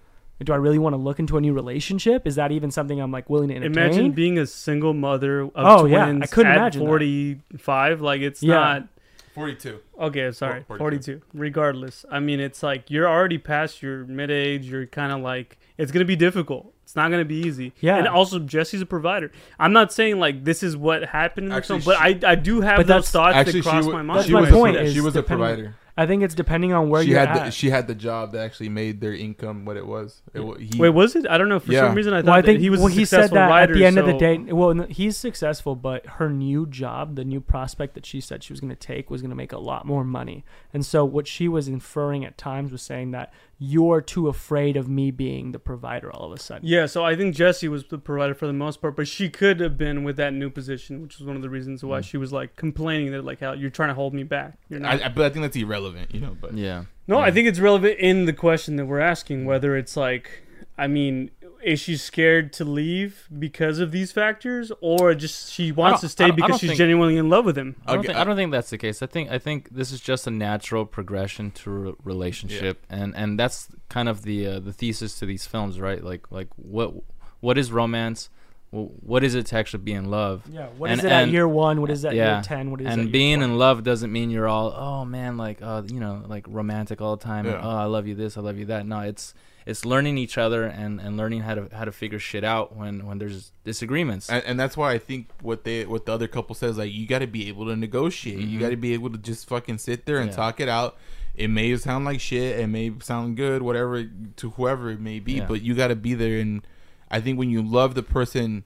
Do 0.45 0.53
I 0.53 0.57
really 0.57 0.79
want 0.79 0.93
to 0.95 0.99
look 0.99 1.19
into 1.19 1.37
a 1.37 1.41
new 1.41 1.53
relationship? 1.53 2.27
Is 2.27 2.35
that 2.37 2.53
even 2.53 2.71
something 2.71 3.01
I'm 3.01 3.11
like 3.13 3.29
willing 3.31 3.49
to 3.49 3.55
entertain? 3.57 3.73
Imagine 3.85 4.13
being 4.13 4.39
a 4.39 4.47
single 4.47 4.95
mother 4.95 5.41
of 5.43 5.51
Oh, 5.55 5.85
yeah, 5.87 6.07
I 6.07 6.27
couldn't 6.27 6.53
at 6.53 6.57
imagine 6.59 6.83
that. 6.83 6.87
45. 6.89 8.01
Like 8.01 8.21
it's 8.21 8.43
Yeah. 8.43 8.55
not 8.55 8.89
42. 9.35 9.79
okay. 9.99 10.31
Sorry, 10.33 10.63
Four- 10.67 10.79
42. 10.79 11.21
Regardless, 11.33 12.05
I 12.11 12.21
mean, 12.21 12.41
it's 12.41 12.63
like 12.63 12.91
you're 12.91 13.09
already 13.09 13.39
past 13.39 13.83
your 13.83 14.05
mid 14.05 14.31
age. 14.31 14.67
You're 14.67 14.87
kind 14.87 15.13
of 15.13 15.21
like 15.21 15.59
it's 15.79 15.93
gonna 15.93 16.05
be 16.05 16.17
difficult. 16.17 16.73
It's 16.93 16.97
not 16.99 17.11
gonna 17.11 17.25
be 17.25 17.37
easy. 17.37 17.73
Yeah. 17.81 17.97
and 17.97 18.07
also 18.07 18.39
Jesse's 18.39 18.83
a 18.83 18.87
provider. 18.87 19.33
I'm 19.59 19.73
not 19.73 19.95
saying 19.95 20.19
like 20.21 20.45
this 20.45 20.63
is 20.63 20.77
what 20.77 21.07
happened 21.07 21.47
in 21.47 21.55
the 21.55 21.63
film, 21.63 21.81
but 21.87 21.97
I 21.99 22.19
I 22.23 22.35
do 22.35 22.61
have 22.61 22.87
those 22.87 23.09
thoughts 23.09 23.35
Actually, 23.35 23.63
that 23.63 23.71
cross 23.71 23.87
wa- 23.87 23.93
my 23.93 24.03
mind. 24.03 24.19
That's 24.19 24.27
she 24.29 24.35
my 24.35 24.41
was 24.43 24.51
point 24.51 24.77
A, 24.77 24.83
is 24.83 24.93
she 24.93 25.01
was 25.01 25.17
a 25.17 25.23
provider. 25.23 25.75
I 25.95 26.07
think 26.07 26.23
it's 26.23 26.35
depending 26.35 26.73
on 26.73 26.89
where 26.89 27.03
she 27.03 27.11
you're 27.11 27.19
had 27.19 27.29
at. 27.29 27.45
the, 27.45 27.51
she 27.51 27.69
had 27.69 27.87
the 27.87 27.95
job 27.95 28.33
that 28.33 28.41
actually 28.43 28.71
made 28.71 29.03
their 29.03 29.13
income 29.15 29.67
what 29.67 29.77
it 29.77 29.87
was. 29.87 30.23
It, 30.33 30.41
he, 30.61 30.81
Wait, 30.81 30.89
was 30.89 31.15
it? 31.15 31.27
I 31.29 31.37
don't 31.37 31.51
know. 31.51 31.61
For 31.61 31.71
Yeah. 31.71 31.81
some 31.87 31.95
reason, 31.95 32.15
I 32.15 32.21
thought 32.23 32.27
well, 32.29 32.35
I 32.37 32.41
that 32.41 32.47
think 32.47 32.61
he 32.61 32.71
was 32.71 32.81
well, 32.81 32.89
a 32.89 32.93
he 32.93 33.05
said 33.05 33.31
that 33.31 33.49
writer. 33.51 33.73
at 33.75 33.79
the 33.79 33.85
end 33.85 33.99
of 33.99 34.07
the 34.07 34.15
day. 34.15 34.39
Well, 34.39 34.73
he's 34.89 35.19
successful, 35.19 35.77
but 35.77 36.07
her 36.07 36.31
new 36.31 36.67
job, 36.67 37.17
the 37.17 37.27
new 37.27 37.43
prospect 37.43 37.93
that 37.95 38.07
she 38.07 38.23
said 38.23 38.43
she 38.43 38.55
was 38.55 38.61
going 38.61 38.71
to 38.71 38.75
take, 38.77 39.11
was 39.11 39.21
going 39.21 39.31
to 39.31 39.37
make 39.37 39.53
a 39.53 39.59
lot 39.59 39.85
more 39.85 40.03
money. 40.03 40.47
And 40.73 40.85
so, 40.85 41.05
what 41.05 41.27
she 41.27 41.47
was 41.47 41.69
inferring 41.69 42.25
at 42.25 42.39
times 42.39 42.73
was 42.73 42.81
saying 42.81 43.11
that 43.11 43.31
you're 43.59 44.01
too 44.01 44.29
afraid 44.29 44.79
of 44.79 44.89
me 44.89 45.11
being 45.11 45.53
the 45.53 45.59
provider 45.59 46.11
all 46.11 46.33
of 46.33 46.33
a 46.33 46.43
sudden. 46.43 46.67
Yeah, 46.67 46.82
so 46.87 47.05
I 47.05 47.17
think 47.17 47.35
Jesse 47.35 47.69
was 47.69 47.85
the 47.85 47.99
provider 47.99 48.35
for 48.35 48.47
the 48.47 48.53
most 48.53 48.81
part, 48.81 48.97
but 48.97 49.09
she 49.09 49.29
could 49.29 49.61
have 49.61 49.77
been 49.79 50.05
with 50.05 50.17
that 50.17 50.33
new 50.33 50.51
position, 50.51 51.03
which 51.03 51.19
was 51.19 51.27
one 51.27 51.37
of 51.37 51.43
the 51.43 51.51
reasons 51.51 51.85
why 51.85 52.01
Mm. 52.01 52.05
she 52.05 52.17
was 52.17 52.33
like 52.33 52.57
complaining 52.57 53.13
that 53.13 53.25
like 53.25 53.41
how 53.41 53.53
you're 53.53 53.71
trying 53.71 53.89
to 53.91 53.95
hold 53.95 54.15
me 54.15 54.23
back. 54.23 54.59
You're 54.69 54.81
not. 54.81 55.03
I, 55.03 55.07
I, 55.07 55.09
but 55.09 55.25
I 55.25 55.31
think 55.31 55.43
that's 55.43 55.57
irrelevant, 55.57 56.15
you 56.15 56.21
know. 56.21 56.37
But 56.41 56.55
Yeah. 56.55 56.85
no, 57.09 57.19
I 57.19 57.31
think 57.31 57.49
it's 57.49 57.61
relevant 57.61 57.99
in 57.99 58.25
the 58.27 58.33
question 58.33 58.77
that 58.77 58.87
we're 58.87 59.01
asking 59.01 59.45
whether 59.45 59.77
it's 59.77 59.97
like, 59.97 60.43
I 60.79 60.87
mean, 60.87 61.31
is 61.63 61.81
she 61.81 61.97
scared 61.97 62.53
to 62.55 62.65
leave 62.65 63.29
because 63.39 63.79
of 63.79 63.93
these 63.93 64.13
factors, 64.13 64.73
or 64.81 65.15
just 65.15 65.53
she 65.53 65.73
wants 65.73 66.01
to 66.01 66.09
stay 66.09 66.25
I 66.25 66.29
don't- 66.29 66.43
I 66.43 66.47
because 66.47 66.61
she's 66.61 66.71
think- 66.71 66.79
genuinely 66.79 67.17
in 67.17 67.29
love 67.31 67.45
with 67.45 67.57
him? 67.57 67.77
I 67.87 67.91
don't, 67.93 67.99
Okay, 68.01 68.07
think, 68.09 68.19
I- 68.19 68.21
I 68.21 68.25
don't 68.25 68.37
think 68.37 68.53
that's 68.53 68.71
the 68.71 68.79
case. 68.79 69.03
I 69.03 69.07
think 69.07 69.31
I 69.31 69.39
think 69.39 69.71
this 69.71 69.93
is 69.93 70.01
just 70.01 70.27
a 70.27 70.31
natural 70.31 70.85
progression 70.87 71.51
to 71.53 71.71
a 71.71 71.75
re- 71.75 71.93
relationship, 72.05 72.85
and 72.91 73.15
and 73.17 73.39
that's 73.39 73.69
kind 73.89 74.09
of 74.09 74.23
the 74.23 74.47
uh, 74.47 74.61
the 74.61 74.73
thesis 74.73 75.19
to 75.21 75.27
these 75.27 75.47
films, 75.47 75.79
right? 75.81 76.03
Like 76.03 76.31
like 76.31 76.49
what 76.57 76.95
what 77.41 77.59
is 77.59 77.71
romance? 77.73 78.29
What 78.71 79.23
is 79.23 79.35
it 79.35 79.45
to 79.49 79.57
actually 79.57 79.83
be 79.83 79.93
in 79.93 80.11
love? 80.11 80.45
Yeah. 80.51 80.69
What 80.79 80.91
is 80.93 81.01
And- 81.01 81.07
it 81.09 81.13
at 81.13 81.29
year 81.29 81.47
one? 81.47 81.83
What 81.83 81.91
is 81.91 82.05
it 82.05 82.09
at 82.09 82.15
yeah. 82.15 82.35
year 82.37 82.43
ten? 82.43 82.71
What 82.71 82.81
is 82.81 82.87
and 82.87 83.13
being 83.13 83.41
20? 83.41 83.53
in 83.53 83.59
love 83.59 83.85
doesn't 83.85 84.11
mean 84.11 84.31
you're 84.31 84.49
all 84.49 84.73
oh 84.75 85.05
man 85.05 85.37
like 85.37 85.61
uh 85.61 85.83
you 85.87 86.01
know 86.01 86.23
like 86.27 86.47
romantic 86.49 87.03
all 87.03 87.17
the 87.17 87.23
time 87.23 87.47
and, 87.47 87.57
oh 87.57 87.69
I 87.69 87.85
love 87.85 88.07
you 88.07 88.15
this 88.15 88.39
I 88.39 88.41
love 88.41 88.57
you 88.59 88.65
that 88.67 88.87
no 88.87 89.01
it's 89.01 89.35
it's 89.67 89.85
learning 89.85 90.19
each 90.19 90.37
other 90.39 90.65
and 90.65 91.01
and 91.01 91.17
learning 91.17 91.41
how 91.43 91.55
to 91.55 91.69
how 91.73 91.85
to 91.85 91.93
figure 91.93 92.19
shit 92.19 92.45
out 92.45 92.75
when 92.77 93.07
when 93.07 93.19
there's 93.19 93.53
disagreements 93.65 94.29
and, 94.29 94.43
and 94.45 94.59
that's 94.61 94.77
why 94.77 94.93
I 94.93 94.99
think 94.99 95.29
what 95.41 95.65
they 95.65 95.85
what 95.87 96.07
the 96.07 96.13
other 96.13 96.29
couple 96.29 96.55
says 96.55 96.79
like 96.79 96.93
you 96.93 97.07
got 97.07 97.21
to 97.21 97.27
be 97.27 97.49
able 97.49 97.67
to 97.67 97.77
negotiate. 97.77 98.39
You 98.41 98.59
Mhm. 98.59 98.61
got 98.61 98.71
to 98.71 98.77
be 98.77 98.93
able 98.95 99.11
to 99.11 99.19
just 99.19 99.47
fucking 99.49 99.79
sit 99.79 100.07
there 100.07 100.19
and 100.19 100.31
Yeah. 100.31 100.37
talk 100.37 100.61
it 100.61 100.69
out. 100.69 100.97
It 101.35 101.49
may 101.49 101.75
sound 101.77 102.05
like 102.05 102.21
shit. 102.21 102.59
It 102.61 102.67
may 102.67 102.93
sound 103.01 103.37
good, 103.37 103.63
whatever 103.63 104.05
to 104.37 104.51
whoever 104.51 104.91
it 104.91 105.01
may 105.01 105.19
be. 105.19 105.35
Yeah. 105.35 105.47
But 105.47 105.63
you 105.63 105.75
got 105.75 105.89
to 105.89 105.97
be 105.97 106.13
there. 106.15 106.39
And 106.41 106.67
I 107.11 107.21
think 107.21 107.39
when 107.39 107.49
you 107.51 107.63
love 107.63 107.95
the 107.95 108.03
person 108.03 108.65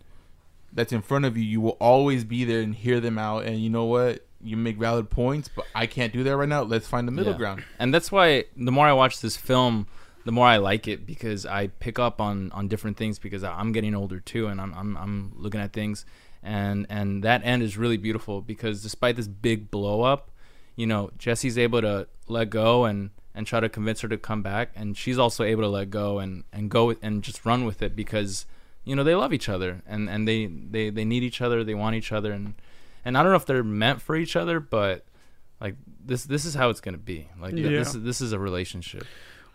that's 0.73 0.93
in 0.93 1.01
front 1.03 1.25
of 1.27 1.37
you, 1.37 1.45
you 1.45 1.61
will 1.61 1.77
always 1.81 2.25
be 2.25 2.45
there 2.45 2.61
and 2.61 2.75
hear 2.75 2.99
them 3.01 3.19
out. 3.19 3.45
And 3.45 3.61
you 3.61 3.71
know 3.71 3.85
what? 3.85 4.27
You 4.43 4.57
make 4.57 4.79
valid 4.79 5.11
points, 5.11 5.49
but 5.49 5.65
I 5.75 5.87
can't 5.87 6.13
do 6.13 6.23
that 6.25 6.37
right 6.37 6.49
now. 6.49 6.63
Let's 6.63 6.87
find 6.89 7.07
the 7.07 7.13
middle 7.13 7.33
Yeah. 7.33 7.39
ground. 7.39 7.63
and 7.79 7.95
that's 7.95 8.11
why 8.13 8.45
the 8.57 8.73
more 8.73 8.87
I 8.87 8.93
watch 8.93 9.21
this 9.21 9.37
film, 9.37 9.87
the 10.27 10.33
more 10.33 10.49
I 10.49 10.57
like 10.57 10.89
it 10.89 11.07
because 11.07 11.47
I 11.47 11.69
pick 11.69 12.01
up 12.01 12.21
on 12.21 12.51
on 12.51 12.67
different 12.67 12.97
things 12.97 13.17
because 13.21 13.45
I'm 13.45 13.71
getting 13.71 13.95
older 13.95 14.19
too, 14.19 14.49
and 14.49 14.61
I'm 14.61 14.75
I'm, 14.75 14.97
I'm 14.97 15.33
looking 15.37 15.61
at 15.61 15.73
things, 15.73 16.05
and 16.43 16.85
and 16.91 17.23
that 17.23 17.43
end 17.45 17.63
is 17.63 17.79
really 17.79 17.97
beautiful 17.97 18.43
because 18.43 18.83
despite 18.83 19.15
this 19.15 19.29
big 19.29 19.71
blow 19.71 20.03
up, 20.03 20.33
you 20.75 20.85
know 20.85 21.11
Jesse's 21.17 21.57
able 21.57 21.81
to 21.81 22.09
let 22.27 22.51
go 22.51 22.85
and 22.85 23.11
and 23.37 23.47
try 23.47 23.61
to 23.61 23.69
convince 23.69 24.01
her 24.01 24.09
to 24.09 24.19
come 24.19 24.43
back, 24.43 24.73
and 24.75 24.97
she's 24.99 25.17
also 25.17 25.45
able 25.45 25.63
to 25.63 25.69
let 25.69 25.91
go 25.91 26.19
and 26.19 26.43
and 26.53 26.71
go 26.71 26.87
with, 26.87 26.99
and 27.03 27.23
just 27.23 27.47
run 27.47 27.65
with 27.65 27.81
it 27.81 27.95
because 27.95 28.47
you 28.85 28.97
know 28.97 29.05
they 29.05 29.15
love 29.15 29.33
each 29.33 29.49
other 29.49 29.81
and 29.87 30.11
and 30.11 30.27
they 30.27 30.47
they 30.47 30.91
they 30.91 31.05
need 31.05 31.23
each 31.23 31.41
other, 31.41 31.63
they 31.63 31.75
want 31.75 31.95
each 31.95 32.11
other, 32.11 32.33
and 32.33 32.55
and 33.05 33.17
I 33.17 33.23
don't 33.23 33.31
know 33.31 33.37
if 33.37 33.47
they're 33.47 33.63
meant 33.63 34.03
for 34.03 34.17
each 34.17 34.35
other, 34.35 34.59
but 34.59 35.05
like 35.61 35.77
this 36.05 36.25
this 36.25 36.45
is 36.45 36.55
how 36.55 36.69
it's 36.69 36.81
gonna 36.81 36.99
be. 36.99 37.29
Like 37.41 37.55
Yeah. 37.55 37.69
this 37.69 37.95
is 37.95 38.03
this 38.03 38.21
is 38.21 38.33
a 38.33 38.41
relationship 38.41 39.07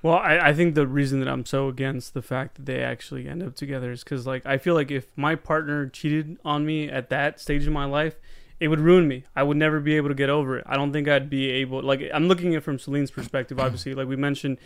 Well, 0.04 0.16
I, 0.16 0.38
I 0.38 0.54
think 0.54 0.74
the 0.74 0.88
reason 0.88 1.20
that 1.20 1.30
I'm 1.30 1.46
so 1.46 1.68
against 1.68 2.14
the 2.14 2.22
fact 2.24 2.56
that 2.56 2.66
they 2.66 2.82
actually 2.82 3.28
end 3.28 3.44
up 3.44 3.56
together 3.56 3.92
is 3.92 4.04
because, 4.04 4.26
like, 4.26 4.46
I 4.46 4.58
feel 4.58 4.74
like 4.74 4.90
if 4.90 5.16
my 5.16 5.36
partner 5.36 5.88
cheated 5.88 6.38
on 6.44 6.66
me 6.66 6.90
at 6.90 7.10
that 7.10 7.40
stage 7.40 7.68
of 7.68 7.74
my 7.74 7.86
life, 7.86 8.16
it 8.60 8.68
would 8.68 8.80
ruin 8.80 9.08
me. 9.08 9.26
I 9.36 9.44
would 9.44 9.58
never 9.58 9.80
be 9.80 9.96
able 9.98 10.10
to 10.10 10.16
get 10.16 10.30
over 10.30 10.58
it. 10.58 10.64
I 10.68 10.76
don't 10.76 10.92
think 10.92 11.08
I'd 11.08 11.30
be 11.30 11.50
able. 11.50 11.84
Like, 11.84 12.02
I'm 12.14 12.28
looking 12.28 12.56
at 12.56 12.60
it 12.60 12.62
from 12.62 12.80
Celine's 12.80 13.12
perspective. 13.12 13.60
Obviously, 13.60 13.94
like 13.94 14.08
we 14.08 14.16
mentioned, 14.16 14.58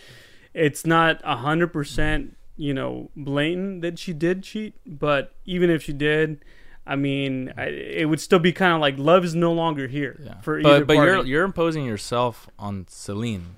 it's 0.53 0.85
not 0.85 1.19
a 1.23 1.37
hundred 1.37 1.73
percent, 1.73 2.37
you 2.55 2.73
know, 2.73 3.09
blatant 3.17 3.81
that 3.81 3.99
she 3.99 4.13
did 4.13 4.43
cheat. 4.43 4.75
But 4.85 5.33
even 5.45 5.69
if 5.69 5.83
she 5.83 5.91
did, 5.91 6.45
I 6.87 6.95
mean, 6.95 7.53
I, 7.57 7.65
it 7.65 8.09
would 8.09 8.21
still 8.21 8.39
be 8.39 8.53
kind 8.53 8.73
of 8.73 8.79
like 8.79 8.97
love 8.97 9.25
is 9.25 9.35
no 9.35 9.51
longer 9.51 9.87
here 9.87 10.17
yeah 10.23 10.39
for 10.41 10.59
either 10.59 10.79
but 10.79 10.87
but 10.87 10.95
party. 10.95 11.11
you're 11.11 11.25
you're 11.25 11.43
imposing 11.43 11.85
yourself 11.85 12.47
on 12.59 12.85
Celine 12.87 13.55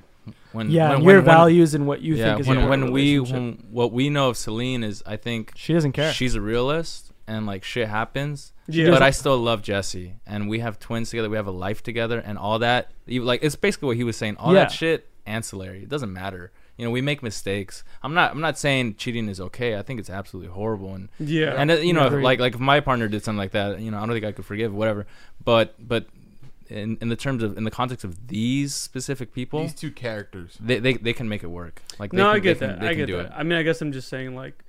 when 0.58 0.70
yeah, 0.70 0.90
when, 0.92 1.04
your 1.04 1.16
when- 1.18 1.24
values 1.26 1.74
and 1.74 1.88
what 1.88 2.02
you 2.02 2.16
yeah 2.16 2.26
think 2.26 2.42
is 2.42 2.48
when 2.48 2.68
when 2.68 2.92
we 2.92 3.20
when, 3.20 3.64
what 3.72 3.92
we 3.94 4.10
know 4.10 4.28
of 4.30 4.36
Celine 4.38 4.84
is 4.84 5.02
I 5.06 5.16
think 5.16 5.54
she 5.56 5.74
doesn't 5.74 5.94
care. 5.94 6.12
she's 6.12 6.36
a 6.36 6.42
realist 6.42 7.12
and 7.28 7.46
like 7.46 7.64
shit 7.64 7.88
happens 7.88 8.52
yeah. 8.68 8.90
but 8.90 9.02
I 9.02 9.12
still 9.12 9.38
love 9.38 9.62
Jesse, 9.62 10.16
and 10.26 10.50
we 10.50 10.60
have 10.60 10.78
twins 10.78 11.10
together. 11.10 11.30
We 11.30 11.38
have 11.38 11.48
a 11.48 11.52
life 11.52 11.82
together, 11.84 12.20
and 12.20 12.38
all 12.38 12.60
that. 12.60 12.92
you- 13.06 13.24
Like 13.24 13.42
it's 13.42 13.56
basically 13.56 13.88
what 13.88 13.96
he 13.96 14.04
was 14.04 14.18
saying. 14.18 14.36
All 14.38 14.54
Yeah. 14.54 14.66
that 14.66 14.72
shit 14.74 15.08
ancillary. 15.26 15.84
It 15.84 15.90
doesn't 15.90 16.12
matter. 16.12 16.52
You 16.78 16.84
know, 16.86 16.92
we 16.92 17.02
make 17.02 17.24
mistakes. 17.24 17.84
I'm 18.04 18.14
not. 18.14 18.32
I'm 18.32 18.42
not 18.42 18.58
saying 18.60 18.96
cheating 18.96 19.30
is 19.30 19.40
okay. 19.40 19.78
I 19.78 19.82
think 19.84 20.00
it's 20.02 20.10
absolutely 20.10 20.52
horrible. 20.52 20.94
And 20.96 21.08
yeah. 21.20 21.54
and 21.58 21.72
uh, 21.72 21.76
you 21.76 21.94
know, 21.94 22.08
Agreed. 22.08 22.24
like 22.24 22.40
like 22.40 22.54
if 22.56 22.60
my 22.60 22.80
partner 22.82 23.08
did 23.08 23.24
something 23.24 23.38
like 23.40 23.52
that, 23.52 23.80
you 23.80 23.90
know, 23.90 23.98
I 23.98 24.02
don't 24.02 24.12
think 24.14 24.26
I 24.26 24.32
could 24.34 24.46
forgive. 24.46 24.74
Whatever. 24.74 25.08
But 25.44 25.74
but 25.80 26.08
in 26.70 26.98
in 27.02 27.10
the 27.10 27.16
terms 27.16 27.44
of 27.44 27.58
in 27.58 27.64
the 27.64 27.72
context 27.72 28.04
of 28.04 28.28
these 28.28 28.76
specific 28.76 29.34
people, 29.34 29.62
These 29.62 29.74
two 29.74 29.92
characters. 29.92 30.58
they, 30.60 30.80
they 30.80 30.94
they 30.94 31.14
can 31.14 31.28
make 31.30 31.44
it 31.44 31.48
work. 31.48 31.82
Like 32.00 32.12
they 32.12 32.18
no, 32.18 32.26
can, 32.28 32.36
I 32.36 32.40
get 32.40 32.60
they 32.60 32.68
can, 32.68 32.76
that. 32.76 32.82
They 32.82 32.88
I 32.90 32.94
get 32.94 33.08
that. 33.08 33.26
it. 33.28 33.32
I 33.36 33.44
mean, 33.44 33.58
I 33.58 33.64
guess 33.64 33.82
I'm 33.82 33.92
just 33.92 34.08
saying 34.10 34.36
like, 34.36 34.64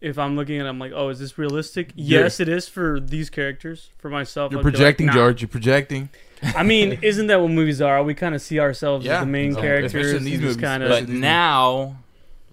if 0.00 0.18
I'm 0.18 0.36
looking 0.36 0.58
at, 0.60 0.66
it, 0.66 0.68
I'm 0.68 0.78
like, 0.78 0.92
oh, 0.94 1.08
is 1.08 1.18
this 1.18 1.36
realistic? 1.38 1.92
You're- 1.94 2.24
yes, 2.24 2.40
it 2.40 2.48
is 2.48 2.68
for 2.68 3.00
these 3.00 3.28
characters. 3.30 3.90
For 3.98 4.08
myself, 4.10 4.50
You're 4.52 4.60
I'd 4.60 4.62
be 4.62 4.66
like, 4.68 4.74
projecting, 4.74 5.06
nah. 5.06 5.12
George. 5.14 5.42
You're 5.42 5.48
projecting. 5.48 6.08
I 6.42 6.62
mean, 6.62 6.98
isn't 7.02 7.26
that 7.26 7.40
what 7.40 7.50
movies 7.50 7.80
are? 7.82 8.02
We 8.02 8.14
kind 8.14 8.34
of 8.34 8.40
see 8.42 8.58
ourselves 8.60 9.04
Yeah, 9.04 9.16
as 9.16 9.20
the 9.20 9.26
main 9.26 9.50
especially 9.50 9.68
characters, 9.68 10.12
in 10.12 10.24
these 10.24 10.34
and 10.34 10.42
movies, 10.42 10.56
kind 10.56 10.82
of, 10.82 10.88
But 10.88 11.06
these 11.06 11.18
now, 11.20 11.96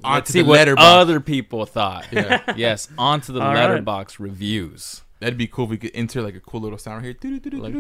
onto 0.04 0.16
Let's 0.16 0.32
see 0.32 0.42
the 0.42 0.48
what 0.50 0.68
Letterboxd. 0.68 0.76
other 0.78 1.20
people 1.22 1.66
thought. 1.66 2.06
Yeah. 2.12 2.42
yes, 2.58 2.90
onto 2.98 3.32
the 3.34 3.42
All 3.42 3.54
right. 3.54 3.82
Letterboxd 3.84 4.20
reviews. 4.20 5.04
That'd 5.20 5.38
be 5.38 5.48
cool 5.48 5.66
if 5.66 5.72
we 5.72 5.78
could 5.78 5.92
enter 5.96 6.22
like 6.22 6.36
a 6.36 6.40
cool 6.40 6.62
little 6.62 6.78
sound 6.78 6.98
right 6.98 7.06
here. 7.06 7.16
Like- 7.60 7.74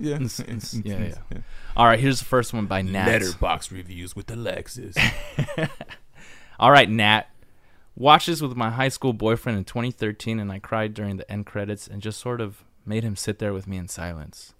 yeah. 0.00 0.18
Yeah, 0.84 0.98
yeah. 1.32 1.38
All 1.76 1.86
right, 1.86 1.98
here's 1.98 2.18
the 2.18 2.24
first 2.26 2.52
one 2.52 2.66
by 2.66 2.82
Nat. 2.82 3.06
Letterboxd 3.40 3.70
reviews 3.72 4.14
with 4.14 4.30
Alexis. 4.30 4.96
All 6.58 6.70
right, 6.70 6.88
Nat. 6.88 7.24
Watched 7.94 8.26
this 8.26 8.42
with 8.42 8.54
my 8.56 8.70
high 8.70 8.88
school 8.90 9.14
boyfriend 9.14 9.56
in 9.56 9.64
2013, 9.64 10.38
and 10.38 10.52
I 10.52 10.58
cried 10.58 10.92
during 10.92 11.16
the 11.16 11.30
end 11.30 11.46
credits 11.46 11.88
and 11.88 12.02
just 12.02 12.20
sort 12.20 12.40
of 12.42 12.62
made 12.84 13.02
him 13.04 13.16
sit 13.16 13.38
there 13.38 13.54
with 13.54 13.66
me 13.66 13.78
in 13.78 13.88
silence. 13.88 14.52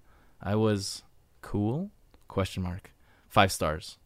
I 0.42 0.54
was 0.54 1.02
cool? 1.42 1.90
Question 2.28 2.62
mark. 2.62 2.92
Five 3.28 3.52
stars. 3.52 3.98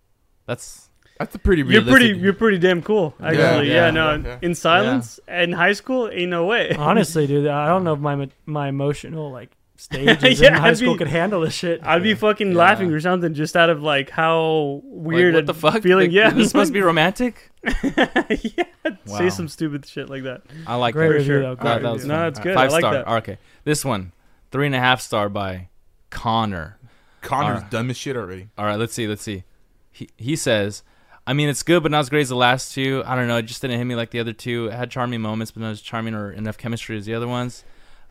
That's 0.47 0.90
That's 1.21 1.35
a 1.35 1.39
pretty 1.39 1.63
You're 1.63 1.83
pretty. 1.83 2.17
You're 2.19 2.33
pretty 2.33 2.57
damn 2.59 2.81
cool. 2.81 3.15
Actually, 3.23 3.69
yeah. 3.69 3.85
yeah, 3.87 3.91
no, 3.91 4.15
yeah. 4.17 4.39
in 4.41 4.55
silence 4.55 5.21
in 5.29 5.53
high 5.53 5.75
school, 5.75 6.09
ain't 6.11 6.31
no 6.31 6.47
way. 6.47 6.71
Honestly, 6.79 7.27
dude, 7.27 7.47
I 7.47 7.69
don't 7.69 7.85
know 7.85 7.93
if 7.93 8.01
my 8.01 8.29
my 8.47 8.69
emotional 8.69 9.31
like 9.31 9.51
stages 9.77 10.41
Yeah, 10.41 10.49
in 10.49 10.55
high 10.55 10.69
I'd 10.71 10.79
school 10.79 10.95
be- 10.95 10.99
could 11.01 11.09
handle 11.09 11.43
this 11.43 11.53
shit. 11.53 11.81
I'd 11.85 12.03
be 12.03 12.15
fucking 12.15 12.53
Yeah. 12.53 12.57
laughing 12.59 12.91
or 12.91 13.01
something 13.01 13.35
just 13.35 13.55
out 13.55 13.69
of 13.69 13.83
like 13.83 14.09
how 14.09 14.81
weird 14.85 15.35
like, 15.35 15.41
what 15.41 15.47
the 15.47 15.55
fuck? 15.55 15.83
feeling. 15.83 16.07
Like, 16.07 16.15
yeah, 16.15 16.31
this 16.31 16.55
must 16.55 16.73
be 16.73 16.81
romantic. 16.81 17.51
yeah, 17.85 18.65
Wow. 19.07 19.19
say 19.19 19.29
some 19.29 19.47
stupid 19.49 19.85
shit 19.87 20.09
like 20.09 20.23
that. 20.23 20.41
I 20.67 20.77
like 20.77 20.95
Great 20.95 21.09
that. 21.09 21.15
review 21.17 21.27
sure. 21.27 21.43
though. 21.43 21.55
That, 21.57 21.83
that 21.83 21.93
was 21.93 22.07
No, 22.07 22.15
fun. 22.15 22.23
that's 22.23 22.39
good. 22.41 22.55
Five 22.55 22.71
I 22.71 22.73
like 22.73 22.81
star. 22.81 22.93
that. 22.95 23.09
Okay, 23.09 23.37
this 23.65 23.85
one, 23.85 24.13
three 24.51 24.65
and 24.65 24.75
a 24.75 24.81
half 24.81 25.03
star 25.03 25.29
by 25.29 25.69
Connor. 26.09 26.79
Connor's 27.21 27.57
Alright. 27.57 27.71
dumb 27.71 27.91
as 27.91 27.99
shit 27.99 28.17
already. 28.17 28.49
All 28.57 28.65
right, 28.65 28.79
let's 28.79 28.95
see. 28.95 29.07
Let's 29.07 29.23
see. 29.23 29.45
He 29.93 30.09
he 30.17 30.35
says, 30.37 30.83
I 31.31 31.33
mean, 31.33 31.49
it's 31.49 31.63
good, 31.63 31.85
but 31.85 31.93
not 31.93 32.01
as 32.01 32.09
great 32.09 32.23
as 32.23 32.29
the 32.29 32.35
last 32.35 32.75
two. 32.75 33.05
I 33.07 33.15
don't 33.15 33.29
know. 33.29 33.37
It 33.37 33.43
just 33.45 33.63
didn't 33.63 33.79
hit 33.79 33.85
me 33.85 33.95
like 33.95 34.11
the 34.11 34.19
other 34.19 34.33
two. 34.33 34.67
It 34.67 34.73
had 34.73 34.91
charming 34.91 35.21
moments, 35.21 35.53
but 35.53 35.61
not 35.61 35.71
as 35.71 35.81
charming 35.81 36.13
or 36.13 36.33
enough 36.33 36.59
chemistry 36.59 36.97
as 36.97 37.07
the 37.07 37.15
other 37.15 37.29
ones. 37.29 37.63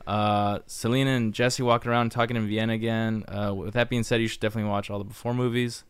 Uh, 0.07 0.59
Selena 0.67 1.09
and 1.11 1.33
Jesse 1.33 1.61
walking 1.61 1.91
around 1.91 2.13
talking 2.13 2.37
in 2.37 2.47
Vienna 2.47 2.71
again. 2.71 3.25
Uh, 3.27 3.53
with 3.53 3.73
that 3.73 3.89
being 3.89 4.03
said, 4.03 4.21
you 4.21 4.29
should 4.29 4.39
definitely 4.39 4.69
watch 4.69 4.89
all 4.89 4.99
the 4.99 5.03
before 5.03 5.33
movies. 5.33 5.83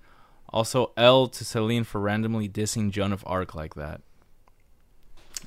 Also, 0.51 0.91
L 0.97 1.27
to 1.27 1.45
Celine 1.45 1.83
for 1.83 2.01
randomly 2.01 2.49
dissing 2.49 2.89
Joan 2.89 3.13
of 3.13 3.23
Arc 3.27 3.53
like 3.53 3.75
that. 3.75 4.01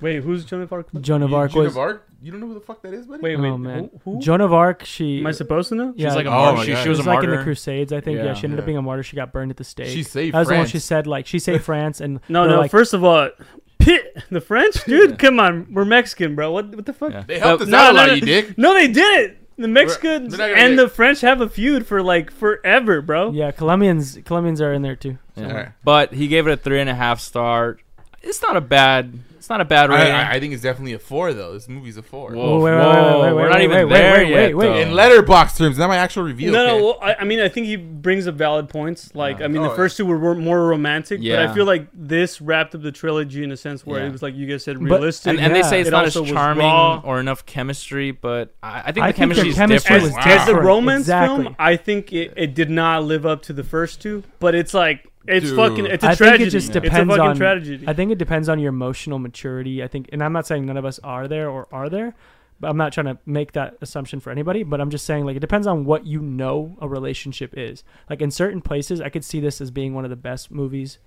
Wait, 0.01 0.23
who's 0.23 0.45
Joan 0.45 0.63
of 0.63 0.73
Arc? 0.73 0.89
Joan 1.01 1.23
of 1.23 1.33
Arc 1.35 1.53
Joan 1.53 1.65
was. 1.65 1.75
of 1.75 1.79
Arc? 1.79 2.09
You 2.21 2.31
don't 2.31 2.41
know 2.41 2.47
who 2.47 2.55
the 2.55 2.61
fuck 2.61 2.83
that 2.83 2.95
is, 2.95 3.07
buddy? 3.07 3.21
Wait, 3.23 3.35
oh, 3.37 3.43
wait, 3.43 3.49
oh 3.51 3.59
man, 3.59 3.91
who? 4.05 4.13
who? 4.15 4.21
Joan 4.21 4.41
of 4.41 4.53
Arc. 4.53 4.85
She. 4.85 5.19
Am 5.21 5.27
I 5.27 5.33
supposed 5.33 5.69
to 5.71 5.75
know? 5.75 5.93
She's 5.93 6.03
Yeah, 6.05 6.15
like 6.15 6.27
a 6.27 6.29
Oh 6.29 6.33
martyr. 6.33 6.57
my 6.59 6.65
she, 6.65 6.71
God. 6.73 6.77
she 6.79 6.83
She 6.85 6.89
was 6.89 6.99
was 6.99 7.07
a 7.07 7.11
like 7.11 7.17
martyr. 7.17 7.33
in 7.33 7.39
the 7.39 7.45
Crusades, 7.45 7.93
I 7.93 8.01
think. 8.01 8.19
Yeah, 8.19 8.25
Yeah. 8.27 8.35
she 8.35 8.45
ended 8.45 8.59
up 8.59 8.63
Yeah. 8.63 8.67
being 8.67 8.79
a 8.79 8.83
martyr. 8.83 9.03
She 9.03 9.17
got 9.17 9.33
burned 9.33 9.51
at 9.51 9.57
the 9.57 9.65
stake. 9.65 9.89
She 9.89 10.03
saved 10.03 10.35
that 10.35 10.41
was 10.41 10.49
the 10.49 10.55
one 10.55 10.61
France. 10.61 10.71
she 10.71 10.79
said 10.79 11.07
like 11.07 11.27
she 11.27 11.39
saved 11.39 11.65
France 11.65 12.01
and 12.01 12.21
No, 12.29 12.43
they're 12.45 12.53
no. 12.57 12.61
like, 12.61 12.71
First 12.71 12.95
of 12.95 13.03
all, 13.05 13.31
Pit, 13.79 14.17
the 14.31 14.41
French 14.41 14.85
dude. 14.87 15.19
Come 15.19 15.41
on, 15.41 15.67
we're 15.73 15.85
Mexican, 15.85 16.35
bro. 16.37 16.53
What, 16.53 16.75
what 16.75 16.87
the 16.87 16.93
fuck? 16.93 17.13
Yeah. 17.13 17.25
They 17.27 17.39
helped 17.41 17.63
us 17.65 17.69
no, 17.69 17.79
out 17.79 17.91
a 17.91 17.93
no, 17.93 17.99
lot, 18.01 18.07
no. 18.09 18.15
you 18.15 18.21
dick. 18.21 18.57
No, 18.59 18.75
they 18.75 18.89
didn't. 18.89 19.39
The 19.59 19.69
Mexicans 19.69 20.35
they're 20.37 20.49
not 20.49 20.55
gonna 20.55 20.67
and 20.69 20.77
get- 20.77 20.83
the 20.85 20.89
French 20.89 21.21
have 21.21 21.41
a 21.41 21.49
feud 21.49 21.87
for 21.87 22.03
like 22.03 22.31
forever, 22.31 23.03
bro. 23.03 23.33
yeah, 23.33 23.51
Colombians 23.51 24.19
Colombians 24.25 24.61
are 24.61 24.73
in 24.73 24.83
there 24.83 24.97
too. 24.97 25.19
Yeah. 25.37 25.47
Alright. 25.47 25.69
But 25.85 26.15
he 26.15 26.27
gave 26.29 26.47
it 26.47 26.53
a 26.53 26.57
three 26.57 26.81
and 26.81 26.89
a 26.89 26.95
half 26.95 27.21
star. 27.21 27.79
It's 28.23 28.43
not 28.43 28.57
a 28.57 28.61
bad. 28.61 29.19
It's 29.37 29.49
not 29.51 29.61
a 29.61 29.65
bad 29.65 29.91
I, 29.91 29.97
rating. 29.99 30.13
I, 30.15 30.33
I 30.35 30.41
think 30.41 30.55
it's 30.55 30.63
definitely 30.63 30.93
a 30.93 31.01
four 31.01 31.33
though. 31.35 31.55
This 31.55 31.69
movie's 31.69 31.97
a 31.97 32.03
four. 32.03 32.31
Whoa, 32.33 32.61
Wait, 32.61 32.63
wait, 32.63 32.79
whoa, 32.79 33.21
wait, 33.21 33.27
wait, 33.27 33.35
we're 33.35 33.49
not 33.49 33.57
wait, 33.59 33.65
even 33.65 33.89
wait, 33.89 33.93
there 33.93 34.13
wait, 34.19 34.29
yet. 34.29 34.37
wait, 34.37 34.55
wait. 34.55 34.67
though. 34.69 34.77
In 34.77 34.89
Letterboxd 34.91 35.57
terms, 35.59 35.79
not 35.79 35.89
my 35.89 35.97
actual 35.97 36.23
review. 36.23 36.53
No, 36.53 36.61
okay? 36.65 36.79
no. 36.79 36.85
Well, 36.85 36.99
I, 37.03 37.15
I 37.17 37.25
mean, 37.25 37.41
I 37.41 37.49
think 37.49 37.67
he 37.67 37.75
brings 37.75 38.29
up 38.29 38.37
valid 38.37 38.69
points. 38.69 39.13
Like, 39.17 39.41
Yeah. 39.41 39.47
I 39.47 39.49
mean, 39.49 39.63
Oh, 39.63 39.71
the 39.71 39.75
first 39.75 39.97
two 39.97 40.07
were 40.07 40.17
were 40.17 40.37
more 40.37 40.65
romantic, 40.69 41.19
yeah. 41.21 41.45
but 41.45 41.51
I 41.51 41.55
feel 41.55 41.65
like 41.65 41.89
this 41.93 42.41
wrapped 42.41 42.77
up 42.77 42.83
the 42.83 42.93
trilogy 42.93 43.43
in 43.43 43.51
a 43.51 43.57
sense 43.57 43.85
where 43.85 43.99
Yeah. 44.01 44.07
it 44.07 44.13
was 44.13 44.23
like 44.23 44.37
you 44.37 44.47
guys 44.47 44.63
said, 44.63 44.79
But- 44.79 44.85
realistic. 45.01 45.31
and, 45.31 45.41
and 45.41 45.53
they 45.53 45.63
say 45.65 45.81
it's 45.81 45.89
It 45.89 45.91
not 45.91 46.05
as 46.05 46.15
charming 46.15 47.03
or 47.05 47.19
enough 47.19 47.45
chemistry, 47.45 48.13
but 48.13 48.55
I, 48.63 48.83
I 48.85 48.93
think 48.93 48.99
I 49.05 49.09
the 49.09 49.13
think 49.13 49.17
chemistry 49.17 49.45
the 49.45 49.51
is 49.51 49.57
chemistry 49.57 49.95
different. 49.97 50.19
as, 50.25 50.27
was 50.39 50.43
as 50.43 50.49
a 50.51 50.55
romance 50.61 51.01
Exactly. 51.03 51.43
film, 51.47 51.57
I 51.59 51.75
think 51.77 52.13
it, 52.13 52.33
it 52.37 52.55
did 52.55 52.71
not 52.71 53.03
live 53.03 53.27
up 53.27 53.43
to 53.43 53.53
the 53.53 53.65
first 53.65 54.01
two. 54.01 54.23
But 54.39 54.55
it's 54.55 54.73
like 54.73 55.09
it's 55.27 55.47
Dude. 55.47 55.57
fucking 55.57 55.87
it's 55.87 56.05
a 56.05 56.09
I 56.09 56.15
think 56.15 56.41
it 56.41 56.51
just 56.51 56.69
it's 56.69 56.77
a 56.77 56.81
depends 56.81 57.09
fucking 57.11 57.21
on- 57.31 57.37
tragedy. 57.37 57.85
I 57.87 57.93
think 57.93 58.11
it 58.11 58.19
depends 58.19 58.49
on 58.49 58.59
your 58.59 58.71
emotional 58.71 59.19
maturity. 59.19 59.83
I 59.83 59.89
think, 59.89 60.09
and 60.13 60.23
I'm 60.23 60.33
not 60.33 60.47
saying 60.47 60.67
none 60.67 60.77
of 60.77 60.85
us 60.85 60.99
are 61.05 61.29
there 61.29 61.49
or 61.49 61.69
are 61.73 61.89
there, 61.89 62.15
but 62.61 62.69
I'm 62.71 62.77
not 62.77 62.93
trying 62.93 63.07
to 63.07 63.19
make 63.27 63.53
that 63.53 63.77
assumption 63.81 64.21
for 64.21 64.31
anybody. 64.31 64.63
But 64.63 64.81
I'm 64.81 64.91
just 64.91 65.07
saying, 65.07 65.25
like, 65.25 65.37
it 65.37 65.41
depends 65.41 65.67
on 65.67 65.85
what 65.85 66.07
you 66.07 66.21
know 66.21 66.77
a 66.81 66.89
relationship 66.89 67.55
is. 67.57 67.85
Like, 68.11 68.21
in 68.21 68.31
certain 68.31 68.61
places, 68.63 69.01
I 69.01 69.09
could 69.09 69.25
see 69.25 69.41
this 69.41 69.61
as 69.61 69.71
being 69.71 69.95
one 69.95 70.05
of 70.05 70.11
the 70.11 70.17
best 70.17 70.51
movies 70.51 70.99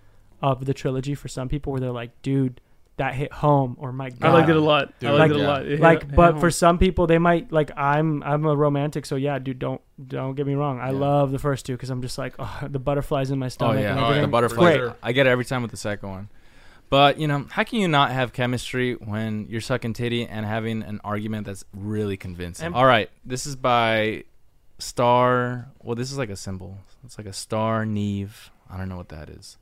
of 0.41 0.65
the 0.65 0.73
trilogy 0.73 1.15
for 1.15 1.27
some 1.27 1.47
people, 1.49 1.71
where 1.71 1.79
they're 1.81 1.91
like, 1.91 2.21
dude, 2.21 2.59
that 2.97 3.13
hit 3.13 3.31
home, 3.33 3.75
or 3.79 3.91
my 3.91 4.09
god. 4.09 4.17
I 4.21 4.27
god. 4.27 4.33
liked 4.33 4.49
it 4.49 4.55
a 4.55 4.59
lot. 4.61 4.87
I 4.87 4.91
Dude, 4.99 5.11
liked 5.19 5.33
it 5.33 5.39
a 5.41 5.43
lot. 5.43 5.65
It 5.65 5.79
like 5.81 6.15
but 6.15 6.39
for 6.39 6.49
some 6.49 6.77
people 6.77 7.07
they 7.07 7.17
might 7.19 7.51
like 7.51 7.71
i'm 7.77 8.23
i'm 8.23 8.45
a 8.45 8.55
romantic 8.55 9.05
so 9.05 9.15
yeah 9.17 9.37
dude 9.37 9.59
don't 9.59 9.81
don't 10.07 10.35
get 10.35 10.47
me 10.47 10.53
wrong 10.53 10.79
i 10.79 10.91
Yeah. 10.91 10.97
love 10.99 11.31
the 11.31 11.39
first 11.39 11.65
two 11.65 11.73
because 11.73 11.89
i'm 11.89 12.01
just 12.01 12.17
like 12.17 12.35
oh, 12.39 12.59
the 12.69 12.79
butterflies 12.79 13.31
in 13.31 13.39
my 13.39 13.47
Oh 13.47 13.49
stomach 13.49 13.81
yeah, 13.81 13.91
and 13.91 13.99
Oh, 13.99 14.03
everything. 14.05 14.21
the 14.21 14.27
yeah. 14.27 14.31
butterfly. 14.31 14.77
Great. 14.77 14.93
I 15.03 15.11
get 15.11 15.27
it 15.27 15.29
every 15.29 15.43
time 15.45 15.61
with 15.61 15.71
the 15.71 15.77
second 15.77 16.09
one. 16.09 16.29
But 16.89 17.19
you 17.19 17.27
know, 17.27 17.47
how 17.49 17.63
can 17.63 17.79
you 17.79 17.87
not 17.87 18.11
have 18.11 18.31
chemistry 18.31 18.93
when 18.93 19.47
you're 19.49 19.59
sucking 19.59 19.93
titty 19.93 20.25
and 20.27 20.45
having 20.45 20.83
an 20.83 21.01
argument 21.03 21.47
that's 21.47 21.65
really 21.73 22.15
convincing? 22.15 22.67
And- 22.67 22.75
All 22.75 22.85
right, 22.85 23.09
this 23.25 23.45
is 23.47 23.55
by 23.55 24.23
Star. 24.79 25.67
Well, 25.81 25.95
this 25.95 26.11
is 26.11 26.17
like 26.17 26.29
a 26.29 26.35
symbol. 26.35 26.77
It's 27.03 27.17
like 27.17 27.27
a 27.27 27.33
star 27.33 27.85
Neve. 27.85 28.51
I 28.69 28.77
don't 28.77 28.89
know 28.89 28.97
what 28.97 29.09
that 29.09 29.29
is. 29.29 29.57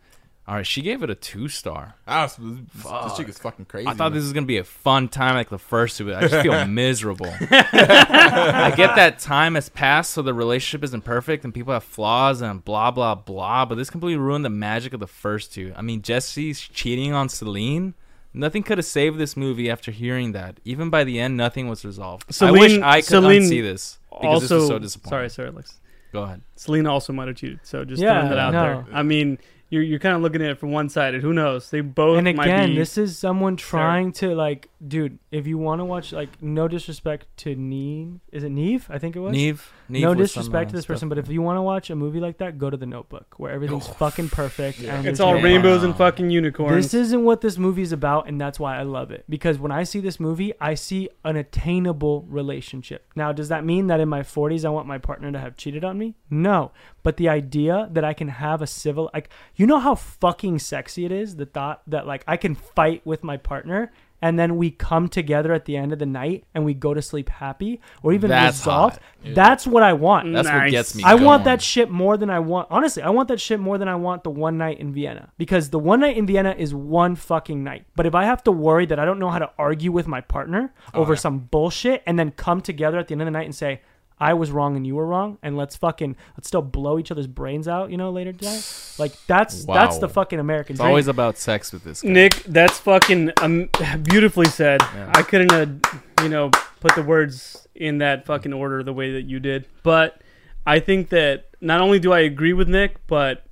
All 0.46 0.56
right, 0.56 0.68
she 0.68 0.82
gave 0.82 1.04
it 1.04 1.10
a 1.10 1.16
two 1.16 1.48
star. 1.48 1.96
Ah, 2.06 2.28
so 2.28 2.42
this, 2.44 2.84
this 2.84 3.18
chick 3.18 3.30
is 3.30 3.38
fucking 3.38 3.64
crazy. 3.66 3.88
I 3.88 3.94
thought 3.94 4.12
this 4.14 4.24
was 4.24 4.34
gonna 4.34 4.46
be 4.46 4.58
a 4.58 4.64
fun 4.66 5.08
time 5.08 5.36
like 5.36 5.50
the 5.50 5.58
first 5.58 5.98
two. 5.98 6.14
I 6.14 6.28
just 6.28 6.44
feel 6.44 6.66
miserable. 6.68 7.28
I 7.88 8.74
get 8.76 8.96
that 8.98 9.20
time 9.20 9.56
has 9.56 9.70
passed, 9.70 10.12
so 10.12 10.22
the 10.22 10.34
relationship 10.34 10.84
isn't 10.84 11.02
perfect, 11.06 11.46
and 11.46 11.54
people 11.54 11.72
have 11.74 11.84
flaws 11.86 12.42
and 12.42 12.64
blah 12.64 12.92
blah 12.92 13.16
blah. 13.16 13.66
But 13.66 13.76
this 13.76 13.90
completely 13.90 14.18
ruined 14.18 14.44
the 14.44 14.50
magic 14.50 14.94
of 14.94 15.00
the 15.00 15.08
first 15.08 15.54
two. 15.54 15.74
I 15.78 15.82
mean, 15.82 16.02
Jesse's 16.02 16.60
cheating 16.60 17.14
on 17.14 17.30
Celine. 17.30 17.94
Nothing 18.34 18.64
could 18.64 18.80
have 18.80 18.86
saved 18.86 19.20
this 19.20 19.38
movie 19.38 19.70
after 19.70 19.92
hearing 19.92 20.32
that. 20.32 20.60
Even 20.66 20.90
by 20.90 21.04
the 21.04 21.20
end, 21.20 21.38
nothing 21.38 21.68
was 21.70 21.86
resolved. 21.86 22.26
I 22.42 22.52
wish 22.52 22.80
I 22.80 22.98
could 23.02 23.06
Celine 23.06 23.44
unsee 23.44 23.62
this 23.62 24.00
because 24.10 24.26
also, 24.26 24.40
this 24.42 24.52
was 24.52 24.68
so 24.68 24.80
disappointing. 24.80 25.10
sorry, 25.10 25.30
sorry, 25.30 25.50
Alex. 25.50 25.80
Go 26.12 26.24
ahead. 26.24 26.42
Selena 26.56 26.92
also 26.92 27.14
might 27.14 27.28
have 27.28 27.38
cheated. 27.38 27.60
So 27.64 27.86
just 27.86 28.02
Yeah, 28.02 28.14
throwing 28.16 28.30
that 28.30 28.40
out 28.40 28.54
no. 28.54 28.62
there. 28.64 28.86
I 28.92 29.04
mean, 29.04 29.38
you're 29.74 29.84
you're 29.84 30.00
kind 30.00 30.16
of 30.16 30.22
looking 30.22 30.42
at 30.42 30.50
it 30.52 30.60
from 30.60 30.72
one 30.72 30.88
sided. 30.90 31.22
Who 31.22 31.34
knows? 31.34 31.70
They 31.72 31.82
both 31.82 32.18
and 32.20 32.26
might 32.38 32.46
again 32.46 32.70
be. 32.70 32.76
this 32.78 32.98
is 32.98 33.18
someone 33.18 33.56
trying 33.58 34.12
to 34.14 34.36
like 34.36 34.70
dude 34.86 35.18
if 35.32 35.48
you 35.48 35.58
want 35.58 35.80
to 35.80 35.86
watch 35.86 36.12
like 36.12 36.30
no 36.42 36.68
disrespect 36.68 37.26
to 37.38 37.56
neve 37.56 38.20
is 38.34 38.44
it 38.44 38.50
neve 38.50 38.86
i 38.90 38.98
think 38.98 39.16
it 39.16 39.20
was 39.22 39.32
Neve. 39.32 39.72
Neve 39.88 40.02
no 40.04 40.14
disrespect 40.14 40.72
to 40.72 40.76
this 40.76 40.86
person 40.86 41.08
but 41.08 41.18
if 41.18 41.30
you 41.30 41.42
want 41.42 41.56
to 41.56 41.62
watch 41.62 41.90
a 41.90 41.96
movie 41.96 42.20
like 42.20 42.38
that 42.40 42.58
go 42.58 42.70
to 42.70 42.76
the 42.76 42.86
notebook 42.86 43.36
where 43.38 43.54
everything's 43.54 43.88
Oh, 43.88 43.94
fucking 43.94 44.28
perfect 44.28 44.80
yeah. 44.80 44.96
and 44.98 45.08
it's 45.08 45.22
all 45.22 45.36
no- 45.36 45.42
rainbows 45.42 45.84
and 45.84 45.96
fucking 45.96 46.30
unicorns. 46.30 46.92
This 46.92 46.94
isn't 46.94 47.24
what 47.24 47.40
this 47.40 47.58
movie 47.58 47.82
is 47.82 47.94
about, 47.94 48.28
and 48.28 48.40
that's 48.42 48.60
why 48.60 48.78
I 48.78 48.84
love 48.84 49.10
it. 49.12 49.24
Because 49.30 49.58
when 49.58 49.72
I 49.72 49.84
see 49.84 50.02
this 50.02 50.20
movie, 50.20 50.52
I 50.60 50.74
see 50.76 51.08
an 51.24 51.38
attainable 51.38 52.24
relationship. 52.24 53.06
Now, 53.16 53.32
does 53.32 53.48
that 53.50 53.64
mean 53.66 53.88
that 53.88 54.00
in 54.00 54.10
my 54.10 54.22
40s 54.22 54.66
I 54.66 54.70
want 54.70 54.88
my 54.88 54.98
partner 54.98 55.32
to 55.32 55.40
have 55.40 55.56
cheated 55.58 55.84
on 55.84 55.98
me? 55.98 56.16
No. 56.30 56.72
But 57.04 57.18
the 57.18 57.30
idea 57.30 57.88
that 57.92 58.04
I 58.04 58.14
can 58.14 58.28
have 58.30 58.62
a 58.62 58.68
civil, 58.68 59.10
like, 59.14 59.30
you 59.56 59.63
know 59.68 59.80
how 59.80 59.96
fucking 59.96 60.60
sexy 60.60 61.06
it 61.06 61.12
is? 61.12 61.36
The 61.36 61.46
thought 61.46 61.82
that, 61.88 62.08
like, 62.08 62.24
I 62.28 62.38
can 62.38 62.56
fight 62.56 63.06
with 63.06 63.24
my 63.24 63.38
partner. 63.38 63.92
And 64.22 64.40
then 64.40 64.56
we 64.56 64.72
come 64.72 65.10
together 65.10 65.52
at 65.52 65.66
the 65.66 65.76
end 65.76 65.92
of 65.92 66.00
the 66.00 66.06
night 66.06 66.46
and 66.56 66.64
we 66.64 66.74
go 66.74 66.94
to 66.94 67.02
sleep 67.02 67.28
happy 67.28 67.82
or 68.04 68.14
even 68.14 68.30
That's 68.30 68.60
resolved. 68.60 68.94
hot. 68.94 69.04
Yeah. 69.22 69.34
That's 69.34 69.68
what 69.68 69.84
I 69.84 69.92
want. 69.92 70.30
Mm. 70.30 70.34
That's 70.34 70.48
what 70.50 70.72
gets 70.72 70.96
me. 70.96 71.04
I 71.04 71.16
want 71.16 71.44
that 71.44 71.62
shit 71.62 71.92
more 71.92 72.16
than 72.16 72.30
I 72.30 72.40
want. 72.40 72.70
Honestly, 72.72 73.04
I 73.04 73.10
want 73.10 73.28
that 73.28 73.42
shit 73.42 73.60
more 73.60 73.78
than 73.78 73.90
I 73.90 73.96
want 73.96 74.24
the 74.24 74.30
one 74.30 74.58
night 74.58 74.80
in 74.80 74.94
Vienna 74.94 75.34
because 75.38 75.72
the 75.72 75.80
one 75.80 76.00
night 76.00 76.16
in 76.16 76.26
Vienna 76.26 76.56
is 76.58 76.74
one 76.74 77.18
fucking 77.18 77.66
night. 77.66 77.86
But 77.98 78.06
if 78.06 78.16
I 78.16 78.24
have 78.24 78.42
to 78.46 78.52
worry 78.54 78.86
that 78.86 78.98
I 78.98 79.04
don't 79.04 79.20
know 79.20 79.30
how 79.30 79.40
to 79.40 79.52
argue 79.58 79.92
with 79.92 80.08
my 80.08 80.22
partner 80.22 80.74
oh, 80.94 81.02
over 81.02 81.16
yeah. 81.16 81.20
some 81.20 81.40
bullshit 81.40 82.02
and 82.06 82.18
then 82.18 82.32
come 82.32 82.62
together 82.62 83.00
at 83.00 83.10
the 83.10 83.16
end 83.16 83.24
of 83.24 83.26
the 83.26 83.32
night 83.32 83.44
and 83.44 83.54
say, 83.54 83.82
I 84.24 84.34
was 84.36 84.52
wrong 84.52 84.78
and 84.78 84.88
you 84.88 84.96
were 84.96 85.06
wrong, 85.06 85.38
and 85.44 85.58
let's 85.58 85.76
fucking 85.76 86.16
let's 86.38 86.48
still 86.48 86.62
blow 86.62 86.98
each 86.98 87.12
other's 87.12 87.28
brains 87.28 87.68
out, 87.68 87.92
you 87.92 87.98
know, 87.98 88.10
later 88.10 88.32
today. 88.32 88.58
Like 88.98 89.12
that's 89.28 89.66
that's 89.66 89.98
the 89.98 90.08
fucking 90.08 90.40
American 90.40 90.76
It's 90.76 90.80
dream. 90.80 90.88
always 90.88 91.08
about 91.10 91.38
sex 91.38 91.74
with 91.74 91.84
this 91.84 92.02
guy. 92.02 92.10
Nick, 92.10 92.36
that's 92.44 92.80
fucking 92.80 93.34
um, 93.42 93.70
beautifully 94.04 94.46
said. 94.46 94.80
Yeah. 94.82 95.12
I 95.14 95.24
couldn't 95.24 95.52
have, 95.52 96.02
you 96.22 96.30
know, 96.30 96.52
put 96.80 96.96
the 96.96 97.04
words 97.04 97.68
in 97.76 97.98
that 97.98 98.26
fucking 98.26 98.54
order 98.54 98.82
the 98.82 98.94
way 98.94 99.12
that 99.12 99.24
you 99.24 99.42
did. 99.42 99.68
But 99.84 100.22
I 100.66 100.80
think 100.80 101.10
that 101.10 101.50
not 101.60 101.82
only 101.82 102.00
do 102.00 102.14
I 102.14 102.20
agree 102.20 102.54
with 102.54 102.70
Nick, 102.70 103.06
but 103.08 103.46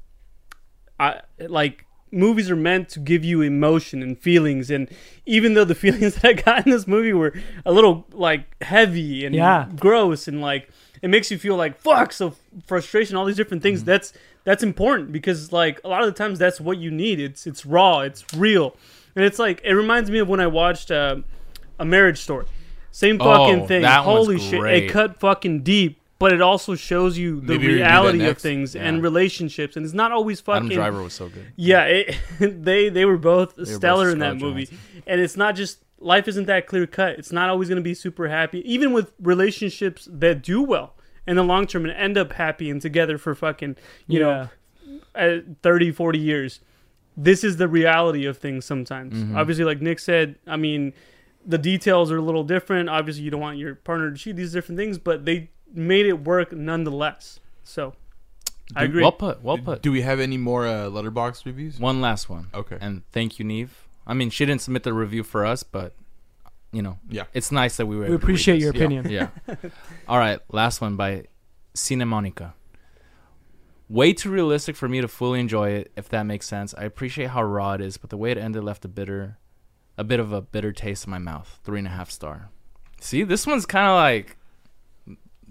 I 0.97 1.19
like 1.37 1.85
movies 2.11 2.49
are 2.51 2.55
meant 2.55 2.89
to 2.89 2.99
give 2.99 3.23
you 3.23 3.41
emotion 3.41 4.01
and 4.03 4.17
feelings 4.19 4.69
and 4.69 4.89
even 5.25 5.53
though 5.53 5.63
the 5.65 5.75
feelings 5.85 6.15
that 6.15 6.25
I 6.25 6.33
got 6.33 6.65
in 6.65 6.71
this 6.71 6.85
movie 6.87 7.13
were 7.13 7.33
a 7.65 7.71
little 7.71 8.05
like 8.11 8.61
heavy 8.63 9.25
and 9.25 9.33
Yeah. 9.35 9.67
gross 9.77 10.27
and 10.27 10.41
like 10.41 10.69
it 11.01 11.09
makes 11.09 11.31
you 11.31 11.37
feel 11.37 11.55
like 11.55 11.79
fuck 11.79 12.11
so 12.13 12.35
frustration 12.67 13.15
all 13.15 13.25
these 13.25 13.35
different 13.37 13.63
things 13.63 13.83
that's 13.83 14.13
that's 14.43 14.61
important 14.63 15.11
because 15.11 15.51
like 15.51 15.79
a 15.83 15.87
lot 15.87 16.01
of 16.01 16.07
the 16.07 16.13
times 16.17 16.37
that's 16.39 16.59
what 16.59 16.77
you 16.77 16.91
need 16.91 17.19
it's 17.19 17.47
it's 17.47 17.65
raw 17.65 17.99
it's 17.99 18.25
real 18.35 18.75
and 19.15 19.23
it's 19.25 19.39
like 19.39 19.61
it 19.63 19.73
reminds 19.73 20.09
me 20.11 20.19
of 20.19 20.27
when 20.29 20.39
I 20.39 20.47
watched 20.47 20.89
uh, 20.91 21.17
a 21.79 21.85
Marriage 21.85 22.19
Story. 22.19 22.45
Same 22.91 23.17
Oh, 23.21 23.25
fucking 23.25 23.67
thing. 23.67 23.83
Holy 24.03 24.37
shit! 24.39 24.59
It 24.83 24.89
cut 24.89 25.19
fucking 25.19 25.63
deep, 25.63 26.00
but 26.21 26.31
it 26.31 26.41
also 26.41 26.75
shows 26.75 27.17
you 27.17 27.41
the 27.41 27.57
Maybe 27.57 27.67
reality 27.73 28.25
of 28.25 28.37
things 28.37 28.75
Yeah. 28.75 28.83
and 28.87 29.03
relationships, 29.03 29.75
and 29.75 29.83
it's 29.85 29.93
not 29.93 30.11
always 30.13 30.39
Adam 30.47 30.63
fucking. 30.63 30.77
Driver 30.77 31.01
was 31.03 31.13
so 31.13 31.27
good. 31.27 31.47
Yeah, 31.57 31.83
it, 31.85 32.15
they 32.63 32.87
they 32.89 33.03
were 33.05 33.17
both 33.17 33.57
were 33.57 33.65
stellar 33.65 34.05
both 34.05 34.13
in 34.13 34.19
that 34.19 34.37
Scarlett 34.37 34.55
movie, 34.55 34.69
and 35.07 35.19
it's 35.19 35.35
not 35.35 35.55
just 35.55 35.83
life 35.99 36.27
isn't 36.27 36.45
that 36.45 36.65
clear 36.67 36.87
cut. 36.87 37.19
It's 37.19 37.31
not 37.31 37.49
always 37.49 37.67
going 37.67 37.77
to 37.83 37.83
be 37.83 37.93
super 37.93 38.27
happy, 38.29 38.59
even 38.71 38.93
with 38.93 39.11
relationships 39.19 40.07
that 40.11 40.41
do 40.41 40.61
well 40.61 40.95
in 41.27 41.35
the 41.35 41.43
long 41.43 41.67
term 41.67 41.85
and 41.85 41.93
end 41.93 42.17
up 42.17 42.33
happy 42.33 42.69
and 42.69 42.81
together 42.81 43.17
for 43.17 43.35
fucking 43.35 43.75
you 44.07 44.19
know 44.19 44.49
uh, 45.15 45.37
30, 45.61 45.91
40 45.91 46.19
years. 46.19 46.59
This 47.17 47.43
is 47.43 47.57
the 47.57 47.67
reality 47.67 48.25
of 48.25 48.37
things 48.37 48.63
sometimes. 48.65 49.13
Mhm. 49.15 49.35
Obviously, 49.35 49.65
like 49.65 49.81
Nick 49.81 49.99
said, 49.99 50.35
I 50.47 50.55
mean, 50.55 50.93
the 51.45 51.57
details 51.57 52.09
are 52.11 52.17
a 52.17 52.21
little 52.21 52.43
different. 52.45 52.87
Obviously, 52.89 53.23
you 53.23 53.31
don't 53.31 53.41
want 53.41 53.57
your 53.57 53.75
partner 53.75 54.11
to 54.11 54.17
cheat, 54.17 54.35
these 54.37 54.53
different 54.53 54.77
things, 54.79 54.97
but 54.97 55.25
they 55.25 55.49
made 55.73 56.05
it 56.05 56.23
work 56.23 56.51
nonetheless. 56.51 57.39
So, 57.63 57.93
I 58.75 58.83
agree. 58.85 59.01
Well 59.01 59.11
put. 59.11 59.41
Well 59.43 59.57
put. 59.57 59.81
Do 59.81 59.91
we 59.91 60.01
have 60.01 60.19
any 60.19 60.37
more 60.37 60.65
uh, 60.67 60.85
Letterboxd 60.89 61.45
reviews? 61.45 61.79
One 61.79 62.01
last 62.01 62.29
one. 62.29 62.47
Okay. 62.53 62.77
And 62.79 63.03
thank 63.11 63.39
you, 63.39 63.45
Neve. 63.45 63.87
I 64.07 64.13
mean, 64.13 64.29
she 64.29 64.45
didn't 64.45 64.61
submit 64.61 64.83
the 64.83 64.93
review 64.93 65.23
for 65.23 65.45
us, 65.45 65.63
but 65.63 65.93
you 66.71 66.81
know, 66.81 66.97
Yeah. 67.09 67.23
it's 67.33 67.51
nice 67.51 67.75
that 67.77 67.85
we 67.85 67.95
were. 67.97 68.03
We 68.03 68.07
able 68.07 68.13
to 68.13 68.17
read 68.19 68.23
appreciate 68.23 68.55
this. 68.55 68.63
your 68.63 68.73
Yeah. 68.73 68.79
opinion. 68.79 69.09
Yeah. 69.09 69.55
All 70.07 70.17
right, 70.17 70.39
last 70.49 70.79
one 70.81 70.95
by 70.95 71.25
Cinemonica. 71.75 72.53
Way 73.89 74.13
too 74.13 74.29
realistic 74.31 74.77
for 74.77 74.87
me 74.87 75.01
to 75.01 75.07
fully 75.09 75.41
enjoy 75.41 75.71
it, 75.71 75.91
if 75.97 76.07
that 76.09 76.23
makes 76.23 76.47
sense. 76.47 76.73
I 76.77 76.83
appreciate 76.85 77.31
how 77.31 77.43
raw 77.43 77.73
it 77.73 77.81
is, 77.81 77.97
but 77.97 78.09
the 78.09 78.15
way 78.17 78.31
it 78.31 78.37
ended 78.37 78.63
left 78.63 78.85
a 78.85 78.87
bitter, 78.87 79.37
a 79.97 80.05
bit 80.05 80.19
of 80.21 80.31
a 80.31 80.41
bitter 80.41 80.71
taste 80.71 81.05
in 81.05 81.11
my 81.11 81.17
mouth. 81.17 81.59
Three 81.65 81.79
and 81.79 81.87
a 81.87 81.91
half 81.91 82.09
star. 82.09 82.49
See, 83.01 83.23
this 83.23 83.45
one's 83.45 83.65
kind 83.65 83.87
of 83.87 83.95
like, 83.95 84.25
th- 84.27 84.37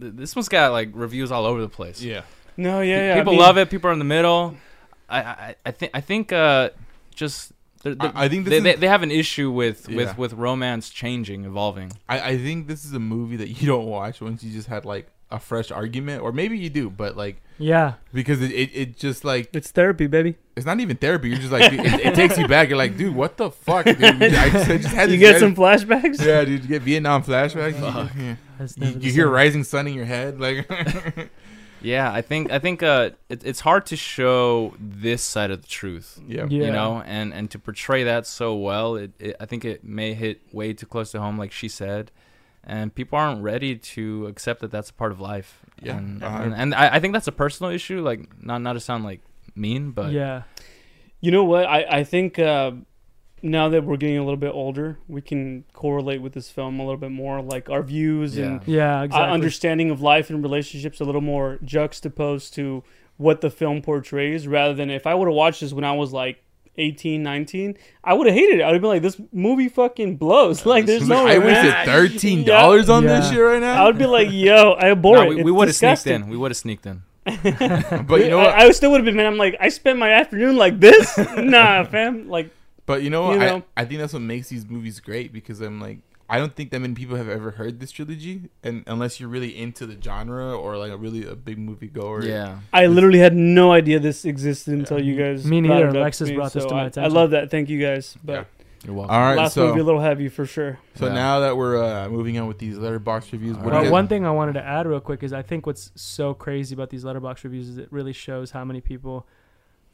this 0.01 0.35
one's 0.37 0.49
got 0.49 0.73
like 0.73 0.91
reviews 0.93 1.31
all 1.31 1.45
over 1.47 1.61
the 1.61 1.69
place. 1.69 2.03
Yeah. 2.03 2.23
no, 2.57 2.81
yeah, 2.81 3.15
yeah. 3.15 3.15
people 3.17 3.37
love 3.37 3.59
it. 3.59 3.71
People 3.71 3.91
are 3.91 3.93
in 3.93 3.99
the 3.99 4.05
middle. 4.05 4.57
I, 5.09 5.21
I, 5.21 5.55
I 5.67 5.71
think, 5.73 5.91
I 5.95 6.01
think, 6.01 6.33
uh, 6.33 6.71
just. 7.15 7.53
they're- 7.83 7.95
they're- 7.95 8.13
I, 8.15 8.25
I 8.25 8.29
think 8.29 8.45
this 8.45 8.51
They, 8.53 8.57
is, 8.59 8.63
they, 8.63 8.81
they 8.81 8.89
have 8.89 9.03
an 9.03 9.11
issue 9.11 9.51
with, 9.51 9.89
Yeah. 9.89 9.97
with, 9.97 10.19
with 10.19 10.33
romance 10.35 10.89
changing, 10.91 11.45
evolving. 11.45 11.93
I, 12.09 12.21
I 12.33 12.39
think 12.39 12.69
this 12.69 12.85
is 12.85 12.93
a 12.93 12.99
movie 13.01 13.37
that 13.37 13.49
you 13.49 13.67
don't 13.67 13.87
watch 13.87 14.21
once 14.21 14.43
you 14.45 14.53
just 14.53 14.69
had 14.69 14.85
like 14.85 15.09
a 15.31 15.39
fresh 15.39 15.71
argument, 15.71 16.23
or 16.23 16.33
maybe 16.33 16.59
you 16.59 16.71
do, 16.71 16.91
but 16.91 17.17
like 17.17 17.41
Yeah. 17.59 17.95
because 18.13 18.43
it, 18.43 18.51
it, 18.53 18.71
it 18.75 18.97
just 18.99 19.25
like 19.25 19.49
It's 19.55 19.71
therapy, 19.71 20.07
baby. 20.07 20.37
it's 20.57 20.67
not 20.67 20.81
even 20.81 20.97
therapy. 20.97 21.29
You're 21.29 21.39
just 21.39 21.53
like 21.53 21.73
it, 21.73 21.81
it 22.07 22.15
takes 22.15 22.37
you 22.39 22.49
back. 22.49 22.69
You're 22.69 22.79
like, 22.79 22.97
dude, 22.97 23.15
what 23.15 23.37
the 23.37 23.51
fuck? 23.51 23.85
Dude? 23.87 24.03
I 24.05 24.51
just, 24.51 24.71
I 24.71 24.77
just 24.79 24.95
had 24.95 25.11
You 25.11 25.19
this 25.19 25.33
get 25.33 25.41
some 25.41 25.55
flashbacks. 25.55 26.25
yeah, 26.25 26.45
dude. 26.45 26.63
You 26.63 26.69
get 26.69 26.83
Vietnam 26.83 27.23
flashbacks. 27.23 27.79
You- 28.17 28.37
You, 28.77 28.99
you 29.01 29.13
hear. 29.13 29.27
Rising 29.29 29.65
Sun 29.65 29.87
in 29.87 29.95
your 29.95 30.05
head, 30.05 30.39
like 30.39 30.69
Yeah, 31.83 32.13
I 32.13 32.21
think 32.21 32.51
I 32.53 32.59
think 32.59 32.83
uh, 32.83 33.11
it, 33.31 33.43
it's 33.43 33.61
hard 33.61 33.87
to 33.87 33.97
show 33.97 34.75
this 34.79 35.23
side 35.23 35.51
of 35.51 35.63
the 35.63 35.69
truth. 35.69 36.21
yeah. 36.29 36.45
Yeah. 36.51 36.67
You 36.67 36.73
know, 36.73 37.03
and 37.07 37.33
and 37.33 37.51
to 37.53 37.59
portray 37.59 38.05
that 38.05 38.27
so 38.27 38.55
well, 38.55 38.97
it, 38.97 39.13
it 39.19 39.37
I 39.41 39.47
think 39.47 39.65
it 39.65 39.83
may 39.83 40.13
hit 40.13 40.43
way 40.53 40.75
too 40.75 40.85
close 40.85 41.11
to 41.13 41.21
home, 41.21 41.39
like 41.39 41.53
she 41.53 41.69
said, 41.69 42.11
and 42.65 42.95
people 42.95 43.19
aren't 43.19 43.43
ready 43.43 43.77
to 43.77 44.27
accept 44.27 44.61
that 44.61 44.71
that's 44.71 44.91
a 44.91 44.95
part 44.95 45.13
of 45.13 45.21
life. 45.21 45.61
Yeah, 45.83 45.97
and, 45.97 46.23
and, 46.23 46.55
and 46.55 46.75
I, 46.75 46.97
I 46.97 47.01
think 47.01 47.15
that's 47.15 47.29
a 47.29 47.33
personal 47.33 47.73
issue. 47.73 48.03
Like, 48.03 48.43
not 48.43 48.61
not 48.63 48.75
to 48.75 48.81
sound 48.81 49.05
like 49.05 49.21
mean, 49.55 49.91
but 49.93 50.13
yeah. 50.13 50.43
You 51.21 51.31
know 51.31 51.45
what? 51.45 51.67
I 51.67 51.85
I 51.89 52.05
think 52.05 52.39
uh, 52.39 52.73
now 53.43 53.69
that 53.71 53.85
we're 53.85 53.97
getting 53.97 54.19
a 54.19 54.25
little 54.25 54.37
bit 54.37 54.53
older, 54.53 54.99
we 55.09 55.23
can 55.23 55.65
correlate 55.73 56.21
with 56.23 56.35
this 56.35 56.51
film 56.51 56.79
a 56.79 56.83
little 56.83 57.01
bit 57.01 57.11
more, 57.11 57.41
like 57.41 57.71
our 57.71 57.83
views 57.83 58.37
and 58.37 58.67
Yeah, 58.67 59.01
uh, 59.01 59.05
exactly. 59.05 59.33
understanding 59.33 59.91
of 59.91 60.01
life 60.03 60.31
and 60.31 60.43
relationships 60.43 61.01
a 61.01 61.05
little 61.05 61.21
more 61.21 61.59
juxtaposed 61.65 62.55
to 62.55 62.85
what 63.17 63.41
the 63.43 63.51
film 63.51 63.83
portrays, 63.83 64.47
rather 64.47 64.75
than 64.75 64.91
if 64.91 65.07
I 65.07 65.15
would 65.15 65.29
have 65.29 65.35
watched 65.35 65.61
this 65.61 65.73
when 65.73 65.85
I 65.85 65.93
was 65.93 66.13
like 66.13 66.43
18, 66.77 67.23
19, 67.23 67.77
I 68.05 68.15
would 68.15 68.27
have 68.27 68.35
hated 68.35 68.61
it. 68.61 68.63
I 68.63 68.67
would 68.67 68.75
have 68.75 68.83
been 68.83 68.91
like, 68.91 69.03
this 69.03 69.21
movie 69.33 69.69
fucking 69.69 70.17
blows. 70.17 70.65
Like, 70.71 70.87
there's 70.87 71.09
no 71.09 71.27
I 71.27 71.39
wasted 71.39 71.75
thirteen 71.85 72.45
dollars 72.45 72.89
on 72.89 73.05
this 73.05 73.29
shit 73.29 73.41
right 73.41 73.61
now. 73.61 73.83
I 73.83 73.87
would 73.87 73.99
be 73.99 74.07
like, 74.07 74.29
yo, 74.31 74.73
I 74.73 74.91
abhor 74.91 75.17
No, 75.17 75.23
it. 75.23 75.29
we, 75.37 75.43
we 75.45 75.53
would 75.53 75.69
have 75.69 75.77
sneaked 75.77 76.07
in. 76.07 76.29
We 76.29 76.37
would 76.37 76.51
have 76.51 76.57
sneaked 76.57 76.87
in. 76.87 77.03
but 77.25 78.21
you 78.21 78.29
know 78.31 78.39
what? 78.39 78.51
I, 78.51 78.67
I 78.67 78.71
still 78.71 78.91
would 78.93 78.99
have 78.99 79.05
been, 79.05 79.17
man. 79.17 79.27
I'm 79.27 79.37
like, 79.37 79.57
I 79.61 79.69
spent 79.69 79.99
my 79.99 80.11
afternoon 80.11 80.57
like 80.57 80.79
this. 80.81 81.19
nah, 81.37 81.85
fam. 81.85 82.29
Like, 82.29 82.51
But 82.87 83.03
you 83.03 83.11
know 83.11 83.23
what? 83.25 83.33
You 83.35 83.39
know? 83.41 83.63
I, 83.77 83.83
I 83.83 83.85
think 83.85 84.01
that's 84.01 84.13
what 84.13 84.23
makes 84.23 84.49
these 84.49 84.67
movies 84.69 85.01
great 85.01 85.33
because 85.33 85.61
I'm 85.61 85.81
like 85.81 85.99
I 86.31 86.39
don't 86.39 86.55
think 86.55 86.71
that 86.71 86.79
many 86.81 86.95
people 86.95 87.17
have 87.17 87.29
ever 87.29 87.51
heard 87.51 87.81
this 87.81 87.91
trilogy, 87.91 88.51
and 88.63 88.85
unless 88.87 89.19
you're 89.19 89.29
really 89.29 89.59
into 89.59 89.85
the 89.85 89.99
genre 90.01 90.57
or 90.57 90.77
like 90.79 90.93
a 90.93 90.97
really 90.97 91.27
a 91.27 91.35
big 91.35 91.59
movie 91.59 91.89
goer. 91.89 92.25
Yeah. 92.25 92.59
I 92.73 92.87
literally 92.87 93.19
had 93.19 93.35
no 93.35 93.73
idea 93.73 93.99
this 93.99 94.25
existed 94.25 94.75
until 94.75 95.03
you 95.03 95.17
guys. 95.17 95.45
Me 95.45 95.61
brought 95.61 95.75
neither. 95.75 95.87
it 95.87 95.91
up 95.91 95.97
Alexis 95.97 96.29
me, 96.31 96.37
brought 96.37 96.53
this 96.53 96.63
so 96.63 96.69
to 96.69 96.75
my 96.75 96.91
I- 96.97 97.05
I, 97.05 97.09
love 97.09 97.31
that. 97.33 97.51
Thank 97.51 97.69
you 97.69 97.81
guys. 97.81 98.17
But 98.25 98.33
Yeah. 98.33 98.45
You're 98.87 98.95
welcome. 98.95 99.15
All 99.15 99.21
right. 99.21 99.37
last 99.37 99.53
so 99.55 99.67
movie 99.67 99.81
a 99.81 99.85
little 99.85 100.01
heavy 100.01 100.29
for 100.29 100.47
sure. 100.47 100.79
so 100.95 101.07
Yeah. 101.09 101.13
now 101.15 101.41
that 101.41 101.57
we're 101.57 101.83
uh, 101.85 102.09
moving 102.09 102.39
on 102.39 102.47
with 102.47 102.59
these 102.59 102.79
Letterboxd 102.79 103.33
reviews, 103.33 103.57
what 103.57 103.65
do 103.65 103.69
All 103.69 103.73
you 103.73 103.73
Uh, 103.73 103.79
right. 103.79 103.83
guys- 103.85 103.93
one 103.93 104.09
thing 104.09 104.25
I 104.25 104.31
wanted 104.31 104.53
to 104.55 104.65
add 104.65 104.87
real 104.87 105.01
quick 105.01 105.23
is 105.23 105.33
I 105.35 105.43
think 105.43 105.67
what's 105.67 105.91
so 105.97 106.33
crazy 106.33 106.75
about 106.75 106.89
these 106.91 107.05
Letterboxd 107.05 107.45
reviews 107.45 107.69
is 107.69 107.77
it 107.77 107.89
really 107.91 108.13
shows 108.15 108.53
how 108.53 108.65
many 108.65 108.81
people 108.81 109.27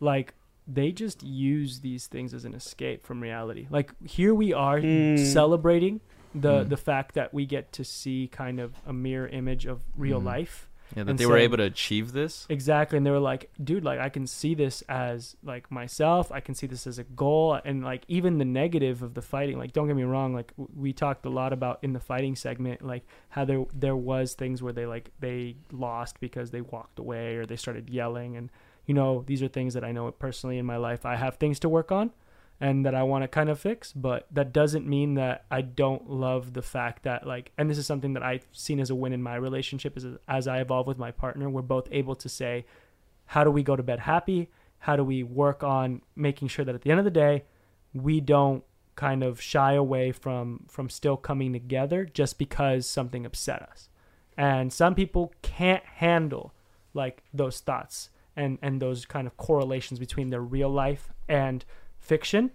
like 0.01 0.34
they 0.68 0.93
just 0.93 1.22
use 1.22 1.80
these 1.80 2.07
things 2.07 2.34
as 2.34 2.45
an 2.45 2.53
escape 2.55 3.05
from 3.07 3.20
reality. 3.20 3.66
Like 3.70 3.93
here 4.05 4.34
we 4.34 4.53
are 4.53 4.78
Mm. 4.80 5.18
celebrating 5.18 6.01
the 6.35 6.64
Mm. 6.64 6.68
the 6.68 6.77
fact 6.77 7.14
that 7.14 7.33
we 7.33 7.47
get 7.47 7.72
to 7.72 7.85
see 7.85 8.29
kind 8.29 8.61
of 8.61 8.74
a 8.87 8.93
mirror 8.93 9.29
image 9.29 9.66
of 9.66 9.81
real 9.97 10.20
Mhm. 10.20 10.24
life. 10.24 10.68
Yeah, 10.97 11.03
that 11.03 11.11
and 11.11 11.18
they 11.18 11.27
were 11.27 11.37
able 11.37 11.57
to 11.57 11.64
achieve 11.64 12.12
this. 12.12 12.47
Exactly. 12.49 12.97
And 12.97 13.05
they 13.05 13.11
were 13.11 13.18
like, 13.18 13.51
dude, 13.62 13.85
like 13.85 13.99
I 13.99 14.09
can 14.09 14.24
see 14.24 14.55
this 14.55 14.83
as 14.83 15.37
like 15.43 15.68
myself. 15.68 16.31
I 16.31 16.39
can 16.39 16.55
see 16.55 16.68
this 16.68 16.87
as 16.87 16.97
a 17.01 17.03
goal. 17.03 17.59
And 17.64 17.83
like 17.83 18.05
even 18.07 18.39
the 18.39 18.45
negative 18.45 19.03
of 19.03 19.14
the 19.14 19.20
fighting, 19.22 19.59
like 19.59 19.72
don't 19.72 19.89
get 19.89 19.97
me 19.97 20.05
wrong, 20.05 20.33
like 20.33 20.53
w- 20.57 20.68
we 20.77 20.93
talked 20.93 21.27
a 21.27 21.29
lot 21.29 21.53
about 21.53 21.81
in 21.83 21.93
the 21.93 21.99
fighting 21.99 22.37
segment, 22.37 22.83
like 22.83 23.05
how 23.31 23.45
there 23.45 23.64
there 23.74 23.97
was 23.97 24.35
things 24.35 24.62
where 24.62 24.72
they 24.72 24.87
like 24.87 25.11
they 25.18 25.57
lost 25.72 26.20
because 26.20 26.53
they 26.53 26.61
walked 26.61 27.01
away 27.01 27.35
or 27.35 27.47
they 27.47 27.57
started 27.57 27.91
yelling 27.91 28.37
and 28.37 28.51
you 28.87 28.95
know, 28.95 29.24
these 29.27 29.43
are 29.43 29.49
things 29.49 29.74
that 29.74 29.83
I 29.83 29.91
know 29.91 30.09
personally 30.12 30.57
in 30.59 30.66
my 30.66 30.77
life 30.77 31.05
I 31.05 31.16
have 31.16 31.35
things 31.39 31.59
to 31.61 31.68
work 31.68 31.91
on 31.91 32.12
and 32.61 32.86
that 32.86 32.94
I 32.94 33.02
want 33.02 33.22
to 33.22 33.28
kind 33.28 33.50
of 33.50 33.61
fix, 33.61 33.92
but 33.92 34.26
that 34.30 34.52
doesn't 34.52 34.86
mean 34.86 35.14
that 35.14 35.44
I 35.50 35.61
don't 35.61 36.09
love 36.09 36.54
the 36.54 36.62
fact 36.62 37.02
that 37.02 37.26
like 37.26 37.52
and 37.59 37.68
this 37.68 37.78
is 37.78 37.86
something 37.86 38.14
that 38.14 38.22
I've 38.22 38.46
seen 38.52 38.80
as 38.80 38.90
a 38.90 38.94
win 38.94 39.12
in 39.12 39.22
my 39.22 39.36
relationship 39.36 39.96
is 39.96 40.07
as 40.26 40.48
I 40.48 40.61
evolve 40.61 40.86
with 40.86 40.98
my 40.98 41.11
partner, 41.11 41.50
we're 41.50 41.62
both 41.62 41.88
able 41.90 42.14
to 42.16 42.28
say 42.28 42.64
how 43.26 43.44
do 43.44 43.50
we 43.50 43.62
go 43.62 43.76
to 43.76 43.82
bed 43.82 44.00
happy? 44.00 44.48
How 44.78 44.96
do 44.96 45.04
we 45.04 45.22
work 45.22 45.62
on 45.62 46.02
making 46.14 46.48
sure 46.48 46.64
that 46.64 46.74
at 46.74 46.82
the 46.82 46.90
end 46.90 46.98
of 46.98 47.04
the 47.04 47.11
day 47.11 47.44
we 47.92 48.20
don't 48.20 48.64
kind 48.96 49.22
of 49.22 49.40
shy 49.40 49.74
away 49.74 50.11
from 50.11 50.64
from 50.68 50.88
still 50.88 51.16
coming 51.16 51.52
together 51.52 52.04
just 52.04 52.38
because 52.38 52.88
something 52.88 53.24
upset 53.24 53.62
us. 53.62 53.88
And 54.36 54.72
some 54.72 54.94
people 54.94 55.32
can't 55.42 55.84
handle 55.84 56.54
like 56.94 57.22
those 57.32 57.61
thoughts 57.61 58.11
and 58.34 58.59
and 58.62 58.80
those 58.80 59.04
kind 59.04 59.26
of 59.26 59.36
correlations 59.36 59.98
between 59.98 60.30
their 60.30 60.40
real 60.40 60.70
life 60.70 61.12
and 61.28 61.64
fiction? 62.07 62.50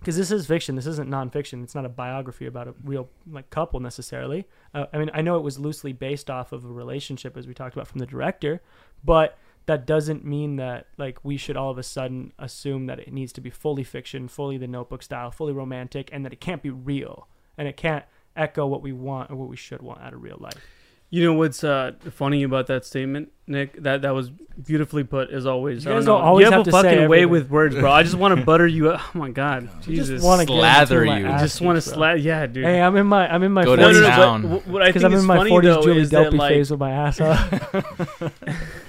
Because 0.00 0.16
this 0.16 0.30
is 0.30 0.46
fiction. 0.46 0.74
This 0.74 0.86
isn't 0.86 1.08
nonfiction. 1.08 1.62
It's 1.62 1.74
not 1.74 1.86
a 1.86 1.88
biography 1.88 2.46
about 2.46 2.68
a 2.68 2.74
real 2.84 3.08
like 3.30 3.48
couple 3.50 3.80
necessarily. 3.80 4.46
Uh, 4.74 4.86
i 4.92 4.98
mean 4.98 5.10
i 5.14 5.22
know 5.22 5.36
it 5.36 5.42
was 5.42 5.58
loosely 5.58 5.92
based 5.92 6.28
off 6.28 6.52
of 6.52 6.64
a 6.64 6.68
relationship 6.68 7.36
as 7.36 7.46
we 7.46 7.54
talked 7.54 7.74
about 7.74 7.86
from 7.86 8.00
the 8.00 8.06
director 8.06 8.60
but 9.04 9.38
that 9.66 9.86
doesn't 9.86 10.24
mean 10.24 10.56
that 10.56 10.88
like 10.98 11.18
we 11.22 11.36
should 11.36 11.56
all 11.56 11.70
of 11.70 11.78
a 11.78 11.82
sudden 11.82 12.32
assume 12.38 12.86
that 12.86 12.98
it 12.98 13.12
needs 13.12 13.32
to 13.32 13.40
be 13.40 13.50
fully 13.50 13.84
fiction 13.84 14.26
fully 14.26 14.58
the 14.58 14.66
notebook 14.66 15.02
style 15.02 15.30
fully 15.30 15.52
romantic 15.52 16.10
and 16.12 16.24
that 16.24 16.32
it 16.32 16.40
can't 16.40 16.62
be 16.62 16.70
real 16.70 17.28
and 17.56 17.68
it 17.68 17.76
can't 17.76 18.04
echo 18.36 18.66
what 18.66 18.82
we 18.82 18.92
want 18.92 19.30
or 19.30 19.36
what 19.36 19.48
we 19.48 19.56
should 19.56 19.80
want 19.80 20.00
out 20.00 20.12
of 20.12 20.20
real 20.22 20.38
life 20.40 20.66
You 21.14 21.22
know 21.22 21.34
what's 21.34 21.62
uh, 21.62 21.92
funny 22.10 22.42
about 22.42 22.66
that 22.66 22.84
statement, 22.84 23.30
Nick? 23.46 23.80
That 23.84 24.02
that 24.02 24.14
was 24.14 24.30
beautifully 24.30 25.04
put, 25.04 25.30
as 25.30 25.46
always. 25.46 25.84
You 25.84 25.92
guys 25.92 26.06
don't 26.06 26.20
always 26.20 26.44
you 26.44 26.50
have, 26.50 26.66
have 26.66 26.66
a 26.66 26.70
to 26.72 26.72
say 26.72 26.90
fucking 26.96 27.08
way 27.08 27.24
with 27.24 27.48
words, 27.48 27.76
bro. 27.76 27.88
I 27.88 28.02
just 28.02 28.16
want 28.16 28.36
to 28.36 28.44
butter 28.50 28.66
you 28.66 28.90
up. 28.90 29.14
Oh 29.14 29.18
my 29.20 29.30
god, 29.30 29.68
You 29.86 30.02
just 30.02 30.24
wanna 30.24 30.44
Slather 30.44 31.04
you. 31.04 31.28
I 31.28 31.38
just 31.38 31.60
want 31.60 31.76
to 31.76 31.80
slather. 31.82 32.16
bro. 32.16 32.24
Yeah, 32.24 32.46
dude. 32.46 32.64
hey 32.64 32.80
i'm 32.82 32.96
in 32.96 33.06
my 33.06 33.32
i'm 33.32 33.44
in 33.44 33.52
my 33.52 33.62
Go 33.62 33.76
to 33.76 33.82
no, 33.82 33.92
no, 33.92 33.98
40s 33.98 34.02
no. 34.02 34.08
town. 34.08 34.42
What 34.72 34.82
I 34.82 34.86
because 34.88 35.02
think 35.02 35.14
i'm 35.14 35.20
in 35.20 35.24
my 35.24 35.36
funny 35.36 35.50
40s 35.52 35.62
though 35.62 35.82
julie 35.82 36.00
is 36.00 36.10
that 36.10 36.24
dopey 36.24 36.36
like, 36.36 36.52
phase 36.52 36.70
with 36.72 36.80
my 36.80 36.90
ass 36.90 37.20
up 37.20 38.32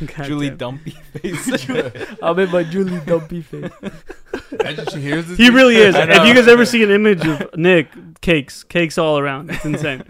Julie 0.24 0.50
damn. 0.50 0.58
Dumpy 0.58 0.92
face. 0.92 1.70
i'm 2.24 2.40
in 2.40 2.50
my 2.50 2.64
julie 2.64 3.00
dopey 3.06 3.44
phase 3.44 3.70
Imagine 4.52 4.86
she 4.88 5.02
hears 5.02 5.28
this. 5.28 5.38
He 5.38 5.50
really 5.52 5.76
is. 5.76 5.94
I 5.96 6.04
If 6.10 6.28
you 6.28 6.34
guys 6.34 6.48
ever 6.48 6.66
see 6.66 6.82
an 6.84 6.90
image 6.90 7.26
of 7.26 7.56
Nick, 7.56 7.88
cakes, 8.22 8.64
cakes 8.64 8.98
all 8.98 9.20
around. 9.20 9.52
It's 9.52 9.64
insane. 9.64 10.04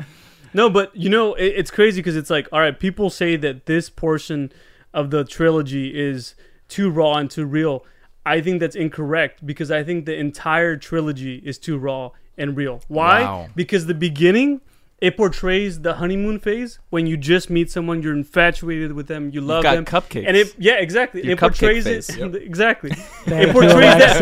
No, 0.55 0.69
but 0.69 0.95
you 0.95 1.09
know, 1.09 1.33
it, 1.33 1.47
it's 1.57 1.69
crazy 1.69 1.99
because 1.99 2.15
it's 2.15 2.29
like, 2.29 2.47
all 2.53 2.61
right, 2.61 2.79
people 2.79 3.09
say 3.09 3.35
that 3.35 3.65
this 3.65 3.89
portion 3.89 4.53
of 4.93 5.11
the 5.11 5.25
trilogy 5.25 5.99
is 5.99 6.33
too 6.69 6.89
raw 6.89 7.17
and 7.17 7.29
too 7.29 7.45
real. 7.45 7.83
I 8.25 8.39
think 8.39 8.61
that's 8.61 8.75
incorrect 8.75 9.45
because 9.45 9.69
I 9.69 9.83
think 9.83 10.05
the 10.05 10.15
entire 10.15 10.77
trilogy 10.77 11.41
is 11.45 11.57
too 11.57 11.77
raw 11.77 12.11
and 12.37 12.55
real. 12.55 12.79
Why? 12.87 13.23
Wow. 13.23 13.49
Because 13.53 13.87
the 13.87 13.93
beginning 13.93 14.61
it 14.99 15.17
portrays 15.17 15.81
the 15.81 15.95
honeymoon 15.95 16.39
phase 16.39 16.79
when 16.89 17.05
you 17.05 17.17
just 17.17 17.49
meet 17.49 17.69
someone, 17.69 18.01
you're 18.01 18.13
infatuated 18.13 18.93
with 18.93 19.07
them, 19.07 19.29
you 19.33 19.41
love 19.41 19.61
got 19.63 19.75
them, 19.75 19.83
cupcakes. 19.85 20.25
and 20.25 20.37
it 20.37 20.55
yeah 20.57 20.75
exactly 20.75 21.21
Your 21.23 21.33
it 21.33 21.37
cupcake 21.37 21.59
portrays 21.59 21.85
it 21.85 22.05
phase. 22.05 22.35
exactly 22.35 22.91
it 23.27 23.51
portrays 23.51 23.79
that 23.81 24.21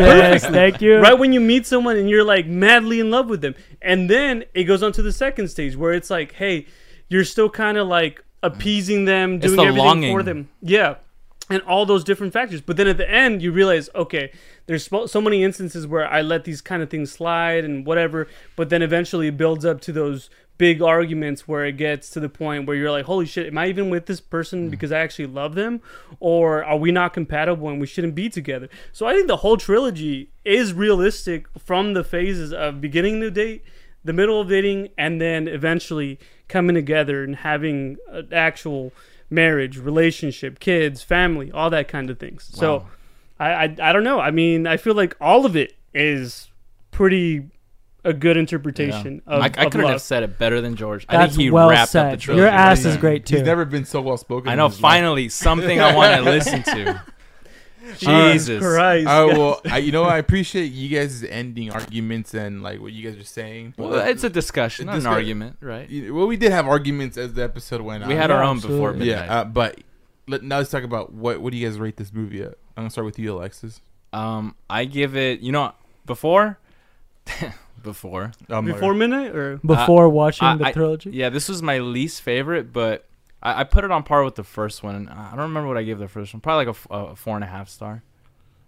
perfectly. 0.50 0.50
Thank 0.58 0.80
you. 0.82 0.98
right 0.98 1.18
when 1.18 1.32
you 1.32 1.40
meet 1.40 1.64
someone 1.66 1.96
and 1.96 2.10
you're 2.10 2.24
like 2.24 2.46
madly 2.46 2.98
in 3.00 3.10
love 3.10 3.28
with 3.28 3.40
them 3.40 3.54
and 3.82 4.10
then 4.10 4.44
it 4.52 4.64
goes 4.64 4.82
on 4.82 4.90
to 4.92 5.02
the 5.02 5.12
second 5.12 5.48
stage 5.48 5.76
where 5.76 5.92
it's 5.92 6.10
like 6.10 6.32
hey 6.32 6.66
you're 7.08 7.24
still 7.24 7.48
kind 7.48 7.78
of 7.78 7.86
like 7.86 8.24
appeasing 8.42 9.04
them 9.04 9.38
doing 9.38 9.56
the 9.56 9.62
everything 9.62 10.12
for 10.12 10.22
them 10.22 10.48
yeah 10.60 10.96
and 11.50 11.62
all 11.62 11.86
those 11.86 12.02
different 12.04 12.32
factors 12.32 12.60
but 12.60 12.76
then 12.76 12.88
at 12.88 12.96
the 12.96 13.08
end 13.10 13.40
you 13.42 13.52
realize 13.52 13.88
okay 13.94 14.32
there's 14.66 14.88
spo- 14.88 15.08
so 15.08 15.20
many 15.20 15.42
instances 15.44 15.86
where 15.86 16.06
i 16.10 16.20
let 16.22 16.44
these 16.44 16.60
kind 16.60 16.82
of 16.82 16.88
things 16.90 17.12
slide 17.12 17.64
and 17.64 17.86
whatever 17.86 18.26
but 18.56 18.68
then 18.70 18.82
eventually 18.82 19.28
it 19.28 19.36
builds 19.36 19.64
up 19.64 19.80
to 19.80 19.92
those 19.92 20.30
big 20.56 20.80
arguments 20.80 21.48
where 21.48 21.64
it 21.64 21.76
gets 21.76 22.08
to 22.10 22.20
the 22.20 22.28
point 22.28 22.64
where 22.66 22.76
you're 22.76 22.90
like 22.90 23.06
holy 23.06 23.26
shit 23.26 23.46
am 23.48 23.58
i 23.58 23.66
even 23.66 23.90
with 23.90 24.06
this 24.06 24.20
Mm. 24.20 24.30
person 24.30 24.70
because 24.70 24.92
i 24.92 24.98
actually 25.00 25.26
love 25.26 25.54
them? 25.56 25.80
Or 26.20 26.62
are 26.64 26.76
we 26.76 26.92
not 26.92 27.12
compatible 27.12 27.68
and 27.68 27.80
we 27.80 27.86
shouldn't 27.88 28.14
be 28.14 28.28
together? 28.28 28.68
So 28.92 29.06
i 29.06 29.14
think 29.14 29.26
the 29.26 29.38
whole 29.38 29.56
trilogy 29.56 30.30
is 30.44 30.72
realistic 30.72 31.46
from 31.58 31.94
the 31.94 32.04
phases 32.04 32.52
of 32.52 32.80
beginning 32.80 33.20
the 33.20 33.30
date 33.30 33.64
the 34.04 34.12
middle 34.12 34.40
of 34.40 34.48
dating 34.48 34.90
and 34.98 35.20
then 35.20 35.48
eventually 35.48 36.18
coming 36.46 36.74
together 36.74 37.24
and 37.24 37.36
having 37.36 37.96
an 38.10 38.28
actual 38.32 38.92
marriage 39.30 39.78
relationship 39.78 40.60
kids 40.60 41.02
family 41.02 41.50
all 41.50 41.70
that 41.70 41.88
kind 41.88 42.10
of 42.10 42.18
things. 42.18 42.48
So 42.52 42.86
I, 43.40 43.50
I 43.50 43.64
i 43.88 43.92
don't 43.92 44.04
know. 44.04 44.20
I 44.20 44.30
mean 44.30 44.66
i 44.66 44.76
feel 44.76 44.94
like 44.94 45.16
all 45.20 45.44
of 45.46 45.56
it 45.56 45.74
is 45.92 46.50
pretty 46.92 47.48
a 48.04 48.12
good 48.12 48.36
interpretation 48.36 49.22
Yeah. 49.26 49.34
of, 49.34 49.42
I, 49.42 49.44
I 49.46 49.48
couldn't 49.48 49.82
love. 49.82 49.90
have 49.92 50.02
said 50.02 50.22
it 50.22 50.38
better 50.38 50.60
than 50.60 50.76
George. 50.76 51.06
I 51.08 51.26
think 51.26 51.38
he 51.40 51.50
well 51.50 51.70
wrapped 51.70 51.90
said. 51.92 52.06
up 52.06 52.10
the 52.12 52.16
trilogy. 52.18 52.40
Your 52.42 52.48
ass 52.50 52.78
right 52.78 52.78
is 52.78 52.84
there. 52.84 53.00
great 53.00 53.26
too. 53.26 53.36
He's 53.36 53.44
never 53.46 53.64
been 53.64 53.84
so 53.84 54.00
well 54.00 54.16
spoken. 54.16 54.48
I 54.50 54.54
know. 54.54 54.68
Finally, 54.68 55.30
something 55.30 55.80
I 55.80 55.94
want 55.94 56.16
to 56.16 56.22
listen 56.30 56.62
to. 56.64 57.02
Jesus. 57.98 58.62
Christ. 58.62 59.06
Oh 59.08 59.26
well, 59.28 59.60
I, 59.70 59.78
you 59.78 59.92
know 59.92 60.04
I 60.04 60.16
appreciate 60.18 60.72
you 60.72 60.88
guys' 60.96 61.22
ending 61.22 61.70
arguments 61.70 62.32
and 62.34 62.62
like 62.62 62.80
what 62.80 62.92
you 62.92 63.08
guys 63.08 63.20
are 63.20 63.24
saying. 63.24 63.74
Well, 63.76 63.94
it's 63.94 64.24
a 64.24 64.30
discussion, 64.30 64.86
not 64.86 64.96
an 64.96 65.06
argument, 65.06 65.58
right? 65.60 65.88
Well, 66.10 66.26
we 66.26 66.36
did 66.36 66.50
have 66.50 66.66
arguments 66.66 67.18
as 67.18 67.34
the 67.34 67.42
episode 67.44 67.82
went 67.82 68.02
on. 68.02 68.08
We 68.08 68.14
had 68.14 68.30
our 68.30 68.42
own 68.42 68.58
before 68.60 68.92
midnight. 68.92 69.06
yeah, 69.26 69.40
uh, 69.40 69.44
but 69.44 69.80
let, 70.26 70.42
now 70.42 70.58
let's 70.58 70.70
talk 70.70 70.82
about 70.82 71.12
what 71.12 71.40
what 71.40 71.52
do 71.52 71.58
you 71.58 71.68
guys 71.68 71.78
rate 71.78 71.96
this 71.96 72.12
movie 72.12 72.40
at? 72.42 72.54
I'm 72.76 72.84
gonna 72.84 72.90
start 72.90 73.04
with 73.04 73.18
you, 73.18 73.34
Alexis. 73.34 73.80
Um, 74.14 74.54
I 74.70 74.86
give 74.86 75.14
it. 75.16 75.40
You 75.40 75.52
know, 75.52 75.72
before, 76.06 76.58
before. 77.84 78.32
Um, 78.48 78.64
before 78.64 78.94
midnight 78.94 79.34
or 79.36 79.58
Before 79.58 80.08
watching 80.08 80.46
I- 80.48 80.56
the 80.56 80.66
I- 80.66 80.72
trilogy. 80.72 81.10
Yeah, 81.10 81.28
this 81.28 81.48
was 81.48 81.62
my 81.62 81.78
least 81.78 82.22
favorite, 82.22 82.72
but 82.72 83.04
I, 83.42 83.60
I 83.60 83.64
put 83.64 83.84
it 83.84 83.90
on 83.92 84.02
par 84.02 84.24
with 84.24 84.34
the 84.34 84.42
first 84.44 84.82
one. 84.82 84.94
And 84.96 85.08
I 85.10 85.30
don't 85.30 85.40
remember 85.40 85.68
what 85.68 85.76
I 85.78 85.84
gave 85.84 85.98
the 85.98 86.08
first 86.08 86.34
one. 86.34 86.40
Probably 86.40 86.66
like 86.66 86.74
a 86.74 86.78
f- 86.78 86.86
a, 86.90 87.14
four 87.16 87.36
and 87.36 87.44
a 87.44 87.46
half 87.46 87.68
star. 87.68 88.02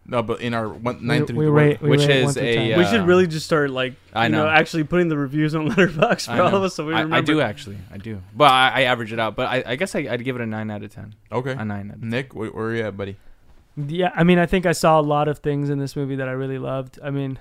no, 0.09 0.23
but 0.23 0.41
in 0.41 0.55
our 0.55 0.69
one 0.69 1.05
we, 1.07 1.19
through 1.27 1.37
we 1.37 1.45
the- 1.47 1.51
rate, 1.51 1.83
we 1.83 1.91
which 1.91 2.07
rate 2.07 2.23
is 2.23 2.37
a, 2.37 2.75
uh, 2.75 2.79
we 2.79 2.85
should 2.87 3.07
really 3.07 3.27
just 3.27 3.45
start 3.47 3.71
like 3.71 3.95
I 4.13 4.27
you 4.27 4.33
know. 4.33 4.45
know. 4.45 4.49
actually 4.51 4.85
putting 4.85 5.09
the 5.09 5.17
reviews 5.19 5.55
on 5.57 5.69
Letterboxd 5.71 6.27
for 6.27 6.33
I 6.33 6.39
all 6.39 6.55
of 6.55 6.63
us 6.63 6.75
so 6.75 6.87
we 6.87 6.95
I, 6.95 6.99
remember 7.01 7.17
I 7.17 7.21
do 7.23 7.41
actually. 7.41 7.79
I 7.93 7.99
do. 7.99 8.23
But 8.35 8.53
I, 8.53 8.69
I 8.69 8.81
average 8.83 9.13
it 9.13 9.19
out. 9.19 9.35
But 9.35 9.49
I, 9.49 9.65
I 9.67 9.77
guess 9.77 9.95
I, 9.97 10.01
I'd 10.11 10.23
give 10.23 10.37
it 10.37 10.43
a 10.43 10.47
nine 10.47 10.71
out 10.71 10.83
of 10.85 10.93
ten. 10.95 11.15
Okay, 11.33 11.53
A 11.53 11.65
nine. 11.65 11.89
Out 11.91 11.97
of 11.97 12.01
10. 12.03 12.11
Nick, 12.11 12.35
where, 12.35 12.51
where 12.51 12.67
are 12.67 12.75
you 12.77 12.83
at, 12.85 12.97
buddy? 12.97 13.17
Yeah, 13.77 14.11
I 14.15 14.25
mean, 14.25 14.39
I 14.39 14.47
think 14.47 14.65
I 14.65 14.73
saw 14.73 14.99
a 14.99 15.03
lot 15.03 15.29
of 15.29 15.41
things 15.41 15.69
in 15.69 15.79
this 15.79 15.97
movie 15.97 16.17
that 16.17 16.29
I 16.29 16.33
really 16.33 16.57
loved. 16.59 16.99
I 17.05 17.11
mean, 17.11 17.33
it, 17.33 17.37
it, 17.37 17.41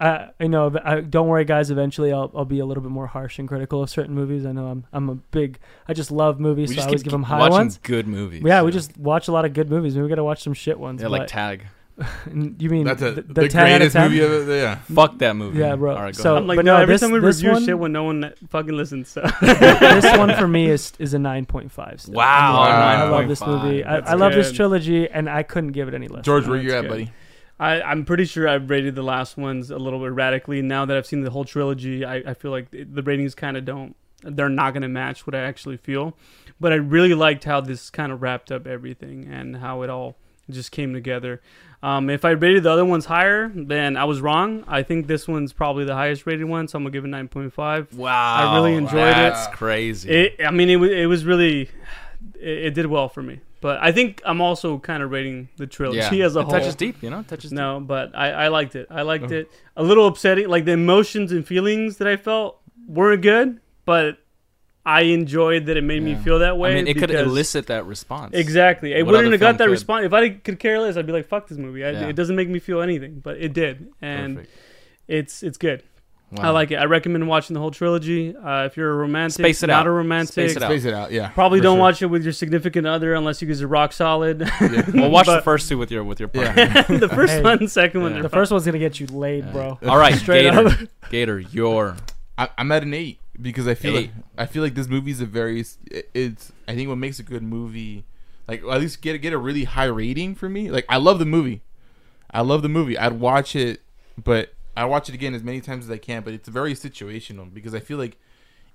I, 0.00 0.30
I 0.38 0.46
know. 0.46 0.74
I, 0.84 1.00
don't 1.00 1.28
worry, 1.28 1.44
guys. 1.44 1.70
Eventually, 1.70 2.12
I'll, 2.12 2.30
I'll 2.34 2.44
be 2.44 2.58
a 2.58 2.66
little 2.66 2.82
bit 2.82 2.92
more 2.92 3.06
harsh 3.06 3.38
and 3.38 3.48
critical 3.48 3.82
of 3.82 3.90
certain 3.90 4.14
movies. 4.14 4.44
I 4.46 4.52
know 4.52 4.66
I'm, 4.66 4.86
I'm 4.92 5.08
a 5.08 5.14
big. 5.14 5.58
I 5.86 5.94
just 5.94 6.10
love 6.10 6.38
movies, 6.40 6.70
We 6.70 6.76
so 6.76 6.82
I 6.82 6.84
always 6.86 7.00
keep 7.00 7.04
give 7.04 7.12
them 7.12 7.22
high 7.24 7.38
watching 7.38 7.52
ones. 7.52 7.78
good 7.82 8.06
movies. 8.06 8.42
Yeah, 8.44 8.62
we 8.62 8.70
so. 8.72 8.78
just 8.78 8.96
watch 8.98 9.28
a 9.28 9.32
lot 9.32 9.44
of 9.44 9.52
good 9.54 9.70
movies. 9.70 9.94
Maybe 9.94 10.02
we 10.04 10.08
gotta 10.08 10.24
watch 10.24 10.42
some 10.42 10.54
shit 10.54 10.78
ones. 10.78 11.02
yeah, 11.02 11.08
like 11.08 11.28
Tag. 11.28 11.66
you 12.32 12.70
mean 12.70 12.84
That's 12.84 13.02
a, 13.02 13.10
the, 13.10 13.22
the, 13.22 13.48
10 13.48 13.60
out 13.60 13.72
of 13.72 13.78
greatest 13.78 13.96
10? 13.96 14.10
movie 14.10 14.22
ever. 14.22 14.56
Yeah. 14.56 14.74
Fuck 14.94 15.18
that 15.18 15.34
movie. 15.34 15.58
Yeah, 15.58 15.74
bro. 15.74 15.96
All 15.96 16.02
right, 16.02 16.14
So- 16.14 16.36
I'm 16.36 16.46
like 16.46 16.54
but 16.54 16.64
no, 16.64 16.76
no, 16.76 16.82
every 16.82 16.94
this- 16.94 17.00
time 17.00 17.10
we 17.10 17.18
this 17.18 17.38
review 17.38 17.52
one- 17.54 17.64
shit 17.66 17.76
when 17.78 17.90
no 17.90 18.04
one 18.04 18.32
fucking 18.50 18.72
listens 18.76 19.08
so 19.08 19.22
this 19.40 20.16
one 20.16 20.32
for 20.36 20.46
me 20.46 20.70
is 20.70 20.92
is 21.00 21.14
a 21.14 21.18
nine 21.18 21.44
point 21.44 21.72
five. 21.72 22.00
Wow, 22.08 22.60
I 22.60 23.08
love 23.08 23.26
this 23.26 23.44
movie. 23.44 23.82
I, 23.84 23.96
That's 23.96 24.10
I 24.10 24.14
love 24.14 24.32
this 24.32 24.52
trilogy, 24.52 25.08
and 25.08 25.28
I 25.28 25.42
couldn't 25.42 25.72
give 25.72 25.88
it 25.88 25.94
any 25.94 26.06
less. 26.06 26.24
George, 26.24 26.46
where 26.46 26.60
you 26.60 26.72
at, 26.72 26.86
buddy? 26.86 27.10
I, 27.60 27.82
I'm 27.82 28.04
pretty 28.04 28.24
sure 28.24 28.48
I've 28.48 28.70
rated 28.70 28.94
the 28.94 29.02
last 29.02 29.36
ones 29.36 29.70
a 29.70 29.78
little 29.78 29.98
bit 29.98 30.12
radically. 30.12 30.62
Now 30.62 30.84
that 30.84 30.96
I've 30.96 31.06
seen 31.06 31.22
the 31.22 31.30
whole 31.30 31.44
trilogy, 31.44 32.04
I, 32.04 32.16
I 32.16 32.34
feel 32.34 32.50
like 32.50 32.70
the 32.70 33.02
ratings 33.02 33.34
kind 33.34 33.56
of 33.56 33.64
don't. 33.64 33.96
They're 34.22 34.48
not 34.48 34.72
going 34.72 34.82
to 34.82 34.88
match 34.88 35.26
what 35.26 35.34
I 35.34 35.40
actually 35.40 35.76
feel. 35.76 36.16
But 36.60 36.72
I 36.72 36.76
really 36.76 37.14
liked 37.14 37.44
how 37.44 37.60
this 37.60 37.90
kind 37.90 38.10
of 38.12 38.22
wrapped 38.22 38.50
up 38.50 38.66
everything 38.66 39.26
and 39.26 39.56
how 39.56 39.82
it 39.82 39.90
all 39.90 40.16
just 40.50 40.72
came 40.72 40.92
together. 40.92 41.40
Um, 41.82 42.10
if 42.10 42.24
I 42.24 42.30
rated 42.30 42.64
the 42.64 42.70
other 42.70 42.84
ones 42.84 43.04
higher, 43.04 43.52
then 43.54 43.96
I 43.96 44.04
was 44.04 44.20
wrong. 44.20 44.64
I 44.66 44.82
think 44.82 45.06
this 45.06 45.28
one's 45.28 45.52
probably 45.52 45.84
the 45.84 45.94
highest 45.94 46.26
rated 46.26 46.46
one, 46.46 46.66
so 46.66 46.76
I'm 46.76 46.82
gonna 46.82 46.92
give 46.92 47.04
it 47.04 47.08
9.5. 47.08 47.94
Wow. 47.94 48.10
I 48.34 48.54
really 48.56 48.74
enjoyed 48.74 48.94
it. 49.08 49.14
That's 49.14 49.54
crazy. 49.54 50.10
It, 50.10 50.40
I 50.44 50.50
mean, 50.50 50.70
it 50.70 50.76
was 50.76 50.90
it 50.90 51.06
was 51.06 51.24
really, 51.24 51.70
it, 52.34 52.58
it 52.58 52.74
did 52.74 52.86
well 52.86 53.08
for 53.08 53.22
me. 53.22 53.40
But 53.60 53.78
I 53.82 53.90
think 53.92 54.22
I'm 54.24 54.40
also 54.40 54.78
kind 54.78 55.02
of 55.02 55.10
rating 55.10 55.48
the 55.56 55.66
trilogy 55.66 56.18
yeah. 56.18 56.26
as 56.26 56.36
a 56.36 56.40
it 56.40 56.42
whole. 56.44 56.52
touches 56.52 56.74
deep, 56.76 57.02
you 57.02 57.10
know? 57.10 57.22
Touches 57.22 57.50
deep. 57.50 57.56
No, 57.56 57.80
but 57.80 58.14
I, 58.16 58.30
I 58.30 58.48
liked 58.48 58.76
it. 58.76 58.86
I 58.90 59.02
liked 59.02 59.32
Oh. 59.32 59.34
it. 59.36 59.50
A 59.76 59.82
little 59.82 60.06
upsetting, 60.06 60.48
like 60.48 60.64
the 60.64 60.72
emotions 60.72 61.32
and 61.32 61.44
feelings 61.46 61.96
that 61.96 62.06
I 62.06 62.16
felt 62.16 62.60
weren't 62.86 63.22
good, 63.22 63.60
but 63.84 64.18
I 64.86 65.02
enjoyed 65.02 65.66
that 65.66 65.76
it 65.76 65.82
made 65.82 66.02
me 66.02 66.14
feel 66.14 66.38
that 66.38 66.56
way. 66.56 66.70
I 66.72 66.74
mean, 66.76 66.86
it 66.86 66.96
could 66.96 67.10
elicit 67.10 67.66
that 67.66 67.84
response. 67.84 68.34
Exactly. 68.34 68.92
It 68.94 69.04
What 69.04 69.12
wouldn't 69.16 69.32
have 69.32 69.40
got 69.40 69.58
that 69.58 69.64
could? 69.64 69.70
response 69.72 70.06
if 70.06 70.12
I 70.14 70.30
could 70.30 70.58
care 70.58 70.78
less. 70.80 70.96
I'd 70.96 71.04
be 71.06 71.12
like, 71.12 71.26
"Fuck 71.26 71.48
this 71.48 71.58
movie." 71.58 71.84
I, 71.84 71.90
Yeah. 71.90 72.06
It 72.08 72.16
doesn't 72.16 72.36
make 72.36 72.48
me 72.48 72.58
feel 72.60 72.80
anything, 72.80 73.20
but 73.22 73.36
it 73.38 73.52
did, 73.52 73.88
and 74.00 74.36
Perfect. 74.36 74.54
it's 75.08 75.42
it's 75.42 75.58
good. 75.58 75.82
I 76.36 76.50
like 76.50 76.70
it. 76.70 76.76
I 76.76 76.84
recommend 76.84 77.26
watching 77.26 77.54
the 77.54 77.60
whole 77.60 77.70
trilogy. 77.70 78.36
Uh, 78.36 78.64
if 78.66 78.76
you're 78.76 78.90
a 78.90 78.94
romantic, 78.94 79.32
Space 79.36 79.62
it 79.62 79.68
not 79.68 79.80
out. 79.80 79.86
a 79.86 79.90
romantic, 79.90 80.32
Space 80.32 80.56
it 80.56 80.62
out. 80.62 80.70
Space 80.70 80.84
it 80.84 80.92
out. 80.92 81.10
Yeah. 81.10 81.28
probably 81.30 81.60
don't 81.60 81.76
sure. 81.76 81.80
watch 81.80 82.02
it 82.02 82.06
with 82.06 82.22
your 82.22 82.34
significant 82.34 82.86
other 82.86 83.14
unless 83.14 83.40
you 83.40 83.48
guys 83.48 83.62
are 83.62 83.66
rock 83.68 83.92
solid. 83.94 84.40
Yeah. 84.60 84.84
Well, 84.94 85.10
watch 85.10 85.26
the 85.26 85.40
first 85.40 85.68
two 85.70 85.78
with 85.78 85.90
your 85.90 86.04
with 86.04 86.20
your 86.20 86.28
Yeah. 86.34 86.52
partner. 86.84 86.98
the 86.98 87.08
first 87.08 87.32
Hey. 87.32 87.42
one, 87.42 87.66
second 87.68 88.02
one, 88.02 88.10
Yeah. 88.10 88.14
they're 88.16 88.22
The 88.24 88.28
first 88.28 88.52
one's 88.52 88.66
gonna 88.66 88.78
get 88.78 89.00
you 89.00 89.06
laid, 89.06 89.50
bro. 89.52 89.78
All 89.86 89.96
right, 89.98 90.14
Straight 90.18 90.42
Gator. 90.50 90.68
up. 90.68 90.78
Gator, 91.10 91.38
your 91.40 91.96
I, 92.36 92.48
I'm 92.58 92.70
at 92.72 92.82
an 92.82 92.92
eight 92.92 93.20
because 93.40 93.66
I 93.66 93.74
feel 93.74 93.96
Eight. 93.96 94.10
like 94.14 94.24
I 94.36 94.46
feel 94.46 94.62
like 94.62 94.74
this 94.74 94.88
movie's 94.88 95.20
a 95.22 95.26
very 95.26 95.60
it- 95.90 96.10
it's 96.12 96.52
I 96.66 96.74
think 96.74 96.88
what 96.90 96.98
makes 96.98 97.18
a 97.18 97.22
good 97.22 97.42
movie 97.42 98.04
like 98.46 98.60
at 98.64 98.80
least 98.80 99.00
get 99.00 99.16
get 99.22 99.32
a 99.32 99.38
really 99.38 99.64
high 99.64 99.84
rating 99.86 100.34
for 100.34 100.48
me. 100.50 100.70
Like 100.70 100.84
I 100.90 100.98
love 100.98 101.18
the 101.20 101.24
movie, 101.24 101.62
I 102.30 102.42
love 102.42 102.60
the 102.62 102.68
movie. 102.68 102.98
I'd 102.98 103.14
watch 103.14 103.56
it, 103.56 103.80
but 104.22 104.52
I 104.82 104.84
watch 104.86 105.08
it 105.08 105.14
again 105.14 105.34
as 105.34 105.42
many 105.42 105.60
times 105.60 105.84
as 105.86 105.90
I 105.90 105.98
can. 105.98 106.22
But 106.22 106.34
it's 106.34 106.48
very 106.48 106.74
situational 106.74 107.52
because 107.52 107.74
I 107.74 107.80
feel 107.80 107.98
like 107.98 108.16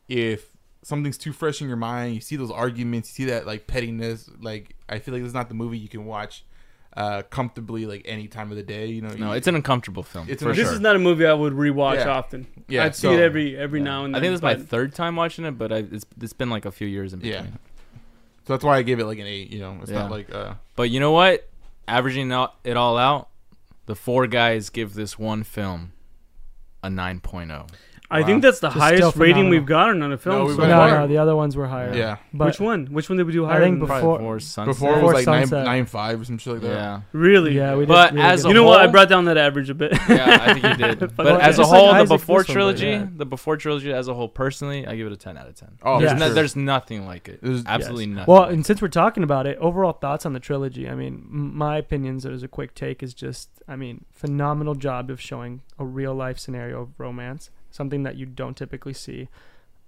if 0.07 0.47
something's 0.81 1.17
too 1.17 1.31
fresh 1.33 1.61
in 1.61 1.67
your 1.67 1.77
mind, 1.77 2.13
you 2.15 2.21
see 2.21 2.35
those 2.35 2.51
arguments, 2.51 3.09
you 3.17 3.25
see 3.25 3.31
that 3.31 3.45
like 3.47 3.67
pettiness. 3.67 4.29
Like 4.41 4.75
I 4.89 4.99
feel 4.99 5.13
like 5.13 5.23
this 5.23 5.29
is 5.29 5.33
not 5.33 5.47
the 5.49 5.55
movie 5.55 5.77
you 5.77 5.87
can 5.89 6.05
watch 6.05 6.43
uh 6.95 7.23
comfortably 7.31 7.87
like 7.87 8.03
any 8.05 8.27
time 8.27 8.51
of 8.51 8.57
the 8.57 8.61
day. 8.63 8.85
You 8.87 9.01
know, 9.01 9.09
No, 9.15 9.27
You- 9.29 9.33
it's 9.37 9.47
an 9.47 9.55
uncomfortable 9.55 10.03
film. 10.03 10.27
It's 10.29 10.43
for 10.43 10.49
an- 10.51 10.55
This 10.55 10.65
sure. 10.67 10.75
is 10.75 10.79
not 10.79 10.95
a 10.95 10.99
movie 10.99 11.25
I 11.25 11.33
would 11.33 11.53
rewatch 11.53 11.95
Yeah. 11.95 12.09
often. 12.09 12.45
Yeah, 12.67 12.83
I'd 12.85 12.95
see 12.95 13.07
it 13.07 13.19
every 13.19 13.57
every 13.57 13.79
Yeah. 13.79 13.85
now 13.85 14.05
and 14.05 14.13
then. 14.13 14.19
I 14.19 14.23
think 14.23 14.31
this 14.33 14.37
is 14.39 14.43
my 14.43 14.55
third 14.55 14.93
time 14.93 15.15
watching 15.15 15.45
it, 15.45 15.57
but 15.57 15.71
I, 15.71 15.77
it's 15.77 16.05
it's 16.21 16.33
been 16.33 16.49
like 16.51 16.65
a 16.65 16.71
few 16.71 16.87
years 16.87 17.13
in 17.13 17.19
between. 17.19 17.33
Yeah. 17.45 17.49
so 18.45 18.53
that's 18.53 18.63
why 18.63 18.77
I 18.77 18.81
gave 18.83 18.99
it 18.99 19.05
like 19.05 19.17
an 19.19 19.25
eight. 19.25 19.49
You 19.51 19.59
know, 19.59 19.77
it's 19.81 19.89
Yeah. 19.89 19.99
not 20.03 20.11
like 20.11 20.31
uh 20.33 20.53
But 20.75 20.89
you 20.91 20.99
know 20.99 21.11
what? 21.11 21.47
Averaging 21.87 22.31
it 22.63 22.77
all 22.77 22.97
out, 22.97 23.27
the 23.85 23.95
four 23.95 24.27
guys 24.27 24.69
give 24.69 24.93
this 24.93 25.17
one 25.19 25.43
film 25.43 25.93
a 26.81 26.87
oh. 26.87 26.89
9.0. 26.89 27.69
I 28.13 28.19
Wow. 28.21 28.25
think 28.27 28.41
that's 28.43 28.59
the 28.59 28.67
Just 28.69 28.79
highest 28.79 29.15
rating 29.17 29.33
phenomenal. 29.35 29.49
we've 29.49 29.65
gotten 29.65 30.03
on 30.03 30.11
a 30.13 30.17
film. 30.17 30.47
No, 30.47 30.55
so 30.55 30.61
No, 30.61 30.69
far. 30.69 30.89
no, 30.91 31.07
the 31.07 31.17
other 31.17 31.35
ones 31.35 31.55
were 31.57 31.67
higher. 31.67 31.93
yeah. 31.95 32.17
But 32.33 32.45
Which 32.47 32.59
one? 32.59 32.85
Which 32.87 33.09
one 33.09 33.17
did 33.17 33.25
we 33.25 33.33
do 33.33 33.45
I 33.45 33.53
higher? 33.53 33.61
think 33.61 33.79
before- 33.79 34.17
Before 34.19 34.39
Sunset. 34.39 34.73
Before 34.75 34.99
it 34.99 35.03
was 35.03 35.13
like 35.13 35.25
nine 35.25 35.47
Sunset. 35.47 35.65
nine 35.65 35.85
five 35.85 36.21
or 36.21 36.25
some 36.25 36.37
shit 36.37 36.53
like 36.53 36.61
that. 36.61 36.69
yeah. 36.69 37.01
Really? 37.11 37.55
Yeah, 37.55 37.73
we 37.73 37.81
did. 37.81 37.87
But 37.89 38.13
we 38.13 38.21
as 38.21 38.45
a 38.45 38.47
You 38.49 38.53
know 38.53 38.63
what? 38.63 38.79
I 38.79 38.83
whole- 38.83 38.91
brought 38.91 39.09
down 39.09 39.25
that 39.25 39.37
average 39.37 39.69
a 39.69 39.73
bit. 39.73 39.91
Yeah, 40.09 40.37
I 40.47 40.53
think 40.53 40.63
you 40.79 40.85
did. 40.95 40.99
But 41.17 41.25
it. 41.27 41.41
as 41.41 41.57
a 41.57 41.61
Just 41.63 41.71
like 41.71 41.79
whole, 41.79 41.87
the 41.93 41.99
Isaac 41.99 42.09
before 42.09 42.39
this 42.43 42.47
trilogy, 42.53 42.85
yeah. 42.87 43.07
the 43.15 43.25
before 43.25 43.57
trilogy 43.57 43.91
as 43.91 44.07
a 44.07 44.13
whole, 44.13 44.29
personally, 44.29 44.85
I 44.85 44.95
give 44.95 45.07
it 45.07 45.13
a 45.13 45.17
10 45.17 45.37
out 45.37 45.47
of 45.47 45.55
10. 45.55 45.69
Oh, 45.83 45.99
there's, 45.99 46.11
Yeah. 46.11 46.17
no- 46.19 46.33
there's 46.33 46.55
nothing 46.55 47.05
like 47.07 47.27
it. 47.27 47.39
There's- 47.41 47.63
Absolutely 47.65 48.05
Yes. 48.05 48.15
nothing. 48.17 48.33
Well, 48.33 48.43
and 48.45 48.65
since 48.65 48.81
we're 48.81 48.87
talking 48.89 49.23
about 49.23 49.47
it, 49.47 49.57
overall 49.59 49.93
thoughts 49.93 50.25
on 50.25 50.33
the 50.33 50.39
trilogy. 50.39 50.87
I 50.87 50.93
mean, 50.95 51.25
my 51.29 51.77
opinions 51.77 52.25
as 52.25 52.43
a 52.43 52.47
quick 52.47 52.75
take 52.75 53.01
is 53.01 53.13
just, 53.13 53.49
I 53.67 53.75
mean, 53.75 54.05
phenomenal 54.11 54.75
job 54.75 55.09
of 55.09 55.19
showing 55.19 55.61
a 55.79 55.85
real 55.85 56.13
life 56.13 56.37
scenario 56.37 56.81
of 56.81 56.89
romance, 56.97 57.49
something 57.73 58.03
that 58.03 58.15
you 58.15 58.25
don't 58.25 58.55
typically 58.55 58.93
see. 58.93 59.27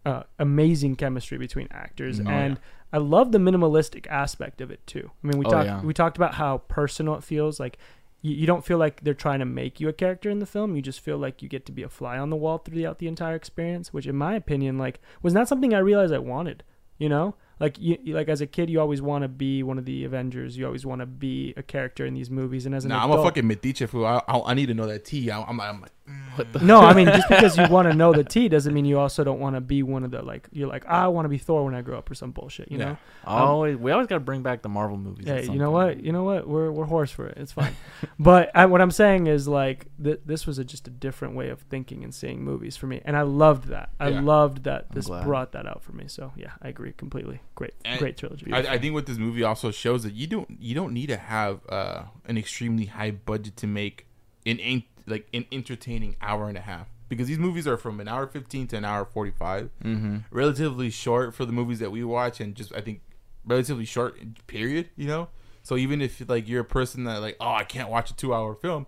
Uh, 0.06 0.22
amazing 0.38 0.95
chemistry 0.95 1.38
between 1.38 1.68
actors, 1.72 2.20
Oh, 2.20 2.28
and 2.30 2.60
I 2.94 2.99
love 2.99 3.32
the 3.32 3.40
minimalistic 3.40 4.06
aspect 4.07 4.62
of 4.62 4.70
it 4.70 4.86
too. 4.86 5.10
I 5.24 5.28
mean, 5.28 5.40
we 5.40 5.45
Oh, 5.48 5.49
talked 5.49 5.66
yeah. 5.66 5.82
we 5.82 5.94
talked 5.95 6.16
about 6.18 6.36
how 6.36 6.60
personal 6.68 7.16
it 7.16 7.24
feels. 7.24 7.60
Like 7.60 7.80
you, 8.22 8.36
you 8.36 8.45
don't 8.45 8.64
feel 8.64 8.78
like 8.78 9.02
they're 9.03 9.16
trying 9.16 9.40
to 9.40 9.45
make 9.45 9.80
you 9.80 9.90
a 9.90 9.94
character 9.94 10.30
in 10.30 10.38
the 10.38 10.45
film. 10.45 10.76
You 10.76 10.84
just 10.84 10.99
feel 10.99 11.18
like 11.18 11.41
you 11.41 11.49
get 11.49 11.66
to 11.66 11.72
be 11.72 11.82
a 11.82 11.90
fly 11.90 12.20
on 12.20 12.30
the 12.30 12.36
wall 12.36 12.60
throughout 12.60 12.99
the 12.99 13.07
entire 13.07 13.34
experience, 13.36 13.91
which, 13.94 14.06
in 14.06 14.16
my 14.16 14.36
opinion, 14.36 14.78
like 14.78 14.99
was 15.24 15.34
not 15.34 15.48
something 15.48 15.74
I 15.74 15.80
realized 15.80 16.14
I 16.14 16.20
wanted. 16.20 16.64
You 16.99 17.10
know, 17.10 17.34
like 17.60 17.80
you, 17.80 17.98
you- 18.03 18.14
like 18.15 18.30
as 18.30 18.41
a 18.41 18.48
kid, 18.48 18.69
you 18.69 18.80
always 18.80 19.02
want 19.02 19.23
to 19.23 19.27
be 19.27 19.64
one 19.64 19.77
of 19.77 19.86
the 19.86 20.03
Avengers. 20.06 20.57
You 20.57 20.65
always 20.65 20.86
want 20.86 21.02
to 21.02 21.06
be 21.06 21.53
a 21.57 21.64
character 21.64 22.06
in 22.06 22.14
these 22.14 22.30
movies. 22.30 22.65
And 22.65 22.76
as 22.76 22.86
an 22.86 22.90
Nah, 22.90 23.03
I'm 23.03 23.11
a 23.11 23.23
fucking 23.23 23.44
metiche 23.45 23.88
fool. 23.90 24.06
I, 24.06 24.22
I, 24.27 24.52
I 24.52 24.53
need 24.53 24.68
to 24.68 24.73
know 24.73 24.88
that 24.88 25.06
T. 25.06 25.30
I, 25.32 25.41
I'm, 25.41 25.60
I'm 25.61 25.82
like, 25.82 25.91
mm. 26.10 26.22
What 26.36 26.52
the? 26.53 26.60
no, 26.60 26.80
I 26.82 26.94
mean 26.99 27.07
just 27.07 27.30
because 27.30 27.57
you 27.57 27.68
want 27.69 27.90
to 27.90 27.95
know 27.95 28.11
the 28.14 28.23
T 28.23 28.49
doesn't 28.49 28.73
mean 28.73 28.86
you 28.86 28.99
also 28.99 29.23
don't 29.23 29.40
want 29.40 29.56
to 29.56 29.61
be 29.61 29.84
one 29.84 30.03
of 30.03 30.11
the 30.11 30.22
like 30.22 30.48
you're 30.52 30.68
like 30.68 30.86
I 30.86 31.07
want 31.07 31.26
to 31.26 31.30
be 31.30 31.38
Thor 31.38 31.64
when 31.64 31.73
I 31.73 31.82
grow 31.82 31.98
up 31.98 32.11
or 32.11 32.15
some 32.15 32.32
bullshit. 32.32 32.69
You 32.72 32.77
Yeah. 32.80 32.86
know. 32.86 32.98
Um, 33.26 33.41
always, 33.41 33.77
we 33.77 33.91
always 33.91 34.07
got 34.07 34.15
to 34.15 34.19
bring 34.19 34.44
back 34.44 34.61
the 34.61 34.69
Marvel 34.69 34.98
movies. 34.98 35.27
at 35.27 35.38
Hey, 35.40 35.45
some 35.45 35.53
you 35.56 35.60
know 35.60 35.72
what? 35.72 36.03
You 36.03 36.11
know 36.11 36.23
what? 36.23 36.48
We're 36.48 36.72
we're 36.72 36.86
horse 36.86 37.10
for 37.11 37.26
it. 37.27 37.38
It's 37.38 37.52
fine. 37.53 37.76
but 38.19 38.52
I, 38.53 38.65
what 38.65 38.82
I'm 38.82 38.91
saying 38.91 39.27
is 39.27 39.48
like 39.48 39.86
th- 40.03 40.19
this 40.26 40.45
was 40.45 40.60
a, 40.60 40.64
just 40.65 40.88
a 40.88 40.91
different 40.91 41.36
way 41.36 41.49
of 41.49 41.61
thinking 41.61 42.03
and 42.03 42.14
seeing 42.14 42.44
movies 42.44 42.76
for 42.77 42.88
me, 42.88 43.02
and 43.06 43.15
I 43.15 43.22
loved 43.23 43.69
that. 43.69 43.90
I 43.99 44.10
Yeah. 44.10 44.22
loved 44.22 44.65
that 44.65 44.91
this 44.91 45.07
brought 45.07 45.53
that 45.53 45.65
out 45.65 45.82
for 45.84 45.94
me. 45.94 46.06
So 46.07 46.34
yeah, 46.36 46.52
I 46.61 46.68
agree 46.68 46.91
completely. 46.91 47.40
Great, 47.56 47.73
And 47.86 47.99
great 47.99 48.18
trilogy. 48.18 48.52
I, 48.52 48.73
I 48.73 48.77
think 48.77 48.94
what 48.94 49.06
this 49.06 49.18
movie 49.18 49.44
also 49.44 49.72
shows 49.72 50.03
that 50.03 50.14
you 50.14 50.27
don't 50.27 50.57
you 50.60 50.76
don't 50.76 50.94
need 50.94 51.07
to 51.07 51.18
have 51.18 51.61
uh, 51.69 52.03
an 52.26 52.38
extremely 52.38 52.86
high 52.86 53.11
budget 53.11 53.56
to 53.57 53.68
make 53.68 54.07
an 54.45 54.60
en- 54.60 54.84
like 55.07 55.27
an 55.34 55.45
entertaining 55.52 56.15
hour 56.22 56.49
and 56.49 56.57
a 56.57 56.61
half 56.61 56.88
because 57.07 57.27
these 57.27 57.38
movies 57.40 57.65
are 57.68 57.77
from 57.77 57.99
an 57.99 58.07
hour 58.07 58.27
15 58.27 58.68
to 58.68 58.77
an 58.77 58.84
hour 58.86 59.06
45 59.06 59.69
Mm-hmm. 59.84 60.18
relatively 60.32 60.90
short 60.90 61.34
for 61.34 61.45
the 61.45 61.52
movies 61.53 61.80
that 61.80 61.91
we 61.91 62.03
watch 62.03 62.40
and 62.41 62.56
just 62.56 62.73
i 62.76 62.82
think 62.82 63.02
relatively 63.45 63.86
short 63.86 64.19
period 64.48 64.90
you 64.98 65.07
know 65.07 65.30
so 65.64 65.77
even 65.77 66.02
if 66.02 66.27
like 66.27 66.48
you're 66.49 66.61
a 66.61 66.65
person 66.65 67.03
that 67.06 67.22
like 67.22 67.38
oh 67.40 67.53
i 67.53 67.64
can't 67.64 67.90
watch 67.90 68.10
a 68.11 68.15
two 68.15 68.34
hour 68.34 68.53
film 68.56 68.86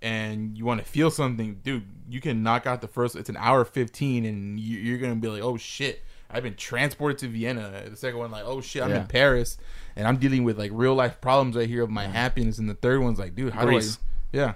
and 0.00 0.56
you 0.56 0.64
want 0.64 0.80
to 0.80 0.86
feel 0.86 1.10
something 1.10 1.60
dude 1.62 1.84
you 2.08 2.20
can 2.20 2.42
knock 2.42 2.66
out 2.66 2.80
the 2.80 2.88
first 2.88 3.16
it's 3.16 3.28
an 3.28 3.36
hour 3.36 3.64
15 3.64 4.24
and 4.24 4.58
you- 4.58 4.78
you're 4.78 4.98
gonna 4.98 5.14
be 5.16 5.28
like 5.28 5.42
oh 5.42 5.56
shit 5.56 6.02
i've 6.30 6.42
been 6.42 6.54
transported 6.56 7.18
to 7.18 7.28
vienna 7.28 7.84
the 7.88 7.96
second 7.96 8.18
one 8.18 8.30
like 8.30 8.44
oh 8.44 8.60
shit 8.60 8.82
i'm 8.82 8.90
Yeah. 8.90 9.00
in 9.02 9.06
paris 9.06 9.56
and 9.96 10.06
i'm 10.06 10.16
dealing 10.18 10.44
with 10.44 10.58
like 10.58 10.70
real 10.74 10.94
life 10.94 11.20
problems 11.20 11.56
right 11.56 11.68
here 11.68 11.82
of 11.82 11.90
my 11.90 12.04
happiness 12.06 12.58
and 12.58 12.68
the 12.68 12.74
third 12.74 13.00
one's 13.00 13.18
like 13.18 13.34
dude 13.34 13.52
how 13.54 13.64
Greece. 13.64 13.96
do 14.32 14.38
i 14.38 14.42
yeah 14.44 14.52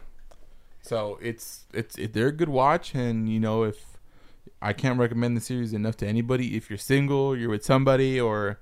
so 0.82 1.18
it's 1.22 1.64
it's 1.72 1.96
it, 1.96 2.12
they're 2.12 2.28
a 2.28 2.32
good 2.32 2.48
watch 2.48 2.94
and 2.94 3.28
you 3.28 3.38
know 3.40 3.62
if 3.64 3.86
I 4.60 4.72
can't 4.72 4.96
recommend 4.98 5.36
the 5.36 5.40
series 5.40 5.72
enough 5.72 5.96
to 5.98 6.06
anybody. 6.06 6.56
If 6.56 6.70
you're 6.70 6.78
single, 6.78 7.36
you're 7.36 7.50
with 7.50 7.64
somebody, 7.64 8.20
or 8.20 8.60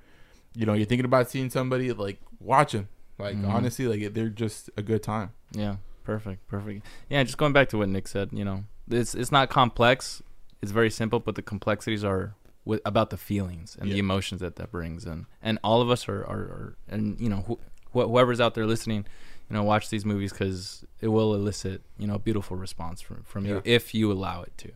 you 0.54 0.64
know 0.64 0.72
you're 0.72 0.86
thinking 0.86 1.04
about 1.04 1.28
seeing 1.28 1.50
somebody, 1.50 1.92
like 1.92 2.18
watch 2.38 2.72
them. 2.72 2.88
Like 3.18 3.36
Mhm. 3.36 3.48
honestly, 3.48 3.86
like 3.86 4.14
they're 4.14 4.30
just 4.30 4.70
a 4.78 4.82
good 4.82 5.02
time. 5.02 5.32
Yeah, 5.52 5.76
perfect, 6.04 6.46
perfect. 6.48 6.86
Yeah, 7.10 7.22
just 7.22 7.36
going 7.36 7.52
back 7.52 7.68
to 7.70 7.78
what 7.78 7.90
Nick 7.90 8.08
said, 8.08 8.30
you 8.32 8.46
know, 8.46 8.64
it's 8.90 9.14
it's 9.14 9.30
not 9.30 9.50
complex. 9.50 10.22
It's 10.62 10.72
very 10.72 10.88
simple, 10.90 11.20
but 11.20 11.34
the 11.34 11.42
complexities 11.42 12.02
are 12.02 12.34
with, 12.70 12.80
about 12.84 13.10
the 13.10 13.16
feelings 13.16 13.76
and 13.80 13.90
the 13.92 13.98
emotions 13.98 14.40
that 14.40 14.54
that 14.56 14.70
brings, 14.70 15.04
and 15.04 15.26
and 15.42 15.58
all 15.62 15.80
of 15.82 15.88
us 15.90 16.08
are 16.08 16.22
are, 16.32 16.42
are 16.58 16.76
and 16.88 17.18
you 17.20 17.28
know 17.28 17.42
who, 17.46 17.58
wh- 17.94 18.08
whoever's 18.10 18.40
out 18.40 18.54
there 18.54 18.66
listening, 18.66 19.04
you 19.48 19.54
know, 19.56 19.62
watch 19.62 19.90
these 19.90 20.04
movies 20.04 20.32
because 20.32 20.84
it 21.00 21.08
will 21.08 21.34
elicit 21.34 21.82
you 21.98 22.06
know 22.06 22.14
a 22.14 22.18
beautiful 22.18 22.56
response 22.56 23.00
from 23.00 23.22
from 23.24 23.44
you 23.46 23.60
if 23.64 23.94
you 23.94 24.10
allow 24.12 24.42
it 24.42 24.52
to. 24.58 24.70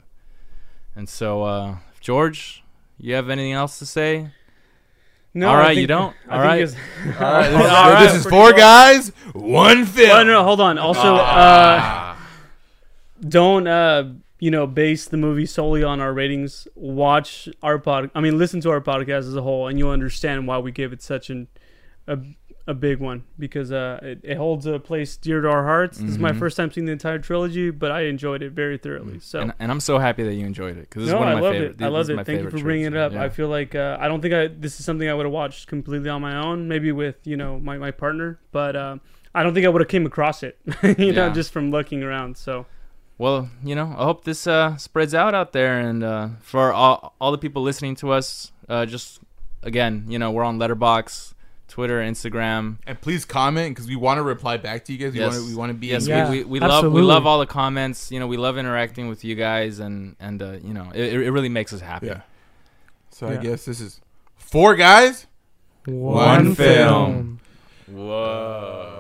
And 0.97 1.09
so, 1.09 1.43
uh, 1.43 1.77
George, 2.01 2.62
you 2.99 3.15
have 3.15 3.29
anything 3.31 3.53
else 3.53 3.79
to 3.81 3.87
say? 3.87 4.31
No, 5.37 5.49
all 5.49 5.57
right, 5.57 5.65
I 5.65 5.69
think- 5.71 5.81
you 5.81 5.87
don't? 5.89 6.15
I 6.29 6.37
All 6.37 6.41
think 6.43 6.51
right. 6.51 6.62
it's- 6.62 6.77
All 7.21 7.33
right, 7.33 7.49
this, 7.51 7.61
is- 7.61 7.73
All 7.73 7.91
right, 7.91 8.05
this 8.05 8.15
is 8.15 8.27
four 8.27 8.53
guys, 8.53 9.09
one 9.33 9.85
film. 9.87 10.11
Oh, 10.11 10.23
no, 10.23 10.33
no, 10.39 10.45
hold 10.45 10.61
on. 10.61 10.79
Also, 10.79 11.15
uh, 11.16 11.25
Ah. 11.27 12.29
don't 13.21 13.66
uh, 13.66 14.05
you 14.45 14.51
know 14.51 14.66
base 14.66 15.07
the 15.07 15.16
movie 15.27 15.47
solely 15.47 15.83
on 15.83 16.01
our 16.01 16.12
ratings. 16.12 16.69
Watch 16.75 17.49
our 17.62 17.79
pod. 17.79 18.11
I 18.15 18.21
mean, 18.21 18.37
listen 18.37 18.61
to 18.62 18.71
our 18.71 18.81
podcast 18.81 19.21
as 19.31 19.37
a 19.37 19.43
whole, 19.43 19.69
and 19.69 19.79
you'll 19.79 19.91
understand 20.01 20.47
why 20.47 20.59
we 20.59 20.71
give 20.71 20.93
it 20.93 21.01
such 21.03 21.31
an 21.31 21.49
a, 22.07 22.19
a 22.66 22.75
big 22.75 22.99
one 23.01 23.25
because 23.39 23.73
uh, 23.73 23.99
it, 24.03 24.21
it 24.23 24.37
holds 24.37 24.66
a 24.66 24.79
place 24.79 25.16
dear 25.16 25.41
to 25.41 25.49
our 25.49 25.65
hearts. 25.65 25.97
This 25.97 26.11
is 26.11 26.19
my 26.19 26.33
Mhm. 26.33 26.39
first 26.39 26.57
time 26.59 26.71
seeing 26.71 26.85
the 26.85 26.93
entire 26.93 27.19
trilogy, 27.19 27.71
but 27.71 27.91
I 27.91 28.03
enjoyed 28.03 28.43
it 28.43 28.53
very 28.53 28.77
thoroughly. 28.77 29.19
So. 29.21 29.41
and, 29.41 29.55
and 29.59 29.71
I'm 29.73 29.81
so 29.81 29.99
happy 29.99 30.23
that 30.25 30.35
you 30.35 30.45
enjoyed 30.45 30.77
it 30.77 30.91
because 30.91 31.05
this 31.07 31.12
no, 31.12 31.21
I 31.21 31.33
of 31.33 31.41
my 31.41 31.51
favorite. 31.53 31.81
it. 31.81 31.83
I 31.85 31.89
love 31.89 32.11
it. 32.11 32.27
Thank 32.27 32.43
you 32.43 32.51
for 32.51 32.59
bringing 32.59 32.85
it 32.87 32.97
up. 32.97 33.12
trilogy. 33.12 33.33
I 33.33 33.35
feel 33.35 33.49
like 33.49 33.75
uh, 33.75 33.97
I 33.99 34.09
don't 34.09 34.21
think 34.21 34.35
I 34.35 34.49
this 34.49 34.79
is 34.79 34.85
something 34.85 35.09
I 35.09 35.15
would 35.15 35.25
have 35.25 35.33
watched 35.33 35.69
completely 35.69 36.11
on 36.11 36.21
my 36.21 36.37
own, 36.37 36.69
maybe 36.69 36.93
with 36.93 37.16
you 37.25 37.39
know 37.39 37.59
my, 37.59 37.79
my 37.79 37.91
partner, 37.93 38.39
but 38.53 38.77
uh, 38.77 38.97
I 39.35 39.43
don't 39.43 39.55
think 39.55 39.65
I 39.65 39.71
would 39.71 39.81
have 39.81 39.89
came 39.89 40.05
across 40.05 40.43
it, 40.43 40.59
you 40.99 41.12
know, 41.12 41.31
just 41.33 41.51
from 41.53 41.71
looking 41.71 42.03
around. 42.03 42.37
So 42.37 42.66
Well, 43.16 43.49
you 43.62 43.74
know, 43.74 43.95
I 43.97 44.05
hope 44.05 44.24
this 44.24 44.47
uh, 44.47 44.77
spreads 44.77 45.15
out 45.15 45.35
out 45.35 45.53
there, 45.53 45.78
and 45.78 46.03
uh, 46.03 46.28
for 46.41 46.73
all 46.73 47.15
all 47.20 47.31
the 47.32 47.39
people 47.39 47.62
listening 47.62 47.95
to 47.97 48.11
us, 48.11 48.51
uh, 48.69 48.86
just 48.86 49.20
again, 49.62 50.05
you 50.09 50.19
know, 50.19 50.32
we're 50.32 50.43
on 50.43 50.59
Letterboxd, 50.59 51.35
Twitter, 51.69 52.01
Instagram. 52.01 52.78
and 52.86 53.01
please 53.01 53.24
comment 53.24 53.74
because 53.74 53.86
we 53.89 53.95
want 53.97 54.19
to 54.19 54.23
reply 54.23 54.57
back 54.57 54.85
to 54.86 54.93
you 54.93 54.99
guys. 54.99 55.12
We 55.12 55.20
Yes. 55.20 55.32
want 55.32 55.45
to 55.45 55.51
we 55.51 55.55
want 55.57 55.70
to 55.70 55.74
be 55.74 55.86
Yes, 55.89 56.07
Yeah, 56.09 56.28
we, 56.28 56.39
we, 56.39 56.45
we 56.45 56.61
love 56.61 56.93
we 56.93 57.03
love 57.03 57.24
all 57.27 57.39
the 57.39 57.47
comments. 57.47 58.11
You 58.11 58.19
know, 58.19 58.27
we 58.27 58.36
love 58.36 58.59
interacting 58.59 59.09
with 59.09 59.24
you 59.24 59.36
guys, 59.36 59.78
and 59.78 60.16
and 60.19 60.43
uh, 60.43 60.53
you 60.65 60.74
know, 60.74 60.91
it, 60.93 61.12
it 61.15 61.31
really 61.31 61.49
makes 61.49 61.73
us 61.73 61.81
happy. 61.81 62.07
Yeah. 62.09 62.23
So 63.11 63.28
I 63.28 63.36
guess 63.36 63.65
this 63.65 63.81
is 63.81 64.01
four 64.36 64.74
guys. 64.74 65.27
One 65.86 66.55
film. 66.57 67.39
Whoa. 67.86 68.94